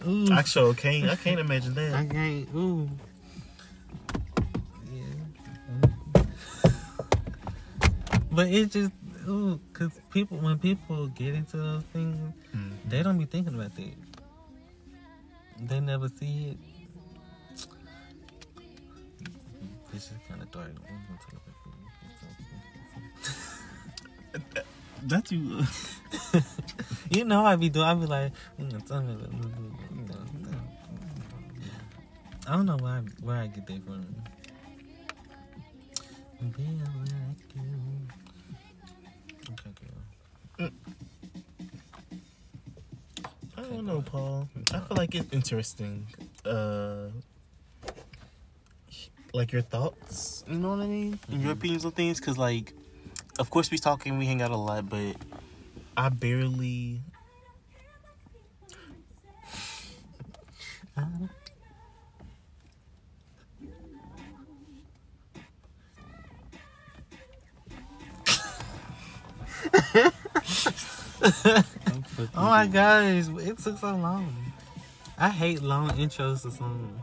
ooh, 0.08 0.28
I 0.32 0.44
sure 0.44 0.74
can't. 0.74 1.10
I 1.10 1.16
can't 1.16 1.40
imagine 1.40 1.72
I 1.78 2.04
that. 2.04 2.10
can't. 2.10 2.48
Ooh. 2.56 2.90
Yeah. 4.92 6.24
But 8.32 8.48
it 8.48 8.72
just, 8.72 8.92
ooh, 9.28 9.60
cause 9.74 9.92
people 10.12 10.38
when 10.38 10.58
people 10.60 11.08
get 11.08 11.34
into 11.36 11.58
those 11.58 11.84
things, 11.94 12.34
Mm. 12.56 12.72
they 12.88 13.02
don't 13.04 13.18
be 13.18 13.26
thinking 13.26 13.56
about 13.56 13.76
that. 13.76 13.94
They 15.70 15.80
never 15.80 16.10
see 16.10 16.50
it. 16.52 16.58
This 19.94 20.06
is 20.06 20.18
kind 20.28 20.42
of 20.42 20.50
dark. 20.52 20.72
That 25.04 25.32
you. 25.32 25.64
You 27.12 27.26
know 27.26 27.46
I 27.46 27.58
be 27.58 27.70
doing. 27.70 27.86
I 27.86 27.94
be 27.94 28.06
like, 28.06 28.32
tell 28.88 29.02
me, 29.02 29.12
you 29.12 30.06
know. 30.08 30.16
I 32.48 32.52
don't 32.56 32.66
know 32.66 32.78
why 32.78 33.02
where 33.22 33.36
I 33.36 33.48
get 33.48 33.68
that 33.68 33.84
from. 33.84 34.06
Be 36.56 36.64
like 36.64 37.54
you. 37.54 37.62
Okay, 39.52 39.72
girl. 40.58 40.70
I 43.58 43.62
don't 43.62 43.86
know, 43.86 44.02
Paul. 44.02 44.48
I 44.74 44.80
feel 44.80 44.98
like 44.98 45.14
it's 45.14 45.34
interesting. 45.34 46.08
Uh, 46.46 47.08
like 49.34 49.52
your 49.52 49.64
thoughts. 49.64 50.46
You 50.48 50.60
know 50.60 50.70
what 50.70 50.80
I 50.80 50.88
mean? 50.88 51.20
And 51.30 51.42
your 51.42 51.52
opinions 51.52 51.84
on 51.84 51.92
things, 51.92 52.20
because 52.22 52.38
like, 52.38 52.74
of 53.42 53.50
course 53.50 53.72
we 53.72 53.78
talk 53.80 54.06
and 54.06 54.20
we 54.20 54.28
hang 54.28 54.40
out 54.44 54.52
a 54.52 54.56
lot, 54.56 54.88
but 54.88 55.16
I 55.98 56.10
barely. 56.10 57.02
Oh 72.36 72.50
my 72.50 72.68
gosh, 72.68 73.26
it 73.40 73.58
took 73.58 73.80
so 73.80 73.96
long. 73.96 74.36
I 75.18 75.30
hate 75.30 75.62
long 75.64 75.90
intros 75.92 76.44
to 76.44 76.52
songs. 76.52 77.02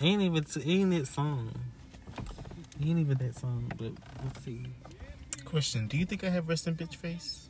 Ain't 0.00 0.22
even 0.22 0.44
t- 0.44 0.80
ain't 0.80 0.94
it 0.94 1.06
song. 1.08 1.50
Ain't 2.82 2.98
even 2.98 3.18
that 3.18 3.36
song, 3.36 3.72
but 3.78 3.92
let's 4.22 4.44
see. 4.44 4.66
Question: 5.44 5.86
Do 5.86 5.96
you 5.96 6.04
think 6.04 6.24
I 6.24 6.28
have 6.30 6.48
resting 6.48 6.74
bitch 6.74 6.96
face? 6.96 7.48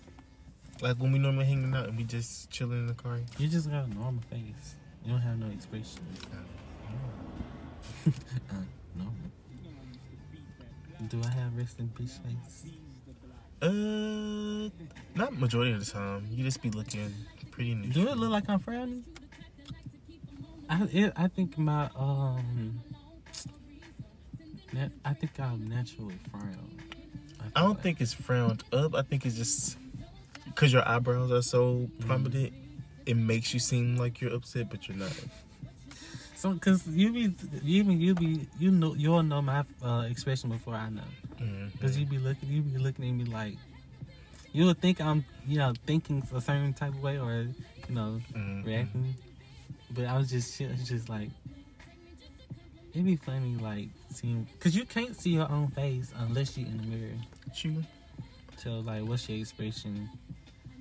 Like 0.83 0.97
when 0.99 1.12
we 1.12 1.18
normally 1.18 1.47
hanging 1.47 1.75
out 1.75 1.89
and 1.89 1.97
we 1.97 2.05
just 2.05 2.51
chilling 2.51 2.81
in 2.81 2.87
the 2.87 2.95
car. 2.95 3.20
You 3.39 3.49
just 3.49 3.70
got 3.70 3.87
a 3.87 3.95
normal 3.95 4.22
face. 4.31 4.75
You 5.05 5.12
don't 5.12 5.20
have 5.20 5.39
no 5.39 5.47
expression. 5.47 6.03
uh, 8.07 8.55
normal. 8.95 9.14
Do 11.09 11.22
I 11.25 11.29
have 11.29 11.57
resting 11.57 11.91
bitch 11.95 12.18
face? 12.22 12.72
Uh, 13.62 14.68
not 15.14 15.33
majority 15.39 15.72
of 15.72 15.85
the 15.85 15.91
time. 15.91 16.27
You 16.31 16.45
just 16.45 16.61
be 16.61 16.70
looking 16.70 17.14
pretty 17.51 17.75
neutral. 17.75 18.05
Do 18.05 18.11
it 18.11 18.16
look 18.18 18.31
like 18.31 18.49
I'm 18.49 18.59
frowning? 18.59 19.05
I 20.68 20.83
it, 20.93 21.12
I 21.16 21.29
think 21.29 21.57
my 21.57 21.89
um, 21.97 22.81
nat- 24.75 24.93
I 25.05 25.14
think 25.14 25.39
I'm 25.41 25.68
naturally 25.68 26.18
frown. 26.31 26.70
I 27.57 27.61
don't 27.62 27.81
think 27.81 28.01
it's 28.01 28.12
frowned 28.12 28.64
up. 28.72 28.95
I 28.95 29.03
think 29.03 29.25
it's 29.27 29.37
just 29.37 29.77
because 30.47 30.72
your 30.72 30.87
eyebrows 30.89 31.31
are 31.31 31.43
so 31.43 31.89
prominent. 32.01 32.53
It 33.07 33.16
makes 33.16 33.53
you 33.55 33.61
seem 33.61 33.97
like 33.97 34.20
you're 34.20 34.33
upset, 34.35 34.68
but 34.70 34.89
you're 34.89 34.97
not. 34.97 35.12
so. 36.35 36.55
Cause 36.57 36.87
you 36.89 37.12
be 37.12 37.20
you 37.62 37.83
even 37.83 38.01
you 38.01 38.14
be 38.14 38.47
you 38.59 38.70
know 38.70 38.95
you'll 38.95 39.22
know 39.22 39.43
my 39.43 39.64
uh, 39.83 40.07
expression 40.11 40.51
before 40.51 40.75
I 40.75 40.89
know. 40.89 41.03
Mhm. 41.41 41.81
Cause 41.81 41.97
you 41.99 42.07
be 42.07 42.18
looking 42.18 42.49
you 42.49 42.62
be 42.62 42.79
looking 42.79 43.09
at 43.09 43.14
me 43.14 43.25
like 43.25 43.57
you 44.53 44.64
would 44.66 44.81
think 44.81 45.01
I'm 45.01 45.25
you 45.47 45.59
know 45.59 45.75
thinking 45.87 46.27
a 46.35 46.41
certain 46.41 46.72
type 46.72 46.91
of 46.95 47.03
way 47.03 47.18
or 47.18 47.33
you 47.89 47.95
know 47.95 48.20
Mhm. 48.35 48.64
reacting. 48.64 49.14
But 49.91 50.07
I 50.07 50.16
was 50.16 50.31
just 50.31 50.59
just 50.85 51.09
like 51.09 51.29
it'd 52.93 53.05
be 53.05 53.16
funny 53.16 53.57
like 53.57 53.89
seeing 54.15 54.47
because 54.59 54.77
you 54.77 54.85
can't 54.85 55.19
see 55.19 55.31
your 55.31 55.51
own 55.51 55.69
face 55.69 56.12
unless 56.19 56.57
you're 56.57 56.69
in 56.69 56.79
the 56.79 56.87
mirror. 56.87 57.12
You. 57.57 57.83
So 58.57 58.81
like, 58.81 59.03
what's 59.05 59.29
your 59.29 59.39
expression 59.39 60.09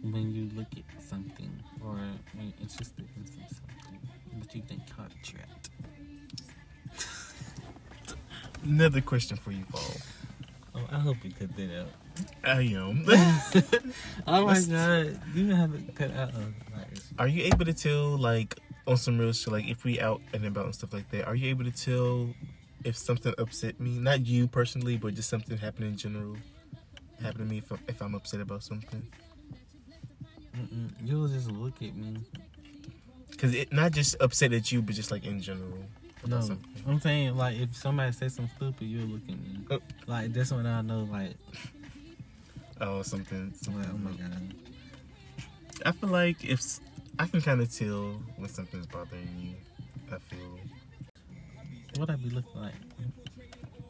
when 0.02 0.34
you 0.34 0.50
look 0.56 0.68
at 0.78 1.02
something 1.04 1.52
or 1.84 1.92
when 1.96 2.46
you're 2.48 2.54
interested 2.62 3.06
in 3.16 3.26
something 3.28 4.40
that 4.40 4.56
you 4.56 4.62
think 4.62 4.82
caught 4.96 5.12
trapped? 5.24 5.70
Another 8.64 9.02
question 9.02 9.36
for 9.38 9.52
you, 9.52 9.66
Paul. 9.72 9.82
Oh, 10.76 10.88
I 10.92 11.00
hope 11.00 11.18
you 11.24 11.32
cut 11.32 11.56
that 11.58 11.82
out. 11.82 11.88
I 12.44 12.62
am. 12.62 13.06
oh 14.28 14.42
my 14.42 14.42
oh 14.42 14.46
Let's- 14.46 14.68
god, 14.68 15.20
you 15.36 15.54
have 15.54 15.86
to 15.86 15.92
cut 15.92 16.16
out. 16.16 16.32
Oh, 16.36 16.80
are 17.20 17.28
you 17.28 17.44
able 17.44 17.66
to 17.66 17.74
tell, 17.74 18.18
like, 18.18 18.58
on 18.88 18.98
some 18.98 19.18
real 19.18 19.34
shit, 19.34 19.52
like, 19.52 19.68
if 19.68 19.84
we 19.84 20.00
out 20.00 20.22
and 20.34 20.46
about 20.46 20.66
and 20.66 20.76
stuff 20.76 20.94
like 20.94 21.10
that, 21.12 21.26
are 21.28 21.36
you 21.36 21.50
able 21.50 21.66
to 21.66 21.72
tell 21.72 22.30
if 22.84 22.98
something 22.98 23.34
upset 23.38 23.80
me? 23.80 23.98
Not 24.00 24.26
you 24.26 24.48
personally, 24.48 24.98
but 24.98 25.14
just 25.16 25.30
something 25.30 25.58
happened 25.58 25.88
in 25.88 25.98
general. 25.98 26.36
Happen 27.22 27.40
to 27.40 27.46
me 27.46 27.60
if, 27.60 27.72
if 27.88 28.02
I'm 28.02 28.16
upset 28.16 28.42
about 28.42 28.64
something. 28.64 29.02
mm-mm. 30.56 30.90
you'll 31.04 31.28
just 31.28 31.50
look 31.52 31.82
at 31.82 31.96
me. 31.96 32.18
Because 33.32 33.54
it 33.56 33.72
not 33.74 33.92
just 33.92 34.16
upset 34.20 34.54
at 34.54 34.72
you, 34.72 34.82
but 34.82 34.96
just 34.96 35.12
like 35.12 35.26
in 35.26 35.42
general. 35.42 35.80
No, 36.26 36.40
something. 36.42 36.66
I'm 36.88 37.00
saying 37.02 37.36
like 37.36 37.58
if 37.58 37.76
somebody 37.76 38.12
says 38.14 38.36
something 38.36 38.56
stupid, 38.56 38.86
you'll 38.86 39.08
look 39.08 39.24
at 39.28 39.30
me. 39.40 39.60
Oh. 39.72 39.80
Like 40.08 40.34
that's 40.34 40.52
when 40.52 40.66
I 40.66 40.82
know 40.82 41.08
like, 41.12 41.36
Oh, 42.80 43.02
something. 43.02 43.54
like 43.76 43.88
oh 43.94 43.98
my 43.98 44.12
god. 44.12 44.54
I 45.86 45.92
feel 45.92 46.10
like 46.10 46.44
if 46.46 46.62
I 47.20 47.28
can 47.28 47.42
kind 47.42 47.62
of 47.62 47.74
tell 47.74 48.22
when 48.38 48.50
something's 48.50 48.86
bothering 48.88 49.28
you. 49.42 49.56
I 50.12 50.18
feel 50.20 50.60
What 51.98 52.10
I 52.10 52.16
be 52.16 52.30
looking 52.30 52.62
like? 52.62 52.74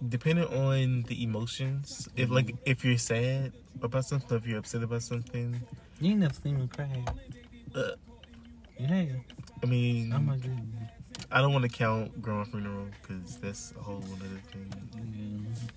depending 0.09 0.45
on 0.45 1.03
the 1.03 1.23
emotions. 1.23 2.09
If 2.15 2.29
like 2.29 2.55
if 2.65 2.83
you're 2.83 2.97
sad 2.97 3.53
about 3.81 4.05
something, 4.05 4.37
if 4.37 4.45
you're 4.45 4.59
upset 4.59 4.83
about 4.83 5.01
something, 5.03 5.61
You 6.01 6.11
ain't 6.11 6.19
never 6.19 6.33
seen 6.33 6.59
me 6.59 6.67
cry. 6.67 7.05
uh, 7.73 7.91
have. 8.85 9.09
I 9.61 9.65
mean, 9.65 10.11
Oh 10.13 10.19
my 10.19 10.35
goodness. 10.37 10.65
I 11.31 11.41
don't 11.41 11.53
want 11.53 11.63
to 11.63 11.69
count 11.69 12.21
grandma 12.21 12.43
funeral 12.43 12.87
because 13.01 13.37
that's 13.37 13.73
a 13.79 13.81
whole 13.81 14.03
other 14.15 14.41
thing. 14.51 14.73
Yeah. 15.15 15.69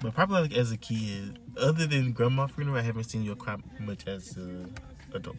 But 0.00 0.14
probably 0.14 0.42
like 0.42 0.54
as 0.56 0.72
a 0.72 0.76
kid, 0.76 1.38
other 1.56 1.86
than 1.86 2.12
grandma 2.12 2.48
funeral, 2.48 2.76
I 2.78 2.82
haven't 2.82 3.04
seen 3.04 3.22
you 3.22 3.36
cry 3.36 3.56
much 3.78 4.06
as 4.08 4.36
a 4.36 4.66
adult. 5.16 5.36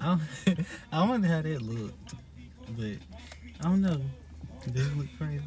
I 0.00 0.18
don't, 0.46 0.66
I 0.92 1.08
wonder 1.08 1.26
how 1.26 1.42
that 1.42 1.60
looked, 1.60 2.14
but 2.76 2.98
I 3.60 3.64
don't 3.64 3.80
know. 3.80 4.00
It 4.74 4.96
look 4.96 5.06
crazy? 5.18 5.42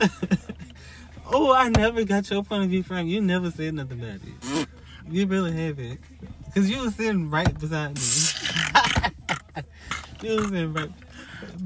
oh, 1.26 1.52
I 1.52 1.68
never 1.68 2.04
got 2.04 2.30
your 2.30 2.42
point 2.42 2.64
of 2.64 2.70
view, 2.70 2.82
Frank. 2.82 3.08
You 3.08 3.20
never 3.20 3.50
said 3.50 3.74
nothing 3.74 4.00
about 4.00 4.16
it. 4.16 4.68
You 5.10 5.26
really 5.26 5.52
haven't, 5.52 6.00
cause 6.54 6.68
you 6.68 6.82
were 6.82 6.90
sitting 6.90 7.30
right 7.30 7.58
beside 7.58 7.94
me. 7.94 8.02
you 10.28 10.36
was 10.36 10.48
sitting 10.48 10.72
right. 10.72 10.90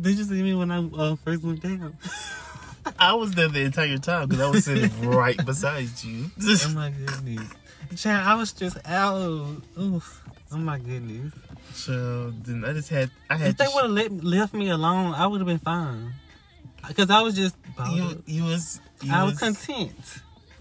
Did 0.00 0.18
you 0.18 0.24
see 0.24 0.42
me 0.42 0.54
when 0.54 0.70
I 0.70 0.84
uh, 0.84 1.16
first 1.16 1.44
went 1.44 1.62
down? 1.62 1.96
I 2.98 3.14
was 3.14 3.32
there 3.32 3.48
the 3.48 3.62
entire 3.62 3.98
time 3.98 4.28
because 4.28 4.42
I 4.42 4.50
was 4.50 4.64
sitting 4.64 5.08
right 5.08 5.36
beside 5.44 5.88
you. 6.02 6.30
oh 6.42 6.72
my 6.74 6.90
goodness, 6.90 7.48
Chad, 7.96 8.26
I 8.26 8.34
was 8.34 8.52
just 8.52 8.78
out. 8.86 9.62
Oof. 9.78 10.24
Oh 10.50 10.56
my 10.58 10.78
goodness. 10.78 11.32
So 11.74 12.30
then 12.42 12.64
I 12.64 12.72
just 12.72 12.88
had 12.88 13.10
I 13.28 13.36
had 13.36 13.48
If 13.50 13.56
they 13.58 13.66
would 13.72 13.82
have 13.84 13.90
let, 13.90 14.24
left 14.24 14.54
me 14.54 14.70
alone, 14.70 15.14
I 15.14 15.26
would 15.26 15.40
have 15.40 15.46
been 15.46 15.58
fine. 15.58 16.12
Cause 16.96 17.10
I 17.10 17.20
was 17.20 17.34
just 17.36 17.54
you 17.92 18.22
you 18.26 18.44
was 18.44 18.80
you 19.02 19.12
I 19.12 19.24
was, 19.24 19.32
was 19.32 19.40
content. 19.40 19.94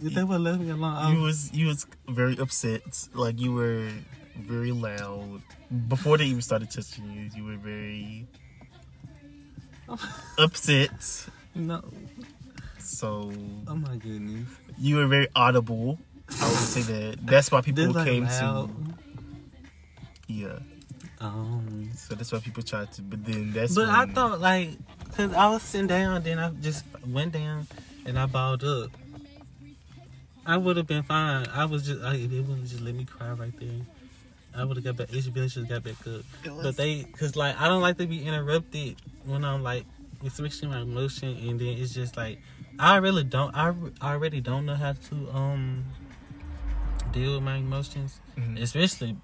If 0.03 0.13
they 0.13 0.23
would 0.23 0.33
have 0.33 0.41
left 0.41 0.59
me 0.59 0.69
alone, 0.71 0.93
I 0.93 1.11
you 1.13 1.21
was, 1.21 1.49
was 1.51 1.53
you 1.53 1.67
was 1.67 1.87
very 2.09 2.37
upset. 2.37 3.07
Like 3.13 3.39
you 3.39 3.53
were 3.53 3.89
very 4.37 4.71
loud 4.71 5.41
before 5.87 6.17
they 6.17 6.25
even 6.25 6.41
started 6.41 6.69
touching 6.69 7.09
you. 7.11 7.29
You 7.33 7.45
were 7.45 7.55
very 7.57 8.27
upset. 10.37 10.91
No. 11.55 11.81
So 12.79 13.31
Oh 13.67 13.75
my 13.75 13.95
goodness. 13.95 14.47
you 14.77 14.97
were 14.97 15.07
very 15.07 15.27
audible. 15.35 15.97
I 16.41 16.45
would 16.47 16.57
say 16.57 16.81
that. 16.81 17.25
That's 17.25 17.51
why 17.51 17.61
people 17.61 17.91
like 17.91 18.05
came 18.05 18.25
loud. 18.25 18.67
to. 18.69 18.93
Yeah. 20.27 20.59
Um, 21.19 21.89
So 21.95 22.15
that's 22.15 22.31
why 22.31 22.39
people 22.39 22.63
try 22.63 22.85
to. 22.85 23.01
But 23.01 23.25
then 23.25 23.51
that's. 23.53 23.75
but 23.75 23.89
I 23.89 24.05
thought 24.05 24.39
like, 24.39 24.69
cause 25.15 25.33
I 25.33 25.49
was 25.49 25.63
sitting 25.63 25.87
down, 25.87 26.21
then 26.23 26.37
I 26.39 26.49
just 26.51 26.85
went 27.07 27.31
down 27.33 27.67
and 28.05 28.17
I 28.19 28.25
balled 28.25 28.63
up. 28.63 28.91
I 30.45 30.55
would 30.57 30.77
have 30.77 30.87
been 30.87 31.03
fine. 31.03 31.45
I 31.53 31.65
was 31.65 31.85
just, 31.85 32.01
I, 32.03 32.15
it 32.15 32.29
wouldn't 32.29 32.67
just 32.67 32.81
let 32.81 32.95
me 32.95 33.03
cry 33.05 33.31
right 33.31 33.57
there. 33.59 33.81
I 34.55 34.63
would 34.63 34.77
have 34.77 34.83
got 34.83 34.95
back. 34.97 35.13
Each 35.13 35.25
village 35.25 35.53
should 35.53 35.67
have 35.67 35.83
got 35.83 35.83
back 35.83 36.07
up. 36.07 36.21
But 36.63 36.77
they, 36.77 37.03
cause 37.03 37.35
like 37.35 37.59
I 37.59 37.67
don't 37.67 37.81
like 37.81 37.97
to 37.97 38.07
be 38.07 38.25
interrupted 38.25 38.95
when 39.25 39.43
I'm 39.43 39.61
like 39.61 39.85
expressing 40.23 40.69
my 40.69 40.81
emotion, 40.81 41.29
and 41.47 41.59
then 41.59 41.67
it's 41.77 41.93
just 41.93 42.15
like 42.17 42.39
I 42.79 42.95
really 42.97 43.23
don't. 43.23 43.53
I, 43.55 43.73
I 44.01 44.13
already 44.13 44.39
don't 44.41 44.65
know 44.65 44.75
how 44.75 44.93
to 44.93 45.29
um 45.33 45.83
deal 47.11 47.33
with 47.35 47.43
my 47.43 47.57
emotions, 47.57 48.19
Mhm. 48.37 48.61
especially 48.61 49.17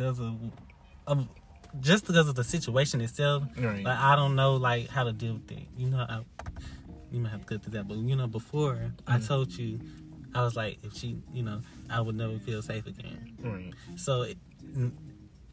because 0.00 0.18
of 0.18 0.34
of 1.06 1.28
just 1.80 2.06
because 2.06 2.28
of 2.28 2.34
the 2.34 2.44
situation 2.44 3.00
itself. 3.00 3.44
Right. 3.56 3.84
Like 3.84 3.98
I 3.98 4.16
don't 4.16 4.34
know 4.34 4.56
like 4.56 4.88
how 4.88 5.04
to 5.04 5.12
deal 5.12 5.34
with 5.34 5.50
it. 5.52 5.66
You 5.76 5.90
know, 5.90 5.98
I, 6.08 6.20
you 7.12 7.20
might 7.20 7.30
have 7.30 7.40
to 7.40 7.46
cut 7.46 7.62
to 7.64 7.70
that, 7.70 7.86
but 7.86 7.98
you 7.98 8.16
know, 8.16 8.26
before 8.26 8.92
I 9.06 9.18
Mhm. 9.18 9.26
told 9.28 9.52
you, 9.52 9.80
I 10.34 10.42
was 10.42 10.56
like, 10.56 10.78
if 10.82 10.94
she, 10.96 11.16
you 11.32 11.42
know, 11.42 11.60
I 11.90 12.00
would 12.00 12.14
never 12.16 12.38
feel 12.38 12.62
safe 12.62 12.86
again. 12.86 13.32
Right. 13.42 13.74
So, 13.96 14.22
it, 14.22 14.38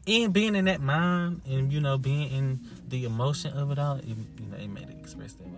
in 0.06 0.30
being 0.32 0.54
in 0.54 0.64
that 0.66 0.80
mind 0.80 1.42
and 1.46 1.70
you 1.72 1.80
know 1.80 1.98
being 1.98 2.30
in 2.30 2.60
the 2.88 3.04
emotion 3.04 3.52
of 3.52 3.70
it 3.70 3.78
all, 3.78 3.96
it, 3.96 4.06
you 4.06 4.46
know, 4.50 4.56
it 4.56 4.68
made 4.68 4.84
it 4.88 4.96
express 4.98 5.34
that 5.34 5.48
way, 5.48 5.57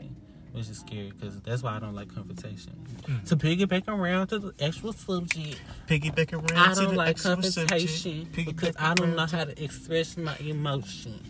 which 0.52 0.68
is 0.68 0.78
scary 0.78 1.10
because 1.12 1.40
that's 1.42 1.62
why 1.62 1.76
I 1.76 1.78
don't 1.78 1.94
like 1.94 2.12
confrontation. 2.14 2.72
Mhm. 3.02 3.24
To 3.26 3.36
piggyback 3.36 3.88
around 3.88 4.28
to 4.28 4.38
the 4.38 4.54
actual 4.64 4.92
subject, 4.92 5.60
Piggyback 5.88 6.32
around 6.32 6.46
to 6.46 6.54
the. 6.54 6.60
I 6.60 6.74
don't 6.74 6.96
like 6.96 7.16
confrontation 7.20 8.28
because 8.34 8.74
I 8.78 8.94
don't 8.94 9.14
know 9.16 9.26
how 9.26 9.44
to 9.44 9.62
express 9.62 10.16
my 10.16 10.36
emotions. 10.38 11.26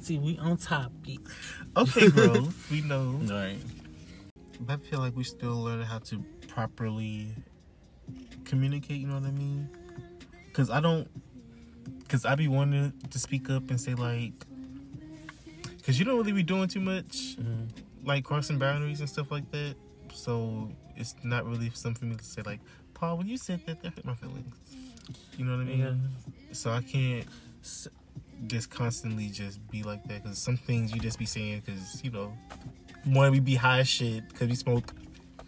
See, 0.00 0.18
we 0.18 0.38
on 0.38 0.56
topic. 0.56 1.20
Okay, 1.76 2.08
bro. 2.14 2.48
we 2.70 2.80
know. 2.82 3.20
Right. 3.24 3.58
But 4.60 4.74
I 4.74 4.76
feel 4.78 5.00
like 5.00 5.14
we 5.16 5.24
still 5.24 5.56
learning 5.62 5.86
how 5.86 5.98
to 5.98 6.24
properly 6.48 7.28
communicate. 8.44 9.00
You 9.00 9.06
know 9.08 9.14
what 9.14 9.24
I 9.24 9.30
mean? 9.32 9.68
Because 10.46 10.70
I 10.70 10.80
don't. 10.80 11.08
Because 12.00 12.24
I 12.24 12.34
be 12.34 12.48
wanting 12.48 12.92
to 13.10 13.18
speak 13.18 13.50
up 13.50 13.70
and 13.70 13.80
say 13.80 13.94
like. 13.94 14.32
Because 15.76 15.98
you 15.98 16.04
don't 16.04 16.18
really 16.18 16.32
be 16.32 16.42
doing 16.42 16.68
too 16.68 16.80
much, 16.80 17.36
Mm-hmm. 17.36 17.64
Like 18.08 18.24
crossing 18.24 18.58
boundaries 18.58 19.00
and 19.00 19.08
stuff 19.08 19.30
like 19.30 19.48
that. 19.52 19.74
So 20.12 20.70
it's 20.96 21.14
not 21.22 21.44
really 21.46 21.70
something 21.74 22.00
for 22.00 22.04
me 22.06 22.16
to 22.16 22.24
say 22.24 22.42
like, 22.42 22.60
Paul, 22.94 23.18
when 23.18 23.28
you 23.28 23.36
said 23.36 23.60
that, 23.66 23.82
that 23.82 23.94
hurt 23.94 24.04
my 24.04 24.14
feelings. 24.14 24.54
You 25.36 25.44
know 25.44 25.52
what 25.56 25.62
I 25.62 25.64
mean? 25.64 25.78
Yeah. 25.78 26.52
So 26.52 26.70
I 26.70 26.80
can't 26.82 27.26
just 28.46 28.70
constantly 28.70 29.28
just 29.28 29.66
be 29.70 29.82
like 29.82 30.02
that 30.08 30.22
because 30.22 30.38
some 30.38 30.56
things 30.56 30.92
you 30.92 31.00
just 31.00 31.18
be 31.18 31.26
saying 31.26 31.62
because 31.64 32.02
you 32.02 32.10
know, 32.10 32.32
one 33.04 33.30
we 33.30 33.40
be 33.40 33.54
high 33.54 33.80
as 33.80 33.88
shit 33.88 34.26
because 34.28 34.48
we 34.48 34.54
smoke 34.54 34.92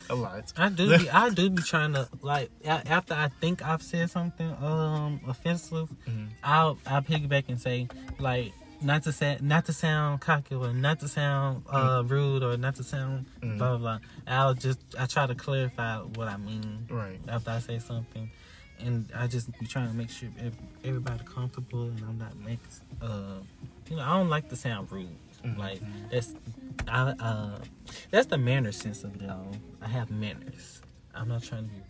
a 0.08 0.14
lot. 0.14 0.52
I 0.56 0.68
do. 0.68 0.98
Be, 0.98 1.08
I 1.10 1.30
do 1.30 1.50
be 1.50 1.62
trying 1.62 1.92
to 1.94 2.08
like 2.20 2.50
after 2.64 3.14
I 3.14 3.28
think 3.40 3.64
I've 3.64 3.82
said 3.82 4.10
something 4.10 4.50
um 4.62 5.20
offensive, 5.26 5.88
Mhm. 6.08 6.28
I'll 6.42 6.78
I'll 6.86 7.02
piggyback 7.02 7.44
and 7.48 7.60
say 7.60 7.88
like 8.18 8.52
not 8.82 9.02
to 9.04 9.12
say 9.12 9.38
not 9.40 9.66
to 9.66 9.72
sound 9.72 10.20
cocky 10.20 10.54
or 10.54 10.72
not 10.72 11.00
to 11.00 11.08
sound 11.08 11.62
uh 11.70 12.02
rude 12.06 12.42
or 12.42 12.56
not 12.56 12.74
to 12.76 12.82
sound 12.84 13.26
Mhm. 13.42 13.58
blah 13.58 13.76
blah 13.76 13.78
blah. 13.78 13.98
I'll 14.26 14.54
just 14.54 14.78
I 14.98 15.06
try 15.06 15.26
to 15.26 15.34
clarify 15.34 15.98
what 15.98 16.28
I 16.28 16.36
mean 16.36 16.86
Right. 16.90 17.20
after 17.28 17.50
I 17.50 17.58
say 17.60 17.78
something, 17.78 18.30
and 18.78 19.10
I 19.14 19.26
just 19.26 19.46
be 19.58 19.66
trying 19.66 19.88
to 19.88 19.94
make 19.94 20.10
sure 20.10 20.28
ev- 20.38 20.56
everybody 20.84 21.22
comfortable 21.24 21.84
and 21.84 22.00
I'm 22.08 22.18
not 22.18 22.34
make 22.38 22.60
uh 23.02 23.40
you 23.88 23.96
know 23.96 24.02
I 24.02 24.12
don't 24.18 24.28
like 24.30 24.48
to 24.48 24.56
sound 24.56 24.90
rude. 24.90 25.08
Mhm. 25.44 25.58
Like 25.58 25.80
that's 26.10 26.34
I 26.88 27.00
uh 27.18 27.58
that's 28.10 28.26
the 28.26 28.38
manner 28.38 28.72
sense 28.72 29.04
of 29.04 29.14
it 29.22 29.28
all. 29.28 29.52
I 29.82 29.88
have 29.88 30.10
manners. 30.10 30.80
I'm 31.14 31.28
not 31.28 31.42
trying 31.42 31.64
to 31.68 31.74
be 31.74 31.80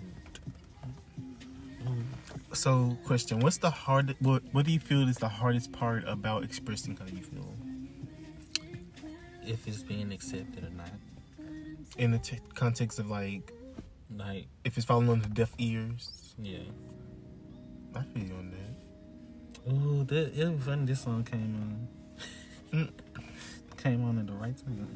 rude. 1.85 2.11
So, 2.53 2.97
question: 3.05 3.41
What's 3.41 3.59
the 3.59 3.71
hard? 3.71 4.17
What 4.21 4.43
What 4.53 4.67
do 4.67 4.73
you 4.73 4.81
feel 4.81 5.09
is 5.09 5.17
the 5.17 5.29
hardest 5.29 5.73
part 5.73 6.05
about 6.07 6.45
expressing 6.45 6.97
how 6.97 7.07
you 7.07 7.23
feel 7.23 7.55
If 9.47 9.67
it's 9.67 9.83
being 9.83 10.13
accepted 10.13 10.65
or 10.65 10.71
not. 10.71 10.91
in 11.99 12.11
the 12.13 12.19
t- 12.19 12.39
context 12.55 12.99
of 12.99 13.09
like 13.11 13.53
Like 14.17 14.47
if 14.65 14.77
it's 14.77 14.87
falling 14.87 15.09
on 15.09 15.21
the 15.21 15.29
deaf 15.29 15.53
ears? 15.59 16.35
yeah. 16.39 16.59
I 17.95 18.03
feel 18.03 18.23
you 18.25 18.35
on 18.35 18.51
that. 18.53 19.73
Ooh, 19.73 20.05
that 20.05 20.33
it 20.39 20.49
was 20.53 20.63
funny. 20.65 20.85
This 20.87 21.01
song 21.03 21.25
came 21.25 21.89
on. 22.73 22.81
Mm. 22.85 22.91
came 23.83 24.05
on 24.05 24.19
at 24.19 24.27
the 24.27 24.33
right 24.33 24.57
time. 24.57 24.87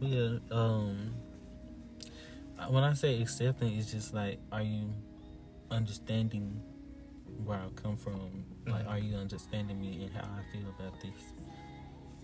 Yeah, 0.00 0.38
um, 0.50 1.14
when 2.68 2.82
I 2.84 2.94
say 2.94 3.20
accepting, 3.22 3.76
it's 3.78 3.90
just 3.92 4.12
like, 4.14 4.38
are 4.50 4.62
you 4.62 4.88
understanding 5.74 6.62
where 7.44 7.58
I 7.58 7.68
come 7.74 7.96
from? 7.96 8.44
Like, 8.66 8.84
Mhm. 8.86 8.90
are 8.90 8.98
you 8.98 9.16
understanding 9.16 9.80
me 9.80 10.04
and 10.04 10.12
how 10.14 10.22
I 10.22 10.42
feel 10.52 10.68
about 10.78 11.00
this? 11.00 11.34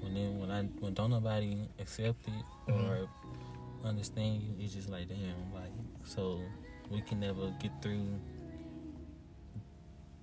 And 0.03 0.17
then 0.17 0.39
when 0.39 0.51
I 0.51 0.63
when 0.81 0.95
don't 0.95 1.11
nobody 1.11 1.69
accept 1.79 2.27
it 2.29 2.45
or 2.73 3.09
understand 3.85 4.43
you, 4.43 4.55
it's 4.65 4.73
just 4.75 4.89
like 4.89 5.09
damn, 5.09 5.53
like 5.53 5.73
so 6.05 6.41
we 6.91 7.01
can 7.03 7.21
never 7.21 7.51
get 7.61 7.73
through. 7.83 8.19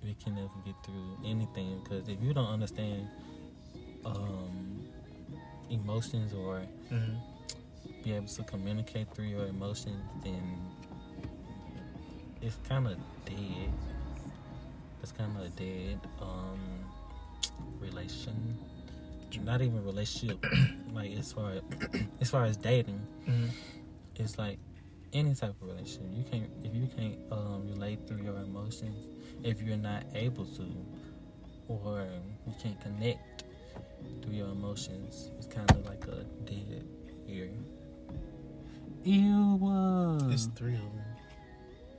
We 0.02 0.14
can 0.14 0.34
never 0.36 0.54
get 0.64 0.74
through 0.84 1.18
anything 1.24 1.80
because 1.82 2.08
if 2.08 2.20
you 2.22 2.32
don't 2.32 2.46
understand 2.48 3.08
um, 4.04 4.80
emotions 5.70 6.32
or 6.32 6.62
hmm 6.88 7.14
be 8.04 8.12
able 8.12 8.28
to 8.28 8.42
communicate 8.44 9.12
through 9.14 9.26
your 9.26 9.46
emotions, 9.46 10.04
then 10.22 10.40
it's 12.42 12.56
kind 12.68 12.86
of 12.86 12.96
dead. 13.24 13.72
It's 15.02 15.12
kind 15.12 15.36
of 15.36 15.44
a 15.44 15.48
dead 15.50 16.00
um, 16.20 16.58
relation. 17.80 18.58
Not 19.42 19.60
even 19.60 19.84
relationship. 19.84 20.44
like 20.92 21.12
as 21.12 21.32
far 21.32 21.52
as, 21.52 21.62
as 22.20 22.30
far 22.30 22.44
as 22.44 22.56
dating, 22.56 23.00
hmm 23.26 23.46
it's 24.20 24.36
like 24.36 24.58
any 25.12 25.32
type 25.34 25.54
of 25.62 25.68
relationship. 25.68 26.10
You 26.12 26.24
can't 26.30 26.50
if 26.64 26.74
you 26.74 26.88
can't 26.96 27.18
um, 27.30 27.68
relate 27.68 28.00
through 28.06 28.22
your 28.22 28.36
emotions, 28.38 29.06
if 29.44 29.62
you're 29.62 29.76
not 29.76 30.04
able 30.14 30.44
to, 30.44 30.66
or 31.68 32.04
you 32.46 32.54
can't 32.60 32.80
connect 32.80 33.44
through 34.22 34.34
your 34.34 34.48
emotions. 34.48 35.30
It's 35.38 35.46
kind 35.46 35.70
of 35.70 35.84
like 35.86 36.04
a 36.06 36.24
dead 36.44 36.84
ear. 37.28 37.50
Ew. 39.04 40.28
It's 40.30 40.46
three 40.56 40.74
of 40.74 40.80
them. 40.80 41.07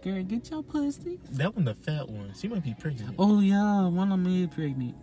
Girl, 0.01 0.23
get 0.23 0.49
your 0.49 0.63
pussy. 0.63 1.19
That 1.31 1.55
one, 1.55 1.65
the 1.65 1.75
fat 1.75 2.07
one. 2.09 2.33
She 2.39 2.47
might 2.47 2.63
be 2.63 2.73
pregnant. 2.73 3.15
Oh 3.19 3.39
yeah, 3.39 3.87
one 3.87 4.11
of 4.11 4.19
me 4.19 4.43
is 4.43 4.49
pregnant. 4.53 4.95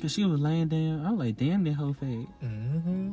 Cause 0.00 0.12
she 0.12 0.24
was 0.24 0.40
laying 0.40 0.68
down. 0.68 1.04
I 1.04 1.10
was 1.10 1.18
like, 1.18 1.36
damn, 1.36 1.64
that 1.64 1.74
whole 1.74 1.92
fat. 1.92 2.06
Mm-hmm. 2.06 3.12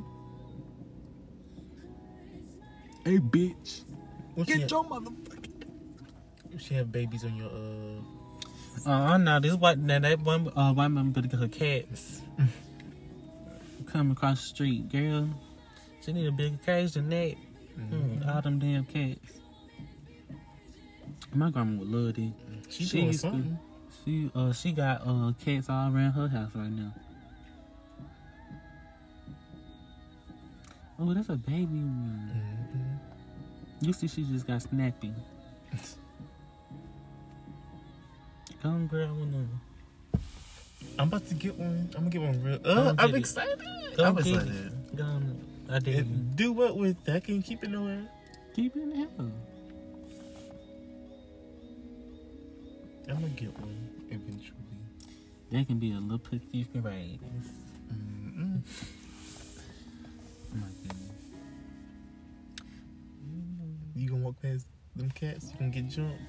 Hey, 3.04 3.18
bitch. 3.18 3.84
What 4.36 4.48
she, 4.48 4.54
Get 4.54 4.62
have, 4.62 4.72
your 4.72 4.84
motherfucking. 4.86 6.60
she 6.60 6.74
have 6.76 6.92
babies 6.92 7.24
on 7.24 7.36
your 7.36 7.50
uh. 7.50 8.90
Uh, 8.90 9.18
no, 9.18 9.40
this 9.40 9.56
white 9.56 9.78
now 9.80 10.00
that 10.00 10.20
one 10.22 10.52
uh 10.56 10.74
white 10.74 10.90
man 10.90 11.12
better 11.12 11.28
get 11.28 11.40
her 11.40 11.48
cats. 11.48 12.22
Come 13.88 14.12
across 14.12 14.42
the 14.42 14.48
street, 14.48 14.90
girl. 14.92 15.30
She 16.02 16.14
need 16.14 16.28
a 16.28 16.32
bigger 16.32 16.58
cage 16.66 16.94
than 16.94 17.10
that. 17.10 17.36
Mhm. 17.80 18.20
Mm, 18.20 18.36
all 18.36 18.42
them 18.42 18.60
damn 18.60 18.86
cats. 18.86 19.20
My 21.36 21.50
grandma 21.52 21.80
would 21.80 21.90
love 21.90 22.18
it. 22.18 22.32
She, 22.70 22.86
She 22.86 22.98
doing 22.98 23.08
used 23.08 23.22
to- 23.22 23.30
something. 23.30 23.60
She 24.04 24.32
uh 24.36 24.54
she 24.54 24.72
got 24.72 25.02
uh 25.06 25.32
cats 25.44 25.70
all 25.70 25.92
around 25.94 26.12
her 26.12 26.28
house 26.28 26.52
right 26.56 26.70
now. 26.70 26.94
Oh, 31.00 31.14
that's 31.14 31.30
a 31.30 31.36
baby 31.36 31.66
one. 31.66 32.32
Mhm. 32.32 33.86
You 33.88 33.94
see, 33.94 34.08
she 34.08 34.24
just 34.24 34.48
got 34.48 34.62
snappy. 34.62 35.12
Come 38.62 38.88
grab 38.88 39.10
one 39.12 39.50
of 40.14 40.22
I'm 40.98 41.08
about 41.10 41.28
to 41.28 41.34
get 41.36 41.58
one. 41.58 41.90
I'm 41.96 42.08
gonna 42.08 42.10
get 42.10 42.22
one 42.22 42.42
real. 42.44 42.60
Uh, 42.64 42.94
I'm 42.98 43.10
it. 43.10 43.18
excited. 43.18 43.60
Go 43.98 44.04
I'm 44.06 44.16
get 44.16 44.28
it. 44.28 44.34
excited. 44.36 44.72
Go 44.96 45.04
on. 45.04 45.40
I 45.70 45.80
did. 45.80 46.36
Do 46.38 46.54
what 46.54 46.78
with 46.78 47.04
that? 47.06 47.24
Can 47.26 47.36
you 47.38 47.42
keep 47.42 47.64
it 47.64 47.70
nowhere? 47.70 48.08
Keep 48.56 48.78
it 48.78 48.82
in 48.84 48.90
the 48.92 48.96
house. 48.98 49.32
I'm 53.08 53.16
gonna 53.16 53.28
get 53.30 53.58
one 53.60 53.90
eventually. 54.10 54.58
That 55.52 55.68
can 55.68 55.78
be 55.80 55.92
a 55.92 55.96
little 56.00 56.18
pussy 56.18 56.46
you 56.52 56.66
can 56.66 56.82
raise. 56.82 57.20
Mm-mm. 57.94 58.62
Oh 60.52 60.56
my 60.56 60.68
goodness. 60.82 61.12
You 63.96 64.10
gonna 64.10 64.24
walk 64.24 64.42
past 64.42 64.68
them 64.96 65.12
cats? 65.12 65.52
You 65.52 65.60
gonna 65.60 65.72
get 65.72 65.88
jumped? 65.88 66.20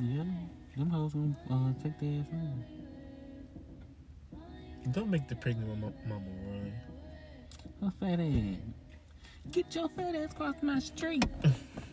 Yeah, 0.00 0.24
them 0.76 0.90
hoes 0.90 1.12
gonna 1.12 1.36
uh, 1.50 1.72
take 1.82 1.98
their 2.00 2.20
ass 2.20 2.26
on. 2.32 2.64
Don't 4.92 5.10
make 5.10 5.28
the 5.28 5.36
pregnant 5.36 5.68
mama, 5.68 5.92
mama 6.06 6.24
run. 6.46 6.72
Her 7.82 7.92
fat 8.00 8.20
ass. 8.20 8.56
Get 9.50 9.74
your 9.74 9.88
fat 9.90 10.14
ass 10.14 10.32
across 10.32 10.54
my 10.62 10.78
street. 10.78 11.24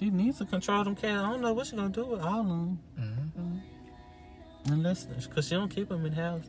she 0.00 0.08
needs 0.08 0.38
to 0.38 0.46
control 0.46 0.82
them 0.82 0.96
cats. 0.96 1.22
I 1.22 1.30
don't 1.30 1.42
know 1.42 1.52
what 1.52 1.66
she 1.66 1.76
gonna 1.76 1.90
do 1.90 2.06
with 2.06 2.22
all 2.22 2.40
of 2.40 2.48
them. 2.48 2.78
Mm-hmm. 2.98 4.72
Unless, 4.72 5.06
cause 5.34 5.46
she 5.46 5.54
don't 5.54 5.68
keep 5.68 5.90
them 5.90 6.06
in 6.06 6.12
house. 6.12 6.44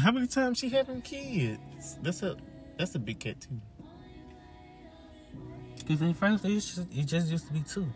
How 0.00 0.10
many 0.10 0.26
times 0.26 0.58
she 0.58 0.70
having 0.70 1.02
kids? 1.02 1.98
That's 2.02 2.22
a 2.22 2.36
that's 2.78 2.94
a 2.94 2.98
big 2.98 3.20
cat 3.20 3.36
too. 3.42 3.60
Cause 5.86 6.00
in 6.00 6.14
first 6.14 6.44
it 6.46 6.54
just, 6.54 6.78
it 6.78 7.04
just 7.04 7.28
used 7.28 7.46
to 7.46 7.52
be 7.52 7.60
two. 7.60 7.86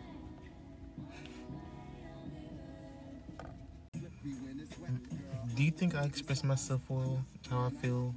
Do 5.55 5.63
you 5.63 5.71
think 5.71 5.95
I 5.95 6.03
express 6.03 6.43
myself 6.43 6.81
well? 6.87 7.25
How 7.49 7.65
I 7.65 7.69
feel? 7.81 8.13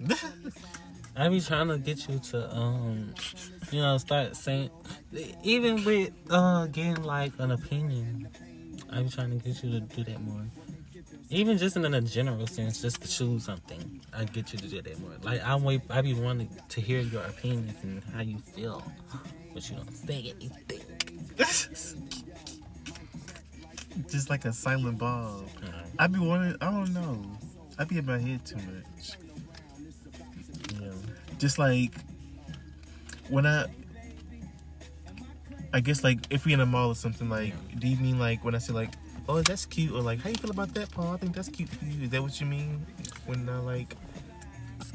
I 1.18 1.28
be 1.28 1.40
trying 1.40 1.66
to 1.68 1.78
get 1.78 2.08
you 2.08 2.20
to 2.30 2.56
um, 2.56 3.12
you 3.72 3.80
know, 3.80 3.98
start 3.98 4.36
saying, 4.36 4.70
even 5.42 5.84
with 5.84 6.12
uh 6.30 6.66
getting 6.66 7.02
like 7.02 7.32
an 7.38 7.50
opinion. 7.50 8.28
I 8.90 9.02
be 9.02 9.08
trying 9.10 9.38
to 9.38 9.44
get 9.44 9.62
you 9.62 9.72
to 9.72 9.80
do 9.80 10.04
that 10.04 10.20
more. 10.22 10.46
Even 11.30 11.58
just 11.58 11.76
in 11.76 11.84
a 11.92 12.00
general 12.00 12.46
sense, 12.46 12.80
just 12.80 13.02
to 13.02 13.08
choose 13.08 13.44
something, 13.44 14.00
I 14.16 14.24
get 14.24 14.52
you 14.52 14.58
to 14.60 14.68
do 14.68 14.80
that 14.80 15.00
more. 15.00 15.10
Like 15.22 15.42
I 15.44 15.56
wait, 15.56 15.82
I 15.90 16.00
be 16.02 16.14
wanting 16.14 16.48
to 16.68 16.80
hear 16.80 17.00
your 17.00 17.22
opinions 17.24 17.76
and 17.82 18.02
how 18.14 18.20
you 18.22 18.38
feel, 18.38 18.82
but 19.52 19.68
you 19.68 19.76
don't 19.76 19.92
say 19.92 20.32
anything. 20.36 20.80
Just 24.08 24.30
like 24.30 24.44
a 24.44 24.52
silent 24.52 24.98
Bob. 24.98 25.48
I 25.98 26.06
be 26.06 26.20
wanting. 26.20 26.54
I 26.60 26.70
don't 26.70 26.94
know. 26.94 27.20
I 27.78 27.84
be 27.84 27.98
in 27.98 28.06
my 28.06 28.18
head 28.18 28.44
too 28.46 28.56
much. 28.56 29.27
Just 31.38 31.58
like 31.58 31.92
when 33.28 33.46
I. 33.46 33.66
I 35.70 35.80
guess 35.80 36.02
like 36.02 36.20
if 36.30 36.46
we 36.46 36.54
in 36.54 36.60
a 36.60 36.66
mall 36.66 36.88
or 36.88 36.94
something 36.94 37.28
like, 37.28 37.52
do 37.78 37.86
you 37.86 37.96
mean 37.98 38.18
like 38.18 38.42
when 38.42 38.54
I 38.54 38.58
say 38.58 38.72
like, 38.72 38.90
oh 39.28 39.42
that's 39.42 39.66
cute 39.66 39.92
or 39.92 40.00
like 40.00 40.18
how 40.18 40.30
you 40.30 40.36
feel 40.36 40.50
about 40.50 40.72
that, 40.74 40.90
Paul? 40.90 41.12
I 41.12 41.18
think 41.18 41.34
that's 41.34 41.50
cute 41.50 41.68
for 41.68 41.84
you. 41.84 42.04
Is 42.04 42.10
that 42.10 42.22
what 42.22 42.40
you 42.40 42.46
mean 42.46 42.86
when 43.26 43.46
I 43.48 43.58
like? 43.58 43.94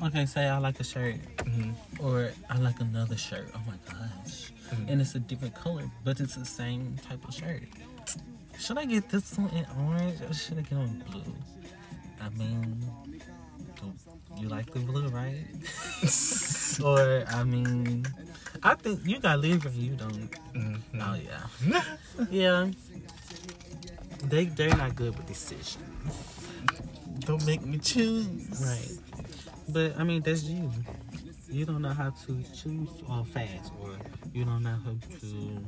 Okay, 0.04 0.26
say 0.26 0.48
I 0.48 0.58
like 0.58 0.80
a 0.80 0.84
shirt, 0.84 1.16
mhm. 1.38 1.76
or 2.00 2.32
I 2.50 2.58
like 2.58 2.80
another 2.80 3.16
shirt. 3.16 3.52
Oh 3.54 3.62
my 3.68 3.78
gosh. 3.88 4.52
Mhm. 4.72 4.90
And 4.90 5.02
it's 5.02 5.14
a 5.14 5.20
different 5.20 5.54
color, 5.54 5.90
but 6.04 6.20
it's 6.20 6.36
the 6.36 6.46
same 6.46 6.98
type 7.08 7.24
of 7.28 7.36
shirt. 7.36 7.62
Should 8.58 8.80
I 8.80 8.86
get 8.86 9.10
this 9.10 9.38
one 9.38 9.50
in 9.50 9.66
orange 9.86 10.22
or 10.22 10.34
should 10.34 10.58
I 10.58 10.62
get 10.62 10.74
on 10.74 11.04
blue? 11.12 11.22
I 12.20 12.30
mean, 12.30 12.84
you 14.38 14.48
like 14.50 14.72
the 14.72 14.80
blue, 14.80 15.08
right? 15.10 15.46
or, 16.84 17.24
I 17.30 17.44
mean, 17.44 18.06
I 18.64 18.76
think 18.76 19.02
you 19.06 19.20
got 19.20 19.40
Libra, 19.40 19.72
you 19.72 19.96
don't. 19.96 20.30
Mhm. 20.54 20.80
Oh, 21.00 21.16
yeah. 21.16 21.84
Yeah. 22.30 22.70
They, 24.26 24.46
they're 24.46 24.76
not 24.76 24.96
good 24.96 25.18
with 25.18 25.28
decisions. 25.28 25.78
Don't 27.20 27.46
make 27.46 27.66
me 27.66 27.78
choose. 27.78 28.62
Right. 28.62 29.00
But 29.70 30.00
I 30.00 30.04
mean, 30.04 30.22
that's 30.22 30.44
you. 30.44 30.72
You 31.50 31.66
don't 31.66 31.82
know 31.82 31.90
how 31.94 32.10
to 32.26 32.44
choose 32.56 32.90
or 33.08 33.26
fast, 33.26 33.72
or 33.82 33.92
you 34.34 34.44
don't 34.46 34.64
know 34.64 34.78
how 34.84 34.96
to 35.20 35.66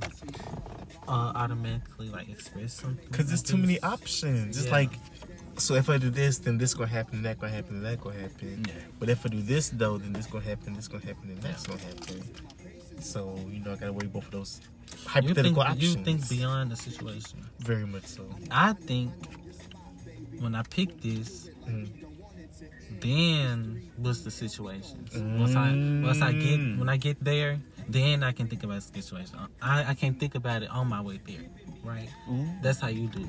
uh, 1.08 1.32
automatically 1.36 2.10
like 2.10 2.30
express 2.30 2.74
something. 2.74 3.08
Cause 3.12 3.28
there's 3.28 3.44
too 3.44 3.58
many 3.58 3.80
options. 3.82 4.58
It's 4.58 4.66
Yeah. 4.68 4.72
like, 4.72 4.92
so 5.58 5.76
if 5.76 5.90
I 5.90 5.98
do 5.98 6.10
this, 6.10 6.38
then 6.40 6.58
this 6.58 6.74
gonna 6.74 6.88
happen, 6.90 7.22
that 7.24 7.40
gonna 7.40 7.52
happen, 7.54 7.82
that 7.84 8.02
gonna 8.02 8.20
happen. 8.20 8.66
Yeah. 8.68 8.74
But 9.00 9.10
if 9.10 9.26
I 9.26 9.30
do 9.30 9.42
this 9.42 9.70
though, 9.70 9.98
then 9.98 10.14
this 10.14 10.28
gonna 10.28 10.44
happen, 10.44 10.74
this 10.74 10.88
gonna 10.88 11.06
happen, 11.06 11.30
and 11.30 11.42
that's 11.42 11.66
gonna 11.68 11.80
happen. 11.82 12.24
So 13.00 13.36
you 13.50 13.60
know, 13.64 13.74
I 13.74 13.76
gotta 13.76 13.94
weigh 13.94 14.08
both 14.08 14.26
of 14.26 14.32
those 14.32 14.62
You 14.62 14.98
think, 14.98 15.08
hypothetical 15.08 15.66
you 15.78 15.94
think 16.04 16.28
beyond 16.30 16.72
the 16.72 16.76
situation. 16.76 17.40
Very 17.60 17.86
much 17.86 18.06
so. 18.06 18.24
I 18.52 18.74
think 18.74 19.12
when 20.40 20.56
I 20.56 20.64
pick 20.64 21.02
this, 21.02 21.50
Mm. 21.66 21.90
then 23.02 23.82
what's 23.98 24.22
the 24.22 24.32
situation? 24.32 25.06
Once 25.40 25.56
I 25.56 25.72
once 26.06 26.22
I 26.22 26.32
get 26.32 26.60
Mm. 26.60 26.80
when 26.80 26.90
I 26.90 26.98
get 26.98 27.24
there, 27.24 27.60
then 27.90 28.24
I 28.24 28.32
can 28.32 28.48
think 28.48 28.64
about 28.64 28.82
the 28.82 29.02
situation. 29.02 29.36
I, 29.62 29.92
I 29.92 29.94
can't 29.94 30.20
think 30.20 30.36
about 30.36 30.64
it 30.64 30.70
on 30.70 30.88
my 30.88 31.02
way 31.02 31.20
there, 31.26 31.46
right? 31.84 32.10
Ooh, 32.30 32.48
That's 32.62 32.80
how 32.80 32.88
you 32.88 33.08
do 33.08 33.22
it. 33.22 33.28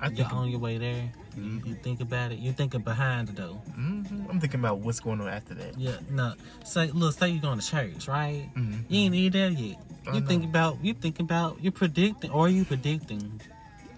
I 0.00 0.06
think. 0.08 0.18
You're 0.18 0.32
on 0.32 0.48
your 0.48 0.60
way 0.60 0.78
there. 0.78 1.12
You, 1.36 1.62
you 1.64 1.74
think 1.76 2.00
about 2.00 2.32
it. 2.32 2.38
You're 2.38 2.52
thinking 2.54 2.82
behind 2.82 3.28
the 3.28 3.32
door. 3.32 3.60
mhm, 3.78 4.28
I'm 4.30 4.40
thinking 4.40 4.60
about 4.60 4.78
what's 4.78 5.00
going 5.00 5.20
on 5.20 5.28
after 5.28 5.54
that. 5.54 5.78
Yeah, 5.78 5.96
no. 6.10 6.34
Say, 6.64 6.90
look, 6.90 7.14
say 7.18 7.30
you're 7.30 7.42
going 7.42 7.58
to 7.60 7.66
church, 7.66 8.08
right? 8.08 8.48
Mhm. 8.56 8.84
You 8.88 9.00
ain't 9.00 9.14
even 9.14 9.32
there 9.32 9.50
yet. 9.50 9.76
I 10.06 10.14
You 10.14 10.20
know. 10.20 10.26
think 10.26 10.44
about, 10.44 10.82
you 10.84 10.94
think 10.94 11.20
about, 11.20 11.62
you 11.62 11.70
predicting, 11.70 12.30
or 12.30 12.48
you 12.48 12.64
predicting, 12.64 13.40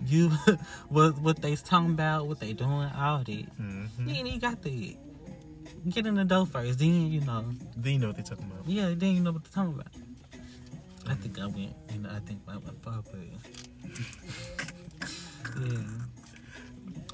you 0.06 0.28
what 0.88 1.16
what 1.18 1.40
they's 1.40 1.62
talking 1.62 1.90
about, 1.90 2.26
what 2.26 2.40
they 2.40 2.52
doing, 2.52 2.90
all 2.96 3.18
that. 3.18 3.28
You 3.28 3.46
Mhm. 3.60 4.08
ain't 4.08 4.26
even 4.26 4.38
got 4.40 4.62
there 4.62 4.72
yet. 4.72 4.96
Get 5.88 6.06
in 6.06 6.14
the 6.14 6.24
door 6.24 6.46
first, 6.46 6.78
then 6.78 7.10
you 7.10 7.20
know. 7.22 7.44
Then 7.76 7.92
you 7.94 7.98
know 7.98 8.08
what 8.08 8.16
they're 8.16 8.24
talking 8.24 8.44
about. 8.50 8.66
Yeah, 8.68 8.92
then 8.96 9.14
you 9.14 9.20
know 9.20 9.32
what 9.32 9.44
they're 9.44 9.64
talking 9.64 9.80
about. 9.80 9.92
I 11.08 11.14
think 11.14 11.38
I 11.40 11.46
went, 11.46 11.74
and 11.88 12.06
I 12.06 12.20
think 12.20 12.40
I 12.46 12.56
went 12.58 12.80
far, 12.84 13.02
but 13.10 13.20
yeah. 15.60 15.78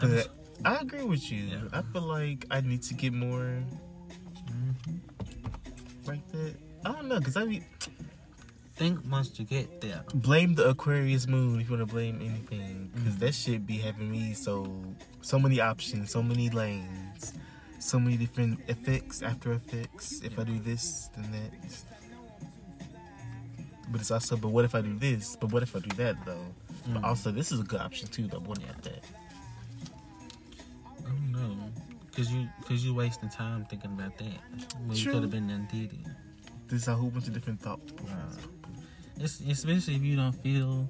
But 0.01 0.29
I 0.65 0.77
agree 0.77 1.03
with 1.05 1.31
you. 1.31 1.45
Yeah. 1.45 1.62
I 1.73 1.83
feel 1.83 2.03
like 2.03 2.47
I 2.51 2.61
need 2.61 2.83
to 2.85 2.95
get 2.95 3.12
more 3.12 3.62
Mhm. 4.47 5.01
like 6.07 6.27
that. 6.33 6.55
I 6.85 6.93
don't 6.93 7.09
know, 7.09 7.20
cause 7.20 7.37
I 7.37 7.45
be 7.47 7.62
Think 8.77 9.01
once 9.11 9.37
you 9.41 9.45
get 9.45 9.81
there. 9.81 10.05
blame 10.15 10.55
the 10.55 10.69
Aquarius 10.69 11.27
moon 11.27 11.61
if 11.61 11.69
you 11.69 11.77
want 11.77 11.89
to 11.89 11.93
blame 11.93 12.20
anything, 12.23 12.91
because 12.95 13.16
that 13.19 13.35
shit 13.35 13.66
be 13.66 13.79
having 13.79 14.11
me 14.11 14.35
so 14.35 14.85
so 15.20 15.39
many 15.39 15.61
options, 15.61 16.11
so 16.12 16.23
many 16.23 16.49
lanes, 16.49 17.35
so 17.81 17.99
many 17.99 18.16
different 18.16 18.61
effects, 18.69 19.20
after 19.20 19.53
effects. 19.53 20.20
If 20.23 20.39
I 20.39 20.45
do 20.45 20.59
this, 20.61 21.11
then 21.16 21.33
that. 21.33 21.51
But 23.91 24.01
it's 24.01 24.11
also, 24.12 24.37
but 24.37 24.49
what 24.49 24.65
if 24.65 24.75
I 24.77 24.81
do 24.83 24.97
this? 24.97 25.35
But 25.41 25.51
what 25.53 25.62
if 25.65 25.75
I 25.75 25.81
do 25.81 25.91
that 25.97 26.25
though? 26.25 26.47
But 26.87 27.03
Mm. 27.03 27.05
also, 27.05 27.31
this 27.33 27.51
is 27.51 27.59
a 27.61 27.65
good 27.65 27.81
option 27.81 28.07
too. 28.09 28.29
Though, 28.29 28.39
what 28.41 28.59
about 28.59 28.81
that? 28.83 29.03
Cause 32.19 32.32
you, 32.32 32.49
cause 32.66 32.85
you 32.85 32.93
wasting 32.95 33.28
time 33.28 33.65
thinking 33.66 33.93
about 33.93 34.19
that. 34.19 34.40
When 34.85 34.97
you 34.97 35.05
could 35.12 35.23
have 35.23 35.31
been 35.31 35.47
done 35.47 35.69
did 35.70 35.93
it. 35.93 36.01
There's 36.66 36.89
a 36.89 36.95
whole 36.97 37.11
bunch 37.11 37.28
of 37.28 37.32
different 37.32 37.61
thought. 37.61 37.78
It's 39.20 39.39
especially 39.39 39.95
if 39.95 40.03
you 40.03 40.16
don't 40.16 40.32
feel. 40.32 40.89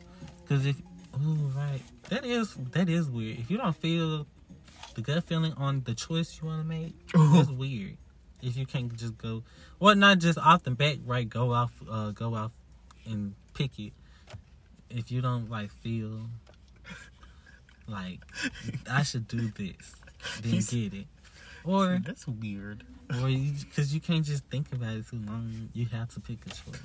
Cause 0.48 0.64
if, 0.64 0.76
oh 1.14 1.52
right, 1.54 1.82
that 2.08 2.24
is 2.24 2.54
that 2.72 2.88
is 2.88 3.10
weird. 3.10 3.40
If 3.40 3.50
you 3.50 3.58
don't 3.58 3.76
feel 3.76 4.26
the 4.94 5.02
gut 5.02 5.22
feeling 5.24 5.52
on 5.58 5.82
the 5.84 5.94
choice 5.94 6.40
you 6.40 6.48
want 6.48 6.62
to 6.62 6.66
make, 6.66 6.94
that's 7.12 7.50
weird. 7.50 7.98
If 8.40 8.56
you 8.56 8.64
can't 8.64 8.96
just 8.96 9.18
go, 9.18 9.42
well, 9.78 9.96
not 9.96 10.20
just 10.20 10.38
off 10.38 10.62
the 10.62 10.70
back, 10.70 10.96
right? 11.04 11.28
Go 11.28 11.52
off, 11.52 11.72
uh, 11.90 12.12
go 12.12 12.36
off, 12.36 12.52
and 13.04 13.34
pick 13.52 13.78
it. 13.78 13.92
If 14.88 15.12
you 15.12 15.20
don't 15.20 15.50
like 15.50 15.72
feel 15.72 16.22
like 17.86 18.20
I 18.90 19.02
should 19.02 19.28
do 19.28 19.48
this, 19.48 19.94
then 20.40 20.52
He's- 20.52 20.70
get 20.70 20.94
it. 20.94 21.06
Or 21.68 22.00
That's 22.04 22.26
weird. 22.26 22.84
or 23.10 23.28
because 23.28 23.92
you 23.94 24.00
can't 24.00 24.24
just 24.24 24.44
think 24.46 24.72
about 24.72 24.94
it 24.94 25.06
too 25.08 25.20
long. 25.26 25.68
You 25.74 25.86
have 25.86 26.08
to 26.14 26.20
pick 26.20 26.38
a 26.46 26.48
choice. 26.50 26.80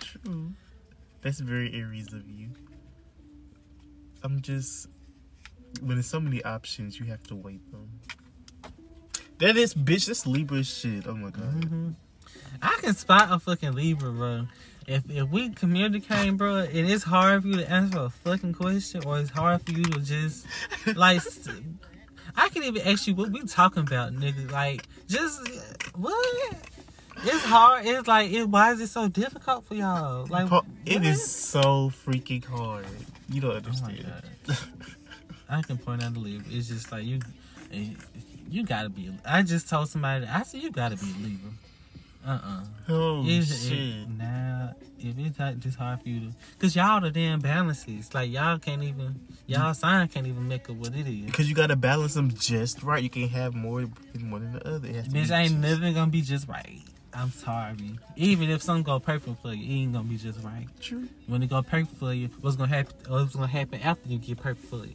True. 0.00 0.52
That's 1.20 1.40
very 1.40 1.72
Aries 1.74 2.12
of 2.12 2.28
you. 2.28 2.48
I'm 4.22 4.40
just 4.40 4.88
when 5.80 5.96
there's 5.96 6.06
so 6.06 6.20
many 6.20 6.42
options, 6.44 6.98
you 6.98 7.06
have 7.06 7.22
to 7.24 7.34
weight 7.34 7.60
them. 7.70 7.88
That 9.38 9.56
is 9.56 9.74
bitch. 9.74 10.06
That's 10.06 10.26
Libra 10.26 10.62
shit. 10.62 11.06
Oh 11.06 11.14
my 11.14 11.30
god. 11.30 11.64
hmm 11.64 11.90
I 12.60 12.78
can 12.80 12.94
spot 12.94 13.28
a 13.30 13.38
fucking 13.38 13.72
Libra, 13.72 14.12
bro. 14.12 14.46
If 14.86 15.08
if 15.10 15.28
we 15.30 15.50
communicate, 15.50 16.36
bro, 16.36 16.58
and 16.58 16.90
it's 16.90 17.04
hard 17.04 17.42
for 17.42 17.48
you 17.48 17.56
to 17.56 17.70
answer 17.70 17.98
a 18.00 18.10
fucking 18.10 18.54
question, 18.54 19.04
or 19.04 19.18
it's 19.20 19.30
hard 19.30 19.62
for 19.64 19.72
you 19.72 19.84
to 19.84 20.00
just 20.00 20.46
like, 20.96 21.22
I 22.36 22.48
can 22.48 22.64
even 22.64 22.82
ask 22.86 23.06
you 23.06 23.14
what 23.14 23.30
we 23.30 23.42
talking 23.46 23.82
about, 23.82 24.12
nigga. 24.12 24.50
Like, 24.50 24.86
just 25.08 25.40
what? 25.94 26.54
It's 27.24 27.44
hard. 27.44 27.86
It's 27.86 28.08
like, 28.08 28.30
it, 28.32 28.48
why 28.48 28.72
is 28.72 28.80
it 28.80 28.88
so 28.88 29.08
difficult 29.08 29.64
for 29.66 29.74
y'all? 29.74 30.26
Like, 30.26 30.46
it 30.86 30.94
what? 30.96 31.06
is 31.06 31.24
so 31.30 31.92
freaking 32.04 32.44
hard. 32.44 32.86
You 33.28 33.40
don't 33.40 33.52
Oh 33.52 33.56
understand. 33.56 34.06
god. 34.46 34.58
I 35.48 35.62
can 35.62 35.76
point 35.78 36.02
out 36.02 36.14
the 36.14 36.20
Libra. 36.20 36.46
It's 36.50 36.68
just 36.68 36.90
like 36.90 37.04
you, 37.04 37.20
you 38.50 38.64
gotta 38.64 38.88
be. 38.88 39.12
I 39.24 39.42
just 39.42 39.68
told 39.68 39.88
somebody. 39.88 40.26
I 40.26 40.42
said 40.42 40.62
you 40.62 40.70
gotta 40.70 40.96
be 40.96 41.06
a 41.10 41.22
Libra. 41.22 41.50
Uh 42.26 42.38
uh 42.42 42.64
Oh 42.88 43.24
It's, 43.26 43.64
shit. 43.68 43.78
it, 43.78 44.08
nah, 44.18 44.68
if 44.98 45.18
it's 45.18 45.38
not 45.38 45.58
just 45.58 45.76
hard 45.78 46.02
for 46.02 46.08
you 46.08 46.20
to, 46.20 46.32
cause 46.58 46.76
y'all 46.76 47.00
the 47.00 47.10
damn 47.10 47.40
balances. 47.40 48.12
Like 48.14 48.30
y'all 48.30 48.58
can't 48.58 48.82
even, 48.82 49.20
y'all 49.46 49.74
sign 49.74 50.08
can't 50.08 50.26
even 50.26 50.46
make 50.46 50.68
up 50.70 50.76
what 50.76 50.94
it 50.94 51.06
is. 51.06 51.26
Because 51.26 51.48
you 51.48 51.54
gotta 51.54 51.76
balance 51.76 52.14
them 52.14 52.32
just 52.32 52.82
right. 52.82 53.02
You 53.02 53.10
can't 53.10 53.30
have 53.30 53.54
more 53.54 53.86
more 54.20 54.38
than 54.38 54.52
the 54.52 54.68
other. 54.68 54.88
It 54.88 54.94
has 54.94 55.08
to 55.08 55.10
Bitch 55.10 55.28
be 55.28 55.34
ain't 55.34 55.58
never 55.58 55.92
gonna 55.92 56.10
be 56.10 56.22
just 56.22 56.46
right. 56.48 56.80
I'm 57.14 57.30
sorry. 57.30 57.98
Even 58.16 58.48
if 58.50 58.62
something 58.62 58.84
go 58.84 58.98
perfect 58.98 59.42
for 59.42 59.52
you, 59.52 59.64
it 59.64 59.82
ain't 59.82 59.92
gonna 59.92 60.08
be 60.08 60.16
just 60.16 60.42
right. 60.42 60.66
True. 60.80 61.08
When 61.26 61.42
it 61.42 61.50
go 61.50 61.62
perfect 61.62 61.96
for 61.96 62.12
you, 62.14 62.28
what's 62.40 62.56
gonna 62.56 62.68
happen? 62.74 62.94
What's 63.08 63.34
gonna 63.34 63.46
happen 63.48 63.80
after 63.82 64.08
you 64.08 64.18
get 64.18 64.38
perfect 64.38 64.66
for 64.66 64.84
you? 64.86 64.94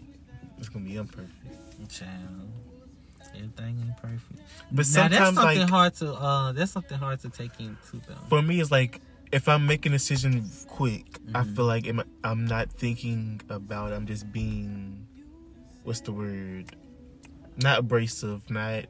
It's 0.58 0.70
gonna 0.70 0.86
be 0.86 0.96
imperfect. 0.96 1.32
Child, 1.90 2.10
everything 3.38 3.80
ain't 3.86 3.98
perfect. 3.98 4.40
But 4.72 4.78
now 4.78 4.84
sometimes, 4.84 5.12
that's 5.12 5.36
something 5.36 5.62
like 5.62 5.70
hard 5.70 5.94
to. 5.96 6.14
Uh, 6.14 6.52
that's 6.54 6.72
something 6.72 6.98
hard 6.98 7.20
to 7.22 7.30
take 7.30 7.60
into 7.60 8.02
though. 8.08 8.16
for 8.30 8.42
me, 8.42 8.60
it's 8.60 8.72
like 8.72 9.02
if 9.32 9.48
I'm 9.48 9.66
making 9.66 9.92
a 9.94 9.96
decision 9.96 10.50
quick, 10.68 11.20
I 11.36 11.44
Mhm. 11.44 11.56
feel 11.56 11.66
like 11.66 11.88
I'm 12.24 12.46
not 12.46 12.72
thinking 12.72 13.42
about. 13.50 13.92
I'm 13.94 14.06
just 14.08 14.32
being, 14.32 15.06
what's 15.84 16.02
the 16.02 16.12
word? 16.14 16.76
Not 17.58 17.80
abrasive, 17.80 18.50
not 18.50 18.86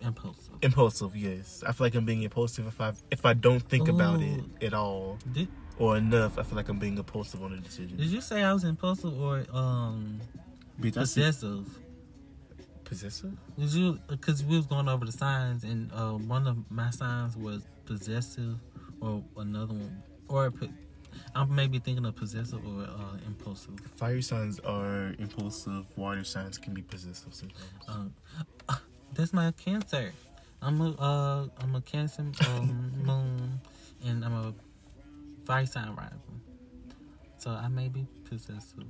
Impulsive. 0.00 0.54
impulsive. 0.62 1.16
Yes, 1.16 1.62
I 1.66 1.70
feel 1.72 1.86
like 1.86 1.94
I'm 1.94 2.04
being 2.04 2.22
impulsive 2.22 2.66
if 2.66 2.80
I 2.80 2.92
if 3.10 3.24
I 3.24 3.34
don't 3.34 3.62
think 3.62 3.88
about 3.88 4.20
it 4.20 4.42
at 4.60 4.74
all 4.74 5.18
Did, 5.32 5.46
or 5.78 5.96
enough. 5.96 6.38
I 6.38 6.42
feel 6.42 6.56
like 6.56 6.68
I'm 6.68 6.78
being 6.80 6.98
impulsive 6.98 7.40
on 7.42 7.52
a 7.52 7.58
decision. 7.60 7.96
did 7.98 8.08
you 8.08 8.20
say 8.20 8.42
I 8.42 8.52
was 8.52 8.64
impulsive 8.64 9.16
or 9.20 9.46
um 9.52 10.20
Bitch, 10.80 10.96
I 10.96 11.04
said 11.04 11.26
possessive? 11.26 11.78
Possessive. 12.92 13.32
Did 13.58 13.72
you? 13.72 13.98
Because 14.06 14.44
we 14.44 14.56
was 14.56 14.66
going 14.66 14.86
over 14.86 15.06
the 15.06 15.12
signs, 15.12 15.64
and 15.64 15.90
uh, 15.92 16.12
one 16.12 16.46
of 16.46 16.58
my 16.70 16.90
signs 16.90 17.36
was 17.36 17.62
possessive, 17.86 18.56
or 19.00 19.22
another 19.38 19.72
one, 19.72 20.02
or 20.28 20.52
I'm 21.34 21.54
maybe 21.54 21.78
thinking 21.78 22.04
of 22.04 22.14
possessive 22.16 22.60
or 22.66 22.82
uh, 22.82 23.16
impulsive. 23.26 23.80
Fire 23.96 24.20
signs 24.20 24.60
are 24.60 25.14
impulsive. 25.18 25.86
Water 25.96 26.24
signs 26.24 26.58
can 26.58 26.74
be 26.74 26.82
possessive 26.82 27.32
sometimes. 27.32 27.88
Um, 27.88 28.14
uh, 28.68 28.76
that's 29.14 29.32
my 29.32 29.52
cancer. 29.52 30.12
I'm 30.60 30.80
a 30.82 30.90
uh, 30.90 31.46
I'm 31.62 31.74
a 31.74 31.80
cancer 31.80 32.26
um, 32.46 32.92
moon, 33.04 33.60
and 34.04 34.22
I'm 34.22 34.34
a 34.34 34.54
fire 35.46 35.64
sign 35.64 35.88
rival. 35.96 36.18
So 37.38 37.50
I 37.52 37.68
may 37.68 37.88
be 37.88 38.06
possessive 38.28 38.84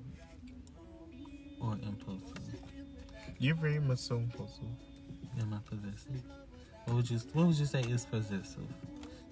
or 1.60 1.74
impulsive. 1.86 2.61
You're 3.42 3.56
very 3.56 3.80
much 3.80 3.98
so 3.98 4.18
impulsive. 4.18 4.62
Am 5.40 5.52
I 5.52 5.58
possessive? 5.68 6.22
What 6.84 6.94
would 6.94 7.10
you 7.10 7.18
What 7.32 7.46
would 7.48 7.58
you 7.58 7.66
say 7.66 7.80
is 7.80 8.04
possessive? 8.06 8.62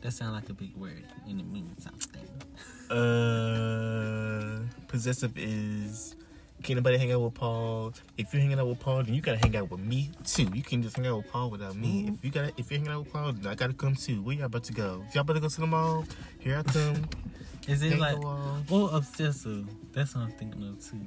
That 0.00 0.10
sounds 0.10 0.32
like 0.34 0.48
a 0.48 0.52
big 0.52 0.74
word, 0.74 1.04
and 1.28 1.38
it 1.38 1.46
means 1.46 1.84
something. 1.84 2.26
Uh, 2.90 4.62
possessive 4.88 5.38
is. 5.38 6.16
Can 6.64 6.74
nobody 6.74 6.98
hang 6.98 7.12
out 7.12 7.20
with 7.20 7.34
Paul? 7.34 7.94
If 8.18 8.34
you're 8.34 8.42
hanging 8.42 8.58
out 8.58 8.66
with 8.66 8.80
Paul, 8.80 9.04
then 9.04 9.14
you 9.14 9.20
gotta 9.22 9.38
hang 9.38 9.56
out 9.56 9.70
with 9.70 9.78
me 9.78 10.10
too. 10.24 10.50
You 10.52 10.64
can't 10.64 10.82
just 10.82 10.96
hang 10.96 11.06
out 11.06 11.18
with 11.18 11.30
Paul 11.30 11.50
without 11.50 11.76
me. 11.76 12.06
Mhm. 12.06 12.14
If 12.16 12.24
you 12.24 12.30
gotta, 12.32 12.52
if 12.56 12.68
you're 12.68 12.80
hanging 12.80 12.92
out 12.92 13.04
with 13.04 13.12
Paul, 13.12 13.32
then 13.32 13.46
I 13.46 13.54
gotta 13.54 13.74
come 13.74 13.94
too. 13.94 14.22
Where 14.22 14.34
y'all 14.34 14.46
about 14.46 14.64
to 14.64 14.72
go? 14.72 15.04
If 15.08 15.14
y'all 15.14 15.20
about 15.20 15.34
to 15.34 15.40
go 15.40 15.48
to 15.48 15.60
the 15.60 15.66
mall, 15.68 16.04
here 16.40 16.58
I 16.58 16.62
come. 16.64 17.08
Is 17.68 17.82
it 17.82 17.92
Hang 17.92 18.00
like 18.00 18.18
well 18.68 18.88
obsessive? 18.88 19.68
That's 19.92 20.16
what 20.16 20.22
I'm 20.22 20.32
thinking 20.32 20.66
of 20.66 20.84
too. 20.84 20.98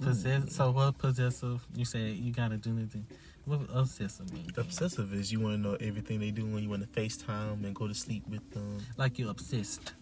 Possess- 0.00 0.54
so 0.54 0.70
what 0.72 0.98
possessive? 0.98 1.64
You 1.74 1.84
said 1.84 2.16
you 2.16 2.32
gotta 2.32 2.56
do 2.56 2.70
anything. 2.76 3.06
What 3.44 3.60
obsessive 3.72 4.32
mean? 4.32 4.50
Obsessive 4.56 5.12
is 5.12 5.30
you 5.32 5.40
want 5.40 5.54
to 5.56 5.58
know 5.60 5.76
everything 5.80 6.18
they 6.20 6.30
do 6.30 6.46
when 6.46 6.62
you 6.62 6.68
want 6.70 6.82
to 6.82 6.88
FaceTime 7.00 7.64
and 7.64 7.74
go 7.74 7.86
to 7.86 7.94
sleep 7.94 8.26
with 8.28 8.48
them. 8.52 8.78
Like 8.96 9.18
you 9.18 9.28
obsessed. 9.28 9.92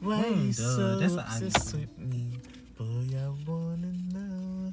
Why 0.00 0.22
Mm, 0.24 0.46
you 0.46 0.52
duh, 0.52 0.62
so 0.76 0.98
that's 0.98 1.14
obsessed 1.14 1.74
with 1.74 1.98
me? 1.98 2.38
Boy, 2.78 3.16
I 3.16 3.28
wanna 3.46 3.92
know. 4.12 4.72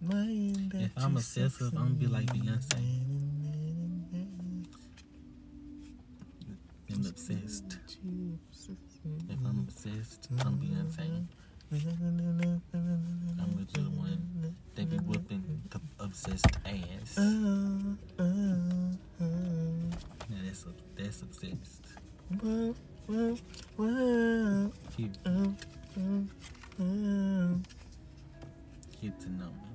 Why 0.00 0.52
that 0.72 0.82
If 0.82 0.92
I'm 0.96 1.16
obsessive. 1.16 1.72
I'm 1.74 1.78
gonna 1.78 1.90
be 1.94 2.06
like 2.06 2.26
Beyonce. 2.26 2.76
I'm 6.90 7.06
obsessed. 7.06 7.78
If 9.28 9.38
I'm 9.44 9.58
obsessed, 9.68 10.28
I'm 10.44 10.58
Beyonce. 10.58 11.26
I'm 11.72 13.56
with 13.56 13.72
the 13.72 13.80
one 13.80 14.54
They 14.76 14.84
be 14.84 14.98
whooping 14.98 15.62
the 15.70 15.80
obsessed 15.98 16.46
ass. 16.64 17.18
Uh, 17.18 17.96
Yeah, 20.28 20.38
that's 20.44 20.64
that's 20.96 21.22
obsessed. 21.22 21.86
Whoa, 22.40 22.74
whoa, 23.06 23.36
whoa, 23.76 24.72
Cute, 24.96 25.18
uh, 25.24 25.30
uh, 25.98 26.22
uh. 26.82 27.54
cute 29.00 29.18
to 29.20 29.28
know 29.32 29.50
me. 29.50 29.70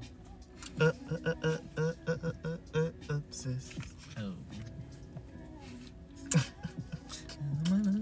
Uh, 0.79 0.85
uh, 0.85 1.17
uh, 1.25 1.35
uh, 1.43 1.57
uh, 1.77 1.93
uh, 2.07 2.31
uh, 2.45 2.79
uh, 2.79 2.89
obsessed. 3.15 3.79
Oh. 4.17 4.33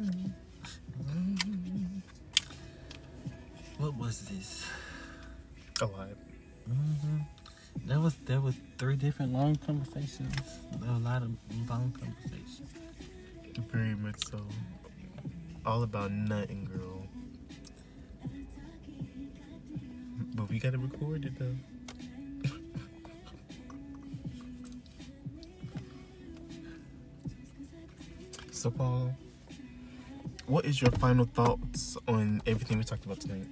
what 3.79 3.95
was 3.95 4.21
this? 4.27 4.65
A 5.81 5.85
lot. 5.85 6.09
hmm 6.67 7.17
There 7.85 7.99
was 7.99 8.15
there 8.25 8.41
was 8.41 8.55
three 8.77 8.97
different 8.97 9.31
long 9.33 9.55
conversations. 9.55 10.35
There 10.79 10.89
were 10.91 10.97
a 10.97 10.99
lot 10.99 11.23
of 11.23 11.31
long 11.69 11.93
conversations. 11.97 12.69
Very 13.71 13.95
much 13.95 14.19
so. 14.29 14.41
All 15.65 15.83
about 15.83 16.11
nothing, 16.11 16.65
girl. 16.65 17.07
But 20.35 20.49
we 20.49 20.59
gotta 20.59 20.77
record 20.77 21.25
it 21.25 21.39
though. 21.39 21.55
so, 28.51 28.69
Paul, 28.71 29.15
what 30.47 30.65
is 30.65 30.81
your 30.81 30.91
final 30.91 31.23
thoughts 31.23 31.95
on 32.09 32.41
everything 32.45 32.77
we 32.77 32.83
talked 32.83 33.05
about 33.05 33.21
tonight? 33.21 33.47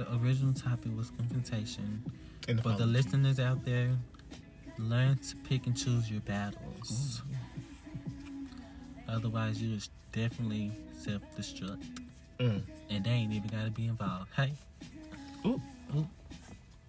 The 0.00 0.16
original 0.16 0.54
topic 0.54 0.96
was 0.96 1.10
confrontation. 1.10 2.02
For 2.62 2.72
the 2.72 2.86
listeners 2.86 3.38
out 3.38 3.66
there, 3.66 3.90
learn 4.78 5.18
to 5.18 5.36
pick 5.36 5.66
and 5.66 5.76
choose 5.76 6.10
your 6.10 6.22
battles. 6.22 7.20
Otherwise, 9.06 9.60
you 9.60 9.72
will 9.72 9.78
definitely 10.12 10.72
self 10.98 11.20
destruct. 11.36 11.84
Mm. 12.38 12.62
And 12.88 13.04
they 13.04 13.10
ain't 13.10 13.34
even 13.34 13.48
got 13.50 13.66
to 13.66 13.70
be 13.70 13.88
involved. 13.88 14.30
Hey, 14.34 14.54
Ooh. 15.44 15.60
Ooh. 15.94 16.08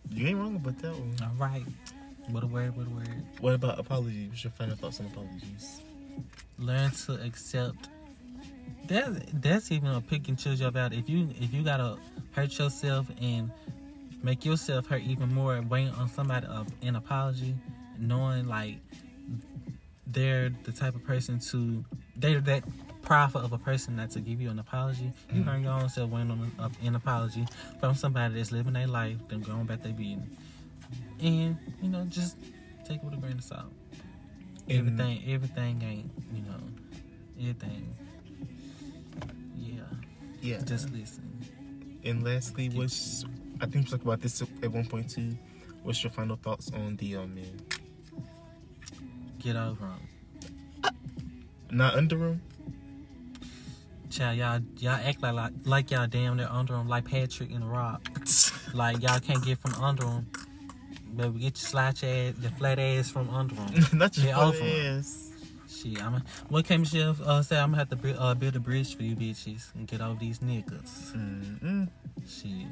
You 0.09 0.27
ain't 0.27 0.37
wrong 0.37 0.55
about 0.55 0.79
that 0.79 0.93
one. 0.93 1.15
all 1.21 1.35
right. 1.37 1.65
What 2.29 2.43
a 2.43 2.47
word, 2.47 2.77
what 2.77 2.87
a 2.87 2.91
word. 2.91 3.23
What 3.41 3.55
about 3.55 3.77
apologies? 3.77 4.29
What's 4.29 4.43
your 4.45 4.51
final 4.51 4.77
thoughts 4.77 5.01
on 5.01 5.07
apologies? 5.07 5.81
Learn 6.57 6.91
to 6.91 7.21
accept. 7.25 7.89
That's 8.87 9.19
that's 9.33 9.71
even 9.71 9.89
a 9.89 10.01
pick 10.01 10.27
and 10.27 10.37
choose 10.37 10.59
your 10.59 10.71
battle. 10.71 10.97
If 10.97 11.09
you 11.09 11.29
if 11.39 11.53
you 11.53 11.63
gotta 11.63 11.97
hurt 12.31 12.57
yourself 12.57 13.07
and 13.21 13.51
make 14.23 14.45
yourself 14.45 14.87
hurt 14.87 15.01
even 15.01 15.33
more, 15.33 15.61
waiting 15.69 15.93
on 15.93 16.09
somebody 16.09 16.47
of 16.47 16.67
an 16.81 16.95
apology, 16.95 17.55
knowing 17.99 18.47
like 18.47 18.77
they're 20.07 20.51
the 20.63 20.71
type 20.71 20.95
of 20.95 21.03
person 21.03 21.39
to 21.39 21.83
they're 22.17 22.41
that 22.41 22.63
prideful 23.01 23.41
of 23.41 23.51
a 23.51 23.57
person 23.57 23.95
not 23.95 24.11
to 24.11 24.19
give 24.19 24.41
you 24.41 24.49
an 24.49 24.59
apology. 24.59 25.11
You 25.33 25.43
earn 25.47 25.63
your 25.63 25.73
own 25.73 25.89
self 25.89 26.09
waiting 26.09 26.31
on 26.31 26.51
a, 26.59 26.87
an 26.87 26.95
apology 26.95 27.45
from 27.79 27.95
somebody 27.95 28.35
that's 28.35 28.51
living 28.51 28.73
their 28.73 28.87
life, 28.87 29.17
then 29.29 29.41
going 29.41 29.65
back 29.65 29.81
their 29.83 29.93
being, 29.93 30.29
and 31.21 31.57
you 31.81 31.89
know 31.89 32.05
just 32.09 32.37
take 32.85 32.97
it 32.97 33.03
with 33.03 33.13
a 33.13 33.17
grain 33.17 33.37
of 33.37 33.43
salt. 33.43 33.71
Everything, 34.69 35.23
everything 35.27 35.81
ain't, 35.81 36.11
you 36.33 36.43
know, 36.43 36.61
everything. 37.39 37.93
Yeah, 40.41 40.59
just 40.61 40.91
listen. 40.91 41.23
And 42.03 42.23
lastly, 42.23 42.69
what's 42.69 43.23
I 43.61 43.65
think 43.67 43.85
we 43.85 43.91
talked 43.91 44.03
about 44.03 44.21
this 44.21 44.41
at 44.41 44.71
one 44.71 44.85
point 44.85 45.09
too. 45.09 45.37
What's 45.83 46.03
your 46.03 46.11
final 46.11 46.35
thoughts 46.35 46.71
on 46.73 46.95
the 46.97 47.15
um 47.17 47.35
man? 47.35 47.59
Get 49.39 49.55
over 49.55 49.85
'em. 49.85 50.91
Not 51.71 51.95
under 51.95 52.17
him. 52.17 52.41
Child, 54.09 54.37
y'all, 54.37 54.59
y'all 54.79 54.99
act 55.07 55.21
like, 55.21 55.33
like 55.33 55.53
like 55.65 55.91
y'all 55.91 56.07
damn 56.07 56.37
near 56.37 56.47
under 56.49 56.75
'em, 56.75 56.87
like 56.89 57.05
Patrick 57.05 57.49
in 57.51 57.61
the 57.61 57.67
Rock. 57.67 58.01
Like 58.73 59.01
y'all 59.01 59.19
can't 59.19 59.43
get 59.43 59.57
from 59.57 59.73
under 59.83 60.05
'em. 60.05 60.25
Baby, 61.15 61.39
get 61.39 61.43
your 61.61 61.67
slouch 61.67 62.03
ass, 62.05 62.33
the 62.39 62.49
flat 62.51 62.79
ass 62.79 63.09
from 63.09 63.29
under 63.29 63.53
'em. 63.55 63.73
Not 63.93 64.13
just 64.13 64.25
Yeah, 64.25 64.37
yeah, 64.37 64.45
over 64.45 64.57
'em. 64.63 64.63
Shit, 65.81 66.01
I'm. 66.03 66.15
A, 66.15 66.23
what 66.49 66.65
came 66.65 66.81
Michelle 66.81 67.15
uh, 67.25 67.41
say? 67.41 67.57
I'm 67.57 67.71
gonna 67.71 67.85
have 67.85 67.89
to 68.01 68.21
uh, 68.21 68.33
build 68.35 68.55
a 68.55 68.59
bridge 68.59 68.95
for 68.95 69.03
you 69.03 69.15
bitches 69.15 69.73
and 69.75 69.87
get 69.87 70.01
over 70.01 70.19
these 70.19 70.39
niggas. 70.39 71.13
Mm-mm. 71.13 71.87
Shit. 72.27 72.67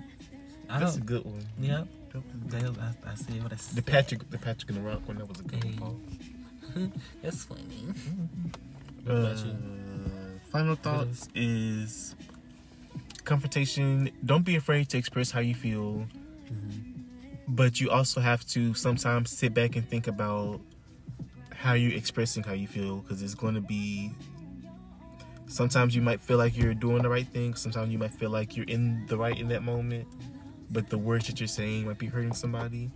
I 0.69 0.79
That's 0.79 0.97
a 0.97 1.01
good 1.01 1.25
one. 1.25 1.43
Yep. 1.59 1.87
That 2.13 2.15
was- 2.15 2.51
That 2.51 2.63
was, 2.69 2.77
I, 3.05 3.11
I 3.11 3.15
see 3.15 3.39
what 3.39 3.53
I 3.53 3.55
The. 3.73 3.81
Patrick, 3.81 4.29
the 4.29 4.37
Patrick 4.37 4.69
and 4.69 4.77
the 4.79 4.81
Rock 4.89 5.07
one. 5.07 5.17
That 5.17 5.27
was 5.27 5.39
a 5.39 5.43
good 5.43 5.63
Hey. 5.63 5.71
one. 5.79 6.93
That's 7.23 7.43
funny. 7.45 7.63
Paul. 9.05 9.15
What 9.15 9.15
about 9.15 9.45
you? 9.45 9.51
Uh, 9.51 10.39
final 10.51 10.75
thoughts 10.75 11.27
is 11.33 12.15
confrontation. 13.23 14.11
Don't 14.25 14.43
be 14.45 14.55
afraid 14.55 14.89
to 14.89 14.97
express 14.97 15.31
how 15.31 15.39
you 15.39 15.55
feel, 15.55 16.05
but 17.47 17.79
you 17.79 17.89
also 17.89 18.21
have 18.21 18.45
to 18.49 18.73
sometimes 18.75 19.31
sit 19.31 19.53
back 19.53 19.75
and 19.75 19.87
think 19.87 20.07
about 20.07 20.61
how 21.59 21.73
you're 21.73 21.97
expressing 21.97 22.41
how 22.41 22.53
you 22.53 22.67
feel 22.67 22.97
because 22.97 23.21
it's 23.21 23.35
going 23.35 23.55
to 23.55 23.61
be. 23.61 24.11
Sometimes 25.47 25.95
you 25.95 26.01
might 26.01 26.21
feel 26.21 26.37
like 26.37 26.55
you're 26.55 26.73
doing 26.73 27.01
the 27.01 27.09
right 27.09 27.27
thing. 27.27 27.53
Sometimes 27.55 27.91
you 27.91 27.97
might 27.97 28.11
feel 28.11 28.29
like 28.29 28.55
you're 28.55 28.67
in 28.67 29.05
the 29.07 29.17
right 29.17 29.37
in 29.37 29.49
that 29.49 29.63
moment, 29.63 30.07
but 30.69 30.89
the 30.89 30.97
words 30.97 31.27
that 31.27 31.39
you're 31.39 31.47
saying 31.47 31.85
might 31.85 31.97
be 31.97 32.05
hurting 32.05 32.33
somebody, 32.33 32.89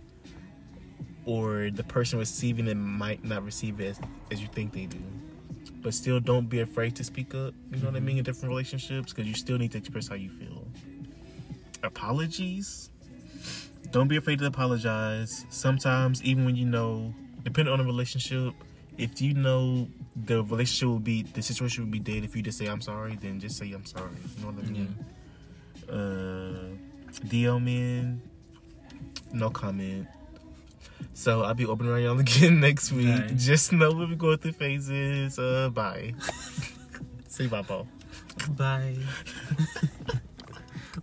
or 1.26 1.70
the 1.70 1.84
person 1.84 2.18
receiving 2.18 2.66
it 2.68 2.76
might 2.76 3.22
not 3.24 3.44
receive 3.44 3.80
it 3.80 3.88
as, 3.88 4.00
as 4.30 4.40
you 4.40 4.48
think 4.48 4.72
they 4.72 4.86
do 4.86 5.02
but 5.84 5.92
still 5.92 6.18
don't 6.18 6.48
be 6.48 6.60
afraid 6.60 6.96
to 6.96 7.04
speak 7.04 7.34
up. 7.34 7.54
You 7.70 7.78
know 7.80 7.88
what 7.88 7.96
I 7.96 8.00
mean? 8.00 8.12
Mm-hmm. 8.14 8.18
In 8.18 8.24
different 8.24 8.48
relationships, 8.48 9.12
because 9.12 9.28
you 9.28 9.34
still 9.34 9.58
need 9.58 9.70
to 9.72 9.78
express 9.78 10.08
how 10.08 10.14
you 10.14 10.30
feel. 10.30 10.66
Apologies. 11.82 12.90
Don't 13.90 14.08
be 14.08 14.16
afraid 14.16 14.38
to 14.38 14.46
apologize. 14.46 15.44
Sometimes, 15.50 16.24
even 16.24 16.46
when 16.46 16.56
you 16.56 16.64
know, 16.64 17.14
depending 17.44 17.72
on 17.72 17.78
the 17.78 17.84
relationship, 17.84 18.54
if 18.98 19.20
you 19.20 19.34
know 19.34 19.88
the 20.16 20.42
relationship 20.42 20.88
will 20.88 20.98
be, 20.98 21.22
the 21.22 21.42
situation 21.42 21.84
will 21.84 21.90
be 21.90 21.98
dead 21.98 22.24
if 22.24 22.34
you 22.34 22.42
just 22.42 22.58
say 22.58 22.66
I'm 22.66 22.80
sorry, 22.80 23.16
then 23.20 23.38
just 23.38 23.56
say 23.56 23.70
I'm 23.72 23.84
sorry. 23.84 24.10
You 24.36 24.44
know 24.44 24.50
what 24.50 24.64
I 24.64 24.70
mean? 24.70 24.96
Uh, 25.88 27.24
DL 27.26 27.62
men, 27.62 28.22
no 29.32 29.50
comment. 29.50 30.08
So 31.12 31.42
I'll 31.42 31.54
be 31.54 31.66
opening 31.66 31.92
around 31.92 32.02
y'all 32.02 32.18
again 32.20 32.60
next 32.60 32.92
week. 32.92 33.36
Just 33.36 33.72
know 33.72 33.92
we'll 33.92 34.08
be 34.08 34.16
going 34.16 34.38
through 34.38 34.52
phases. 34.52 35.38
Uh, 35.38 35.70
bye. 35.70 36.14
Say 37.28 37.46
bye, 37.46 37.62
Paul. 37.62 37.86
Bye. 38.50 38.96